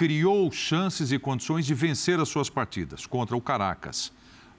criou 0.00 0.50
chances 0.50 1.12
e 1.12 1.18
condições 1.18 1.66
de 1.66 1.74
vencer 1.74 2.18
as 2.18 2.26
suas 2.30 2.48
partidas 2.48 3.04
contra 3.04 3.36
o 3.36 3.40
Caracas. 3.40 4.10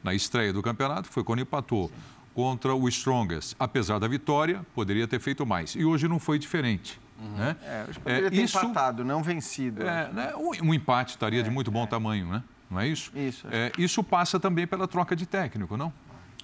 Na 0.03 0.13
estreia 0.13 0.53
do 0.53 0.61
campeonato, 0.61 1.09
foi 1.09 1.23
quando 1.23 1.39
empatou. 1.39 1.87
Sim. 1.87 1.93
Contra 2.35 2.75
o 2.75 2.87
Strongest. 2.87 3.55
Apesar 3.59 3.97
da 3.97 4.07
vitória, 4.07 4.63
poderia 4.75 5.07
ter 5.07 5.19
feito 5.19 5.43
mais. 5.43 5.73
E 5.73 5.83
hoje 5.83 6.07
não 6.07 6.19
foi 6.19 6.37
diferente. 6.37 7.01
Uhum. 7.19 7.37
Né? 7.37 7.55
É, 7.63 7.85
poderia 7.85 8.27
é, 8.27 8.29
ter 8.29 8.43
isso, 8.43 8.59
empatado, 8.59 9.03
não 9.03 9.23
vencido. 9.23 9.81
É, 9.81 10.13
né? 10.13 10.33
um, 10.35 10.75
empate 10.75 11.13
estaria 11.13 11.39
é, 11.39 11.43
de 11.43 11.49
muito 11.49 11.71
bom 11.71 11.85
é. 11.85 11.87
tamanho, 11.87 12.27
né? 12.27 12.43
Não 12.69 12.79
é 12.79 12.87
isso? 12.87 13.11
Isso. 13.15 13.47
É, 13.49 13.71
isso 13.79 14.03
passa 14.03 14.39
também 14.39 14.67
pela 14.67 14.87
troca 14.87 15.15
de 15.15 15.25
técnico, 15.25 15.75
não? 15.75 15.91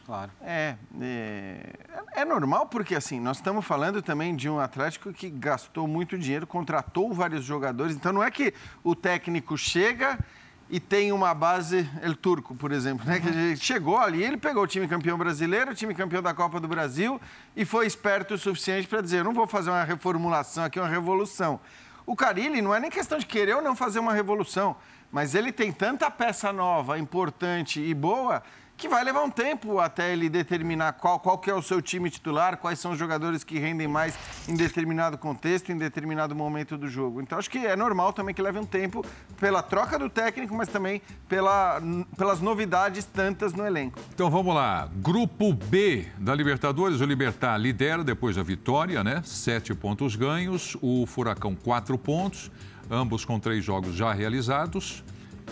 Claro. 0.07 0.31
É, 0.41 0.75
é, 1.01 1.73
é, 2.15 2.23
normal 2.23 2.67
porque, 2.67 2.95
assim, 2.95 3.19
nós 3.19 3.37
estamos 3.37 3.65
falando 3.65 4.01
também 4.01 4.33
de 4.33 4.49
um 4.49 4.57
Atlético 4.57 5.11
que 5.11 5.29
gastou 5.29 5.85
muito 5.85 6.17
dinheiro, 6.17 6.47
contratou 6.47 7.13
vários 7.13 7.43
jogadores. 7.43 7.93
Então, 7.93 8.13
não 8.13 8.23
é 8.23 8.31
que 8.31 8.53
o 8.85 8.95
técnico 8.95 9.57
chega 9.57 10.17
e 10.69 10.79
tem 10.79 11.11
uma 11.11 11.33
base, 11.33 11.89
El 12.01 12.15
Turco, 12.15 12.55
por 12.55 12.71
exemplo, 12.71 13.05
né? 13.05 13.19
Que 13.19 13.57
chegou 13.57 13.97
ali, 13.97 14.23
ele 14.23 14.37
pegou 14.37 14.63
o 14.63 14.67
time 14.67 14.87
campeão 14.87 15.17
brasileiro, 15.17 15.71
o 15.71 15.75
time 15.75 15.93
campeão 15.93 16.21
da 16.21 16.33
Copa 16.33 16.57
do 16.57 16.69
Brasil 16.69 17.19
e 17.53 17.65
foi 17.65 17.85
esperto 17.85 18.35
o 18.35 18.37
suficiente 18.37 18.87
para 18.87 19.01
dizer: 19.01 19.25
não 19.25 19.33
vou 19.33 19.45
fazer 19.45 19.71
uma 19.71 19.83
reformulação 19.83 20.63
aqui, 20.63 20.79
uma 20.79 20.87
revolução. 20.87 21.59
O 22.05 22.15
Carilli 22.15 22.61
não 22.61 22.73
é 22.73 22.79
nem 22.79 22.89
questão 22.89 23.17
de 23.17 23.25
querer 23.25 23.57
ou 23.57 23.61
não 23.61 23.75
fazer 23.75 23.99
uma 23.99 24.13
revolução, 24.13 24.77
mas 25.11 25.35
ele 25.35 25.51
tem 25.51 25.69
tanta 25.69 26.09
peça 26.09 26.53
nova, 26.53 26.97
importante 26.97 27.81
e 27.81 27.93
boa 27.93 28.41
que 28.77 28.87
vai 28.87 29.03
levar 29.03 29.23
um 29.23 29.29
tempo 29.29 29.79
até 29.79 30.13
ele 30.13 30.29
determinar 30.29 30.93
qual, 30.93 31.19
qual 31.19 31.39
que 31.39 31.49
é 31.49 31.53
o 31.53 31.63
seu 31.63 31.81
time 31.81 32.11
titular, 32.11 32.57
quais 32.57 32.77
são 32.77 32.91
os 32.91 32.99
jogadores 32.99 33.43
que 33.43 33.57
rendem 33.57 33.87
mais 33.87 34.13
em 34.47 34.55
determinado 34.55 35.17
contexto, 35.17 35.71
em 35.71 35.77
determinado 35.77 36.35
momento 36.35 36.77
do 36.77 36.87
jogo. 36.87 37.19
Então, 37.19 37.39
acho 37.39 37.49
que 37.49 37.65
é 37.65 37.75
normal 37.75 38.13
também 38.13 38.35
que 38.35 38.41
leve 38.41 38.59
um 38.59 38.65
tempo 38.65 39.03
pela 39.39 39.63
troca 39.63 39.97
do 39.97 40.07
técnico, 40.09 40.53
mas 40.53 40.67
também 40.67 41.01
pela, 41.27 41.81
pelas 42.15 42.39
novidades 42.39 43.03
tantas 43.03 43.51
no 43.53 43.65
elenco. 43.65 43.99
Então, 44.13 44.29
vamos 44.29 44.53
lá. 44.53 44.87
Grupo 44.97 45.51
B 45.53 46.05
da 46.19 46.35
Libertadores, 46.35 47.01
o 47.01 47.05
Libertar 47.05 47.57
lidera 47.57 48.03
depois 48.03 48.35
da 48.35 48.43
vitória, 48.43 49.03
né? 49.03 49.23
Sete 49.25 49.73
pontos 49.73 50.15
ganhos, 50.15 50.77
o 50.83 51.07
Furacão 51.07 51.55
quatro 51.55 51.97
pontos, 51.97 52.51
ambos 52.91 53.25
com 53.25 53.39
três 53.39 53.65
jogos 53.65 53.95
já 53.95 54.13
realizados. 54.13 55.03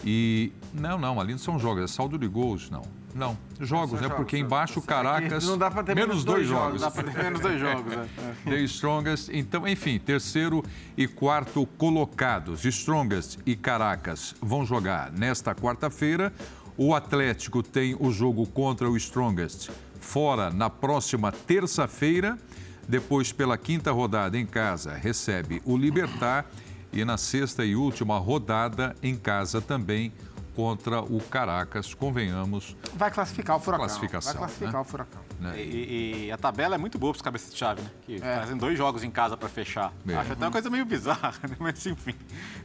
E 0.03 0.51
não, 0.71 0.99
não, 0.99 1.19
ali 1.19 1.31
não 1.31 1.39
são 1.39 1.57
jogos, 1.57 1.83
é 1.83 1.87
saldo 1.87 2.19
de 2.19 2.27
gols, 2.27 2.69
não. 2.69 2.83
Não, 3.15 3.37
jogos, 3.61 4.01
é 4.01 4.09
porque 4.09 4.37
embaixo 4.37 4.81
Caracas. 4.81 5.47
Não 5.47 5.57
dá 5.57 5.71
para 5.71 5.83
ter 5.83 5.95
menos, 5.95 6.09
menos 6.09 6.25
dois, 6.25 6.49
dois 6.49 6.49
jogos. 6.49 6.81
Dá 6.81 6.91
para 6.91 7.03
ter 7.09 7.23
menos 7.23 7.39
dois 7.39 7.57
jogos. 7.57 7.93
É. 7.93 8.07
The 8.43 8.59
Strongest. 8.63 9.29
Então, 9.31 9.65
enfim, 9.65 9.97
terceiro 9.97 10.61
e 10.97 11.07
quarto 11.07 11.65
colocados. 11.77 12.65
Strongest 12.65 13.37
e 13.45 13.55
Caracas 13.55 14.35
vão 14.41 14.65
jogar 14.65 15.13
nesta 15.13 15.55
quarta-feira. 15.55 16.33
O 16.75 16.93
Atlético 16.93 17.63
tem 17.63 17.95
o 17.97 18.11
jogo 18.11 18.45
contra 18.47 18.89
o 18.89 18.97
Strongest 18.97 19.69
fora 20.01 20.49
na 20.49 20.69
próxima 20.69 21.31
terça-feira. 21.31 22.37
Depois, 22.85 23.31
pela 23.31 23.57
quinta 23.57 23.93
rodada 23.93 24.37
em 24.37 24.45
casa, 24.45 24.93
recebe 24.93 25.61
o 25.63 25.77
Libertar. 25.77 26.45
E 26.91 27.05
na 27.05 27.17
sexta 27.17 27.63
e 27.63 27.77
última 27.77 28.17
rodada 28.17 28.93
em 29.01 29.15
casa 29.15 29.61
também 29.61 30.11
contra 30.55 31.01
o 31.01 31.19
Caracas, 31.19 31.93
convenhamos. 31.93 32.75
Vai 32.95 33.11
classificar 33.11 33.57
o 33.57 33.59
Furacão. 33.59 33.85
Classificação, 33.85 34.31
Vai 34.31 34.39
classificar 34.39 34.73
né? 34.73 34.79
o 34.79 34.83
Furacão. 34.83 35.21
Né? 35.39 35.61
E, 35.61 36.25
e, 36.27 36.31
a 36.31 36.37
tabela 36.37 36.75
é 36.75 36.77
muito 36.77 36.97
boa 36.97 37.11
para 37.11 37.17
os 37.17 37.21
cabeças 37.21 37.51
de 37.51 37.57
chave, 37.57 37.81
né? 37.81 37.89
Que 38.03 38.15
é. 38.15 38.39
fazem 38.39 38.55
dois 38.55 38.77
jogos 38.77 39.03
em 39.03 39.11
casa 39.11 39.35
para 39.35 39.49
fechar. 39.49 39.91
É. 40.07 40.15
Acho 40.15 40.31
até 40.31 40.45
uma 40.45 40.51
coisa 40.51 40.69
meio 40.69 40.85
bizarra, 40.85 41.33
né? 41.47 41.55
mas 41.59 41.85
enfim. 41.85 42.15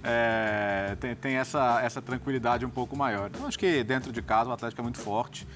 É, 0.05 0.97
tem, 1.01 1.17
tem 1.17 1.35
essa, 1.35 1.81
essa 1.83 2.01
tranquilidade 2.01 2.65
um 2.65 2.71
pouco 2.71 2.97
maior. 2.97 3.29
Então, 3.35 3.47
acho 3.47 3.59
que 3.59 3.83
dentro 3.83 4.13
de 4.13 4.23
casa 4.23 4.51
o 4.51 4.53
Atlético 4.53 4.81
é 4.81 4.85
muito 4.85 4.99
forte. 4.99 5.47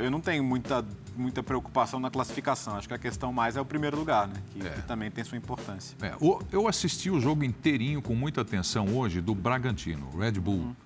Eu 0.00 0.10
não 0.10 0.20
tenho 0.20 0.42
muita, 0.44 0.84
muita 1.14 1.42
preocupação 1.42 2.00
na 2.00 2.10
classificação. 2.10 2.76
Acho 2.76 2.88
que 2.88 2.94
a 2.94 2.98
questão 2.98 3.32
mais 3.32 3.56
é 3.56 3.60
o 3.60 3.64
primeiro 3.64 3.98
lugar, 3.98 4.28
né? 4.28 4.34
Que, 4.52 4.66
é. 4.66 4.70
que 4.70 4.82
também 4.82 5.10
tem 5.10 5.24
sua 5.24 5.36
importância. 5.36 5.96
É, 6.00 6.14
eu 6.52 6.66
assisti 6.66 7.10
o 7.10 7.20
jogo 7.20 7.44
inteirinho 7.44 8.00
com 8.00 8.14
muita 8.14 8.40
atenção 8.40 8.96
hoje 8.96 9.20
do 9.20 9.34
Bragantino, 9.34 10.08
Red 10.16 10.32
Bull. 10.32 10.54
Uhum 10.54 10.76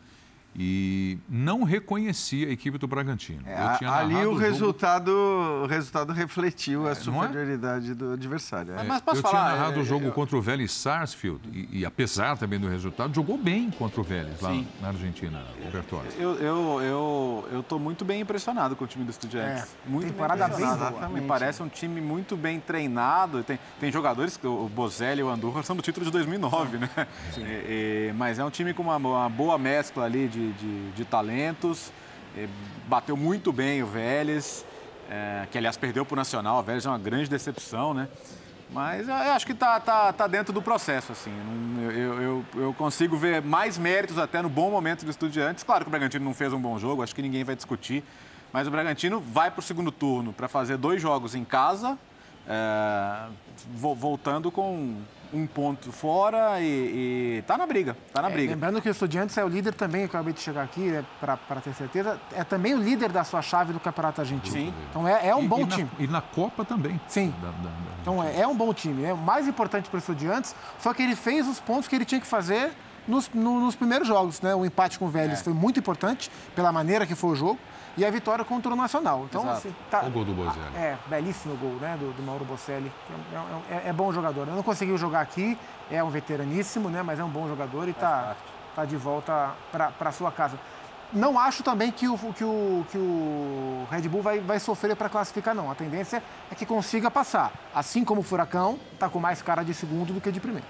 e 0.59 1.19
não 1.28 1.62
reconhecia 1.62 2.49
a 2.49 2.51
equipe 2.51 2.78
do 2.78 2.87
Bragantino. 2.87 3.43
É, 3.47 3.87
ali 3.87 4.15
o, 4.15 4.33
o 4.33 4.37
resultado, 4.37 5.11
o 5.11 5.66
resultado 5.66 6.12
refletiu 6.12 6.87
é, 6.87 6.91
a 6.91 6.93
é? 6.93 6.95
superioridade 6.95 7.91
é? 7.91 7.95
do 7.95 8.12
adversário. 8.12 8.74
É. 8.74 8.83
Mas 8.83 9.03
posso 9.03 9.19
eu 9.19 9.23
falar, 9.23 9.45
tinha 9.45 9.57
narrado 9.57 9.81
o 9.81 9.85
jogo 9.85 10.11
contra 10.12 10.37
o 10.37 10.41
Vélez 10.41 10.73
Sarsfield 10.73 11.41
e, 11.53 11.81
e, 11.81 11.87
apesar 11.87 12.39
também 12.39 12.59
do 12.59 12.69
resultado, 12.69 13.15
jogou 13.15 13.37
bem 13.37 13.70
contra 13.70 14.01
o 14.01 14.05
Vélez 14.05 14.41
lá 14.41 14.51
Sim. 14.51 14.66
na 14.81 14.89
Argentina, 14.89 15.45
o 15.66 15.70
Bertozzi. 15.70 16.16
Eu 16.19 16.33
estou 16.33 16.83
eu, 16.83 17.45
eu, 17.53 17.65
eu 17.70 17.78
muito 17.78 18.05
bem 18.05 18.23
impressionado 18.23 18.74
com 18.74 18.85
o 18.85 18.87
time 18.87 19.05
do 19.05 19.11
Estudiantes. 19.11 19.77
muito 19.87 20.07
temporada 20.07 20.49
bem 20.49 20.66
boa. 20.66 21.09
Me 21.09 21.20
parece 21.23 21.62
um 21.62 21.69
time 21.69 22.01
muito 22.01 22.37
bem 22.37 22.59
treinado. 22.59 23.43
Tem, 23.43 23.59
tem 23.78 23.93
jogadores, 23.93 24.39
o 24.43 24.69
Bozelli 24.69 25.20
e 25.20 25.24
o 25.24 25.28
Andorra 25.28 25.62
são 25.62 25.77
do 25.77 25.83
título 25.83 26.07
de 26.07 26.12
2009, 26.12 26.78
né? 26.78 26.91
Sim. 27.33 27.43
E, 27.43 28.09
e, 28.09 28.12
mas 28.16 28.39
é 28.39 28.45
um 28.45 28.51
time 28.51 28.73
com 28.73 28.83
uma, 28.83 28.97
uma 28.97 29.28
boa 29.28 29.59
mescla 29.59 30.05
ali 30.05 30.28
de 30.28 30.45
de, 30.52 30.90
de 30.93 31.05
talentos. 31.05 31.93
bateu 32.86 33.16
muito 33.16 33.52
bem 33.52 33.82
o 33.82 33.86
Vélez, 33.86 34.64
é, 35.10 35.47
que 35.51 35.59
aliás 35.59 35.77
perdeu 35.77 36.05
para 36.05 36.14
o 36.14 36.16
Nacional. 36.16 36.60
O 36.60 36.62
Vélez 36.62 36.86
é 36.86 36.89
uma 36.89 36.98
grande 36.98 37.28
decepção, 37.28 37.94
né? 37.94 38.09
Mas 38.70 39.09
eu 39.09 39.14
acho 39.14 39.47
que 39.47 39.52
está 39.52 39.78
tá, 39.78 40.12
tá 40.12 40.27
dentro 40.27 40.52
do 40.52 40.60
processo, 40.60 41.12
assim. 41.12 41.32
Eu, 41.81 42.20
eu, 42.20 42.44
eu, 42.56 42.74
consigo 42.74 43.16
ver 43.16 43.40
mais 43.40 43.78
méritos 43.78 44.18
até 44.18 44.43
no 44.43 44.48
bom 44.48 44.70
momento 44.70 45.05
do 45.05 45.10
Estudiantes. 45.10 45.62
Claro 45.62 45.85
que 45.85 45.89
o 45.89 45.90
Bragantino 45.90 46.24
não 46.24 46.35
fez 46.35 46.52
um 46.52 46.60
bom 46.60 46.78
jogo, 46.78 47.02
acho 47.02 47.14
que 47.14 47.23
ninguém 47.23 47.44
vai 47.44 47.55
discutir. 47.55 48.02
Mas 48.52 48.66
o 48.66 48.70
Bragantino 48.70 49.20
vai 49.20 49.51
para 49.51 49.60
o 49.60 49.62
segundo 49.62 49.93
turno 49.93 50.32
para 50.32 50.48
fazer 50.48 50.77
dois 50.77 51.01
jogos 51.01 51.35
em 51.35 51.44
casa, 51.44 51.97
é, 52.48 53.28
voltando 53.74 54.51
com 54.51 54.97
um 55.37 55.47
ponto 55.47 55.93
fora 55.93 56.61
e, 56.61 57.39
está 57.39 57.59
na 57.59 57.67
briga, 57.67 57.97
tá 58.13 58.23
na 58.23 58.29
é, 58.29 58.33
briga. 58.33 58.53
Lembrando 58.53 58.81
que 58.81 58.89
o 58.89 58.91
Estudiantes 58.91 59.37
é 59.37 59.45
o 59.45 59.49
líder 59.49 59.75
também, 59.75 60.03
eu 60.03 60.07
acabei 60.07 60.33
de 60.33 60.41
chegar 60.41 60.63
aqui, 60.63 60.89
é, 60.89 61.05
para 61.21 61.61
ter 61.61 61.75
certeza, 61.75 62.19
é 62.33 62.43
também 62.43 62.75
o 62.75 62.79
líder 62.79 63.13
da 63.13 63.25
sua 63.25 63.43
chave 63.43 63.73
do 63.73 63.81
Campeonato 63.81 64.21
Argentino. 64.21 64.57
Sim. 64.57 64.75
Então 64.91 65.07
é, 65.07 65.29
é 65.29 65.37
um 65.37 65.45
e, 65.45 65.49
bom 65.49 65.61
e 65.61 65.67
time. 65.67 65.91
Na, 65.99 66.05
e 66.05 66.07
na 66.09 66.21
Copa 66.21 66.65
também. 66.65 67.01
Sim. 67.07 67.35
Da, 67.41 67.49
da, 67.49 67.69
da 67.69 67.71
então 68.01 68.23
é, 68.23 68.41
é, 68.41 68.47
um 68.47 68.57
bom 68.57 68.73
time. 68.73 69.05
É, 69.05 69.13
o 69.13 69.19
mais 69.19 69.47
importante 69.47 69.91
para 69.91 69.97
o 69.97 69.99
Estudiantes 69.99 70.55
foi 70.79 70.95
que 70.95 71.03
ele 71.03 71.17
fez 71.17 71.47
os 71.47 71.61
pontos 71.61 71.89
que 71.89 71.95
ele 71.97 72.05
tinha 72.05 72.21
que 72.21 72.27
fazer 72.27 72.71
nos, 73.07 73.29
no, 73.35 73.61
nos 73.61 73.75
primeiros 73.75 74.07
jogos. 74.07 74.41
Né? 74.41 74.55
O 74.55 74.65
empate 74.65 74.99
com 74.99 75.07
o 75.07 75.09
Vélez 75.09 75.41
é. 75.41 75.43
foi 75.43 75.53
muito 75.53 75.79
importante 75.79 76.31
pela 76.55 76.73
maneira 76.73 77.07
que 77.07 77.15
foi 77.15 77.31
o 77.31 77.37
jogo 77.37 77.59
e 77.97 78.05
a 78.05 78.10
vitória 78.10 78.44
contra 78.44 78.73
o 78.73 78.77
Nacional. 78.77 79.27
Então, 79.28 79.48
assim, 79.48 79.74
tá, 79.90 80.02
o 80.02 80.10
gol 80.10 80.24
do 80.24 80.35
Bocelli. 80.35 80.77
É, 80.77 80.97
belíssimo 81.06 81.56
gol 81.56 81.74
né, 81.81 81.97
do, 81.98 82.12
do 82.12 82.23
Mauro 82.23 82.44
Bocelli. 82.44 82.93
É, 83.70 83.74
é, 83.74 83.89
é, 83.89 83.93
bom 83.93 84.12
jogador. 84.12 84.47
Não 84.47 84.62
conseguiu 84.62 84.98
jogar 84.98 85.20
aqui, 85.20 85.59
é 85.90 86.02
um 86.05 86.10
veteraníssimo, 86.10 86.89
né, 86.89 87.02
mas 87.02 87.18
é 87.18 87.24
um 87.24 87.28
bom 87.28 87.48
jogador 87.48 87.89
e 87.89 87.93
está 87.93 88.36
tá 88.74 88.85
de 88.85 88.97
volta 88.97 89.52
para 89.73 89.93
a 89.98 90.12
sua 90.12 90.31
casa. 90.31 90.59
Não 91.12 91.39
acho 91.39 91.62
também 91.62 91.93
que 91.93 92.09
o, 92.09 92.18
que 92.18 92.44
o, 92.44 92.85
que 92.90 92.98
o 92.98 93.86
Red 93.90 94.09
Bull 94.09 94.23
vai, 94.23 94.40
vai 94.40 94.59
sofrer 94.59 94.97
para 94.97 95.09
classificar, 95.09 95.55
não. 95.55 95.70
A 95.70 95.74
tendência 95.74 96.23
é 96.51 96.55
que 96.55 96.66
consiga 96.66 97.10
passar. 97.10 97.52
Assim 97.74 98.05
como 98.05 98.20
o 98.20 98.24
Furacão, 98.24 98.78
está 98.93 99.09
com 99.09 99.20
mais 99.20 99.40
cara 99.40 99.62
de 99.62 99.73
segundo 99.73 100.12
do 100.12 100.20
que 100.20 100.32
de 100.32 100.40
primeiro. 100.40 100.66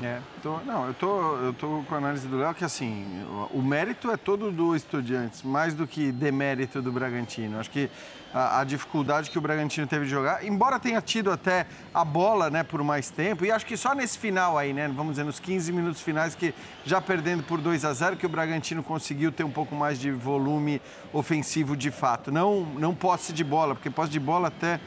É, 0.00 0.20
tô, 0.40 0.58
não, 0.58 0.86
eu 0.86 0.94
tô, 0.94 1.36
eu 1.38 1.52
tô 1.52 1.82
com 1.88 1.94
a 1.96 1.98
análise 1.98 2.28
do 2.28 2.36
Léo 2.36 2.54
que 2.54 2.64
assim, 2.64 3.04
o, 3.52 3.58
o, 3.58 3.62
mérito 3.62 4.08
é 4.12 4.16
todo 4.16 4.52
do 4.52 4.76
Estudiantes, 4.76 5.42
mais 5.42 5.74
do 5.74 5.88
que 5.88 6.12
demérito 6.12 6.80
do 6.80 6.92
Bragantino. 6.92 7.58
Acho 7.58 7.68
que 7.68 7.90
a, 8.32 8.60
a, 8.60 8.64
dificuldade 8.64 9.28
que 9.28 9.36
o 9.36 9.40
Bragantino 9.40 9.88
teve 9.88 10.04
de 10.04 10.10
jogar, 10.12 10.44
embora 10.44 10.78
tenha 10.78 11.02
tido 11.02 11.32
até 11.32 11.66
a 11.92 12.04
bola, 12.04 12.48
né, 12.48 12.62
por 12.62 12.80
mais 12.84 13.10
tempo, 13.10 13.44
e 13.44 13.50
acho 13.50 13.66
que 13.66 13.76
só 13.76 13.92
nesse 13.92 14.16
final 14.18 14.56
aí, 14.56 14.72
né, 14.72 14.86
vamos 14.86 15.14
dizer, 15.14 15.24
nos 15.24 15.40
15 15.40 15.72
minutos 15.72 16.00
finais 16.00 16.32
que 16.32 16.54
já 16.84 17.00
perdendo 17.00 17.42
por 17.42 17.60
2 17.60 17.84
a 17.84 17.92
0 17.92 18.16
que 18.16 18.26
o 18.26 18.28
Bragantino 18.28 18.84
conseguiu 18.84 19.32
ter 19.32 19.42
um 19.42 19.50
pouco 19.50 19.74
mais 19.74 19.98
de 19.98 20.12
volume 20.12 20.80
ofensivo 21.12 21.76
de 21.76 21.90
fato. 21.90 22.30
Não, 22.30 22.60
não 22.60 22.94
posse 22.94 23.32
de 23.32 23.42
bola, 23.42 23.74
porque 23.74 23.90
posse 23.90 24.12
de 24.12 24.20
bola 24.20 24.46
até 24.46 24.78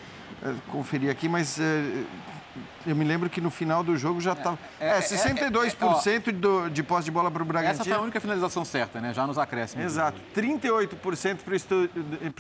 é, 0.41 0.53
conferir 0.69 1.11
aqui, 1.11 1.27
mas 1.27 1.59
é, 1.59 2.05
eu 2.85 2.95
me 2.95 3.03
lembro 3.03 3.29
que 3.29 3.39
no 3.39 3.49
final 3.49 3.83
do 3.83 3.95
jogo 3.97 4.19
já 4.19 4.33
estava. 4.33 4.57
É, 4.79 4.97
é, 4.97 4.99
62% 4.99 6.27
é, 6.27 6.31
do, 6.31 6.69
de 6.69 6.83
posse 6.83 7.05
de 7.05 7.11
bola 7.11 7.29
para 7.29 7.43
o 7.43 7.45
Bragantino. 7.45 7.81
Essa 7.81 7.83
foi 7.83 7.93
a 7.93 8.01
única 8.01 8.19
finalização 8.19 8.65
certa, 8.65 8.99
né? 8.99 9.13
Já 9.13 9.25
nos 9.27 9.37
acréscimos. 9.37 9.85
Exato. 9.85 10.21
38% 10.35 11.37
para 11.37 11.51
o 11.51 11.55
estu, 11.55 11.89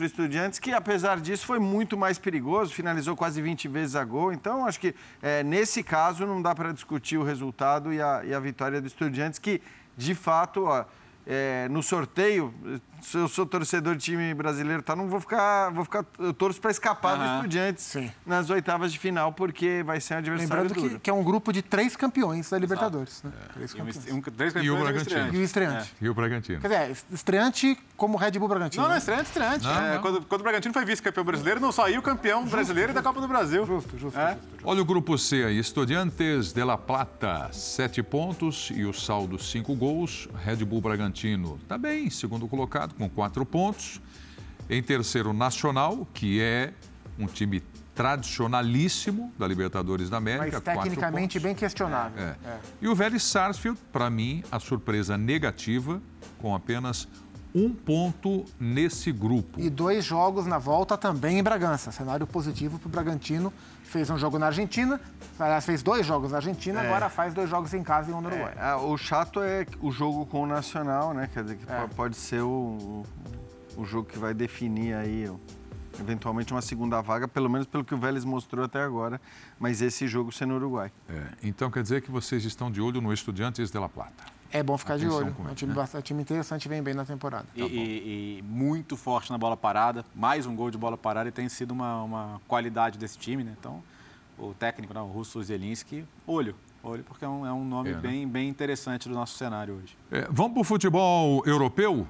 Estudiantes, 0.01 0.59
que 0.59 0.73
apesar 0.73 1.19
disso 1.19 1.45
foi 1.45 1.59
muito 1.59 1.97
mais 1.97 2.17
perigoso, 2.17 2.73
finalizou 2.73 3.15
quase 3.15 3.41
20 3.41 3.67
vezes 3.67 3.95
a 3.95 4.03
gol. 4.03 4.33
Então, 4.33 4.65
acho 4.65 4.79
que 4.79 4.95
é, 5.21 5.43
nesse 5.43 5.83
caso 5.83 6.25
não 6.25 6.41
dá 6.41 6.55
para 6.55 6.71
discutir 6.71 7.17
o 7.17 7.23
resultado 7.23 7.93
e 7.93 8.01
a, 8.01 8.21
e 8.25 8.33
a 8.33 8.39
vitória 8.39 8.81
do 8.81 8.87
Estudiantes, 8.87 9.39
que 9.39 9.61
de 9.97 10.15
fato. 10.15 10.65
Ó, 10.65 10.85
é, 11.25 11.67
no 11.69 11.83
sorteio, 11.83 12.53
eu 13.13 13.27
sou 13.27 13.45
torcedor 13.45 13.95
de 13.95 14.03
time 14.03 14.33
brasileiro, 14.33 14.81
tá, 14.81 14.95
não 14.95 15.07
vou 15.07 15.19
ficar, 15.19 15.69
vou 15.71 15.83
ficar, 15.83 16.05
eu 16.19 16.33
torço 16.33 16.59
para 16.59 16.71
escapar 16.71 17.17
uhum. 17.17 17.25
do 17.25 17.35
Estudiantes 17.35 17.83
Sim. 17.83 18.11
nas 18.25 18.49
oitavas 18.49 18.91
de 18.91 18.99
final, 18.99 19.33
porque 19.33 19.83
vai 19.85 19.99
ser 19.99 20.15
um 20.15 20.17
adversário 20.17 20.63
Lembrando 20.63 20.73
duro. 20.73 20.89
Que, 20.95 20.99
que 20.99 21.09
é 21.09 21.13
um 21.13 21.23
grupo 21.23 21.51
de 21.51 21.61
três 21.61 21.95
campeões 21.95 22.49
da 22.49 22.57
Libertadores. 22.57 23.23
Né? 23.23 23.31
É. 23.49 23.53
Três 23.53 23.73
campeões. 23.73 24.07
E, 24.07 24.13
um, 24.13 24.21
três 24.21 24.53
campeões 24.53 24.65
e 24.65 24.69
o 24.69 24.83
Bragantino. 24.83 25.33
E 25.33 25.37
o 25.37 25.43
estreante. 25.43 25.93
É. 26.01 26.05
E 26.05 26.09
o 26.09 26.13
Bragantino. 26.13 26.61
Quer 26.61 26.67
dizer, 26.67 27.05
estreante 27.11 27.77
como 27.97 28.17
Red 28.17 28.31
Bull 28.31 28.47
Bragantino. 28.47 28.83
Não, 28.83 28.89
não, 28.89 28.97
estreante, 28.97 29.25
estreante. 29.25 29.63
Não, 29.63 29.71
é, 29.71 29.95
não. 29.95 30.01
Quando, 30.01 30.21
quando 30.23 30.41
o 30.41 30.43
Bragantino 30.43 30.73
foi 30.73 30.85
vice-campeão 30.85 31.23
brasileiro, 31.23 31.59
não 31.59 31.71
saiu 31.71 32.01
campeão 32.01 32.41
justo, 32.41 32.51
brasileiro 32.51 32.89
justo, 32.89 33.03
da 33.03 33.07
Copa 33.07 33.21
do 33.21 33.27
Brasil. 33.27 33.65
Justo, 33.65 33.97
justo, 33.97 34.19
é. 34.19 34.31
justo, 34.33 34.47
justo. 34.51 34.67
Olha 34.67 34.81
o 34.81 34.85
grupo 34.85 35.17
C 35.17 35.43
aí, 35.43 35.59
Estudiantes 35.59 36.51
de 36.51 36.63
La 36.63 36.77
Plata, 36.77 37.49
sete 37.53 38.01
pontos 38.01 38.71
e 38.73 38.85
o 38.85 38.93
saldo 38.93 39.37
cinco 39.37 39.75
gols. 39.75 40.27
Red 40.43 40.57
Bull 40.65 40.81
Bragantino 40.81 41.59
tá 41.67 41.77
bem, 41.77 42.09
segundo 42.09 42.47
colocado, 42.47 42.90
com 42.97 43.09
quatro 43.09 43.45
pontos. 43.45 44.01
Em 44.69 44.81
terceiro, 44.81 45.33
Nacional, 45.33 46.07
que 46.13 46.41
é 46.41 46.73
um 47.19 47.25
time 47.25 47.61
tradicionalíssimo 47.93 49.31
da 49.37 49.47
Libertadores 49.47 50.09
da 50.09 50.17
América. 50.17 50.61
Mas 50.63 50.63
tecnicamente 50.63 51.39
bem 51.39 51.53
questionável. 51.53 52.23
É. 52.23 52.35
É. 52.45 52.59
E 52.81 52.87
o 52.87 52.95
Vélez 52.95 53.23
Sarsfield, 53.23 53.79
para 53.91 54.09
mim, 54.09 54.43
a 54.51 54.59
surpresa 54.59 55.17
negativa, 55.17 56.01
com 56.39 56.55
apenas 56.55 57.07
um 57.53 57.69
ponto 57.73 58.45
nesse 58.59 59.11
grupo. 59.11 59.59
E 59.59 59.69
dois 59.69 60.05
jogos 60.05 60.45
na 60.45 60.57
volta 60.57 60.97
também 60.97 61.39
em 61.39 61.43
Bragança. 61.43 61.91
Cenário 61.91 62.25
positivo 62.25 62.79
para 62.79 62.87
o 62.87 62.91
Bragantino. 62.91 63.53
Fez 63.91 64.09
um 64.09 64.17
jogo 64.17 64.39
na 64.39 64.45
Argentina, 64.45 65.01
aliás, 65.37 65.65
fez 65.65 65.83
dois 65.83 66.05
jogos 66.05 66.31
na 66.31 66.37
Argentina, 66.37 66.81
é. 66.81 66.87
agora 66.87 67.09
faz 67.09 67.33
dois 67.33 67.49
jogos 67.49 67.73
em 67.73 67.83
casa 67.83 68.09
e 68.09 68.13
um 68.13 68.21
no 68.21 68.29
Uruguai. 68.29 68.53
É, 68.57 68.73
o 68.73 68.97
chato 68.97 69.41
é 69.41 69.65
o 69.81 69.91
jogo 69.91 70.25
com 70.25 70.43
o 70.43 70.47
Nacional, 70.47 71.13
né? 71.13 71.29
Quer 71.33 71.43
dizer, 71.43 71.57
que 71.57 71.69
é. 71.69 71.87
pode 71.93 72.15
ser 72.15 72.41
o, 72.41 73.05
o 73.75 73.83
jogo 73.83 74.07
que 74.07 74.17
vai 74.17 74.33
definir 74.33 74.93
aí 74.93 75.29
eventualmente 75.99 76.53
uma 76.53 76.61
segunda 76.61 77.01
vaga, 77.01 77.27
pelo 77.27 77.49
menos 77.49 77.67
pelo 77.67 77.83
que 77.83 77.93
o 77.93 77.97
Vélez 77.97 78.23
mostrou 78.23 78.63
até 78.63 78.81
agora, 78.81 79.19
mas 79.59 79.81
esse 79.81 80.07
jogo 80.07 80.31
sendo 80.31 80.51
no 80.51 80.55
Uruguai. 80.55 80.89
É, 81.09 81.23
então 81.43 81.69
quer 81.69 81.83
dizer 81.83 82.01
que 82.01 82.09
vocês 82.09 82.45
estão 82.45 82.71
de 82.71 82.79
olho 82.79 83.01
no 83.01 83.11
Estudiantes 83.11 83.69
de 83.69 83.77
La 83.77 83.89
Plata. 83.89 84.23
É 84.51 84.61
bom 84.61 84.77
ficar 84.77 84.95
Atenção 84.95 85.09
de 85.09 85.25
olho. 85.25 85.35
é 85.47 85.51
um 85.51 85.53
time, 85.53 85.69
né? 85.69 85.75
bastante, 85.75 86.03
time 86.05 86.21
interessante, 86.21 86.67
vem 86.67 86.83
bem 86.83 86.93
na 86.93 87.05
temporada. 87.05 87.45
E, 87.55 87.61
tá 87.61 87.67
e, 87.67 88.39
e, 88.39 88.43
muito 88.43 88.97
forte 88.97 89.31
na 89.31 89.37
bola 89.37 89.55
parada, 89.55 90.03
mais 90.13 90.45
um 90.45 90.55
gol 90.55 90.69
de 90.69 90.77
bola 90.77 90.97
parada 90.97 91.29
e 91.29 91.31
tem 91.31 91.47
sido 91.47 91.71
uma, 91.71 92.03
uma 92.03 92.41
qualidade 92.47 92.97
desse 92.97 93.17
time, 93.17 93.43
né? 93.43 93.55
Então, 93.57 93.81
o 94.37 94.53
técnico, 94.53 94.93
né, 94.93 94.99
o 94.99 95.05
Russo 95.05 95.41
Zelinski, 95.41 96.03
olho. 96.27 96.55
Olho, 96.83 97.03
porque 97.03 97.23
é 97.23 97.29
um, 97.29 97.45
é 97.45 97.53
um 97.53 97.63
nome 97.63 97.91
é, 97.91 97.93
né? 97.93 97.99
bem, 97.99 98.27
bem 98.27 98.49
interessante 98.49 99.07
do 99.07 99.13
nosso 99.13 99.37
cenário 99.37 99.75
hoje. 99.75 99.95
É, 100.11 100.27
vamos 100.29 100.53
para 100.53 100.61
o 100.61 100.63
futebol 100.63 101.43
europeu? 101.45 102.07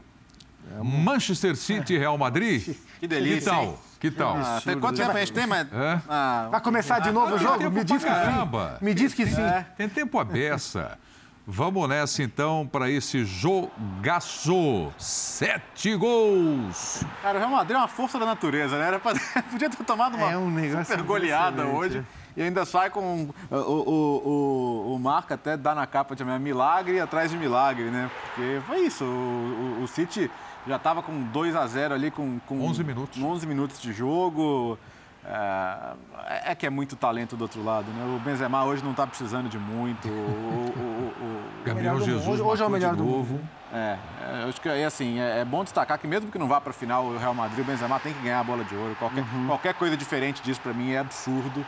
É, 0.77 0.83
Manchester 0.83 1.55
City 1.55 1.93
e 1.93 1.97
Real 1.97 2.17
Madrid? 2.17 2.75
Que 3.01 3.07
delícia. 3.07 3.51
Que 3.51 3.57
tal? 3.57 3.79
Que 3.99 4.11
tal? 4.11 4.37
Ah, 4.37 4.57
até 4.57 4.75
quanto 4.75 4.97
tempo 4.97 5.09
a 5.09 5.19
gente 5.19 5.33
tem, 5.33 5.47
mas. 5.47 5.67
É? 5.73 6.01
Ah, 6.07 6.49
Vai 6.51 6.61
começar 6.61 6.99
de 6.99 7.11
novo 7.11 7.33
o 7.33 7.39
jogo? 7.39 7.71
Me 7.71 7.83
diz 7.83 8.03
que 8.03 8.09
sim. 8.09 8.79
Me 8.79 8.93
diz 8.93 9.13
que 9.15 9.25
sim. 9.25 9.41
Tem 9.75 9.89
tempo 9.89 10.19
a 10.19 10.23
beça. 10.23 10.99
Vamos 11.45 11.89
nessa 11.89 12.21
então 12.21 12.69
para 12.71 12.89
esse 12.89 13.25
jogaço. 13.25 14.91
Sete 14.97 15.95
gols. 15.95 17.03
Cara, 17.21 17.37
o 17.37 17.39
Real 17.39 17.51
Madrid 17.51 17.75
é 17.75 17.79
uma 17.79 17.87
força 17.87 18.19
da 18.19 18.25
natureza, 18.25 18.77
né? 18.77 18.87
Era 18.87 18.99
pra... 18.99 19.13
Podia 19.49 19.69
ter 19.69 19.83
tomado 19.83 20.15
uma 20.17 20.31
é 20.31 20.37
um 20.37 20.51
super 20.83 21.01
goleada 21.01 21.65
hoje. 21.65 22.05
E 22.37 22.41
ainda 22.41 22.63
sai 22.63 22.89
com 22.89 23.29
o, 23.49 23.55
o, 23.55 24.89
o, 24.89 24.95
o 24.95 24.99
Marca 24.99 25.33
até 25.33 25.57
dá 25.57 25.75
na 25.75 25.85
capa 25.85 26.15
de 26.15 26.23
milagre 26.23 26.99
atrás 26.99 27.31
de 27.31 27.37
milagre, 27.37 27.85
né? 27.85 28.09
Porque 28.23 28.61
foi 28.67 28.79
isso. 28.85 29.03
O, 29.03 29.79
o, 29.79 29.83
o 29.83 29.87
City 29.87 30.31
já 30.67 30.75
estava 30.75 31.01
com 31.01 31.23
2 31.23 31.55
a 31.55 31.65
0 31.67 31.93
ali 31.93 32.11
com, 32.11 32.39
com 32.47 32.61
11 32.61 32.83
minutos. 32.83 33.21
11 33.21 33.47
minutos 33.47 33.81
de 33.81 33.91
jogo. 33.91 34.77
É, 35.23 36.51
é, 36.51 36.55
que 36.55 36.65
é 36.65 36.69
muito 36.69 36.95
talento 36.95 37.37
do 37.37 37.43
outro 37.43 37.63
lado, 37.63 37.91
né? 37.91 38.15
O 38.15 38.19
Benzema 38.19 38.63
hoje 38.65 38.83
não 38.83 38.91
está 38.91 39.05
precisando 39.05 39.47
de 39.47 39.57
muito. 39.57 40.07
O, 40.07 40.11
o, 40.11 41.13
o, 41.21 41.63
Gabriel 41.63 41.99
Jesus 41.99 42.27
hoje, 42.27 42.41
hoje 42.41 42.63
é 42.63 42.65
o 42.65 42.69
melhor 42.69 42.95
do 42.95 43.03
novo. 43.03 43.39
É, 43.73 43.97
é, 44.21 44.49
acho 44.49 44.59
que 44.59 44.67
é 44.67 44.83
assim, 44.83 45.19
é, 45.19 45.39
é, 45.39 45.45
bom 45.45 45.63
destacar 45.63 45.97
que 45.97 46.05
mesmo 46.05 46.29
que 46.29 46.37
não 46.37 46.47
vá 46.47 46.59
para 46.59 46.71
a 46.71 46.73
final 46.73 47.05
o 47.05 47.17
Real 47.17 47.33
Madrid, 47.33 47.59
o 47.59 47.63
Benzema 47.63 47.99
tem 47.99 48.13
que 48.13 48.21
ganhar 48.21 48.41
a 48.41 48.43
bola 48.43 48.65
de 48.65 48.75
ouro. 48.75 48.95
Qualquer, 48.99 49.21
uhum. 49.21 49.47
qualquer 49.47 49.73
coisa 49.73 49.95
diferente 49.95 50.41
disso 50.41 50.59
para 50.59 50.73
mim 50.73 50.91
é 50.91 50.99
absurdo. 50.99 51.65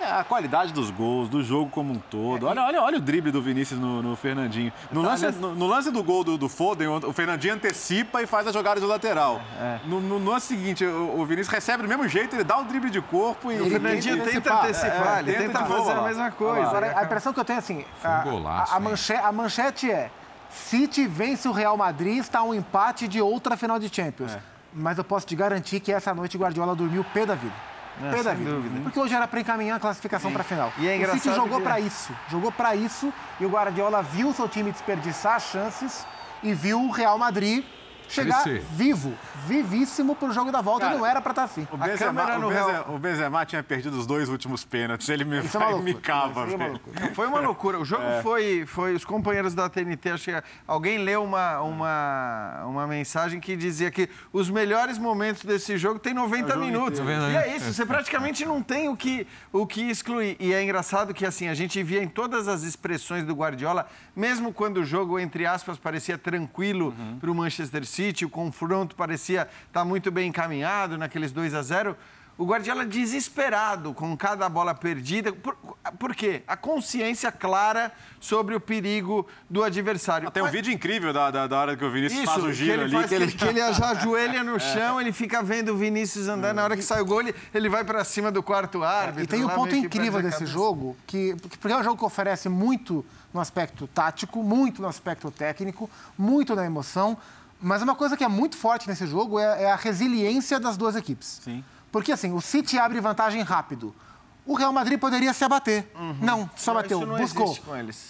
É. 0.00 0.10
a 0.10 0.24
qualidade 0.24 0.72
dos 0.72 0.90
gols, 0.90 1.28
do 1.28 1.42
jogo 1.42 1.70
como 1.70 1.92
um 1.92 1.98
todo. 1.98 2.46
Olha, 2.46 2.62
olha, 2.62 2.82
olha 2.82 2.98
o 2.98 3.00
drible 3.00 3.30
do 3.30 3.42
Vinícius 3.42 3.78
no, 3.78 4.02
no 4.02 4.16
Fernandinho. 4.16 4.72
No 4.90 5.02
lance, 5.02 5.30
no, 5.32 5.54
no, 5.54 5.66
lance 5.66 5.90
do 5.90 6.02
gol 6.02 6.24
do, 6.24 6.38
do 6.38 6.48
Foden, 6.48 6.88
o 6.88 7.12
Fernandinho 7.12 7.54
antecipa 7.54 8.22
e 8.22 8.26
faz 8.26 8.46
a 8.46 8.52
jogada 8.52 8.80
do 8.80 8.86
lateral. 8.86 9.40
É. 9.60 9.80
No, 9.84 10.00
no, 10.00 10.30
lance 10.30 10.48
seguinte, 10.48 10.84
o, 10.84 11.20
o, 11.20 11.26
Vinícius 11.26 11.52
recebe 11.52 11.82
do 11.82 11.88
mesmo 11.88 12.08
jeito, 12.08 12.34
ele 12.34 12.44
dá 12.44 12.58
o 12.58 12.64
drible 12.64 12.90
de 12.90 13.00
corpo 13.02 13.52
e 13.52 13.60
o 13.60 13.68
Fernandinho 13.70 14.16
tenta 14.16 14.28
antecipar. 14.30 14.64
antecipar 14.64 15.18
ele 15.20 15.32
tenta, 15.32 15.58
tenta 15.58 15.64
fazer 15.66 15.92
a 15.92 16.02
mesma 16.02 16.30
coisa. 16.30 16.68
Agora, 16.68 16.98
a 16.98 17.04
impressão 17.04 17.32
que 17.32 17.40
eu 17.40 17.44
tenho 17.44 17.56
é 17.56 17.58
assim, 17.58 17.84
a, 18.02 18.20
golaço, 18.22 18.72
a, 18.72 18.76
a, 18.76 18.80
manchete, 18.80 19.20
a 19.20 19.32
manchete 19.32 19.90
é 19.90 20.10
City 20.52 21.06
vence 21.06 21.48
o 21.48 21.52
Real 21.52 21.76
Madrid, 21.76 22.18
está 22.18 22.42
um 22.42 22.54
empate 22.54 23.08
de 23.08 23.20
outra 23.20 23.56
final 23.56 23.78
de 23.78 23.94
Champions. 23.94 24.32
É. 24.32 24.40
Mas 24.72 24.98
eu 24.98 25.04
posso 25.04 25.26
te 25.26 25.34
garantir 25.34 25.80
que 25.80 25.92
essa 25.92 26.14
noite 26.14 26.36
o 26.36 26.40
Guardiola 26.40 26.74
dormiu 26.74 27.04
pé 27.12 27.26
da 27.26 27.34
vida. 27.34 27.54
É, 28.02 28.10
pé 28.10 28.22
da 28.22 28.32
vida. 28.32 28.50
Dúvida. 28.50 28.80
Porque 28.82 28.98
hoje 28.98 29.14
era 29.14 29.28
para 29.28 29.40
encaminhar 29.40 29.76
a 29.76 29.80
classificação 29.80 30.32
para 30.32 30.40
a 30.40 30.44
final. 30.44 30.72
E 30.78 30.88
é 30.88 30.96
o 31.06 31.10
City 31.12 31.34
jogou 31.34 31.58
que... 31.58 31.64
para 31.64 31.80
isso. 31.80 32.12
Jogou 32.30 32.50
para 32.52 32.74
isso 32.74 33.12
e 33.38 33.44
o 33.44 33.50
Guardiola 33.50 34.02
viu 34.02 34.28
o 34.28 34.34
seu 34.34 34.48
time 34.48 34.72
desperdiçar 34.72 35.40
chances 35.40 36.06
e 36.42 36.54
viu 36.54 36.80
o 36.80 36.90
Real 36.90 37.18
Madrid 37.18 37.64
chegar 38.08 38.44
vivo, 38.72 39.12
vivíssimo 39.46 40.14
pro 40.14 40.32
jogo 40.32 40.50
da 40.50 40.60
volta 40.60 40.86
Cara, 40.86 40.98
não 40.98 41.06
era 41.06 41.20
pra 41.20 41.32
estar 41.32 41.42
tá 41.42 41.52
assim. 41.52 41.66
O 41.70 41.76
Benzema, 41.76 42.22
o, 42.22 42.48
Benzema, 42.48 42.84
o 42.90 42.98
Benzema, 42.98 43.46
tinha 43.46 43.62
perdido 43.62 43.98
os 43.98 44.06
dois 44.06 44.28
últimos 44.28 44.64
pênaltis, 44.64 45.08
ele 45.08 45.24
me, 45.24 45.38
Isso 45.40 45.58
é 45.58 45.78
me 45.80 45.94
cava. 45.94 46.46
É 46.46 47.14
foi 47.14 47.26
uma 47.26 47.40
loucura. 47.40 47.78
O 47.78 47.84
jogo 47.84 48.04
é. 48.04 48.22
foi, 48.22 48.64
foi 48.66 48.94
os 48.94 49.04
companheiros 49.04 49.54
da 49.54 49.68
TNT, 49.68 50.10
acho 50.10 50.24
que 50.24 50.42
alguém 50.66 50.98
leu 50.98 51.22
uma, 51.22 51.60
uma, 51.60 52.64
uma 52.66 52.86
mensagem 52.86 53.40
que 53.40 53.56
dizia 53.56 53.90
que 53.90 54.08
os 54.32 54.50
melhores 54.50 54.98
momentos 54.98 55.44
desse 55.44 55.76
jogo 55.76 55.98
tem 55.98 56.14
90 56.14 56.56
minutos. 56.56 57.00
E 57.00 57.36
é 57.36 57.56
isso, 57.56 57.72
você 57.72 57.84
praticamente 57.86 58.44
não 58.44 58.62
tem 58.62 58.88
o 58.88 58.96
que, 58.96 59.26
o 59.52 59.66
que 59.66 59.82
excluir. 59.82 60.36
E 60.38 60.52
é 60.52 60.62
engraçado 60.62 61.14
que 61.14 61.24
assim, 61.24 61.48
a 61.48 61.54
gente 61.54 61.82
via 61.82 62.02
em 62.02 62.08
todas 62.08 62.48
as 62.48 62.62
expressões 62.62 63.24
do 63.24 63.34
Guardiola, 63.34 63.88
mesmo 64.14 64.52
quando 64.52 64.78
o 64.78 64.84
jogo, 64.84 65.18
entre 65.18 65.46
aspas, 65.46 65.78
parecia 65.78 66.18
tranquilo 66.18 66.94
uhum. 66.98 67.18
para 67.18 67.30
o 67.30 67.34
Manchester 67.34 67.84
City, 67.84 67.91
City, 67.92 68.24
o 68.24 68.30
confronto 68.30 68.96
parecia 68.96 69.42
estar 69.42 69.80
tá 69.80 69.84
muito 69.84 70.10
bem 70.10 70.28
encaminhado 70.28 70.96
naqueles 70.96 71.32
2 71.32 71.54
a 71.54 71.62
0 71.62 71.96
o 72.38 72.46
Guardiola 72.46 72.84
desesperado 72.86 73.92
com 73.92 74.16
cada 74.16 74.48
bola 74.48 74.74
perdida. 74.74 75.32
Por, 75.32 75.56
por 75.98 76.14
quê? 76.14 76.42
A 76.46 76.56
consciência 76.56 77.30
clara 77.30 77.92
sobre 78.18 78.54
o 78.54 78.60
perigo 78.60 79.26
do 79.50 79.62
adversário. 79.62 80.30
tem 80.30 80.42
um 80.42 80.46
Mas... 80.46 80.54
vídeo 80.54 80.72
incrível 80.72 81.12
da, 81.12 81.30
da, 81.30 81.46
da, 81.46 81.58
hora 81.58 81.76
que 81.76 81.84
o 81.84 81.90
Vinícius 81.90 82.22
Isso, 82.22 82.32
faz 82.32 82.42
o 82.42 82.52
giro 82.52 82.88
que 82.88 82.96
ali. 82.96 83.08
que, 83.08 83.14
ele, 83.14 83.32
que 83.32 83.44
ele 83.44 83.72
já 83.72 83.90
ajoelha 83.92 84.42
no 84.42 84.56
é. 84.56 84.58
chão, 84.58 85.00
ele 85.00 85.12
fica 85.12 85.42
vendo 85.42 85.72
o 85.72 85.76
Vinícius 85.76 86.26
andar. 86.26 86.54
Na 86.54 86.64
hora 86.64 86.76
que 86.76 86.82
sai 86.82 87.00
o 87.02 87.04
gol, 87.04 87.20
ele, 87.20 87.34
ele 87.52 87.68
vai 87.68 87.84
para 87.84 88.02
cima 88.02 88.32
do 88.32 88.42
quarto 88.42 88.82
árbitro. 88.82 89.24
E 89.24 89.26
tem 89.26 89.44
um 89.44 89.48
ponto 89.48 89.74
incrível 89.74 90.22
desse 90.22 90.46
jogo, 90.46 90.96
que, 91.06 91.36
porque 91.60 91.72
é 91.72 91.76
um 91.76 91.84
jogo 91.84 91.98
que 91.98 92.04
oferece 92.04 92.48
muito 92.48 93.04
no 93.32 93.40
aspecto 93.40 93.86
tático, 93.86 94.42
muito 94.42 94.80
no 94.82 94.88
aspecto 94.88 95.30
técnico, 95.30 95.88
muito 96.18 96.54
na 96.54 96.64
emoção. 96.64 97.16
Mas 97.62 97.80
uma 97.80 97.94
coisa 97.94 98.16
que 98.16 98.24
é 98.24 98.28
muito 98.28 98.56
forte 98.56 98.88
nesse 98.88 99.06
jogo 99.06 99.38
é, 99.38 99.62
é 99.62 99.72
a 99.72 99.76
resiliência 99.76 100.58
das 100.58 100.76
duas 100.76 100.96
equipes. 100.96 101.40
Sim. 101.44 101.64
Porque 101.92 102.10
assim, 102.10 102.32
o 102.32 102.40
City 102.40 102.78
abre 102.78 103.00
vantagem 103.00 103.42
rápido 103.42 103.94
o 104.44 104.54
Real 104.54 104.72
Madrid 104.72 104.98
poderia 104.98 105.32
se 105.32 105.44
abater. 105.44 105.88
Uhum. 105.94 106.16
Não, 106.20 106.50
só 106.56 106.74
não, 106.74 106.82
bateu, 106.82 107.06
buscou. 107.06 107.56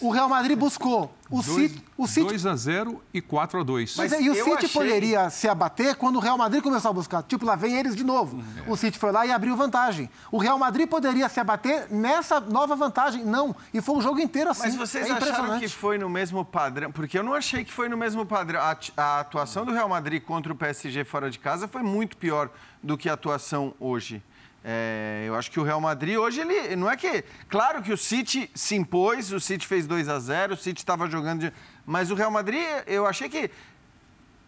O 0.00 0.10
Real 0.10 0.28
Madrid 0.28 0.56
buscou. 0.56 1.12
O 1.28 1.42
dois, 1.42 1.70
City, 1.72 1.84
o 1.96 2.06
City 2.06 2.26
2 2.26 2.46
a 2.46 2.56
0 2.56 3.02
e 3.12 3.20
4 3.22 3.60
a 3.60 3.62
2. 3.62 3.96
Mas, 3.96 4.10
Mas 4.10 4.20
e 4.20 4.28
o 4.28 4.34
City 4.34 4.66
achei... 4.66 4.68
poderia 4.68 5.30
se 5.30 5.48
abater 5.48 5.96
quando 5.96 6.16
o 6.16 6.18
Real 6.18 6.36
Madrid 6.36 6.62
começou 6.62 6.90
a 6.90 6.94
buscar. 6.94 7.22
Tipo, 7.22 7.46
lá 7.46 7.56
vem 7.56 7.74
eles 7.74 7.96
de 7.96 8.04
novo. 8.04 8.36
Uhum. 8.36 8.72
O 8.72 8.76
City 8.76 8.98
foi 8.98 9.10
lá 9.12 9.26
e 9.26 9.32
abriu 9.32 9.56
vantagem. 9.56 10.10
O 10.30 10.36
Real 10.36 10.58
Madrid 10.58 10.86
poderia 10.86 11.28
se 11.30 11.40
abater 11.40 11.86
nessa 11.90 12.38
nova 12.38 12.76
vantagem. 12.76 13.24
Não. 13.24 13.56
E 13.72 13.80
foi 13.80 13.96
o 13.96 14.00
jogo 14.02 14.20
inteiro 14.20 14.50
assim. 14.50 14.64
Mas 14.64 14.74
vocês 14.74 15.08
é 15.08 15.12
acharam 15.12 15.58
que 15.58 15.68
foi 15.68 15.96
no 15.96 16.08
mesmo 16.08 16.44
padrão? 16.44 16.92
Porque 16.92 17.18
eu 17.18 17.22
não 17.22 17.32
achei 17.32 17.64
que 17.64 17.72
foi 17.72 17.88
no 17.88 17.96
mesmo 17.96 18.26
padrão. 18.26 18.60
A, 18.60 18.76
a 18.96 19.20
atuação 19.20 19.64
do 19.64 19.72
Real 19.72 19.88
Madrid 19.88 20.22
contra 20.22 20.52
o 20.52 20.56
PSG 20.56 21.02
fora 21.04 21.30
de 21.30 21.38
casa 21.38 21.66
foi 21.66 21.82
muito 21.82 22.16
pior 22.18 22.50
do 22.82 22.98
que 22.98 23.08
a 23.08 23.14
atuação 23.14 23.74
hoje. 23.80 24.22
É, 24.64 25.24
eu 25.26 25.34
acho 25.34 25.50
que 25.50 25.58
o 25.58 25.64
Real 25.64 25.80
Madrid 25.80 26.16
hoje 26.16 26.40
ele 26.40 26.76
não 26.76 26.88
é 26.88 26.96
que 26.96 27.24
claro 27.48 27.82
que 27.82 27.92
o 27.92 27.96
City 27.96 28.48
se 28.54 28.76
impôs, 28.76 29.32
o 29.32 29.40
City 29.40 29.66
fez 29.66 29.88
2 29.88 30.08
a 30.08 30.20
0, 30.20 30.54
o 30.54 30.56
City 30.56 30.80
estava 30.80 31.08
jogando, 31.08 31.40
de, 31.40 31.52
mas 31.84 32.12
o 32.12 32.14
Real 32.14 32.30
Madrid 32.30 32.62
eu 32.86 33.04
achei 33.04 33.28
que 33.28 33.50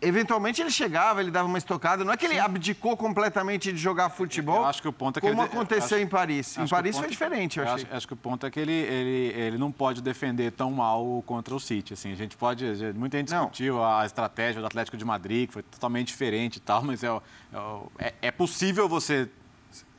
eventualmente 0.01 0.61
ele 0.61 0.71
chegava, 0.71 1.21
ele 1.21 1.31
dava 1.31 1.49
uma 1.49 1.59
estocada. 1.59 2.05
Não 2.05 2.13
é 2.13 2.17
que 2.17 2.27
ele 2.27 2.35
Sim. 2.35 2.41
abdicou 2.41 2.97
completamente 2.97 3.73
de 3.73 3.79
jogar 3.79 4.11
futebol. 4.11 4.59
Eu 4.59 4.67
acho 4.67 4.83
que 4.83 4.89
o 4.89 4.93
ponto 4.93 5.19
é 5.19 5.21
que 5.21 5.27
como 5.27 5.43
ele, 5.43 5.49
aconteceu 5.49 5.97
acho, 5.97 6.07
em 6.07 6.09
Paris. 6.09 6.59
Em 6.59 6.69
Paris 6.69 6.99
foi 6.99 7.09
diferente, 7.09 7.59
eu, 7.59 7.65
eu 7.65 7.73
acho, 7.73 7.87
acho, 7.91 8.07
que 8.07 8.13
o 8.13 8.17
ponto 8.17 8.47
é 8.47 8.51
que 8.51 8.61
ele, 8.61 8.73
ele, 8.73 9.33
ele 9.37 9.59
não 9.59 9.73
pode 9.73 10.03
defender 10.03 10.53
tão 10.53 10.71
mal 10.71 11.23
contra 11.27 11.55
o 11.55 11.61
City. 11.61 11.95
Assim, 11.95 12.13
a 12.13 12.17
gente 12.17 12.37
pode, 12.37 12.65
muita 12.95 13.19
gente 13.19 13.29
discutiu 13.29 13.77
não. 13.77 13.99
a 13.99 14.05
estratégia 14.05 14.61
do 14.61 14.67
Atlético 14.67 14.97
de 14.97 15.05
Madrid, 15.05 15.49
que 15.49 15.55
foi 15.55 15.63
totalmente 15.63 16.09
diferente 16.09 16.57
e 16.57 16.61
tal, 16.61 16.83
mas 16.83 17.03
é, 17.03 17.09
é, 17.99 18.15
é 18.23 18.31
possível 18.31 18.89
você 18.89 19.29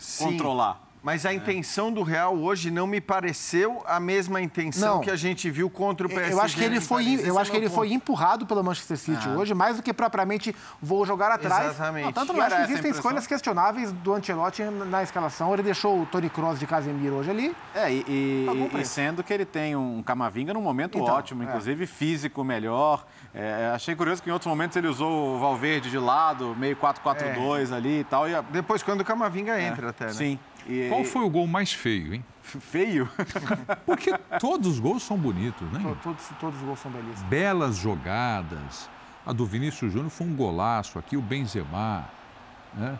Sim. 0.05 0.25
controlar. 0.25 0.84
Mas 1.05 1.23
a 1.23 1.31
intenção 1.31 1.91
do 1.91 2.01
Real 2.01 2.35
hoje 2.35 2.71
não 2.71 2.87
me 2.87 2.99
pareceu 2.99 3.83
a 3.85 3.99
mesma 3.99 4.41
intenção 4.41 4.95
não. 4.95 5.01
que 5.01 5.11
a 5.11 5.15
gente 5.15 5.51
viu 5.51 5.69
contra 5.69 6.07
o 6.07 6.09
PSG. 6.09 6.33
Eu 6.33 6.41
acho 6.41 6.57
que 6.57 6.63
ele 6.63 6.81
foi, 6.81 7.19
eu 7.23 7.37
acho 7.37 7.51
que 7.51 7.57
ele 7.57 7.69
foi 7.69 7.93
empurrado 7.93 8.43
pelo 8.47 8.63
Manchester 8.63 8.97
City 8.97 9.29
ah. 9.29 9.37
hoje, 9.37 9.53
mais 9.53 9.77
do 9.77 9.83
que 9.83 9.93
propriamente 9.93 10.55
vou 10.81 11.05
jogar 11.05 11.31
atrás. 11.31 11.67
Exatamente. 11.67 12.05
Não, 12.05 12.11
tanto 12.11 12.41
acho 12.41 12.55
que 12.55 12.61
existem 12.63 12.89
escolhas 12.89 13.27
questionáveis 13.27 13.91
do 13.91 14.15
Ancelotti 14.15 14.63
na 14.63 15.03
escalação. 15.03 15.53
Ele 15.53 15.61
deixou 15.61 16.01
o 16.01 16.07
Tony 16.07 16.27
Kroos 16.27 16.57
de 16.57 16.65
Casemiro 16.65 17.17
hoje 17.17 17.29
ali. 17.29 17.55
É, 17.75 17.91
e, 17.91 18.03
e, 18.07 18.79
e 18.81 18.83
sendo 18.83 19.23
que 19.23 19.31
ele 19.31 19.45
tem 19.45 19.75
um 19.75 20.01
Camavinga 20.01 20.55
num 20.55 20.61
momento 20.61 20.97
então, 20.97 21.13
ótimo, 21.13 21.43
é. 21.43 21.45
inclusive 21.45 21.83
é. 21.83 21.87
físico 21.87 22.43
melhor. 22.43 23.05
É, 23.31 23.69
achei 23.75 23.95
curioso 23.95 24.23
que 24.23 24.29
em 24.31 24.33
outros 24.33 24.49
momentos 24.49 24.75
ele 24.75 24.87
usou 24.87 25.35
o 25.35 25.39
Valverde 25.39 25.91
de 25.91 25.99
lado, 25.99 26.55
meio 26.57 26.75
4-4-2 26.75 27.71
é. 27.71 27.75
ali 27.75 27.99
e 27.99 28.03
tal. 28.03 28.27
E 28.27 28.41
Depois, 28.49 28.81
quando 28.81 29.01
o 29.01 29.05
Camavinga 29.05 29.61
entra 29.61 29.89
até, 29.89 30.05
né? 30.05 30.13
Sim. 30.13 30.39
E, 30.67 30.89
Qual 30.89 31.03
foi 31.03 31.23
o 31.23 31.29
gol 31.29 31.47
mais 31.47 31.71
feio, 31.71 32.13
hein? 32.13 32.25
Feio? 32.41 33.09
Porque 33.85 34.11
todos 34.39 34.67
os 34.73 34.79
gols 34.79 35.03
são 35.03 35.17
bonitos, 35.17 35.71
né? 35.71 35.79
Todos, 36.01 36.23
todos 36.39 36.59
os 36.59 36.65
gols 36.65 36.79
são 36.79 36.91
belíssimos. 36.91 37.23
Belas 37.23 37.77
jogadas. 37.77 38.89
A 39.25 39.33
do 39.33 39.45
Vinícius 39.45 39.91
Júnior 39.91 40.09
foi 40.09 40.27
um 40.27 40.35
golaço. 40.35 40.99
Aqui 40.99 41.17
o 41.17 41.21
Benzema. 41.21 42.05
Né? 42.73 42.97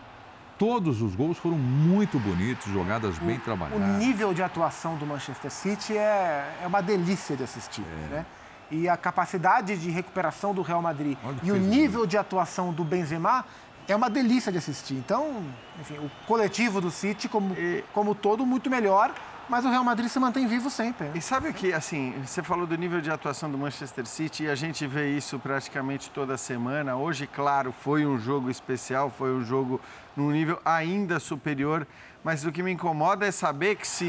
Todos 0.58 1.02
os 1.02 1.14
gols 1.14 1.36
foram 1.36 1.58
muito 1.58 2.18
bonitos, 2.18 2.72
jogadas 2.72 3.18
bem 3.18 3.38
trabalhadas. 3.38 3.96
O 3.96 3.98
nível 3.98 4.32
de 4.32 4.42
atuação 4.42 4.96
do 4.96 5.04
Manchester 5.04 5.50
City 5.50 5.96
é, 5.96 6.58
é 6.62 6.66
uma 6.66 6.80
delícia 6.80 7.36
de 7.36 7.44
assistir. 7.44 7.82
É. 7.82 8.14
Né? 8.14 8.26
E 8.70 8.88
a 8.88 8.96
capacidade 8.96 9.76
de 9.76 9.90
recuperação 9.90 10.52
do 10.52 10.62
Real 10.62 10.82
Madrid 10.82 11.16
e 11.42 11.52
o 11.52 11.56
nível 11.56 12.04
de 12.04 12.18
atuação 12.18 12.72
do 12.72 12.82
Benzema 12.82 13.44
é 13.88 13.94
uma 13.94 14.10
delícia 14.10 14.50
de 14.50 14.58
assistir. 14.58 14.94
Então, 14.94 15.42
enfim, 15.80 15.94
o 15.98 16.10
coletivo 16.26 16.80
do 16.80 16.90
City, 16.90 17.28
como, 17.28 17.54
e... 17.54 17.84
como 17.92 18.14
todo, 18.14 18.44
muito 18.44 18.68
melhor. 18.68 19.14
Mas 19.48 19.64
o 19.64 19.68
Real 19.68 19.84
Madrid 19.84 20.08
se 20.08 20.18
mantém 20.18 20.44
vivo 20.48 20.68
sempre. 20.68 21.06
Né? 21.06 21.12
E 21.14 21.22
sabe 21.22 21.52
que, 21.52 21.72
assim, 21.72 22.12
você 22.24 22.42
falou 22.42 22.66
do 22.66 22.76
nível 22.76 23.00
de 23.00 23.10
atuação 23.12 23.48
do 23.48 23.56
Manchester 23.56 24.04
City 24.04 24.44
e 24.44 24.50
a 24.50 24.56
gente 24.56 24.84
vê 24.88 25.16
isso 25.16 25.38
praticamente 25.38 26.10
toda 26.10 26.36
semana. 26.36 26.96
Hoje, 26.96 27.28
claro, 27.28 27.72
foi 27.72 28.04
um 28.04 28.18
jogo 28.18 28.50
especial, 28.50 29.08
foi 29.08 29.32
um 29.32 29.44
jogo 29.44 29.80
num 30.16 30.32
nível 30.32 30.60
ainda 30.64 31.20
superior. 31.20 31.86
Mas 32.24 32.44
o 32.44 32.50
que 32.50 32.60
me 32.60 32.72
incomoda 32.72 33.24
é 33.24 33.30
saber 33.30 33.76
que 33.76 33.86
se 33.86 34.04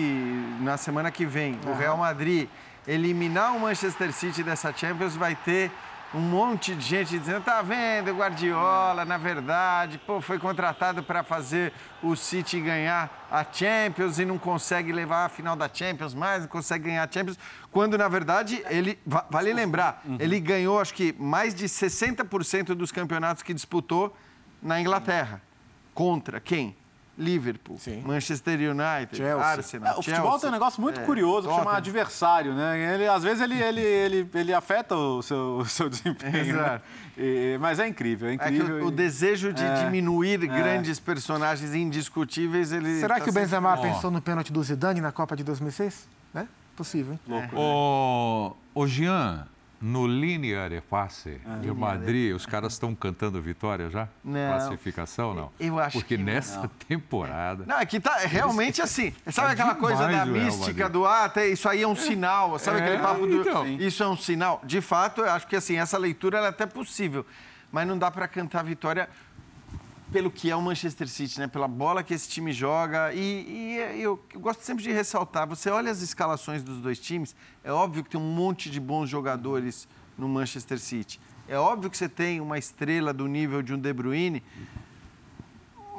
na 0.60 0.76
semana 0.76 1.12
que 1.12 1.24
vem 1.24 1.60
uhum. 1.64 1.72
o 1.72 1.76
Real 1.76 1.98
Madrid 1.98 2.50
eliminar 2.88 3.56
o 3.56 3.60
Manchester 3.60 4.12
City 4.12 4.42
dessa 4.42 4.74
Champions, 4.74 5.16
vai 5.16 5.36
ter 5.36 5.70
um 6.14 6.20
monte 6.20 6.74
de 6.74 6.82
gente 6.82 7.18
dizendo, 7.20 7.44
tá 7.44 7.62
vendo, 7.62 8.12
Guardiola, 8.12 9.04
na 9.04 9.18
verdade, 9.18 10.00
pô, 10.06 10.22
foi 10.22 10.40
contratado 10.40 11.04
para 11.04 11.24
fazer 11.24 11.74
o 12.02 12.16
City 12.16 12.62
ganhar 12.62 13.28
a 13.30 13.46
Champions 13.52 14.18
e 14.18 14.24
não 14.26 14.38
consegue 14.38 14.94
levar 14.94 15.26
a 15.26 15.30
final 15.30 15.56
da 15.56 15.70
Champions 15.72 16.14
mais, 16.14 16.44
não 16.44 16.50
consegue 16.50 16.86
ganhar 16.86 17.04
a 17.04 17.12
Champions, 17.12 17.38
quando 17.72 17.98
na 17.98 18.08
verdade 18.08 18.64
ele, 18.70 18.98
vale 19.30 19.52
lembrar, 19.52 20.02
uhum. 20.06 20.18
ele 20.20 20.40
ganhou 20.40 20.80
acho 20.80 20.94
que 20.94 21.14
mais 21.20 21.54
de 21.54 21.66
60% 21.66 22.68
dos 22.68 22.92
campeonatos 22.92 23.44
que 23.44 23.54
disputou 23.54 24.16
na 24.62 24.80
Inglaterra. 24.80 25.42
Contra 25.94 26.40
quem? 26.40 26.76
Liverpool, 27.18 27.78
Sim. 27.80 28.04
Manchester 28.06 28.60
United, 28.60 29.18
Chelsea. 29.18 29.46
Arsenal. 29.46 29.88
É, 29.88 29.92
o 29.94 30.04
futebol 30.04 30.22
Chelsea. 30.24 30.40
tem 30.40 30.50
um 30.50 30.54
negócio 30.54 30.82
muito 30.82 31.00
é, 31.00 31.04
curioso 31.04 31.50
que 31.50 31.56
chama 31.56 31.76
adversário, 31.76 32.54
né? 32.54 32.94
Ele, 32.94 33.08
às 33.08 33.24
vezes 33.24 33.42
ele, 33.42 33.60
ele, 33.60 33.82
ele, 33.82 34.30
ele 34.36 34.54
afeta 34.54 34.96
o 34.96 35.24
seu, 35.24 35.58
o 35.58 35.66
seu 35.66 35.90
desempenho. 35.90 36.58
Né? 36.58 36.82
E, 37.18 37.58
mas 37.60 37.80
é 37.80 37.88
incrível, 37.88 38.30
é 38.30 38.34
incrível. 38.34 38.80
É 38.80 38.84
o, 38.84 38.88
o, 38.88 38.92
desejo 38.92 39.52
de 39.52 39.64
é, 39.64 39.84
diminuir 39.84 40.44
é. 40.44 40.48
grandes 40.48 41.00
personagens 41.00 41.74
indiscutíveis, 41.74 42.72
ele. 42.72 43.00
Será 43.00 43.16
tá 43.16 43.22
que 43.22 43.32
o 43.32 43.34
Benzema 43.34 43.76
pensou 43.78 44.12
no 44.12 44.22
pênalti 44.22 44.54
do 44.54 44.62
Zidane 44.62 45.02
na 45.02 45.12
Copa 45.12 45.36
de 45.36 45.44
2006? 45.44 46.08
Né? 46.34 46.48
Possível, 46.76 47.14
hein? 47.14 47.20
Louco, 47.28 48.56
Ô, 48.76 48.84
né? 48.84 48.88
Jean, 48.88 49.48
no 49.80 50.08
Linear 50.08 50.72
e 50.72 50.82
Passe 50.82 51.40
ah, 51.46 51.58
de 51.58 51.72
Madrid, 51.72 52.36
os 52.36 52.46
caras 52.46 52.74
estão 52.74 52.96
cantando 52.96 53.42
vitória 53.42 53.90
já? 53.90 54.08
Não. 54.24 54.50
Classificação, 54.50 55.34
não? 55.34 55.52
Eu 55.60 55.80
acho 55.80 56.00
Porque 56.00 56.18
que 56.18 56.24
nessa 56.24 56.62
não. 56.62 56.68
temporada... 56.88 57.64
Não, 57.66 57.80
é 57.80 57.86
que 57.86 58.00
tá 58.00 58.16
realmente 58.20 58.82
assim. 58.84 59.14
Sabe 59.28 59.50
é 59.50 59.52
aquela 59.52 59.76
coisa 59.76 60.08
da 60.08 60.26
mística 60.26 60.90
do, 60.90 61.06
ah, 61.06 61.26
até 61.26 61.48
isso 61.48 61.70
aí 61.70 61.84
é 61.84 61.88
um 61.88 61.96
sinal. 61.96 62.58
Sabe 62.58 62.80
é, 62.80 62.84
aquele 62.84 63.02
papo 63.02 63.28
do, 63.28 63.42
então. 63.42 63.68
isso 63.68 64.02
é 64.02 64.08
um 64.08 64.18
sinal? 64.18 64.62
De 64.64 64.82
fato, 64.82 65.22
eu 65.22 65.30
acho 65.30 65.48
que 65.48 65.56
assim, 65.56 65.78
essa 65.78 65.98
leitura 65.98 66.40
é 66.40 66.48
até 66.48 66.66
possível. 66.66 67.26
Mas 67.72 67.88
não 67.88 67.98
dá 67.98 68.10
para 68.10 68.28
cantar 68.28 68.64
vitória 68.64 69.10
pelo 70.12 70.32
que 70.32 70.50
é 70.50 70.56
o 70.56 70.62
Manchester 70.62 71.08
City, 71.08 71.40
né? 71.40 71.48
pela 71.48 71.68
bola 71.68 72.04
que 72.04 72.14
esse 72.14 72.30
time 72.30 72.52
joga. 72.52 73.14
E, 73.14 73.20
e 73.20 74.02
eu, 74.02 74.20
eu, 74.34 74.40
gosto 74.40 74.62
sempre 74.62 74.84
de 74.84 74.92
ressaltar: 74.92 75.48
você 75.48 75.70
olha 75.70 75.92
as 75.92 76.02
escalações 76.02 76.64
dos 76.64 76.82
dois 76.82 77.00
times, 77.00 77.36
é 77.64 77.72
óbvio 77.72 78.04
que 78.04 78.10
tem 78.10 78.20
um 78.20 78.34
monte 78.34 78.70
de 78.70 78.80
bons 78.80 79.10
jogadores 79.10 79.88
no 80.18 80.28
Manchester 80.28 80.80
City. 80.80 81.20
É 81.48 81.58
óbvio 81.58 81.90
que 81.90 81.98
você 81.98 82.10
tem 82.10 82.42
uma 82.42 82.58
estrela 82.58 83.14
do 83.14 83.28
nível 83.28 83.62
de 83.62 83.74
um 83.74 83.80
De 83.80 83.94
Bruyne, 83.94 84.44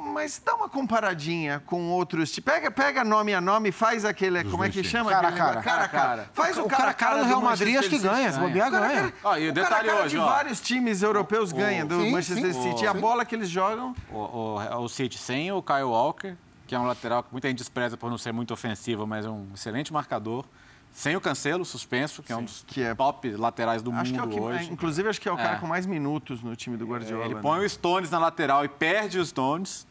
mas 0.09 0.41
dá 0.43 0.55
uma 0.55 0.67
comparadinha 0.67 1.61
com 1.65 1.89
outros. 1.89 2.37
Pega, 2.39 2.69
pega 2.71 3.03
nome 3.03 3.33
a 3.33 3.39
nome, 3.39 3.71
faz 3.71 4.03
aquele. 4.03 4.43
Dos 4.43 4.51
como 4.51 4.63
é 4.63 4.69
que 4.69 4.83
chama? 4.83 5.09
Cara 5.09 5.27
a 5.27 5.31
cara. 5.31 5.61
cara, 5.61 5.87
cara. 5.87 6.29
Faz 6.33 6.57
o, 6.57 6.63
o 6.63 6.67
cara 6.67 6.91
a 6.91 6.93
cara, 6.93 7.19
do 7.19 7.25
Real 7.25 7.41
Madrid, 7.41 7.77
acho 7.77 7.89
que 7.89 7.99
ganha. 7.99 8.31
Se 8.31 8.39
bobear, 8.39 8.71
ganha. 8.71 9.13
Ó, 9.23 9.37
e 9.37 9.49
o 9.49 9.53
detalhe 9.53 9.89
cara, 9.89 10.03
hoje, 10.03 10.15
de 10.15 10.17
ó. 10.17 10.25
vários 10.25 10.59
times 10.59 11.01
europeus 11.01 11.51
ganham 11.51 11.87
do 11.87 12.01
sim, 12.01 12.11
Manchester 12.11 12.53
sim, 12.53 12.63
City. 12.63 12.83
e 12.83 12.87
a 12.87 12.93
bola 12.93 13.23
que 13.23 13.35
eles 13.35 13.49
jogam. 13.49 13.95
O, 14.11 14.87
City 14.89 15.17
sem 15.17 15.51
o 15.51 15.61
Kyle 15.61 15.83
Walker, 15.83 16.35
que 16.65 16.75
é 16.75 16.79
um 16.79 16.85
lateral 16.85 17.23
que 17.23 17.31
muita 17.31 17.47
gente 17.47 17.57
despreza 17.57 17.95
por 17.95 18.09
não 18.09 18.17
ser 18.17 18.31
muito 18.31 18.53
ofensivo, 18.53 19.05
mas 19.05 19.25
é 19.25 19.29
um 19.29 19.47
excelente 19.53 19.93
marcador. 19.93 20.45
Sem 20.91 21.15
o 21.15 21.21
Cancelo, 21.21 21.63
suspenso, 21.63 22.21
que 22.21 22.29
Sim, 22.29 22.33
é 22.33 22.37
um 22.37 22.43
dos 22.43 22.65
que 22.67 22.81
é... 22.81 22.95
top 22.95 23.31
laterais 23.35 23.81
do 23.81 23.91
acho 23.91 24.11
mundo 24.11 24.23
é 24.23 24.33
que, 24.33 24.39
hoje. 24.39 24.73
Inclusive, 24.73 25.07
acho 25.07 25.21
que 25.21 25.29
é 25.29 25.31
o 25.31 25.37
cara 25.37 25.55
é. 25.55 25.59
com 25.59 25.67
mais 25.67 25.85
minutos 25.85 26.41
no 26.41 26.55
time 26.55 26.75
do 26.77 26.85
Guardiola. 26.85 27.25
Ele 27.25 27.35
põe 27.35 27.59
né? 27.59 27.65
o 27.65 27.69
Stones 27.69 28.09
na 28.09 28.19
lateral 28.19 28.65
e 28.65 28.67
perde 28.67 29.19
os 29.19 29.29
Stones. 29.29 29.87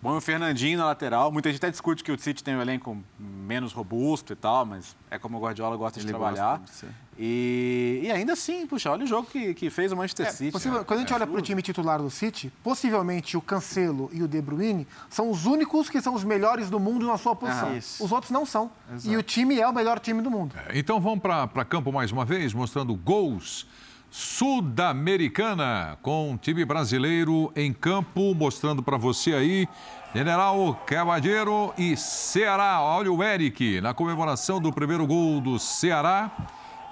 Põe 0.00 0.16
o 0.16 0.20
Fernandinho 0.20 0.78
na 0.78 0.86
lateral. 0.86 1.30
Muita 1.30 1.50
gente 1.50 1.58
até 1.58 1.70
discute 1.70 2.02
que 2.02 2.10
o 2.10 2.18
City 2.18 2.42
tem 2.42 2.56
um 2.56 2.60
elenco 2.60 2.96
menos 3.18 3.72
robusto 3.72 4.32
e 4.32 4.36
tal, 4.36 4.64
mas 4.64 4.96
é 5.10 5.18
como 5.18 5.38
o 5.38 5.40
Guardiola 5.40 5.76
gosta 5.76 5.98
Ele 5.98 6.06
de 6.06 6.12
trabalhar. 6.12 6.58
Gosta 6.58 6.86
de 6.86 7.06
e, 7.18 8.00
e, 8.04 8.10
ainda 8.10 8.34
assim, 8.34 8.66
puxa, 8.66 8.90
olha 8.90 9.04
o 9.04 9.06
jogo 9.06 9.26
que, 9.30 9.54
que 9.54 9.70
fez 9.70 9.90
o 9.90 9.96
Manchester 9.96 10.26
é, 10.26 10.30
City. 10.30 10.52
Possível, 10.52 10.80
né? 10.80 10.84
quando 10.84 10.98
a 10.98 11.00
gente 11.00 11.12
é 11.12 11.16
olha 11.16 11.26
para 11.26 11.38
o 11.38 11.40
time 11.40 11.62
titular 11.62 12.00
do 12.00 12.10
City, 12.10 12.52
possivelmente 12.62 13.36
o 13.36 13.40
Cancelo 13.40 14.10
e 14.12 14.22
o 14.22 14.28
De 14.28 14.40
Bruyne 14.42 14.86
são 15.08 15.30
os 15.30 15.46
únicos 15.46 15.88
que 15.88 16.00
são 16.02 16.14
os 16.14 16.24
melhores 16.24 16.68
do 16.68 16.78
mundo 16.78 17.06
na 17.06 17.16
sua 17.16 17.34
posição. 17.34 17.70
Ah, 17.70 18.04
os 18.04 18.12
outros 18.12 18.30
não 18.30 18.44
são. 18.44 18.70
Exato. 18.92 19.14
E 19.14 19.16
o 19.16 19.22
time 19.22 19.58
é 19.58 19.66
o 19.66 19.72
melhor 19.72 19.98
time 19.98 20.20
do 20.20 20.30
mundo. 20.30 20.54
É, 20.68 20.78
então 20.78 21.00
vamos 21.00 21.20
para 21.20 21.64
campo 21.64 21.90
mais 21.90 22.12
uma 22.12 22.24
vez, 22.24 22.52
mostrando 22.52 22.94
gols 22.94 23.66
Sudamericana, 24.10 25.98
com 26.02 26.34
o 26.34 26.38
time 26.38 26.64
brasileiro 26.64 27.52
em 27.54 27.72
campo, 27.72 28.34
mostrando 28.34 28.82
para 28.82 28.96
você 28.96 29.34
aí. 29.34 29.68
General 30.14 30.74
Cavalheiro 30.86 31.74
e 31.76 31.96
Ceará. 31.96 32.80
Olha 32.80 33.12
o 33.12 33.22
Eric 33.22 33.80
na 33.80 33.92
comemoração 33.92 34.60
do 34.60 34.72
primeiro 34.72 35.06
gol 35.06 35.40
do 35.40 35.58
Ceará. 35.58 36.30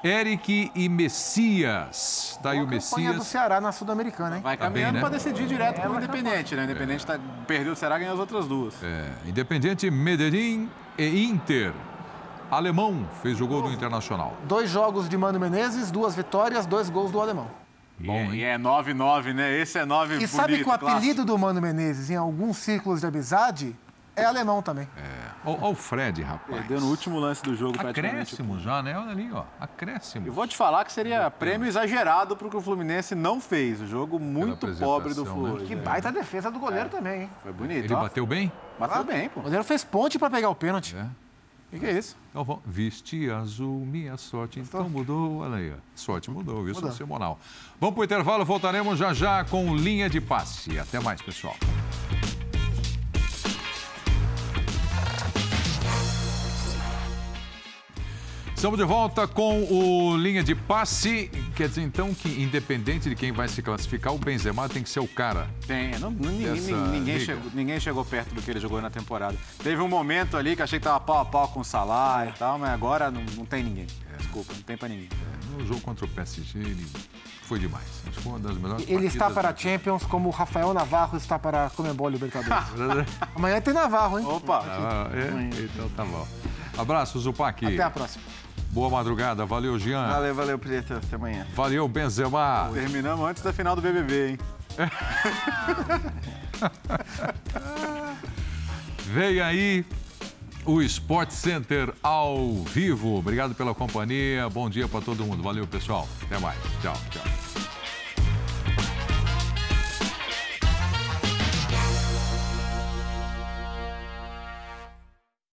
Eric 0.04 0.70
e 0.74 0.86
Messias. 0.86 2.38
Tá 2.42 2.50
aí 2.50 2.60
o 2.60 2.66
Messias. 2.66 3.16
do 3.16 3.24
Ceará 3.24 3.58
na 3.58 3.72
Sul-Americana, 3.72 4.36
hein? 4.36 4.42
Vai 4.42 4.54
tá 4.54 4.64
caminhando 4.64 4.88
tá 4.88 4.92
né? 4.96 5.00
para 5.00 5.08
decidir 5.08 5.46
direto 5.46 5.80
é, 5.80 5.86
com 5.86 5.94
o 5.94 5.96
Independente, 5.96 6.54
né? 6.54 6.64
Independente 6.64 7.04
é. 7.04 7.06
tá, 7.06 7.18
perdeu 7.46 7.72
o 7.72 7.76
Ceará 7.76 7.98
ganhou 7.98 8.12
as 8.12 8.20
outras 8.20 8.46
duas. 8.46 8.74
É, 8.82 9.10
Independente, 9.26 9.90
Medellín 9.90 10.68
e 10.98 11.24
Inter. 11.24 11.72
Alemão 12.56 13.06
fez 13.22 13.40
o 13.40 13.46
gol 13.46 13.62
do 13.62 13.72
Internacional. 13.72 14.36
Dois 14.44 14.70
jogos 14.70 15.08
de 15.08 15.16
Mano 15.16 15.40
Menezes, 15.40 15.90
duas 15.90 16.14
vitórias, 16.14 16.66
dois 16.66 16.88
gols 16.88 17.10
do 17.10 17.20
Alemão. 17.20 17.48
Bom, 17.98 18.32
e 18.32 18.42
é 18.42 18.58
9-9, 18.58 19.32
né? 19.32 19.56
Esse 19.58 19.78
é 19.78 19.84
9 19.84 20.14
E 20.14 20.16
bonito, 20.16 20.30
sabe 20.30 20.58
que 20.58 20.68
o 20.68 20.72
apelido 20.72 21.00
clássico. 21.00 21.24
do 21.24 21.38
Mano 21.38 21.60
Menezes, 21.60 22.10
em 22.10 22.16
alguns 22.16 22.56
círculos 22.56 23.00
de 23.00 23.06
amizade, 23.06 23.76
é 24.16 24.24
alemão 24.24 24.62
também. 24.62 24.88
É. 24.96 25.24
Olha 25.46 25.66
o 25.66 25.74
Fred, 25.74 26.22
rapaz. 26.22 26.60
Perdeu 26.60 26.80
no 26.80 26.88
último 26.88 27.18
lance 27.18 27.42
do 27.42 27.54
jogo, 27.54 27.78
Acréscimo 27.86 28.58
já, 28.58 28.82
né? 28.82 28.96
Olha 28.98 29.10
ali, 29.10 29.30
ó. 29.32 29.44
Acréscimo. 29.60 30.26
Eu 30.26 30.32
vou 30.32 30.46
te 30.46 30.56
falar 30.56 30.84
que 30.84 30.92
seria 30.92 31.30
prêmio 31.30 31.68
exagerado 31.68 32.36
para 32.36 32.46
o 32.46 32.50
que 32.50 32.56
o 32.56 32.60
Fluminense 32.60 33.14
não 33.14 33.40
fez. 33.40 33.80
O 33.80 33.86
jogo 33.86 34.18
muito 34.18 34.66
pobre 34.78 35.12
do 35.12 35.26
Fluminense. 35.26 35.62
Né? 35.62 35.68
Que 35.68 35.76
baita 35.76 36.10
defesa 36.10 36.50
do 36.50 36.58
goleiro 36.58 36.86
é. 36.86 36.88
também, 36.88 37.22
hein? 37.22 37.30
Foi 37.42 37.52
bonito. 37.52 37.84
Ele 37.84 37.94
ó. 37.94 38.00
bateu 38.00 38.26
bem? 38.26 38.50
Mas 38.78 38.92
tudo 38.92 39.04
bem, 39.04 39.28
pô. 39.28 39.40
O 39.40 39.42
goleiro 39.42 39.64
fez 39.64 39.84
ponte 39.84 40.18
para 40.18 40.30
pegar 40.30 40.48
o 40.48 40.54
pênalti. 40.54 40.96
É. 40.96 41.23
O 41.74 41.80
que, 41.80 41.86
é 41.86 41.98
isso? 41.98 42.16
Então, 42.30 42.44
vamos. 42.44 42.62
Vesti 42.64 43.28
azul, 43.28 43.84
minha 43.84 44.16
sorte. 44.16 44.60
Então 44.60 44.88
mudou, 44.88 45.38
olha 45.38 45.56
aí. 45.56 45.72
Sorte 45.94 46.30
mudou, 46.30 46.68
isso 46.68 46.78
é 46.78 46.82
Mudou. 46.82 46.96
semanal. 46.96 47.40
Vamos 47.80 47.94
para 47.94 48.00
o 48.02 48.04
intervalo, 48.04 48.44
voltaremos 48.44 48.96
já 48.98 49.12
já 49.12 49.44
com 49.44 49.74
linha 49.74 50.08
de 50.08 50.20
passe. 50.20 50.78
Até 50.78 51.00
mais, 51.00 51.20
pessoal. 51.20 51.56
Estamos 58.64 58.78
de 58.78 58.84
volta 58.86 59.28
com 59.28 59.62
o 59.64 60.16
linha 60.16 60.42
de 60.42 60.54
passe. 60.54 61.30
Quer 61.54 61.68
dizer, 61.68 61.82
então, 61.82 62.14
que 62.14 62.42
independente 62.42 63.10
de 63.10 63.14
quem 63.14 63.30
vai 63.30 63.46
se 63.46 63.60
classificar, 63.60 64.14
o 64.14 64.16
Benzema 64.16 64.66
tem 64.70 64.82
que 64.82 64.88
ser 64.88 65.00
o 65.00 65.06
cara. 65.06 65.50
Tem, 65.66 65.90
não, 65.98 66.10
não- 66.10 66.30
ninguém, 66.30 66.74
ninguém 66.90 67.20
chegou, 67.20 67.50
ninguém 67.52 67.78
chegou 67.78 68.02
perto 68.06 68.34
do 68.34 68.40
que 68.40 68.50
ele 68.50 68.60
jogou 68.60 68.80
na 68.80 68.88
temporada. 68.88 69.36
Teve 69.62 69.82
um 69.82 69.86
momento 69.86 70.38
ali 70.38 70.56
que 70.56 70.62
achei 70.62 70.78
que 70.78 70.84
tava 70.86 70.98
pau 70.98 71.20
a 71.20 71.26
pau 71.26 71.48
com 71.48 71.60
o 71.60 71.64
Salah 71.64 72.24
e 72.26 72.32
tal, 72.38 72.58
mas 72.58 72.70
agora 72.70 73.10
não, 73.10 73.22
não 73.36 73.44
tem 73.44 73.62
ninguém. 73.62 73.86
Desculpa, 74.16 74.54
não 74.54 74.62
tem 74.62 74.78
pra 74.78 74.88
ninguém. 74.88 75.10
No 75.58 75.66
jogo 75.66 75.82
contra 75.82 76.06
o 76.06 76.08
PSG, 76.08 76.58
ele 76.58 76.86
foi 77.42 77.58
demais. 77.58 77.84
Acho 78.06 78.16
que 78.16 78.22
foi 78.22 78.32
uma 78.32 78.38
das 78.38 78.56
melhores 78.56 78.88
Ele 78.88 79.08
está 79.08 79.28
para 79.28 79.50
a 79.50 79.54
Champions 79.54 80.04
como 80.04 80.30
o 80.30 80.32
Rafael 80.32 80.72
Navarro 80.72 81.18
está 81.18 81.38
para 81.38 81.66
a 81.66 81.70
Comembol 81.70 82.08
Libertadores. 82.08 82.64
Amanhã 83.36 83.60
tem 83.60 83.74
Navarro, 83.74 84.20
hein? 84.20 84.24
Opa! 84.26 84.64
Ah, 84.66 85.10
é? 85.12 85.64
Então 85.64 85.86
tá 85.90 86.02
bom. 86.02 86.26
Abraço, 86.78 87.20
Zupac. 87.20 87.66
Até 87.66 87.82
a 87.82 87.90
próxima. 87.90 88.24
Boa 88.74 88.90
madrugada. 88.90 89.46
Valeu, 89.46 89.78
Jean. 89.78 90.08
Valeu, 90.08 90.34
valeu, 90.34 90.58
Preto. 90.58 90.94
Até 90.94 91.14
amanhã. 91.14 91.46
Valeu, 91.54 91.86
Benzema. 91.86 92.68
Terminamos 92.74 93.30
antes 93.30 93.40
da 93.40 93.52
final 93.52 93.76
do 93.76 93.80
BBB, 93.80 94.30
hein? 94.30 94.38
Vem 99.06 99.40
aí 99.40 99.84
o 100.64 100.82
Sport 100.82 101.30
Center 101.30 101.94
ao 102.02 102.64
vivo. 102.64 103.16
Obrigado 103.16 103.54
pela 103.54 103.72
companhia. 103.76 104.48
Bom 104.48 104.68
dia 104.68 104.88
para 104.88 105.00
todo 105.00 105.24
mundo. 105.24 105.40
Valeu, 105.40 105.68
pessoal. 105.68 106.08
Até 106.22 106.36
mais. 106.40 106.58
Tchau, 106.82 106.96
tchau. 107.10 107.22